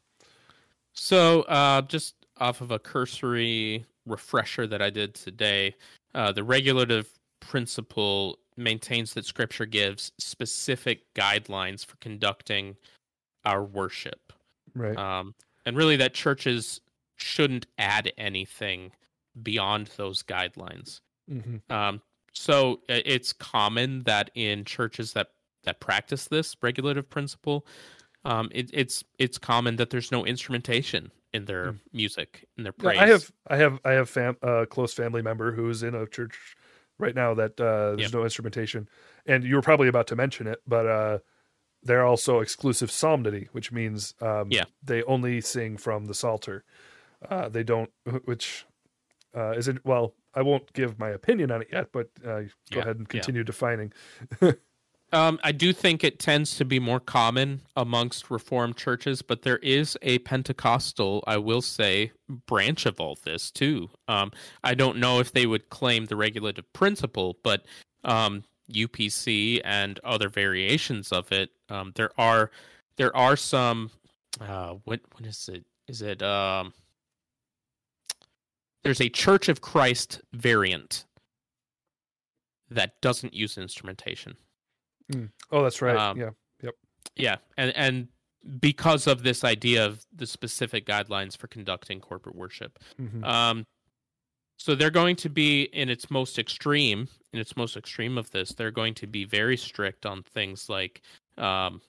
So, 0.94 1.42
uh, 1.42 1.82
just 1.82 2.14
off 2.38 2.60
of 2.60 2.70
a 2.70 2.78
cursory 2.78 3.84
refresher 4.06 4.66
that 4.66 4.82
I 4.82 4.90
did 4.90 5.14
today, 5.14 5.74
uh, 6.14 6.32
the 6.32 6.44
regulative 6.44 7.08
principle 7.40 8.38
maintains 8.56 9.14
that 9.14 9.24
Scripture 9.24 9.66
gives 9.66 10.12
specific 10.18 11.12
guidelines 11.14 11.84
for 11.84 11.96
conducting 11.96 12.76
our 13.44 13.64
worship. 13.64 14.32
Right. 14.74 14.96
Um, 14.96 15.34
and 15.64 15.76
really, 15.76 15.96
that 15.96 16.14
churches 16.14 16.80
shouldn't 17.16 17.66
add 17.78 18.12
anything 18.18 18.92
beyond 19.42 19.88
those 19.96 20.22
guidelines. 20.22 21.00
Mhm. 21.30 21.60
Um, 21.70 22.02
so 22.32 22.82
it's 22.88 23.32
common 23.32 24.02
that 24.04 24.30
in 24.34 24.64
churches 24.64 25.12
that 25.12 25.32
that 25.64 25.80
practice 25.80 26.26
this 26.28 26.56
regulative 26.62 27.10
principle, 27.10 27.66
um, 28.24 28.48
it, 28.52 28.70
it's 28.72 29.04
it's 29.18 29.38
common 29.38 29.76
that 29.76 29.90
there's 29.90 30.10
no 30.12 30.24
instrumentation 30.24 31.10
in 31.32 31.44
their 31.46 31.76
music 31.92 32.46
in 32.56 32.64
their 32.64 32.72
Hmm. 32.72 32.84
Yeah, 32.84 32.88
praise. 32.90 33.00
I 33.00 33.06
have 33.08 33.32
I 33.48 33.56
have 33.56 33.80
I 33.84 33.90
have 33.92 34.10
fam 34.10 34.36
a 34.42 34.66
close 34.66 34.92
family 34.94 35.22
member 35.22 35.52
who's 35.52 35.82
in 35.82 35.94
a 35.94 36.06
church 36.06 36.56
right 36.98 37.14
now 37.14 37.34
that 37.34 37.60
uh, 37.60 37.90
there's 37.96 38.00
Yep. 38.00 38.12
no 38.12 38.24
instrumentation, 38.24 38.88
and 39.26 39.44
you 39.44 39.54
were 39.56 39.62
probably 39.62 39.88
about 39.88 40.06
to 40.08 40.16
mention 40.16 40.46
it, 40.46 40.60
but 40.66 40.86
uh, 40.86 41.18
they're 41.82 42.04
also 42.04 42.40
exclusive 42.40 42.90
psalmody, 42.90 43.48
which 43.52 43.72
means 43.72 44.14
um, 44.20 44.50
Yeah. 44.50 44.64
they 44.82 45.02
only 45.04 45.40
sing 45.40 45.76
from 45.78 46.04
the 46.06 46.14
psalter. 46.14 46.64
Uh, 47.28 47.48
they 47.48 47.62
don't, 47.62 47.90
which 48.24 48.66
uh, 49.36 49.52
isn't 49.52 49.84
well. 49.84 50.14
I 50.34 50.42
won't 50.42 50.72
give 50.72 50.98
my 50.98 51.10
opinion 51.10 51.50
on 51.50 51.62
it 51.62 51.68
yet, 51.72 51.88
but 51.92 52.08
uh, 52.24 52.42
go 52.70 52.76
Yeah, 52.76 52.80
ahead 52.80 52.96
and 52.98 53.06
yeah. 53.06 53.08
continue 53.08 53.44
defining. 53.44 53.92
Um, 55.12 55.40
I 55.42 55.50
do 55.50 55.72
think 55.72 56.04
it 56.04 56.20
tends 56.20 56.56
to 56.56 56.64
be 56.64 56.78
more 56.78 57.00
common 57.00 57.62
amongst 57.76 58.30
Reformed 58.30 58.76
churches, 58.76 59.22
but 59.22 59.42
there 59.42 59.58
is 59.58 59.98
a 60.02 60.18
Pentecostal, 60.20 61.24
I 61.26 61.36
will 61.36 61.62
say, 61.62 62.12
branch 62.46 62.86
of 62.86 63.00
all 63.00 63.18
this 63.24 63.50
too. 63.50 63.90
Um, 64.06 64.30
I 64.62 64.74
don't 64.74 64.98
know 64.98 65.18
if 65.18 65.32
they 65.32 65.46
would 65.46 65.68
claim 65.68 66.06
the 66.06 66.16
regulative 66.16 66.72
principle, 66.72 67.38
but 67.42 67.66
um, 68.04 68.44
UPC 68.72 69.60
and 69.64 69.98
other 70.04 70.28
variations 70.28 71.10
of 71.10 71.32
it, 71.32 71.50
um, 71.68 71.92
there 71.96 72.10
are 72.16 72.50
there 72.96 73.16
are 73.16 73.36
some. 73.36 73.90
Uh, 74.40 74.74
what 74.84 75.00
what 75.12 75.26
is 75.26 75.48
it? 75.52 75.64
Is 75.88 76.02
it 76.02 76.22
um? 76.22 76.72
There's 78.84 79.00
a 79.00 79.08
Church 79.08 79.48
of 79.48 79.60
Christ 79.60 80.20
variant 80.32 81.04
that 82.70 83.00
doesn't 83.00 83.34
use 83.34 83.58
instrumentation. 83.58 84.36
Oh, 85.50 85.62
that's 85.62 85.82
right. 85.82 85.96
Um, 85.96 86.18
yeah. 86.18 86.30
Yep. 86.62 86.74
Yeah, 87.16 87.36
and 87.56 87.72
and 87.76 88.08
because 88.60 89.06
of 89.06 89.22
this 89.22 89.44
idea 89.44 89.84
of 89.84 90.04
the 90.14 90.26
specific 90.26 90.86
guidelines 90.86 91.36
for 91.36 91.46
conducting 91.48 92.00
corporate 92.00 92.36
worship, 92.36 92.78
Mhm. 92.98 93.24
um, 93.24 93.66
so 94.58 94.74
they're 94.74 94.90
going 94.90 95.16
to 95.16 95.28
be 95.28 95.64
in 95.64 95.88
its 95.88 96.10
most 96.10 96.38
extreme, 96.38 97.08
in 97.32 97.40
its 97.40 97.56
most 97.56 97.76
extreme 97.76 98.16
of 98.18 98.30
this, 98.30 98.50
they're 98.50 98.70
going 98.70 98.94
to 98.94 99.06
be 99.06 99.24
very 99.24 99.56
strict 99.56 100.06
on 100.06 100.22
things 100.22 100.68
like 100.68 101.02
um, 101.38 101.80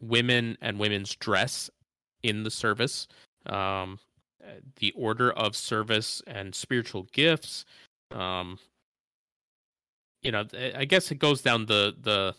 women 0.00 0.56
and 0.60 0.78
women's 0.78 1.14
dress 1.16 1.70
in 2.22 2.42
the 2.44 2.50
service, 2.50 3.06
um, 3.46 3.98
the 4.76 4.92
order 4.92 5.32
of 5.32 5.56
service 5.56 6.22
and 6.26 6.54
spiritual 6.54 7.04
gifts. 7.12 7.64
Um, 8.10 8.58
you 10.22 10.32
know, 10.32 10.44
I 10.74 10.84
guess 10.84 11.10
it 11.10 11.16
goes 11.18 11.42
down 11.42 11.66
the 11.66 11.94
the 12.00 12.34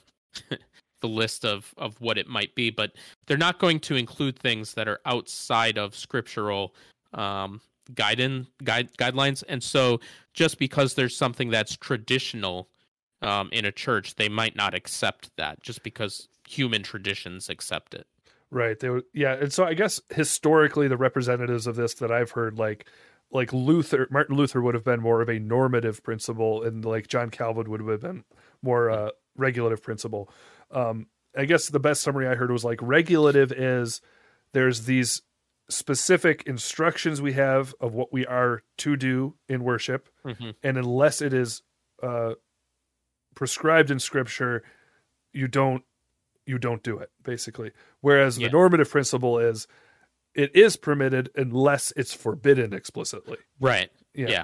the 1.02 1.08
list 1.08 1.46
of 1.46 1.74
of 1.78 2.00
what 2.02 2.18
it 2.18 2.28
might 2.28 2.56
be, 2.56 2.70
but 2.70 2.94
they're 3.28 3.38
not 3.38 3.60
going 3.60 3.80
to 3.82 3.96
include 3.96 4.38
things 4.38 4.74
that 4.74 4.88
are 4.88 5.00
outside 5.06 5.78
of 5.78 5.96
scriptural 5.96 6.74
um, 7.14 7.62
guidance 7.94 8.48
guide 8.64 8.90
guidelines. 8.98 9.44
And 9.48 9.62
so, 9.62 10.00
just 10.34 10.58
because 10.58 10.96
there's 10.96 11.16
something 11.16 11.50
that's 11.50 11.78
traditional 11.78 12.70
um, 13.22 13.50
in 13.52 13.66
a 13.66 13.72
church, 13.72 14.16
they 14.16 14.30
might 14.30 14.56
not 14.56 14.74
accept 14.74 15.32
that 15.38 15.62
just 15.62 15.84
because 15.84 16.28
human 16.48 16.84
traditions 16.84 17.50
accept 17.50 17.94
it. 17.94 18.08
Right. 18.52 18.80
They 18.80 18.90
were 18.90 19.04
yeah, 19.14 19.34
and 19.34 19.52
so 19.52 19.66
I 19.66 19.74
guess 19.74 20.00
historically 20.10 20.88
the 20.88 20.98
representatives 20.98 21.68
of 21.68 21.76
this 21.76 21.96
that 21.96 22.12
I've 22.12 22.32
heard 22.32 22.58
like 22.58 22.88
like 23.32 23.52
Luther 23.52 24.08
Martin 24.12 24.38
Luther 24.38 24.62
would 24.62 24.76
have 24.76 24.84
been 24.84 25.02
more 25.02 25.22
of 25.22 25.30
a 25.30 25.40
normative 25.40 26.04
principle 26.04 26.64
and 26.64 26.86
like 26.86 27.08
John 27.08 27.32
Calvin 27.32 27.70
would 27.70 27.82
have 27.82 28.02
been 28.02 28.24
more 28.62 28.90
uh 28.90 29.10
regulative 29.36 29.82
principle. 29.84 30.30
Um 30.72 31.08
I 31.38 31.46
guess 31.46 31.68
the 31.68 31.80
best 31.80 32.02
summary 32.02 32.28
I 32.28 32.36
heard 32.36 32.50
was 32.52 32.64
like 32.64 32.80
regulative 32.82 33.52
is 33.52 34.00
there's 34.54 34.86
these 34.86 35.22
specific 35.70 36.44
instructions 36.46 37.22
we 37.22 37.34
have 37.34 37.74
of 37.82 37.94
what 37.94 38.14
we 38.14 38.26
are 38.26 38.62
to 38.78 38.96
do 38.96 39.36
in 39.50 39.64
worship 39.64 40.08
Mhm. 40.24 40.56
and 40.64 40.78
unless 40.78 41.22
it 41.22 41.34
is 41.34 41.62
uh 42.04 42.36
prescribed 43.36 43.92
in 43.92 44.00
scripture 44.00 44.64
you 45.34 45.48
don't 45.48 45.84
you 46.46 46.58
don't 46.58 46.84
do 46.84 46.98
it 47.00 47.10
basically 47.24 47.72
whereas 48.02 48.38
Yeah. 48.38 48.48
the 48.48 48.52
normative 48.54 48.90
principle 48.90 49.40
is 49.40 49.68
it 50.36 50.56
is 50.56 50.78
permitted 50.78 51.30
unless 51.36 51.92
it's 51.98 52.14
forbidden 52.14 52.72
explicitly 52.74 53.38
Right. 53.60 53.90
Yeah. 54.14 54.28
Yeah. 54.30 54.44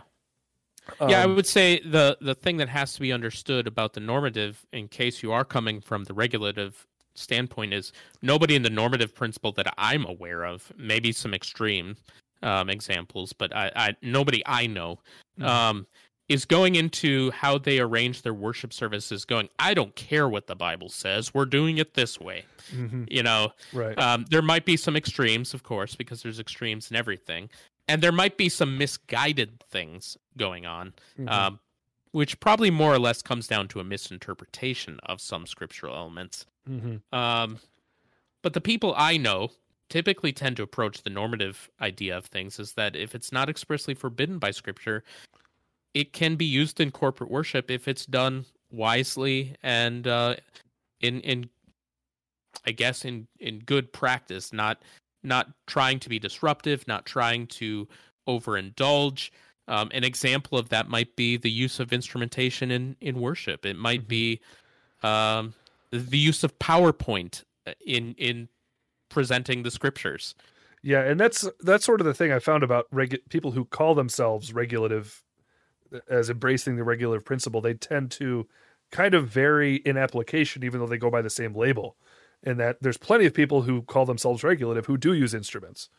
Yeah, 1.02 1.22
I 1.22 1.24
Um, 1.24 1.36
would 1.36 1.48
say 1.48 1.80
the 1.80 2.18
the 2.22 2.36
thing 2.36 2.58
that 2.58 2.70
has 2.70 2.94
to 2.94 3.02
be 3.02 3.12
understood 3.12 3.68
about 3.68 3.94
the 3.94 4.00
normative, 4.00 4.66
in 4.72 4.88
case 4.88 5.22
you 5.24 5.32
are 5.32 5.46
coming 5.46 5.82
from 5.82 6.04
the 6.06 6.14
regulative 6.14 6.88
standpoint, 7.16 7.74
is 7.74 7.92
nobody 8.22 8.56
in 8.56 8.64
the 8.64 8.70
normative 8.70 9.14
principle 9.14 9.52
that 9.54 9.74
I'm 9.78 10.06
aware 10.06 10.44
of, 10.46 10.72
maybe 10.78 11.12
some 11.12 11.34
extreme 11.34 11.98
um, 12.44 12.70
examples, 12.70 13.34
but 13.34 13.56
I, 13.56 13.72
I 13.76 13.96
nobody 14.02 14.42
I 14.46 14.68
know 14.68 15.00
Mhm. 15.40 15.46
um, 15.46 15.88
is 16.30 16.46
going 16.46 16.76
into 16.76 17.30
how 17.32 17.58
they 17.58 17.80
arrange 17.80 18.22
their 18.22 18.34
worship 18.34 18.72
services. 18.72 19.26
Going, 19.26 19.50
I 19.60 19.74
don't 19.74 19.94
care 19.96 20.30
what 20.30 20.48
the 20.48 20.56
Bible 20.56 20.88
says. 20.88 21.34
We're 21.34 21.46
doing 21.46 21.78
it 21.78 21.94
this 21.94 22.20
way. 22.22 22.46
Mhm. 22.72 23.06
You 23.12 23.22
know, 23.24 23.52
Right. 23.74 23.98
Um, 24.00 24.26
there 24.30 24.42
might 24.42 24.64
be 24.66 24.78
some 24.78 24.96
extremes, 24.96 25.54
of 25.54 25.64
course, 25.64 25.94
because 25.96 26.24
there's 26.24 26.40
extremes 26.40 26.90
in 26.90 26.96
everything, 26.96 27.50
and 27.92 28.02
there 28.02 28.14
might 28.14 28.38
be 28.38 28.48
some 28.48 28.78
misguided 28.78 29.60
things 29.70 30.18
going 30.38 30.66
on, 30.66 30.94
Mhm. 31.20 31.30
um, 31.30 31.60
which 32.12 32.40
probably 32.40 32.72
more 32.72 32.94
or 32.94 33.00
less 33.00 33.22
comes 33.22 33.48
down 33.48 33.68
to 33.68 33.82
a 33.82 33.84
misinterpretation 33.84 34.98
of 35.04 35.20
some 35.20 35.46
scriptural 35.46 35.94
elements. 35.94 36.46
Mhm. 36.70 37.02
Um, 37.12 37.60
but 38.42 38.54
the 38.54 38.62
people 38.62 38.94
I 38.96 39.18
know 39.18 39.52
typically 39.90 40.32
tend 40.32 40.56
to 40.56 40.64
approach 40.64 41.04
the 41.04 41.10
normative 41.10 41.70
idea 41.82 42.18
of 42.18 42.28
things 42.28 42.60
is 42.60 42.74
that 42.74 42.96
if 42.96 43.14
it's 43.14 43.34
not 43.34 43.50
expressly 43.50 43.94
forbidden 43.94 44.40
by 44.40 44.52
scripture, 44.52 45.04
it 45.94 46.14
can 46.14 46.38
be 46.38 46.46
used 46.46 46.80
in 46.80 46.92
corporate 46.92 47.30
worship 47.30 47.70
if 47.70 47.90
it's 47.90 48.06
done 48.06 48.46
wisely 48.70 49.58
and 49.62 50.08
uh, 50.08 50.38
in 51.02 51.20
in 51.22 51.50
I 52.66 52.72
guess 52.72 53.04
in 53.04 53.28
in 53.38 53.60
good 53.60 53.92
practice, 53.92 54.54
not 54.54 54.82
not 55.24 55.48
trying 55.68 56.00
to 56.00 56.10
be 56.10 56.20
disruptive, 56.20 56.88
not 56.88 57.06
trying 57.06 57.48
to 57.48 57.88
overindulge. 58.28 59.30
Um, 59.68 59.90
an 59.94 60.04
example 60.04 60.58
of 60.58 60.70
that 60.70 60.90
might 60.90 61.16
be 61.16 61.38
the 61.38 61.52
use 61.52 61.80
of 61.80 61.94
instrumentation 61.94 62.72
in 62.72 62.96
in 63.00 63.20
worship. 63.20 63.66
It 63.66 63.78
might 63.78 64.08
be 64.08 64.42
um, 65.04 65.54
the 65.92 66.18
use 66.18 66.44
of 66.44 66.58
PowerPoint 66.60 67.44
uh, 67.68 67.74
in 67.86 68.16
in 68.18 68.50
presenting 69.10 69.64
the 69.64 69.72
scriptures. 69.72 70.36
Yeah, 70.84 71.02
and 71.02 71.20
that's 71.20 71.48
that's 71.60 71.86
sort 71.86 72.02
of 72.02 72.08
the 72.08 72.14
thing 72.14 72.32
I 72.32 72.40
found 72.40 72.64
about 72.64 72.90
regu- 72.92 73.22
people 73.30 73.52
who 73.52 73.66
call 73.66 73.94
themselves 73.94 74.54
regulative 74.54 75.24
as 76.10 76.30
embracing 76.30 76.76
the 76.76 76.84
regulative 76.84 77.26
principle. 77.26 77.62
They 77.62 77.74
tend 77.74 78.12
to 78.12 78.48
kind 78.92 79.14
of 79.14 79.28
vary 79.28 79.76
in 79.76 79.98
application, 79.98 80.64
even 80.64 80.80
though 80.80 80.88
they 80.88 80.98
go 80.98 81.12
by 81.12 81.22
the 81.22 81.30
same 81.30 81.56
label. 81.56 81.98
And 82.44 82.60
that 82.60 82.78
there's 82.82 82.98
plenty 82.98 83.26
of 83.26 83.34
people 83.34 83.62
who 83.64 83.82
call 83.84 84.06
themselves 84.06 84.44
regulative 84.44 84.88
who 84.88 84.98
do 84.98 85.14
use 85.14 85.34
instruments 85.34 85.90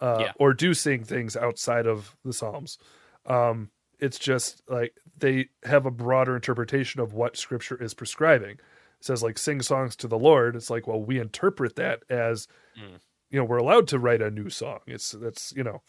uh, 0.00 0.18
Yeah. 0.20 0.32
or 0.38 0.52
do 0.54 0.74
sing 0.74 1.02
things 1.04 1.36
outside 1.36 1.86
of 1.86 2.14
the 2.24 2.32
Psalms. 2.32 2.78
Um, 3.26 3.70
it's 3.98 4.18
just 4.18 4.62
like 4.68 4.94
they 5.18 5.48
have 5.64 5.86
a 5.86 5.90
broader 5.90 6.36
interpretation 6.36 7.00
of 7.00 7.14
what 7.14 7.36
Scripture 7.36 7.82
is 7.82 7.94
prescribing. 7.94 8.52
It 9.00 9.04
says 9.04 9.22
like 9.22 9.38
sing 9.38 9.62
songs 9.62 9.96
to 9.96 10.08
the 10.08 10.18
Lord. 10.18 10.54
It's 10.56 10.70
like, 10.70 10.86
well, 10.86 11.00
we 11.02 11.18
interpret 11.18 11.76
that 11.76 12.02
as 12.10 12.46
Mm. 12.76 13.00
you 13.30 13.38
know 13.38 13.44
we're 13.44 13.56
allowed 13.58 13.88
to 13.88 13.98
write 13.98 14.22
a 14.22 14.30
new 14.30 14.48
song 14.50 14.78
it's 14.86 15.10
that's 15.10 15.52
you 15.56 15.64
know 15.64 15.82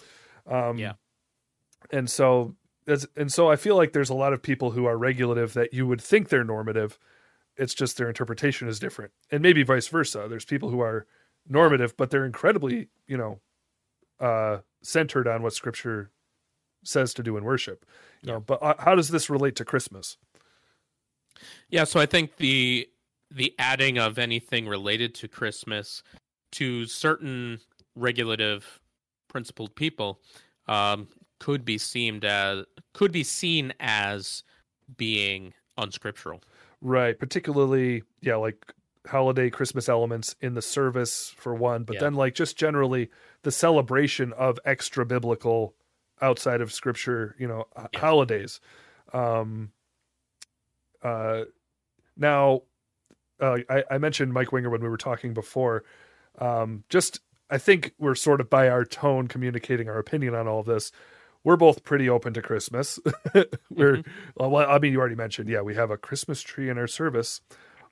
um 0.48 0.78
Yeah. 0.80 0.94
and 1.92 2.10
so 2.10 2.56
that's 2.86 3.06
and 3.16 3.32
so 3.32 3.50
i 3.52 3.56
feel 3.56 3.76
like 3.76 3.94
there's 3.94 4.10
a 4.10 4.16
lot 4.16 4.34
of 4.34 4.42
people 4.42 4.72
who 4.72 4.86
are 4.86 4.98
regulative 4.98 5.54
that 5.54 5.74
you 5.74 5.86
would 5.88 6.02
think 6.02 6.30
they're 6.30 6.44
normative 6.44 6.98
it's 7.60 7.74
just 7.74 7.98
their 7.98 8.08
interpretation 8.08 8.68
is 8.68 8.80
different 8.80 9.12
and 9.32 9.44
maybe 9.44 9.64
vice 9.64 9.88
versa 9.88 10.28
there's 10.30 10.46
people 10.46 10.70
who 10.70 10.80
are 10.80 11.06
normative 11.48 11.96
but 11.98 12.10
they're 12.10 12.26
incredibly 12.26 12.88
you 13.08 13.18
know 13.18 13.40
uh 14.20 14.60
centered 14.82 15.28
on 15.28 15.42
what 15.42 15.54
Scripture 15.54 16.12
says 16.84 17.14
to 17.16 17.24
do 17.24 17.38
in 17.38 17.44
worship. 17.44 17.86
You 18.22 18.34
know, 18.34 18.40
but 18.40 18.62
uh, 18.62 18.76
how 18.80 18.96
does 18.96 19.10
this 19.10 19.30
relate 19.30 19.56
to 19.58 19.66
Christmas? 19.66 20.18
Yeah, 21.70 21.84
so 21.84 22.00
I 22.00 22.06
think 22.06 22.38
the 22.38 22.88
the 23.32 23.54
adding 23.60 23.98
of 24.00 24.18
anything 24.18 24.68
related 24.68 25.14
to 25.16 25.28
Christmas 25.28 26.02
to 26.54 26.86
certain 26.88 27.60
regulative 27.96 28.80
principled 29.28 29.76
people 29.76 30.20
um, 30.68 31.08
could 31.40 31.64
be 31.64 31.78
seen 31.78 32.24
as 32.24 32.66
could 32.94 33.12
be 33.12 33.24
seen 33.24 33.74
as 33.80 34.44
being 34.98 35.54
unscriptural. 35.78 36.42
Right, 36.82 37.18
particularly 37.18 38.04
yeah, 38.22 38.36
like 38.36 38.74
holiday 39.08 39.50
Christmas 39.50 39.90
elements 39.90 40.36
in 40.42 40.54
the 40.54 40.62
service 40.62 41.34
for 41.36 41.54
one, 41.56 41.84
but 41.84 41.96
Yeah. 41.96 42.02
then 42.02 42.14
like 42.14 42.36
just 42.36 42.58
generally 42.58 43.10
the 43.44 43.52
celebration 43.52 44.34
of 44.34 44.60
extra 44.66 45.06
biblical 45.06 45.76
outside 46.22 46.62
of 46.62 46.72
scripture, 46.72 47.36
you 47.40 47.48
know, 47.48 47.66
h- 47.78 47.88
holidays. 48.00 48.60
Um 49.14 49.72
uh 51.04 51.46
now 52.18 52.64
uh, 53.42 53.58
I, 53.70 53.84
I 53.90 53.98
mentioned 53.98 54.34
Mike 54.34 54.52
Winger 54.52 54.70
when 54.70 54.82
we 54.82 54.90
were 54.90 54.98
talking 54.98 55.34
before. 55.34 55.84
Um 56.38 56.84
just 56.90 57.22
I 57.50 57.58
think 57.58 57.94
we're 57.98 58.16
sort 58.16 58.42
of 58.42 58.50
by 58.50 58.70
our 58.70 58.86
tone 58.86 59.28
communicating 59.28 59.90
our 59.90 59.98
opinion 59.98 60.36
on 60.36 60.48
all 60.48 60.62
this. 60.64 60.92
We're 61.50 61.58
both 61.58 61.84
pretty 61.84 62.08
open 62.08 62.36
to 62.36 62.44
Christmas. 62.44 63.00
we're 63.72 64.04
well, 64.36 64.56
I 64.56 64.78
mean, 64.78 64.94
you 64.94 65.00
already 65.00 65.16
mentioned, 65.16 65.50
yeah, 65.50 65.62
we 65.62 65.74
have 65.74 65.90
a 65.90 65.98
Christmas 65.98 66.44
tree 66.44 66.70
in 66.70 66.78
our 66.78 66.86
service. 66.86 67.42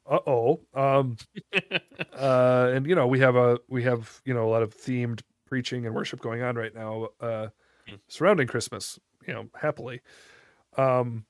Uh 0.07 0.19
oh. 0.27 0.61
Um, 0.75 1.17
uh, 2.13 2.69
and 2.71 2.85
you 2.85 2.93
know, 2.93 3.07
we 3.07 3.19
have 3.21 3.35
a 3.35 3.57
we 3.67 3.81
have 3.81 4.21
you 4.25 4.35
know 4.35 4.47
a 4.47 4.51
lot 4.51 4.61
of 4.61 4.77
themed 4.77 5.21
preaching 5.47 5.87
and 5.87 5.95
worship 5.95 6.21
going 6.21 6.43
on 6.43 6.55
right 6.55 6.75
now 6.75 7.07
uh, 7.19 7.47
surrounding 8.07 8.45
Christmas. 8.45 8.99
You 9.25 9.33
know, 9.33 9.49
happily. 9.59 10.01
Um, 10.77 11.25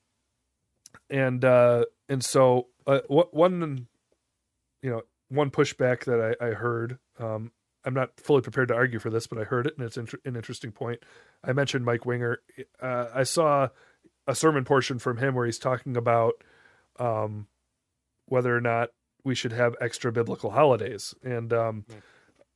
and 1.08 1.42
uh, 1.42 1.86
and 2.10 2.22
so 2.22 2.66
uh, 2.86 3.00
what 3.06 3.32
one 3.32 3.86
you 4.82 4.90
know 4.90 5.00
one 5.30 5.50
pushback 5.50 6.04
that 6.04 6.36
I, 6.38 6.48
I 6.48 6.50
heard. 6.50 6.98
Um, 7.18 7.52
I'm 7.88 7.94
not 7.94 8.20
fully 8.20 8.42
prepared 8.42 8.68
to 8.68 8.74
argue 8.74 8.98
for 8.98 9.08
this, 9.08 9.26
but 9.26 9.38
I 9.38 9.44
heard 9.44 9.66
it, 9.66 9.72
and 9.78 9.86
it's 9.86 9.96
inter- 9.96 10.20
an 10.26 10.36
interesting 10.36 10.72
point. 10.72 11.00
I 11.42 11.54
mentioned 11.54 11.86
Mike 11.86 12.04
Winger. 12.04 12.38
Uh, 12.82 13.06
I 13.14 13.22
saw 13.22 13.68
a 14.26 14.34
sermon 14.34 14.64
portion 14.64 14.98
from 14.98 15.16
him 15.16 15.34
where 15.34 15.46
he's 15.46 15.58
talking 15.58 15.96
about 15.96 16.34
um, 16.98 17.46
whether 18.26 18.54
or 18.54 18.60
not 18.60 18.90
we 19.24 19.34
should 19.34 19.52
have 19.52 19.74
extra 19.80 20.12
biblical 20.12 20.50
holidays, 20.50 21.14
and 21.22 21.50
um, 21.54 21.86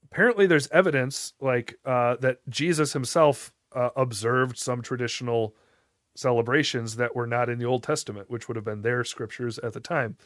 apparently 0.05 0.47
there's 0.47 0.69
evidence 0.69 1.33
like 1.41 1.79
uh, 1.87 2.17
that 2.17 2.41
Jesus 2.51 2.93
himself 2.93 3.55
uh, 3.75 3.89
observed 3.97 4.59
some 4.59 4.83
traditional 4.83 5.57
celebrations 6.15 6.97
that 6.97 7.17
were 7.17 7.27
not 7.27 7.49
in 7.49 7.59
the 7.59 7.65
Old 7.65 7.83
Testament, 7.83 8.31
which 8.31 8.49
would 8.49 8.57
have 8.57 8.67
been 8.67 8.83
their 8.83 9.03
scriptures 9.03 9.59
at 9.61 9.73
the 9.73 9.81
time. 9.81 10.19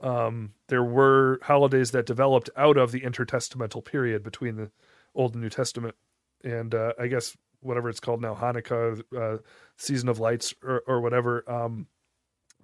Um, 0.00 0.54
there 0.68 0.82
were 0.82 1.38
holidays 1.42 1.90
that 1.90 2.06
developed 2.06 2.50
out 2.56 2.76
of 2.76 2.92
the 2.92 3.00
intertestamental 3.00 3.84
period 3.84 4.22
between 4.22 4.56
the 4.56 4.70
Old 5.14 5.34
and 5.34 5.42
New 5.42 5.50
Testament, 5.50 5.94
and 6.42 6.74
uh, 6.74 6.92
I 6.98 7.06
guess 7.08 7.36
whatever 7.60 7.88
it's 7.90 8.00
called 8.00 8.22
now, 8.22 8.34
Hanukkah, 8.34 9.02
uh, 9.16 9.38
season 9.76 10.08
of 10.08 10.18
lights, 10.18 10.54
or, 10.62 10.82
or 10.86 11.00
whatever. 11.00 11.44
Um, 11.50 11.86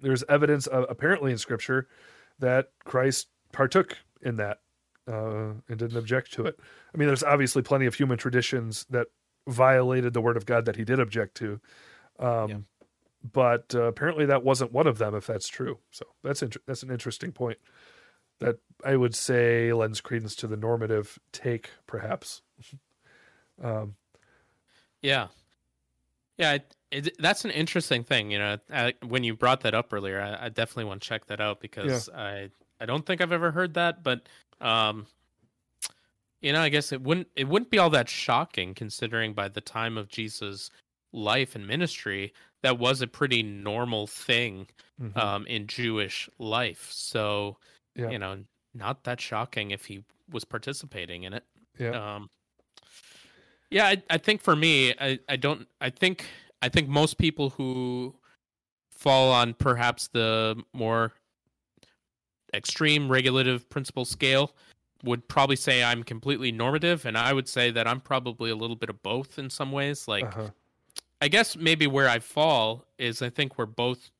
there's 0.01 0.23
evidence, 0.29 0.67
uh, 0.67 0.85
apparently 0.89 1.31
in 1.31 1.37
Scripture, 1.37 1.87
that 2.39 2.69
Christ 2.83 3.27
partook 3.51 3.97
in 4.21 4.37
that 4.37 4.59
uh, 5.07 5.53
and 5.69 5.77
didn't 5.77 5.97
object 5.97 6.33
to 6.33 6.45
it. 6.45 6.59
I 6.93 6.97
mean, 6.97 7.07
there's 7.07 7.23
obviously 7.23 7.61
plenty 7.61 7.85
of 7.85 7.95
human 7.95 8.17
traditions 8.17 8.85
that 8.89 9.07
violated 9.47 10.13
the 10.13 10.21
Word 10.21 10.37
of 10.37 10.45
God 10.45 10.65
that 10.65 10.75
he 10.75 10.83
did 10.83 10.99
object 10.99 11.35
to. 11.35 11.59
Um, 12.19 12.65
But 13.33 13.73
uh, 13.73 13.83
apparently, 13.83 14.25
that 14.27 14.43
wasn't 14.43 14.71
one 14.71 14.87
of 14.87 14.97
them. 14.97 15.15
If 15.15 15.27
that's 15.27 15.47
true, 15.47 15.79
so 15.91 16.05
that's 16.23 16.41
inter- 16.43 16.61
that's 16.65 16.83
an 16.83 16.91
interesting 16.91 17.31
point. 17.31 17.57
That 18.39 18.59
I 18.85 18.95
would 18.95 19.15
say 19.15 19.73
lends 19.73 20.01
credence 20.01 20.35
to 20.37 20.47
the 20.47 20.57
normative 20.57 21.17
take, 21.31 21.71
perhaps. 21.87 22.41
um, 23.63 23.95
Yeah, 25.01 25.27
yeah, 26.37 26.53
it, 26.53 26.75
it, 26.91 27.17
that's 27.19 27.45
an 27.45 27.51
interesting 27.51 28.03
thing. 28.03 28.31
You 28.31 28.39
know, 28.39 28.57
uh, 28.71 28.91
when 29.05 29.23
you 29.23 29.35
brought 29.35 29.61
that 29.61 29.73
up 29.73 29.91
earlier, 29.91 30.21
I, 30.21 30.45
I 30.45 30.49
definitely 30.49 30.85
want 30.85 31.01
to 31.01 31.07
check 31.07 31.25
that 31.25 31.41
out 31.41 31.59
because 31.59 32.09
I 32.09 32.49
I 32.79 32.85
don't 32.85 33.05
think 33.05 33.21
I've 33.21 33.31
ever 33.31 33.51
heard 33.51 33.73
that, 33.73 34.03
but 34.03 34.27
um, 34.61 35.07
you 36.41 36.53
know, 36.53 36.61
I 36.61 36.69
guess 36.69 36.91
it 36.91 37.01
wouldn't 37.01 37.27
it 37.35 37.47
wouldn't 37.47 37.71
be 37.71 37.79
all 37.79 37.89
that 37.91 38.09
shocking 38.09 38.73
considering 38.73 39.33
by 39.33 39.47
the 39.47 39.61
time 39.61 39.97
of 39.97 40.09
Jesus' 40.09 40.69
life 41.17 41.55
and 41.55 41.65
ministry, 41.67 42.33
that 42.63 42.77
was 42.79 43.01
a 43.01 43.07
pretty 43.07 43.43
normal 43.43 44.07
thing 44.07 44.67
Mhm. 45.01 45.17
um, 45.17 45.47
in 45.47 45.67
Jewish 45.67 46.29
life. 46.39 46.89
So 46.91 47.57
Yeah. 47.95 48.09
you 48.09 48.19
know, 48.19 48.43
not 48.73 49.03
that 49.03 49.19
shocking 49.19 49.71
if 49.71 49.85
he 49.85 50.03
was 50.29 50.45
participating 50.45 51.23
in 51.23 51.33
it. 51.33 51.43
Yeah. 51.79 52.15
Um, 52.15 52.29
yeah, 53.69 53.87
I, 53.87 54.03
I 54.09 54.17
think 54.17 54.41
for 54.41 54.55
me, 54.55 54.93
I, 54.99 55.19
I 55.27 55.35
don't. 55.35 55.67
I 55.81 55.89
think 55.89 56.25
I 56.61 56.69
think 56.69 56.87
most 56.87 57.17
people 57.17 57.49
who 57.51 58.15
fall 58.91 59.31
on 59.31 59.53
perhaps 59.53 60.07
the 60.07 60.63
more 60.73 61.13
extreme 62.53 63.09
regulative 63.09 63.69
principle 63.69 64.05
scale 64.05 64.55
would 65.03 65.27
probably 65.27 65.55
say 65.55 65.83
I'm 65.83 66.03
completely 66.03 66.51
normative, 66.51 67.05
and 67.05 67.17
I 67.17 67.33
would 67.33 67.47
say 67.47 67.69
that 67.71 67.87
I'm 67.87 68.01
probably 68.01 68.49
a 68.49 68.55
little 68.55 68.75
bit 68.75 68.89
of 68.89 69.03
both 69.03 69.37
in 69.37 69.49
some 69.49 69.71
ways. 69.71 70.07
Like, 70.07 70.25
uh-huh. 70.25 70.49
I 71.21 71.27
guess 71.27 71.55
maybe 71.55 71.87
where 71.87 72.09
I 72.09 72.19
fall 72.19 72.85
is 72.97 73.21
I 73.21 73.29
think 73.29 73.57
we're 73.57 73.65
both 73.65 74.11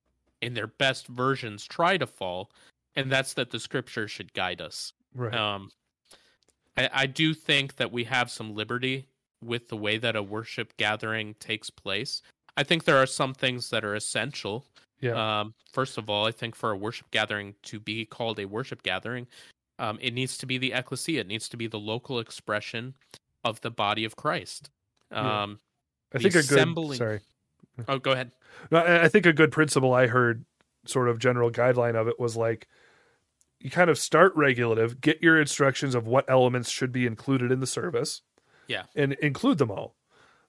in 0.42 0.54
their 0.54 0.68
best 0.68 1.08
versions 1.08 1.66
try 1.66 1.98
to 1.98 2.08
fall, 2.08 2.52
and 2.96 3.12
that's 3.12 3.34
that 3.34 3.52
the 3.52 3.60
scripture 3.60 4.08
should 4.08 4.34
guide 4.34 4.62
us. 4.62 4.94
Right. 5.14 5.34
Um, 5.34 5.72
I, 6.76 6.90
I 6.94 7.06
do 7.06 7.34
think 7.34 7.76
that 7.76 7.92
we 7.92 8.04
have 8.06 8.32
some 8.32 8.56
liberty 8.56 9.08
with 9.44 9.68
the 9.68 9.78
way 9.78 9.98
that 9.98 10.16
a 10.16 10.24
worship 10.24 10.76
gathering 10.78 11.36
takes 11.40 11.70
place. 11.70 12.22
I 12.56 12.64
think 12.64 12.84
there 12.84 12.98
are 12.98 13.06
some 13.06 13.34
things 13.34 13.70
that 13.70 13.86
are 13.86 13.96
essential. 13.96 14.66
Yeah. 15.00 15.42
Um, 15.42 15.54
first 15.72 15.98
of 15.98 16.10
all, 16.10 16.26
I 16.26 16.32
think 16.32 16.56
for 16.56 16.72
a 16.72 16.78
worship 16.78 17.12
gathering 17.12 17.54
to 17.64 17.80
be 17.80 18.06
called 18.06 18.40
a 18.40 18.46
worship 18.46 18.82
gathering, 18.82 19.28
um, 19.78 20.00
it 20.02 20.14
needs 20.14 20.38
to 20.40 20.48
be 20.48 20.58
the 20.58 20.74
ecclesia. 20.74 21.22
It 21.22 21.28
needs 21.28 21.48
to 21.50 21.58
be 21.58 21.68
the 21.68 21.80
local 21.80 22.20
expression 22.20 22.96
of 23.44 23.62
the 23.62 23.70
body 23.70 24.06
of 24.06 24.16
Christ. 24.16 24.72
Yeah. 25.12 25.44
Um, 25.44 25.60
I 26.14 26.20
think 26.20 26.36
a 26.36 26.44
good. 26.44 26.98
Sorry. 26.98 27.20
Oh, 27.88 28.00
go 28.00 28.12
ahead. 28.12 28.32
No, 28.72 28.80
I 28.80 29.08
think 29.08 29.26
a 29.26 29.34
good 29.34 29.52
principle 29.52 29.94
I 29.94 30.08
heard, 30.08 30.46
sort 30.86 31.10
of 31.10 31.20
general 31.20 31.52
guideline 31.52 31.96
of 31.96 32.08
it 32.08 32.20
was 32.20 32.36
like, 32.36 32.68
you 33.60 33.70
kind 33.70 33.90
of 33.90 33.98
start 33.98 34.34
regulative, 34.36 35.00
get 35.02 35.22
your 35.22 35.40
instructions 35.40 35.94
of 35.96 36.08
what 36.08 36.26
elements 36.30 36.70
should 36.70 36.92
be 36.92 37.06
included 37.06 37.52
in 37.52 37.60
the 37.60 37.68
service, 37.68 38.22
Yeah. 38.68 38.84
and 38.96 39.14
include 39.14 39.58
them 39.58 39.70
all. 39.72 39.96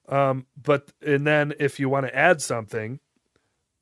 Um, 0.07 0.47
but 0.59 0.91
and 1.05 1.25
then 1.27 1.53
if 1.59 1.79
you 1.79 1.87
want 1.89 2.07
to 2.07 2.15
add 2.15 2.41
something, 2.41 2.99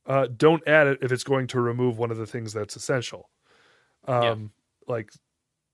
uh, 0.06 0.28
don't 0.36 0.66
add 0.68 0.88
it 0.88 1.00
if 1.02 1.12
it's 1.12 1.24
going 1.24 1.48
to 1.48 1.62
remove 1.62 1.98
one 1.98 2.12
of 2.12 2.18
the 2.18 2.26
things 2.26 2.52
that's 2.54 2.76
essential. 2.76 3.30
Um, 4.06 4.52
like 4.88 5.12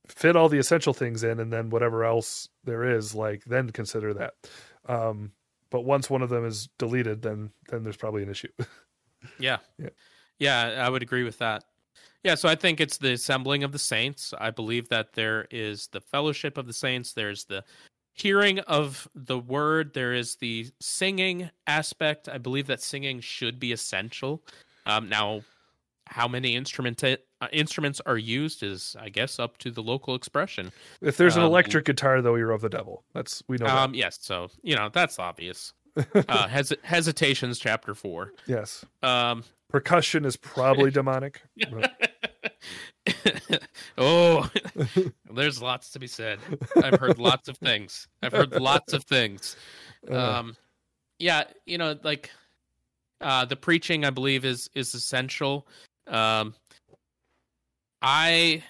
fit 0.08 0.36
all 0.36 0.50
the 0.50 0.58
essential 0.60 0.94
things 0.94 1.24
in, 1.24 1.40
and 1.40 1.52
then 1.52 1.70
whatever 1.70 2.04
else 2.04 2.50
there 2.64 2.84
is, 2.84 3.16
like 3.16 3.44
then 3.46 3.72
consider 3.72 4.14
that. 4.16 4.34
Um, 4.88 5.32
but 5.74 5.86
once 5.86 6.08
one 6.08 6.22
of 6.22 6.30
them 6.30 6.46
is 6.46 6.70
deleted, 6.78 7.24
then 7.24 7.50
then 7.68 7.84
there's 7.84 7.98
probably 7.98 8.24
an 8.24 8.30
issue. 8.30 8.48
Yeah. 9.40 9.60
Yeah. 9.78 9.90
Yeah, 10.38 10.84
I 10.86 10.90
would 10.90 11.02
agree 11.02 11.24
with 11.24 11.38
that. 11.38 11.64
Yeah, 12.26 12.36
so 12.36 12.50
I 12.50 12.56
think 12.56 12.82
it's 12.82 12.98
the 12.98 13.14
assembling 13.14 13.64
of 13.64 13.72
the 13.72 13.80
saints. 13.80 14.34
I 14.38 14.52
believe 14.52 14.90
that 14.90 15.14
there 15.14 15.48
is 15.50 15.88
the 15.88 16.02
fellowship 16.02 16.58
of 16.58 16.68
the 16.68 16.74
saints, 16.74 17.14
there's 17.14 17.46
the 17.46 17.64
hearing 18.12 18.60
of 18.60 19.08
the 19.16 19.40
word, 19.40 19.94
there 19.94 20.12
is 20.14 20.36
the 20.36 20.68
singing 20.82 21.50
aspect. 21.66 22.28
I 22.28 22.38
believe 22.38 22.68
that 22.68 22.82
singing 22.82 23.22
should 23.22 23.62
be 23.62 23.72
essential. 23.72 24.44
Um, 24.86 25.08
now, 25.08 25.42
how 26.08 26.28
many 26.28 26.56
instrument 26.56 27.04
uh, 27.04 27.16
instruments 27.52 28.02
are 28.06 28.18
used 28.18 28.62
is, 28.64 28.96
I 29.00 29.10
guess, 29.10 29.40
up 29.40 29.58
to 29.60 29.72
the 29.72 29.82
local 29.82 30.16
expression. 30.16 30.72
If 31.02 31.18
there's 31.18 31.36
an 31.38 31.44
Um, 31.44 31.48
electric 31.50 31.86
guitar, 31.86 32.22
though, 32.22 32.36
you're 32.36 32.52
of 32.52 32.62
the 32.62 32.70
devil. 32.70 33.04
That's 33.14 33.42
we 33.48 33.58
know. 33.58 33.66
Um, 33.68 33.92
that. 33.94 33.98
yes, 33.98 34.18
so 34.22 34.50
you 34.62 34.76
know 34.76 34.90
that's 34.94 35.18
obvious. 35.20 35.74
uh, 36.28 36.48
hes- 36.48 36.74
hesitations, 36.84 37.60
chapter 37.60 37.94
four. 37.96 38.34
Yes, 38.48 38.84
Um, 39.02 39.44
percussion 39.70 40.26
is 40.26 40.36
probably 40.38 40.92
demonic. 41.00 41.42
oh, 43.98 44.50
there's 45.32 45.62
lots 45.62 45.90
to 45.92 46.00
be 46.00 46.08
said. 46.08 46.40
I've 46.82 47.00
heard 47.00 47.20
lots 47.20 47.48
of 47.50 47.58
things. 47.58 48.08
I've 48.22 48.32
heard 48.34 48.54
lots 48.60 48.94
of 48.94 49.04
things. 49.04 49.56
Uh. 50.10 50.40
Um, 50.40 50.56
yeah, 51.20 51.44
you 51.66 51.78
know, 51.78 51.98
like 52.04 52.32
uh, 53.22 53.46
the 53.46 53.56
preaching, 53.56 54.04
I 54.06 54.10
believe 54.10 54.46
is 54.46 54.70
is 54.74 54.94
essential. 54.94 55.68
Um, 56.08 56.54
I 58.02 58.64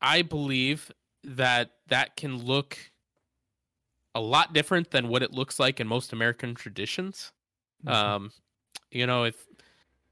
I 0.00 0.22
believe 0.22 0.90
that 1.24 1.72
that 1.88 2.16
can 2.16 2.36
look 2.38 2.78
a 4.14 4.20
lot 4.20 4.52
different 4.52 4.90
than 4.90 5.08
what 5.08 5.22
it 5.22 5.32
looks 5.32 5.58
like 5.58 5.80
in 5.80 5.86
most 5.86 6.12
American 6.12 6.54
traditions. 6.54 7.32
Mhm. 7.84 7.92
Um, 7.92 8.32
you 8.90 9.06
know, 9.06 9.24
if 9.24 9.46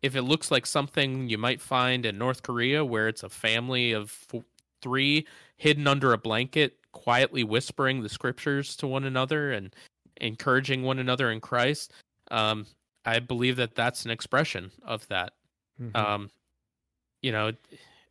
if 0.02 0.16
it 0.16 0.22
looks 0.22 0.50
like 0.50 0.66
something 0.66 1.28
you 1.28 1.38
might 1.38 1.60
find 1.60 2.06
in 2.06 2.18
North 2.18 2.42
Korea, 2.42 2.84
where 2.84 3.08
it's 3.08 3.22
a 3.22 3.28
family 3.28 3.92
of 3.92 4.16
f- 4.32 4.42
three 4.82 5.26
hidden 5.58 5.86
under 5.86 6.12
a 6.14 6.18
blanket, 6.18 6.78
quietly 6.92 7.44
whispering 7.44 8.02
the 8.02 8.08
scriptures 8.08 8.76
to 8.76 8.86
one 8.86 9.04
another 9.04 9.52
and 9.52 9.74
encouraging 10.18 10.82
one 10.84 10.98
another 10.98 11.30
in 11.30 11.40
Christ, 11.40 11.92
um, 12.30 12.66
I 13.04 13.18
believe 13.20 13.56
that 13.56 13.74
that's 13.74 14.04
an 14.06 14.10
expression 14.10 14.72
of 14.82 15.06
that. 15.08 15.34
Mhm. 15.80 15.96
Um, 15.96 16.30
you 17.22 17.32
know, 17.32 17.52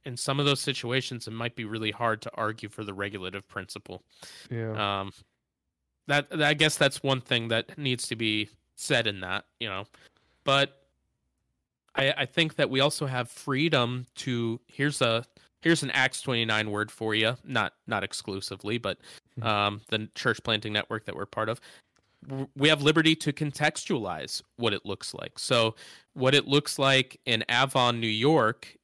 in 0.06 0.18
some 0.18 0.40
of 0.40 0.46
those 0.46 0.60
situations, 0.60 1.28
it 1.28 1.32
might 1.32 1.56
be 1.56 1.66
really 1.66 1.92
hard 1.92 2.22
to 2.24 2.32
argue 2.34 2.70
for 2.70 2.84
the 2.84 2.94
regulative 2.94 3.48
principle. 3.48 4.04
yeah. 4.50 5.02
Um, 5.02 5.12
that 6.08 6.28
I 6.42 6.56
guess 6.56 6.76
that's 6.76 7.04
one 7.04 7.22
thing 7.22 7.50
that 7.50 7.78
needs 7.78 8.08
to 8.08 8.16
be 8.16 8.50
said 8.76 9.06
in 9.06 9.20
that, 9.20 9.46
you 9.60 9.70
know. 9.70 9.86
But 10.44 10.88
I, 11.96 12.14
I 12.18 12.26
think 12.26 12.56
that 12.56 12.70
we 12.70 12.80
also 12.80 13.06
have 13.06 13.30
freedom 13.30 14.08
to 14.16 14.60
here's 14.68 15.02
a 15.02 15.24
here's 15.62 15.84
an 15.84 15.92
Acts 15.92 16.22
twenty 16.22 16.46
nine 16.46 16.72
word 16.72 16.90
for 16.92 17.14
you, 17.14 17.38
not 17.44 17.74
not 17.86 18.04
exclusively, 18.04 18.80
but 18.80 18.98
um, 19.44 19.82
the 19.90 20.10
church 20.16 20.42
planting 20.44 20.74
network 20.74 21.06
that 21.06 21.16
we're 21.16 21.28
part 21.28 21.50
of. 21.50 21.62
We 22.56 22.68
have 22.70 22.82
liberty 22.82 23.16
to 23.16 23.32
contextualize 23.32 24.42
what 24.58 24.74
it 24.74 24.86
looks 24.86 25.14
like. 25.14 25.40
So, 25.40 25.76
what 26.14 26.36
it 26.36 26.48
looks 26.48 26.78
like 26.78 27.20
in 27.26 27.46
Avon, 27.50 28.00
New 28.02 28.08
York, 28.08 28.76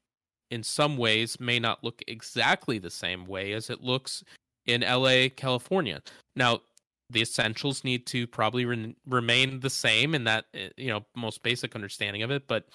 in 0.51 0.63
some 0.63 0.97
ways 0.97 1.39
may 1.39 1.59
not 1.59 1.83
look 1.83 2.01
exactly 2.07 2.79
the 2.79 2.89
same 2.89 3.25
way 3.25 3.53
as 3.53 3.69
it 3.69 3.81
looks 3.81 4.23
in 4.65 4.81
LA, 4.81 5.27
California. 5.35 6.01
Now, 6.35 6.61
the 7.09 7.21
essentials 7.21 7.83
need 7.83 8.05
to 8.07 8.25
probably 8.25 8.65
re- 8.65 8.95
remain 9.05 9.59
the 9.59 9.69
same 9.69 10.15
in 10.15 10.23
that 10.23 10.45
uh, 10.55 10.69
you 10.77 10.87
know 10.87 11.05
most 11.15 11.43
basic 11.43 11.75
understanding 11.75 12.23
of 12.23 12.31
it, 12.31 12.47
but 12.47 12.67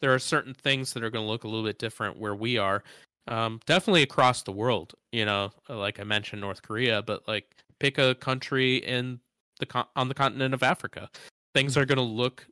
there 0.00 0.14
are 0.14 0.18
certain 0.18 0.54
things 0.54 0.92
that 0.92 1.02
are 1.02 1.10
going 1.10 1.24
to 1.24 1.30
look 1.30 1.44
a 1.44 1.48
little 1.48 1.64
bit 1.64 1.78
different 1.78 2.18
where 2.18 2.34
we 2.34 2.58
are. 2.58 2.82
Um, 3.26 3.60
definitely 3.64 4.02
across 4.02 4.42
the 4.42 4.52
world, 4.52 4.94
you 5.12 5.24
know, 5.24 5.50
like 5.68 5.98
I 5.98 6.04
mentioned, 6.04 6.42
North 6.42 6.60
Korea, 6.60 7.02
but 7.02 7.26
like 7.26 7.46
pick 7.80 7.96
a 7.96 8.14
country 8.14 8.76
in 8.76 9.18
the 9.58 9.66
con- 9.66 9.86
on 9.96 10.08
the 10.08 10.14
continent 10.14 10.54
of 10.54 10.62
Africa, 10.62 11.08
things 11.54 11.76
are 11.76 11.84
going 11.84 11.96
to 11.96 12.02
look 12.02 12.46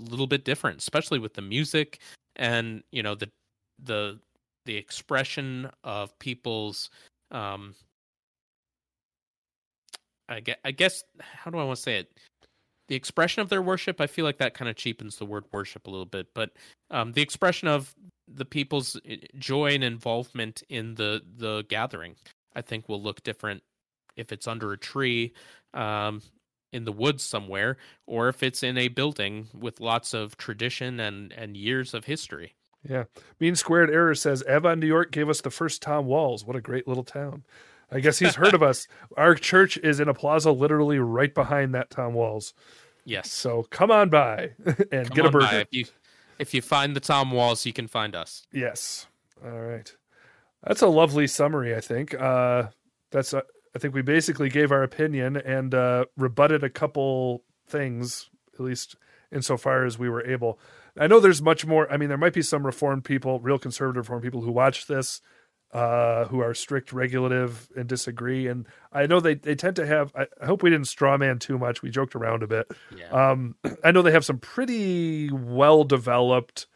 a 0.00 0.02
little 0.02 0.26
bit 0.26 0.44
different, 0.44 0.78
especially 0.78 1.18
with 1.18 1.34
the 1.34 1.42
music 1.42 2.00
and 2.36 2.82
you 2.92 3.02
know 3.02 3.14
the 3.14 3.28
the 3.82 4.18
the 4.64 4.76
expression 4.76 5.70
of 5.84 6.18
people's 6.18 6.90
um 7.30 7.74
I 10.28 10.40
guess, 10.40 10.56
I 10.64 10.70
guess 10.70 11.04
how 11.20 11.50
do 11.50 11.58
I 11.58 11.64
want 11.64 11.76
to 11.76 11.82
say 11.82 11.96
it? 11.98 12.12
The 12.88 12.94
expression 12.94 13.42
of 13.42 13.48
their 13.48 13.60
worship, 13.60 14.00
I 14.00 14.06
feel 14.06 14.24
like 14.24 14.38
that 14.38 14.54
kind 14.54 14.68
of 14.68 14.76
cheapens 14.76 15.16
the 15.16 15.26
word 15.26 15.44
worship 15.52 15.86
a 15.86 15.90
little 15.90 16.06
bit, 16.06 16.28
but 16.34 16.52
um, 16.90 17.12
the 17.12 17.22
expression 17.22 17.68
of 17.68 17.94
the 18.28 18.44
people's 18.44 18.98
eh, 19.06 19.16
joy 19.38 19.74
and 19.74 19.84
involvement 19.84 20.62
in 20.68 20.94
the 20.94 21.22
the 21.36 21.64
gathering, 21.68 22.16
I 22.54 22.62
think, 22.62 22.88
will 22.88 23.02
look 23.02 23.22
different 23.22 23.62
if 24.16 24.32
it's 24.32 24.46
under 24.46 24.72
a 24.72 24.78
tree, 24.78 25.32
um, 25.74 26.22
in 26.72 26.84
the 26.84 26.92
woods 26.92 27.22
somewhere, 27.22 27.76
or 28.06 28.28
if 28.28 28.42
it's 28.42 28.62
in 28.62 28.78
a 28.78 28.88
building 28.88 29.48
with 29.52 29.80
lots 29.80 30.14
of 30.14 30.36
tradition 30.36 30.98
and 31.00 31.32
and 31.32 31.56
years 31.56 31.94
of 31.94 32.06
history. 32.06 32.54
Yeah. 32.88 33.04
Mean 33.38 33.54
Squared 33.54 33.90
Error 33.90 34.14
says 34.14 34.42
Avon, 34.48 34.80
New 34.80 34.86
York 34.86 35.12
gave 35.12 35.28
us 35.28 35.40
the 35.40 35.50
first 35.50 35.82
Tom 35.82 36.06
Wahl's. 36.06 36.44
What 36.44 36.56
a 36.56 36.60
great 36.60 36.88
little 36.88 37.04
town. 37.04 37.44
I 37.90 38.00
guess 38.00 38.18
he's 38.18 38.34
heard 38.34 38.54
of 38.54 38.62
us. 38.62 38.88
Our 39.16 39.34
church 39.34 39.76
is 39.76 40.00
in 40.00 40.08
a 40.08 40.14
plaza 40.14 40.50
literally 40.50 40.98
right 40.98 41.32
behind 41.32 41.74
that 41.74 41.90
Tom 41.90 42.14
Wahl's. 42.14 42.54
Yes. 43.04 43.30
So 43.30 43.66
come 43.70 43.90
on 43.90 44.08
by 44.08 44.52
and 44.90 45.08
Come 45.08 45.14
get 45.14 45.26
a 45.26 45.30
burger. 45.30 45.60
If 45.60 45.68
you 45.70 45.84
if 46.38 46.54
you 46.54 46.62
find 46.62 46.96
the 46.96 47.00
Tom 47.00 47.30
Wahl's, 47.30 47.66
you 47.66 47.72
can 47.72 47.86
find 47.86 48.16
us. 48.16 48.46
Yes. 48.52 49.06
All 49.44 49.60
right. 49.60 49.94
That's 50.64 50.82
a 50.82 50.86
lovely 50.86 51.26
summary, 51.26 51.74
I 51.74 51.80
think. 51.80 52.14
Uh, 52.14 52.68
that's 53.10 53.34
uh, 53.34 53.42
I 53.74 53.78
think 53.78 53.94
we 53.94 54.02
basically 54.02 54.48
gave 54.48 54.70
our 54.70 54.82
opinion 54.82 55.36
and 55.36 55.74
uh, 55.74 56.04
rebutted 56.16 56.62
a 56.62 56.70
couple 56.70 57.44
things, 57.66 58.30
at 58.54 58.60
least 58.60 58.96
insofar 59.30 59.84
as 59.84 59.98
we 59.98 60.08
were 60.08 60.24
able. 60.24 60.58
I 60.98 61.06
know 61.06 61.20
there's 61.20 61.40
much 61.40 61.64
more. 61.64 61.90
I 61.90 61.96
mean, 61.96 62.08
there 62.08 62.18
might 62.18 62.34
be 62.34 62.42
some 62.42 62.66
reformed 62.66 63.04
people, 63.04 63.40
real 63.40 63.58
conservative 63.58 64.04
reformed 64.04 64.24
people 64.24 64.42
who 64.42 64.52
watch 64.52 64.86
this, 64.86 65.22
uh, 65.72 66.26
who 66.26 66.40
are 66.40 66.52
strict 66.52 66.92
regulative 66.92 67.70
and 67.74 67.88
disagree. 67.88 68.46
And 68.46 68.66
I 68.92 69.06
know 69.06 69.20
they, 69.20 69.34
they 69.34 69.54
tend 69.54 69.76
to 69.76 69.86
have, 69.86 70.12
I, 70.14 70.26
I 70.40 70.46
hope 70.46 70.62
we 70.62 70.68
didn't 70.68 70.88
straw 70.88 71.16
man 71.16 71.38
too 71.38 71.58
much. 71.58 71.80
We 71.80 71.88
joked 71.88 72.14
around 72.14 72.42
a 72.42 72.46
bit. 72.46 72.70
Yeah. 72.94 73.08
Um, 73.08 73.56
I 73.84 73.90
know 73.90 74.02
they 74.02 74.12
have 74.12 74.24
some 74.24 74.38
pretty 74.38 75.30
well 75.32 75.84
developed 75.84 76.66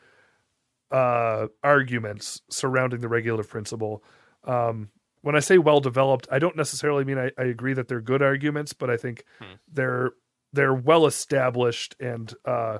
uh, 0.90 1.48
arguments 1.62 2.40
surrounding 2.48 3.00
the 3.00 3.08
regulative 3.08 3.50
principle. 3.50 4.02
Um, 4.44 4.88
when 5.22 5.34
I 5.36 5.40
say 5.40 5.58
well 5.58 5.80
developed, 5.80 6.28
I 6.30 6.38
don't 6.38 6.56
necessarily 6.56 7.04
mean 7.04 7.18
I, 7.18 7.30
I 7.38 7.44
agree 7.44 7.74
that 7.74 7.88
they're 7.88 8.00
good 8.00 8.22
arguments, 8.22 8.72
but 8.72 8.90
I 8.90 8.96
think 8.96 9.24
Hmm. 9.38 9.54
they're 9.72 10.10
they're 10.52 10.74
well 10.74 11.06
established 11.06 11.96
and 12.00 12.32
uh, 12.44 12.78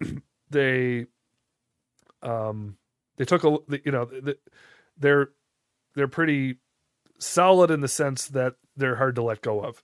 they 0.50 1.06
um, 2.22 2.76
they 3.16 3.24
took 3.24 3.44
a 3.44 3.58
you 3.84 3.92
know 3.92 4.08
they're 4.96 5.30
they're 5.94 6.08
pretty 6.08 6.56
solid 7.18 7.70
in 7.70 7.80
the 7.80 7.88
sense 7.88 8.26
that 8.28 8.54
they're 8.76 8.96
hard 8.96 9.16
to 9.16 9.22
let 9.22 9.40
go 9.42 9.60
of, 9.60 9.82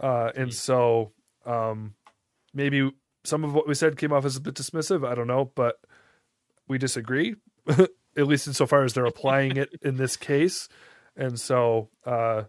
uh, 0.00 0.30
and 0.36 0.52
so 0.54 1.12
um, 1.46 1.94
maybe 2.54 2.90
some 3.24 3.44
of 3.44 3.54
what 3.54 3.66
we 3.66 3.74
said 3.74 3.96
came 3.96 4.12
off 4.12 4.24
as 4.24 4.36
a 4.36 4.40
bit 4.40 4.54
dismissive. 4.54 5.06
I 5.06 5.14
don't 5.14 5.26
know, 5.26 5.50
but 5.54 5.76
we 6.68 6.78
disagree, 6.78 7.34
at 7.68 8.26
least 8.26 8.46
insofar 8.46 8.84
as 8.84 8.92
they're 8.94 9.06
applying 9.06 9.56
it 9.56 9.70
in 9.82 9.96
this 9.96 10.16
case. 10.16 10.68
And 11.18 11.38
so, 11.38 11.90
uh, 12.06 12.44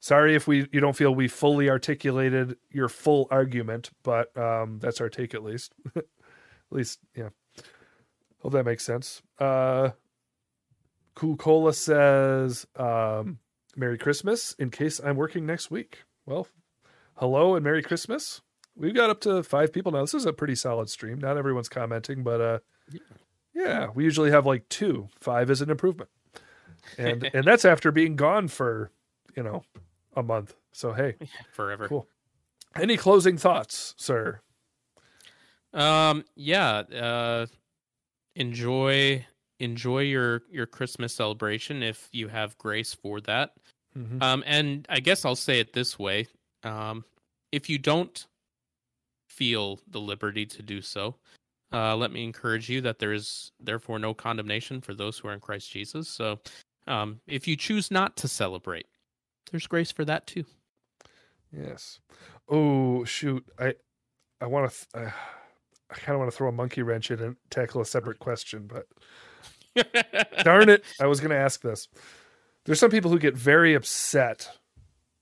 sorry 0.00 0.34
if 0.34 0.48
we 0.48 0.66
you 0.72 0.80
don't 0.80 0.96
feel 0.96 1.14
we 1.14 1.28
fully 1.28 1.68
articulated 1.68 2.56
your 2.70 2.88
full 2.88 3.28
argument, 3.30 3.90
but 4.02 4.36
um, 4.36 4.78
that's 4.80 5.00
our 5.00 5.10
take 5.10 5.34
at 5.34 5.44
least. 5.44 5.74
at 5.96 6.04
least, 6.70 6.98
yeah. 7.14 7.28
Hope 8.42 8.52
that 8.52 8.64
makes 8.64 8.84
sense. 8.84 9.22
Uh, 9.38 9.90
cool 11.14 11.36
Cola 11.36 11.74
says, 11.74 12.66
um, 12.76 13.38
"Merry 13.76 13.98
Christmas." 13.98 14.54
In 14.58 14.70
case 14.70 14.98
I'm 14.98 15.16
working 15.16 15.44
next 15.44 15.70
week. 15.70 16.04
Well, 16.24 16.48
hello 17.16 17.54
and 17.54 17.62
Merry 17.62 17.82
Christmas. 17.82 18.40
We've 18.74 18.94
got 18.94 19.10
up 19.10 19.20
to 19.22 19.42
five 19.42 19.74
people 19.74 19.92
now. 19.92 20.00
This 20.00 20.14
is 20.14 20.24
a 20.24 20.32
pretty 20.32 20.54
solid 20.54 20.88
stream. 20.88 21.18
Not 21.18 21.36
everyone's 21.36 21.68
commenting, 21.68 22.22
but 22.22 22.40
uh, 22.40 22.58
yeah, 23.54 23.88
we 23.94 24.04
usually 24.04 24.30
have 24.30 24.46
like 24.46 24.68
two. 24.70 25.08
Five 25.20 25.50
is 25.50 25.60
an 25.60 25.68
improvement, 25.70 26.08
and 26.98 27.24
and 27.34 27.44
that's 27.44 27.64
after 27.64 27.90
being 27.92 28.16
gone 28.16 28.48
for 28.48 28.90
you 29.36 29.42
know 29.42 29.62
a 30.16 30.22
month. 30.22 30.54
So 30.72 30.92
hey, 30.92 31.16
Forever. 31.52 31.88
cool. 31.88 32.06
Any 32.76 32.96
closing 32.96 33.36
thoughts, 33.36 33.94
sir? 33.96 34.40
Um, 35.72 36.24
yeah. 36.36 36.78
Uh, 36.78 37.46
enjoy 38.36 39.24
enjoy 39.58 40.00
your 40.00 40.42
your 40.50 40.66
Christmas 40.66 41.14
celebration 41.14 41.82
if 41.82 42.08
you 42.12 42.28
have 42.28 42.56
grace 42.58 42.94
for 42.94 43.20
that. 43.22 43.52
Mhm. 43.96 44.22
Um, 44.22 44.44
and 44.46 44.86
I 44.88 45.00
guess 45.00 45.24
I'll 45.24 45.36
say 45.36 45.60
it 45.60 45.72
this 45.72 45.98
way: 45.98 46.28
um, 46.62 47.04
if 47.52 47.68
you 47.68 47.78
don't 47.78 48.26
feel 49.28 49.80
the 49.88 50.00
liberty 50.00 50.44
to 50.46 50.62
do 50.62 50.80
so, 50.80 51.16
uh, 51.72 51.96
let 51.96 52.10
me 52.12 52.24
encourage 52.24 52.68
you 52.68 52.80
that 52.82 52.98
there 52.98 53.12
is 53.12 53.52
therefore 53.60 53.98
no 53.98 54.14
condemnation 54.14 54.80
for 54.80 54.94
those 54.94 55.18
who 55.18 55.28
are 55.28 55.32
in 55.34 55.40
Christ 55.40 55.70
Jesus. 55.70 56.08
So, 56.08 56.40
um, 56.90 57.20
if 57.26 57.46
you 57.46 57.56
choose 57.56 57.90
not 57.90 58.16
to 58.18 58.28
celebrate, 58.28 58.86
there's 59.50 59.66
grace 59.66 59.92
for 59.92 60.04
that 60.04 60.26
too. 60.26 60.44
Yes. 61.52 62.00
Oh 62.48 63.04
shoot, 63.04 63.44
I 63.58 63.74
I 64.40 64.46
want 64.46 64.70
to. 64.70 64.76
Th- 64.92 65.06
uh, 65.06 65.10
I 65.90 65.94
kind 65.94 66.14
of 66.14 66.20
want 66.20 66.30
to 66.30 66.36
throw 66.36 66.48
a 66.48 66.52
monkey 66.52 66.82
wrench 66.82 67.10
in 67.10 67.18
and 67.20 67.36
tackle 67.50 67.80
a 67.80 67.84
separate 67.84 68.20
question, 68.20 68.68
but 68.68 68.86
darn 70.44 70.68
it, 70.68 70.84
I 71.00 71.06
was 71.06 71.18
going 71.18 71.30
to 71.30 71.36
ask 71.36 71.62
this. 71.62 71.88
There's 72.64 72.78
some 72.78 72.92
people 72.92 73.10
who 73.10 73.18
get 73.18 73.34
very 73.34 73.74
upset 73.74 74.48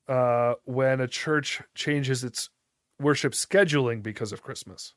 uh, 0.09 0.55
when 0.65 1.01
a 1.01 1.09
church 1.09 1.63
changes 1.75 2.23
its 2.23 2.51
worship 3.01 3.33
scheduling 3.33 4.03
because 4.03 4.31
of 4.31 4.43
Christmas. 4.43 4.93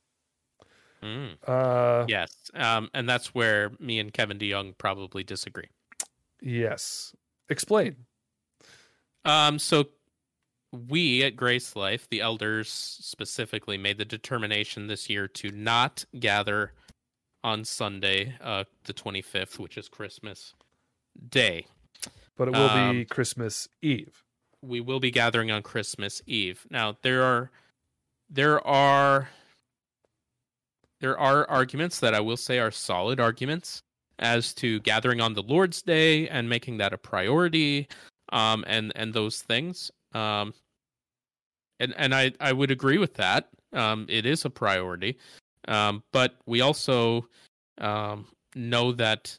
Mm. 1.02 1.38
Uh, 1.48 2.06
Yes, 2.10 2.34
um, 2.54 2.90
and 2.94 3.08
that's 3.08 3.34
where 3.34 3.72
me 3.80 4.00
and 4.00 4.12
Kevin 4.12 4.38
DeYoung 4.38 4.78
probably 4.78 5.24
disagree. 5.24 5.70
Yes. 6.42 7.16
Explain. 7.50 7.96
Um, 9.26 9.60
so 9.60 9.86
we 10.88 11.24
at 11.24 11.36
Grace 11.36 11.76
Life, 11.76 12.08
the 12.10 12.22
elders 12.22 12.70
specifically, 12.72 13.78
made 13.78 13.98
the 13.98 14.06
determination 14.06 14.88
this 14.88 15.10
year 15.10 15.28
to 15.28 15.52
not 15.52 16.06
gather 16.20 16.74
on 17.44 17.66
Sunday, 17.66 18.36
uh, 18.42 18.64
the 18.86 18.94
25th, 18.94 19.60
which 19.60 19.78
is 19.78 19.90
Christmas 19.90 20.54
Day. 21.30 21.66
But 22.38 22.48
it 22.48 22.52
will 22.52 22.70
be 22.70 22.74
Um, 23.02 23.06
Christmas 23.06 23.68
Eve. 23.82 24.24
we 24.62 24.80
will 24.80 25.00
be 25.00 25.12
gathering 25.12 25.52
on 25.52 25.62
Christmas 25.64 26.22
Eve. 26.26 26.66
Now 26.70 26.98
there 27.02 27.24
are 27.24 27.52
there 28.30 28.66
are 28.66 29.30
there 31.02 31.18
are 31.20 31.48
arguments 31.50 32.00
that 32.00 32.14
I 32.14 32.20
will 32.22 32.38
say 32.38 32.60
are 32.60 32.72
solid 32.72 33.20
arguments 33.20 33.84
as 34.22 34.54
to 34.54 34.80
gathering 34.82 35.20
on 35.20 35.34
the 35.34 35.42
Lord's 35.42 35.82
Day 35.82 36.30
and 36.30 36.48
making 36.48 36.78
that 36.78 36.94
a 36.94 36.98
priority, 36.98 37.88
um, 38.32 38.64
and 38.68 38.94
and 38.96 39.14
those 39.14 39.42
things. 39.42 39.92
Um, 40.14 40.54
and 41.80 41.94
and 41.98 42.16
I 42.16 42.32
I 42.40 42.54
would 42.54 42.72
agree 42.72 42.98
with 42.98 43.16
that. 43.16 43.50
Um, 43.74 44.06
it 44.08 44.26
is 44.26 44.46
a 44.46 44.50
priority, 44.50 45.18
um, 45.68 46.04
but 46.14 46.36
we 46.46 46.62
also 46.62 47.28
um, 47.80 48.28
know 48.56 48.92
that 48.94 49.38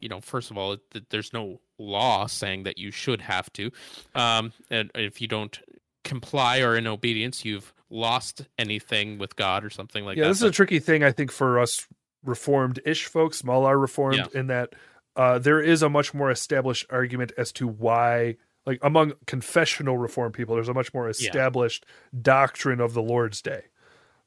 you 0.00 0.08
know, 0.08 0.20
first 0.20 0.52
of 0.52 0.56
all, 0.56 0.76
that 0.92 1.10
there's 1.10 1.32
no 1.32 1.60
law 1.78 2.26
saying 2.26 2.62
that 2.62 2.78
you 2.78 2.92
should 2.92 3.20
have 3.20 3.52
to, 3.54 3.72
um, 4.14 4.52
and 4.70 4.92
if 4.94 5.20
you 5.20 5.26
don't 5.26 5.58
comply 6.04 6.60
or 6.60 6.76
in 6.76 6.86
obedience, 6.86 7.44
you've 7.44 7.74
lost 7.90 8.46
anything 8.58 9.18
with 9.18 9.34
God 9.34 9.64
or 9.64 9.70
something 9.70 10.04
like 10.04 10.16
yeah, 10.16 10.22
that. 10.22 10.26
Yeah, 10.26 10.32
this 10.32 10.38
is 10.38 10.48
a 10.48 10.52
tricky 10.52 10.78
thing, 10.78 11.02
I 11.02 11.10
think, 11.10 11.32
for 11.32 11.58
us 11.58 11.86
reformed 12.24 12.80
ish 12.84 13.06
folks, 13.06 13.38
small 13.38 13.64
r 13.64 13.78
reformed, 13.78 14.16
Yeah. 14.32 14.40
in 14.40 14.46
that 14.48 14.74
uh, 15.16 15.38
there 15.38 15.60
is 15.60 15.82
a 15.82 15.88
much 15.88 16.14
more 16.14 16.30
established 16.30 16.86
argument 16.90 17.32
as 17.36 17.50
to 17.52 17.66
why, 17.66 18.36
like 18.66 18.78
among 18.82 19.12
confessional 19.26 19.98
reformed 19.98 20.34
people, 20.34 20.54
there's 20.54 20.68
a 20.68 20.74
much 20.74 20.94
more 20.94 21.08
established 21.08 21.84
doctrine 22.22 22.80
of 22.80 22.94
the 22.94 23.02
Lord's 23.02 23.42
Day 23.42 23.64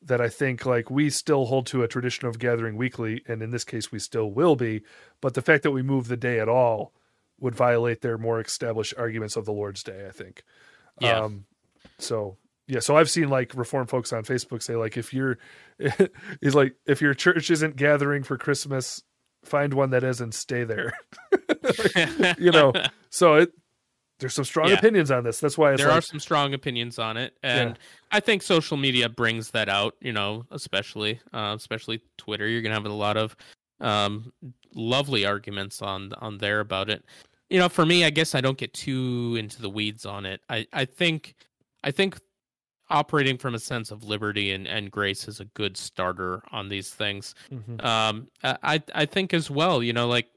that 0.04 0.20
I 0.20 0.30
think 0.30 0.66
like 0.66 0.90
we 0.90 1.10
still 1.10 1.46
hold 1.46 1.68
to 1.68 1.84
a 1.84 1.88
tradition 1.88 2.28
of 2.28 2.40
gathering 2.40 2.76
weekly, 2.76 3.24
and 3.28 3.42
in 3.42 3.52
this 3.52 3.64
case 3.64 3.92
we 3.92 4.00
still 4.00 4.32
will 4.32 4.56
be. 4.56 4.82
But 5.22 5.34
the 5.36 5.42
fact 5.42 5.64
that 5.64 5.72
we 5.72 5.82
move 5.84 6.08
the 6.08 6.18
day 6.18 6.40
at 6.40 6.50
all 6.50 6.92
would 7.40 7.56
violate 7.56 8.02
their 8.02 8.18
more 8.18 8.42
established 8.42 8.94
arguments 8.98 9.36
of 9.36 9.46
the 9.46 9.54
Lord's 9.54 9.84
Day, 9.84 10.06
I 10.08 10.12
think. 10.12 10.44
Yeah. 11.00 11.20
Um, 11.20 11.46
so 12.00 12.38
yeah, 12.72 12.80
so 12.80 12.96
I've 12.96 13.10
seen 13.10 13.28
like 13.28 13.54
reform 13.54 13.86
folks 13.86 14.14
on 14.14 14.24
Facebook 14.24 14.64
say 14.64 14.78
like 14.78 14.96
if 14.96 15.14
you're 15.14 15.38
he's 16.42 16.56
like 16.56 16.74
if 16.86 17.02
your 17.02 17.14
church 17.14 17.52
isn't 17.52 17.76
gathering 17.76 18.24
for 18.24 18.38
Christmas, 18.38 19.04
find 19.44 19.74
one 19.74 19.90
that 19.90 20.06
is 20.06 20.22
and 20.22 20.34
stay 20.34 20.64
there. 20.64 20.94
you 22.38 22.50
know, 22.50 22.72
so 23.10 23.36
it 23.36 23.52
there's 24.20 24.34
some 24.34 24.46
strong 24.46 24.70
Yeah. 24.70 24.76
opinions 24.76 25.12
on 25.12 25.26
this. 25.26 25.42
That's 25.42 25.58
why 25.58 25.74
it's 25.74 25.82
there 25.82 25.90
like, 25.90 25.98
are 25.98 26.02
some 26.02 26.22
strong 26.22 26.54
opinions 26.54 26.98
on 26.98 27.18
it, 27.18 27.34
and 27.44 27.78
I 28.14 28.22
think 28.22 28.42
social 28.42 28.78
media 28.78 29.10
brings 29.10 29.52
that 29.52 29.68
out. 29.68 29.96
You 30.00 30.14
know, 30.14 30.46
especially 30.52 31.20
uh, 31.34 31.54
especially 31.58 32.02
Twitter. 32.18 32.48
You're 32.48 32.62
gonna 32.62 32.76
have 32.76 32.86
a 32.86 32.90
lot 32.90 33.18
of 33.18 33.36
um, 33.82 34.32
lovely 34.74 35.26
arguments 35.26 35.82
on 35.82 36.14
on 36.22 36.38
there 36.38 36.62
about 36.62 36.90
it. 36.90 37.04
You 37.50 37.60
know, 37.60 37.68
for 37.68 37.86
me, 37.86 38.06
I 38.06 38.12
guess 38.12 38.34
I 38.34 38.40
don't 38.40 38.58
get 38.58 38.74
too 38.74 39.36
into 39.38 39.62
the 39.62 39.70
weeds 39.70 40.06
on 40.06 40.26
it. 40.26 40.40
I 40.50 40.66
I 40.72 40.86
think 40.86 41.36
I 41.84 41.92
think 41.92 42.18
operating 42.92 43.38
from 43.38 43.56
a 43.56 43.60
sense 43.60 43.90
of 43.92 44.04
liberty 44.04 44.52
and, 44.52 44.68
and 44.68 44.92
grace 44.92 45.28
is 45.28 45.40
a 45.40 45.46
good 45.46 45.78
starter 45.78 46.44
on 46.52 46.70
these 46.70 46.90
things. 46.92 47.34
Mhm. 47.52 47.84
Um, 47.84 48.28
I 48.44 48.82
I 48.94 49.06
think 49.06 49.34
as 49.34 49.50
well. 49.50 49.82
You 49.82 49.94
know, 49.94 50.08
like 50.08 50.28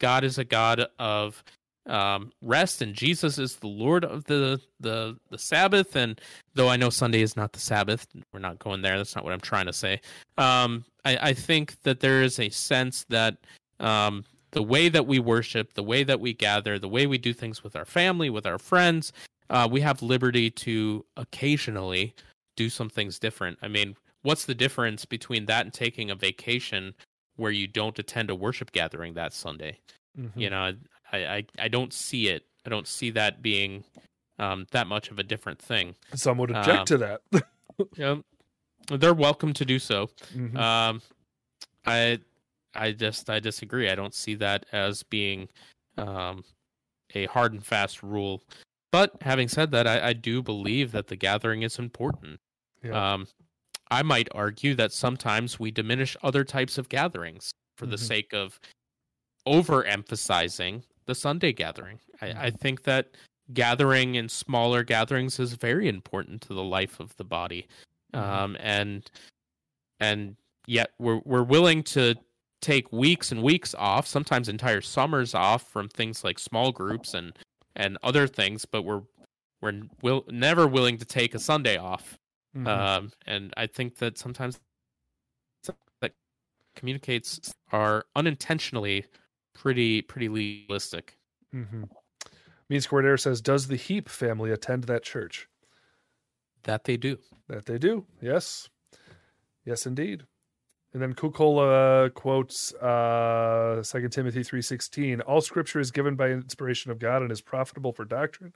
God 0.00 0.24
is 0.24 0.38
a 0.38 0.44
God 0.44 0.86
of 0.98 1.42
um, 1.86 2.32
rest, 2.40 2.80
and 2.80 2.94
Jesus 2.94 3.38
is 3.38 3.56
the 3.56 3.66
Lord 3.66 4.04
of 4.04 4.24
the 4.24 4.60
the 4.80 5.16
the 5.30 5.38
Sabbath. 5.38 5.96
And 5.96 6.20
though 6.54 6.68
I 6.68 6.76
know 6.76 6.90
Sunday 6.90 7.20
is 7.20 7.36
not 7.36 7.52
the 7.52 7.60
Sabbath, 7.60 8.06
we're 8.32 8.40
not 8.40 8.58
going 8.58 8.80
there. 8.82 8.96
That's 8.96 9.14
not 9.14 9.24
what 9.24 9.34
I'm 9.34 9.40
trying 9.40 9.66
to 9.66 9.72
say. 9.72 10.00
Um, 10.38 10.84
I, 11.04 11.18
I 11.30 11.32
think 11.34 11.82
that 11.82 12.00
there 12.00 12.22
is 12.22 12.38
a 12.40 12.48
sense 12.48 13.04
that 13.10 13.36
um, 13.80 14.24
the 14.52 14.62
way 14.62 14.88
that 14.88 15.06
we 15.06 15.18
worship, 15.18 15.74
the 15.74 15.82
way 15.82 16.04
that 16.04 16.20
we 16.20 16.32
gather, 16.32 16.78
the 16.78 16.88
way 16.88 17.06
we 17.06 17.18
do 17.18 17.34
things 17.34 17.62
with 17.62 17.76
our 17.76 17.84
family, 17.84 18.30
with 18.30 18.46
our 18.46 18.58
friends, 18.58 19.12
uh, 19.50 19.68
we 19.70 19.80
have 19.80 20.02
liberty 20.02 20.50
to 20.50 21.04
occasionally 21.16 22.14
do 22.56 22.68
some 22.70 22.88
things 22.88 23.18
different. 23.18 23.58
I 23.62 23.68
mean, 23.68 23.96
what's 24.22 24.44
the 24.44 24.54
difference 24.54 25.04
between 25.04 25.46
that 25.46 25.64
and 25.64 25.72
taking 25.72 26.10
a 26.10 26.14
vacation 26.14 26.94
where 27.36 27.50
you 27.50 27.66
don't 27.66 27.98
attend 27.98 28.30
a 28.30 28.34
worship 28.34 28.72
gathering 28.72 29.14
that 29.14 29.32
Sunday? 29.32 29.78
Mhm. 30.18 30.30
You 30.36 30.50
know, 30.50 30.72
I, 31.12 31.16
I, 31.26 31.46
I 31.58 31.68
don't 31.68 31.92
see 31.92 32.28
it. 32.28 32.44
I 32.66 32.70
don't 32.70 32.86
see 32.88 33.10
that 33.10 33.42
being 33.42 33.84
um, 34.38 34.66
that 34.72 34.86
much 34.86 35.10
of 35.10 35.18
a 35.18 35.22
different 35.22 35.60
thing. 35.60 35.94
some 36.14 36.38
would 36.38 36.50
object 36.50 36.78
Um, 36.78 36.86
to 36.86 36.98
that. 36.98 37.20
Yeah, 37.96 38.16
they're 38.88 39.14
welcome 39.14 39.52
to 39.54 39.64
do 39.64 39.78
so. 39.80 40.08
Mhm. 40.32 40.56
Um, 40.56 41.02
I 41.84 42.20
I 42.74 42.92
just 42.92 43.28
I 43.28 43.40
disagree. 43.40 43.90
I 43.90 43.96
don't 43.96 44.14
see 44.14 44.36
that 44.36 44.64
as 44.72 45.02
being 45.02 45.48
um, 45.98 46.44
a 47.14 47.26
hard 47.26 47.52
and 47.52 47.64
fast 47.66 48.02
rule. 48.02 48.42
But 48.94 49.16
having 49.22 49.48
said 49.48 49.72
that, 49.72 49.88
I, 49.88 50.10
I 50.10 50.12
do 50.12 50.40
believe 50.40 50.92
that 50.92 51.08
the 51.08 51.16
gathering 51.16 51.62
is 51.62 51.80
important. 51.80 52.38
Yeah. 52.80 53.14
Um, 53.14 53.26
I 53.90 54.04
might 54.04 54.28
argue 54.32 54.76
that 54.76 54.92
sometimes 54.92 55.58
we 55.58 55.72
diminish 55.72 56.16
other 56.22 56.44
types 56.44 56.78
of 56.78 56.88
gatherings 56.88 57.50
for 57.76 57.86
the 57.86 57.96
Mhm. 57.96 58.06
sake 58.06 58.32
of 58.32 58.60
overemphasizing 59.48 60.84
the 61.06 61.14
Sunday 61.16 61.52
gathering. 61.52 61.98
I, 62.22 62.46
I 62.46 62.50
think 62.50 62.84
that 62.84 63.16
gathering 63.52 64.14
in 64.14 64.28
smaller 64.28 64.84
gatherings 64.84 65.40
is 65.40 65.54
very 65.54 65.88
important 65.88 66.40
to 66.42 66.54
the 66.54 66.62
life 66.62 67.00
of 67.00 67.16
the 67.16 67.24
body, 67.24 67.66
um, 68.12 68.56
and 68.60 69.10
and 69.98 70.36
yet 70.68 70.92
we're 71.00 71.20
we're 71.24 71.42
willing 71.42 71.82
to 71.82 72.14
take 72.60 72.92
weeks 72.92 73.32
and 73.32 73.42
weeks 73.42 73.74
off, 73.74 74.06
sometimes 74.06 74.48
entire 74.48 74.80
summers 74.80 75.34
off 75.34 75.68
from 75.68 75.88
things 75.88 76.22
like 76.22 76.38
small 76.38 76.70
groups 76.70 77.12
and 77.12 77.36
and 77.76 77.98
other 78.02 78.26
things, 78.26 78.64
but 78.64 78.82
we're 78.82 79.02
we're 79.60 79.82
will 80.02 80.24
never 80.28 80.66
willing 80.66 80.98
to 80.98 81.04
take 81.04 81.34
a 81.34 81.38
Sunday 81.38 81.76
off. 81.76 82.18
Mhm. 82.56 82.68
Um, 82.68 83.12
and 83.26 83.52
I 83.56 83.66
think 83.66 83.96
that 83.96 84.18
sometimes 84.18 84.60
that 86.00 86.12
communicates 86.76 87.54
are 87.72 88.04
unintentionally 88.14 89.06
pretty 89.54 90.02
pretty 90.02 90.28
legalistic. 90.28 91.16
Mm-hmm. 91.54 91.84
Means 92.68 92.86
Cordair 92.86 93.18
says, 93.18 93.40
"Does 93.40 93.68
the 93.68 93.76
Heap 93.76 94.08
family 94.08 94.50
attend 94.50 94.84
that 94.84 95.02
church?" 95.02 95.48
That 96.64 96.84
they 96.84 96.96
do. 96.96 97.18
That 97.48 97.66
they 97.66 97.78
do. 97.78 98.06
Yes, 98.20 98.68
yes, 99.64 99.86
indeed. 99.86 100.26
And 100.94 101.02
then 101.02 101.12
Kukola 101.12 102.14
quotes 102.14 102.72
uh, 102.74 103.82
2 103.84 104.08
Timothy 104.08 104.44
three 104.44 104.62
sixteen: 104.62 105.20
"All 105.22 105.40
Scripture 105.40 105.80
is 105.80 105.90
given 105.90 106.14
by 106.14 106.28
inspiration 106.30 106.92
of 106.92 107.00
God 107.00 107.20
and 107.20 107.32
is 107.32 107.40
profitable 107.40 107.92
for 107.92 108.04
doctrine, 108.04 108.54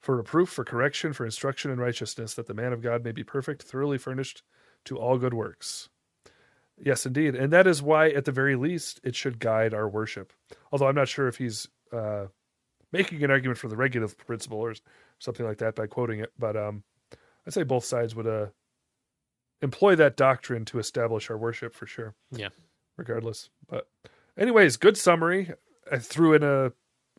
for 0.00 0.16
reproof, 0.16 0.48
for 0.48 0.64
correction, 0.64 1.12
for 1.12 1.24
instruction 1.24 1.72
in 1.72 1.80
righteousness, 1.80 2.34
that 2.34 2.46
the 2.46 2.54
man 2.54 2.72
of 2.72 2.82
God 2.82 3.02
may 3.04 3.10
be 3.10 3.24
perfect, 3.24 3.62
thoroughly 3.62 3.98
furnished 3.98 4.44
to 4.84 4.96
all 4.96 5.18
good 5.18 5.34
works." 5.34 5.88
Yes, 6.78 7.04
indeed, 7.04 7.34
and 7.34 7.52
that 7.52 7.66
is 7.66 7.82
why, 7.82 8.10
at 8.10 8.24
the 8.24 8.32
very 8.32 8.56
least, 8.56 9.00
it 9.04 9.14
should 9.16 9.40
guide 9.40 9.74
our 9.74 9.88
worship. 9.88 10.32
Although 10.70 10.86
I'm 10.86 10.94
not 10.94 11.08
sure 11.08 11.28
if 11.28 11.36
he's 11.36 11.68
uh, 11.92 12.26
making 12.92 13.22
an 13.24 13.30
argument 13.30 13.58
for 13.58 13.68
the 13.68 13.76
regulative 13.76 14.16
principle 14.16 14.58
or 14.58 14.74
something 15.18 15.44
like 15.44 15.58
that 15.58 15.74
by 15.74 15.86
quoting 15.88 16.20
it, 16.20 16.32
but 16.38 16.56
um, 16.56 16.84
I'd 17.46 17.52
say 17.52 17.64
both 17.64 17.84
sides 17.84 18.14
would 18.14 18.26
uh, 18.26 18.46
employ 19.62 19.96
that 19.96 20.16
doctrine 20.16 20.64
to 20.66 20.78
establish 20.78 21.30
our 21.30 21.38
worship 21.38 21.74
for 21.74 21.86
sure. 21.86 22.14
Yeah. 22.30 22.48
Regardless. 22.96 23.48
But, 23.68 23.88
anyways, 24.36 24.76
good 24.76 24.98
summary. 24.98 25.52
I 25.90 25.98
threw 25.98 26.34
in 26.34 26.42
a 26.42 26.72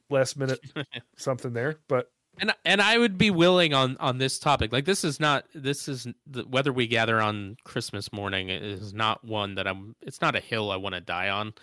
last 0.09 0.37
minute 0.37 0.59
something 1.17 1.53
there, 1.53 1.77
but 1.87 2.11
And 2.39 2.53
and 2.63 2.81
I 2.81 2.97
would 2.97 3.17
be 3.17 3.31
willing 3.31 3.73
on 3.73 3.97
on 3.99 4.17
this 4.17 4.39
topic. 4.39 4.71
Like 4.71 4.85
this 4.85 5.03
is 5.03 5.19
not 5.19 5.45
this 5.53 5.87
is 5.87 6.07
the, 6.25 6.43
whether 6.43 6.71
we 6.71 6.87
gather 6.87 7.19
on 7.19 7.57
Christmas 7.63 8.13
morning 8.13 8.49
is 8.49 8.93
not 8.93 9.23
one 9.23 9.55
that 9.55 9.67
I'm. 9.67 9.95
It's 10.01 10.21
not 10.21 10.35
a 10.35 10.39
hill 10.39 10.71
I 10.71 10.77
want 10.77 10.95
to 10.95 11.01
die 11.01 11.29
on. 11.29 11.53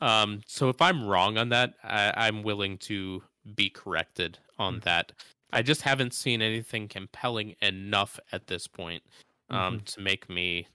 Um. 0.00 0.42
So 0.46 0.68
if 0.68 0.80
I'm 0.80 1.06
wrong 1.06 1.38
on 1.38 1.48
that, 1.50 1.74
I, 1.82 2.12
I'm 2.16 2.42
willing 2.42 2.78
to 2.78 3.22
be 3.54 3.70
corrected 3.70 4.38
on 4.58 4.80
that. 4.80 5.12
I 5.52 5.62
just 5.62 5.82
haven't 5.82 6.14
seen 6.14 6.42
anything 6.42 6.88
compelling 6.88 7.54
enough 7.62 8.18
at 8.32 8.48
this 8.48 8.66
point 8.66 9.02
um, 9.50 9.80
to 9.80 10.00
make 10.00 10.28
me 10.28 10.68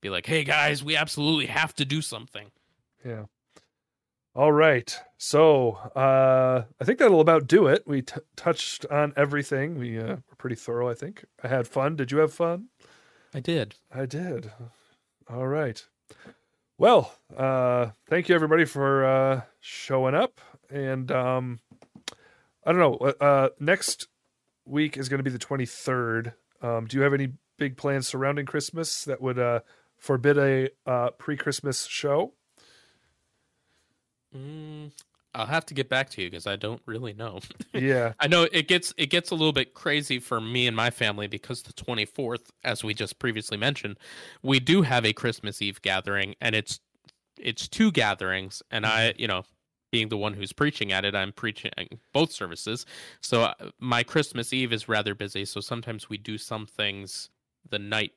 be 0.00 0.10
like, 0.10 0.26
"Hey 0.26 0.44
guys, 0.44 0.82
we 0.82 0.96
absolutely 0.96 1.46
have 1.46 1.74
to 1.74 1.84
do 1.84 2.00
something." 2.02 2.50
yeah. 3.04 3.24
All 4.36 4.50
right. 4.50 4.98
So 5.16 5.72
uh, 5.94 6.64
I 6.80 6.84
think 6.84 6.98
that'll 6.98 7.20
about 7.20 7.46
do 7.46 7.68
it. 7.68 7.84
We 7.86 8.02
t- 8.02 8.16
touched 8.34 8.84
on 8.86 9.12
everything. 9.16 9.78
We 9.78 9.96
uh, 9.96 10.16
were 10.16 10.36
pretty 10.38 10.56
thorough, 10.56 10.90
I 10.90 10.94
think. 10.94 11.24
I 11.44 11.46
had 11.46 11.68
fun. 11.68 11.94
Did 11.94 12.10
you 12.10 12.18
have 12.18 12.32
fun? 12.32 12.66
I 13.32 13.38
did. 13.38 13.76
I 13.94 14.06
did. 14.06 14.50
All 15.30 15.46
right. 15.46 15.84
Well, 16.78 17.14
uh, 17.36 17.90
thank 18.08 18.28
you 18.28 18.34
everybody 18.34 18.64
for 18.64 19.04
uh, 19.04 19.42
showing 19.60 20.16
up. 20.16 20.40
And 20.68 21.12
um, 21.12 21.60
I 22.66 22.72
don't 22.72 22.80
know. 22.80 23.12
Uh, 23.20 23.50
next 23.60 24.08
week 24.66 24.96
is 24.96 25.08
going 25.08 25.20
to 25.20 25.22
be 25.22 25.30
the 25.30 25.38
23rd. 25.38 26.34
Um, 26.60 26.86
do 26.86 26.96
you 26.96 27.04
have 27.04 27.14
any 27.14 27.28
big 27.56 27.76
plans 27.76 28.06
surrounding 28.06 28.46
Christmas 28.46 29.04
that 29.04 29.20
would 29.20 29.38
uh, 29.38 29.60
forbid 29.98 30.38
a 30.38 30.70
uh, 30.86 31.10
pre 31.10 31.36
Christmas 31.36 31.86
show? 31.86 32.34
Mm, 34.34 34.90
I'll 35.34 35.46
have 35.46 35.66
to 35.66 35.74
get 35.74 35.88
back 35.88 36.10
to 36.10 36.22
you 36.22 36.30
because 36.30 36.46
I 36.46 36.56
don't 36.56 36.82
really 36.86 37.12
know. 37.12 37.40
Yeah. 37.72 38.12
I 38.20 38.28
know 38.28 38.46
it 38.52 38.68
gets 38.68 38.94
it 38.96 39.10
gets 39.10 39.32
a 39.32 39.34
little 39.34 39.52
bit 39.52 39.74
crazy 39.74 40.20
for 40.20 40.40
me 40.40 40.68
and 40.68 40.76
my 40.76 40.90
family 40.90 41.26
because 41.26 41.62
the 41.62 41.72
24th, 41.72 42.50
as 42.62 42.84
we 42.84 42.94
just 42.94 43.18
previously 43.18 43.56
mentioned, 43.56 43.98
we 44.44 44.60
do 44.60 44.82
have 44.82 45.04
a 45.04 45.12
Christmas 45.12 45.60
Eve 45.60 45.82
gathering, 45.82 46.36
and 46.40 46.54
it's 46.54 46.78
it's 47.36 47.66
two 47.66 47.90
gatherings, 47.90 48.62
and 48.70 48.86
I, 48.86 49.12
you 49.18 49.26
know, 49.26 49.42
being 49.90 50.08
the 50.08 50.16
one 50.16 50.34
who's 50.34 50.52
preaching 50.52 50.92
at 50.92 51.04
it, 51.04 51.14
I'm 51.14 51.32
preaching 51.32 51.72
both 52.12 52.30
services. 52.30 52.86
So 53.20 53.42
uh, 53.42 53.54
my 53.78 54.02
Christmas 54.02 54.52
Eve 54.52 54.72
is 54.72 54.88
rather 54.88 55.14
busy. 55.14 55.44
So 55.44 55.60
sometimes 55.60 56.08
we 56.08 56.16
do 56.16 56.38
some 56.38 56.66
things 56.66 57.30
the 57.68 57.78
night 57.78 58.12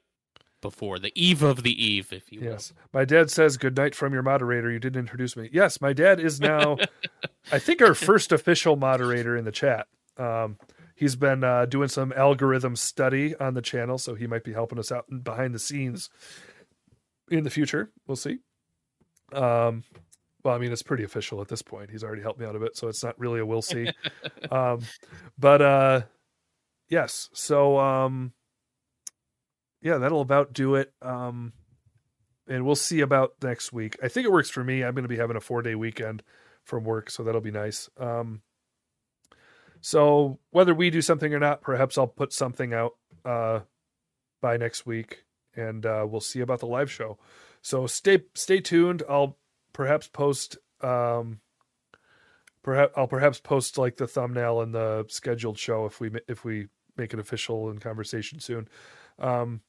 before, 0.62 1.00
the 1.00 1.12
eve 1.16 1.44
of 1.44 1.64
the 1.64 1.84
eve, 1.84 2.12
if 2.12 2.32
you 2.32 2.42
will. 2.42 2.48
Yes. 2.48 2.74
My 2.94 3.06
dad 3.06 3.30
says, 3.30 3.58
Good 3.58 3.78
night 3.78 3.96
from 3.96 4.14
your 4.14 4.24
moderator. 4.24 4.72
You 4.72 4.80
didn't 4.80 5.00
introduce 5.00 5.36
me. 5.36 5.50
Yes, 5.52 5.82
my 5.82 5.94
dad 5.94 6.20
is 6.20 6.40
now, 6.40 6.78
I 7.52 7.60
think, 7.60 7.82
our 7.82 7.94
first 7.94 8.32
official 8.32 8.76
moderator 8.76 9.38
in 9.38 9.46
the 9.46 9.52
chat. 9.52 9.88
Um, 10.18 10.58
he's 10.96 11.16
been 11.16 11.44
uh, 11.44 11.66
doing 11.66 11.90
some 11.90 12.12
algorithm 12.16 12.76
study 12.76 13.36
on 13.36 13.54
the 13.54 13.62
channel, 13.62 13.98
so 13.98 14.16
he 14.16 14.28
might 14.28 14.44
be 14.44 14.54
helping 14.54 14.80
us 14.80 14.92
out 14.92 15.06
behind 15.24 15.54
the 15.54 15.60
scenes 15.60 16.10
in 17.30 17.44
the 17.44 17.50
future. 17.50 17.92
We'll 18.08 18.16
see. 18.16 18.40
Um, 19.32 19.84
well, 20.44 20.56
I 20.56 20.60
mean, 20.60 20.72
it's 20.72 20.84
pretty 20.84 21.04
official 21.04 21.42
at 21.42 21.50
this 21.50 21.62
point. 21.62 21.92
He's 21.92 22.04
already 22.04 22.22
helped 22.22 22.40
me 22.40 22.46
out 22.46 22.56
a 22.56 22.60
bit, 22.60 22.78
so 22.78 22.88
it's 22.88 23.04
not 23.04 23.20
really 23.20 23.40
a 23.40 23.46
we'll 23.46 23.62
see. 23.62 23.90
um, 24.52 24.80
but 25.38 25.62
uh, 25.62 26.02
yes, 26.90 27.30
so 27.34 27.78
um, 27.78 28.32
yeah, 29.88 29.98
that'll 29.98 30.22
about 30.22 30.52
do 30.52 30.76
it. 30.76 30.92
Um, 31.02 31.54
and 32.46 32.66
we'll 32.66 32.76
see 32.76 33.00
about 33.00 33.36
next 33.42 33.72
week. 33.72 33.98
I 34.04 34.10
think 34.10 34.26
it 34.26 34.32
works 34.32 34.50
for 34.50 34.64
me. 34.64 34.84
I'm 34.84 34.94
going 34.94 35.04
to 35.04 35.10
be 35.10 35.18
having 35.18 35.38
a 35.38 35.42
four 35.42 35.62
day 35.62 35.76
weekend 35.76 36.24
from 36.64 36.84
work, 36.84 37.10
so 37.10 37.24
that'll 37.24 37.42
be 37.42 37.52
nice. 37.52 37.90
Um, 37.98 38.42
so 39.80 40.40
whether 40.52 40.74
we 40.74 40.90
do 40.90 41.02
something 41.02 41.34
or 41.34 41.40
not, 41.40 41.62
perhaps 41.62 41.98
I'll 41.98 42.08
put 42.08 42.34
something 42.34 42.74
out 42.74 42.96
uh, 43.24 43.62
by 44.42 44.58
next 44.58 44.86
week, 44.86 45.24
and 45.56 45.86
uh, 45.86 46.06
we'll 46.08 46.20
see 46.20 46.42
about 46.42 46.60
the 46.60 46.68
live 46.68 46.92
show. 46.92 47.18
So 47.62 47.88
stay 47.88 48.24
stay 48.34 48.60
tuned. 48.60 49.04
I'll 49.10 49.38
perhaps 49.72 50.10
post. 50.10 50.58
Um, 50.82 51.40
perhaps 52.62 52.92
I'll 52.98 53.08
perhaps 53.08 53.40
post 53.40 53.78
like 53.78 53.96
the 53.96 54.08
thumbnail 54.08 54.60
and 54.60 54.74
the 54.74 55.06
scheduled 55.08 55.58
show 55.58 55.86
if 55.86 56.02
we 56.02 56.12
if 56.28 56.44
we 56.44 56.68
make 56.98 57.14
it 57.14 57.20
official 57.20 57.70
in 57.70 57.80
conversation 57.80 58.40
soon. 58.40 58.68
Um, 59.20 59.62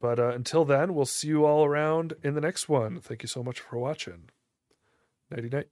but 0.00 0.18
uh, 0.18 0.28
until 0.28 0.64
then, 0.64 0.94
we'll 0.94 1.06
see 1.06 1.28
you 1.28 1.44
all 1.44 1.64
around 1.64 2.14
in 2.22 2.34
the 2.34 2.40
next 2.40 2.68
one. 2.68 3.00
Thank 3.00 3.22
you 3.22 3.28
so 3.28 3.42
much 3.42 3.60
for 3.60 3.78
watching. 3.78 4.30
Nighty 5.30 5.48
night. 5.48 5.68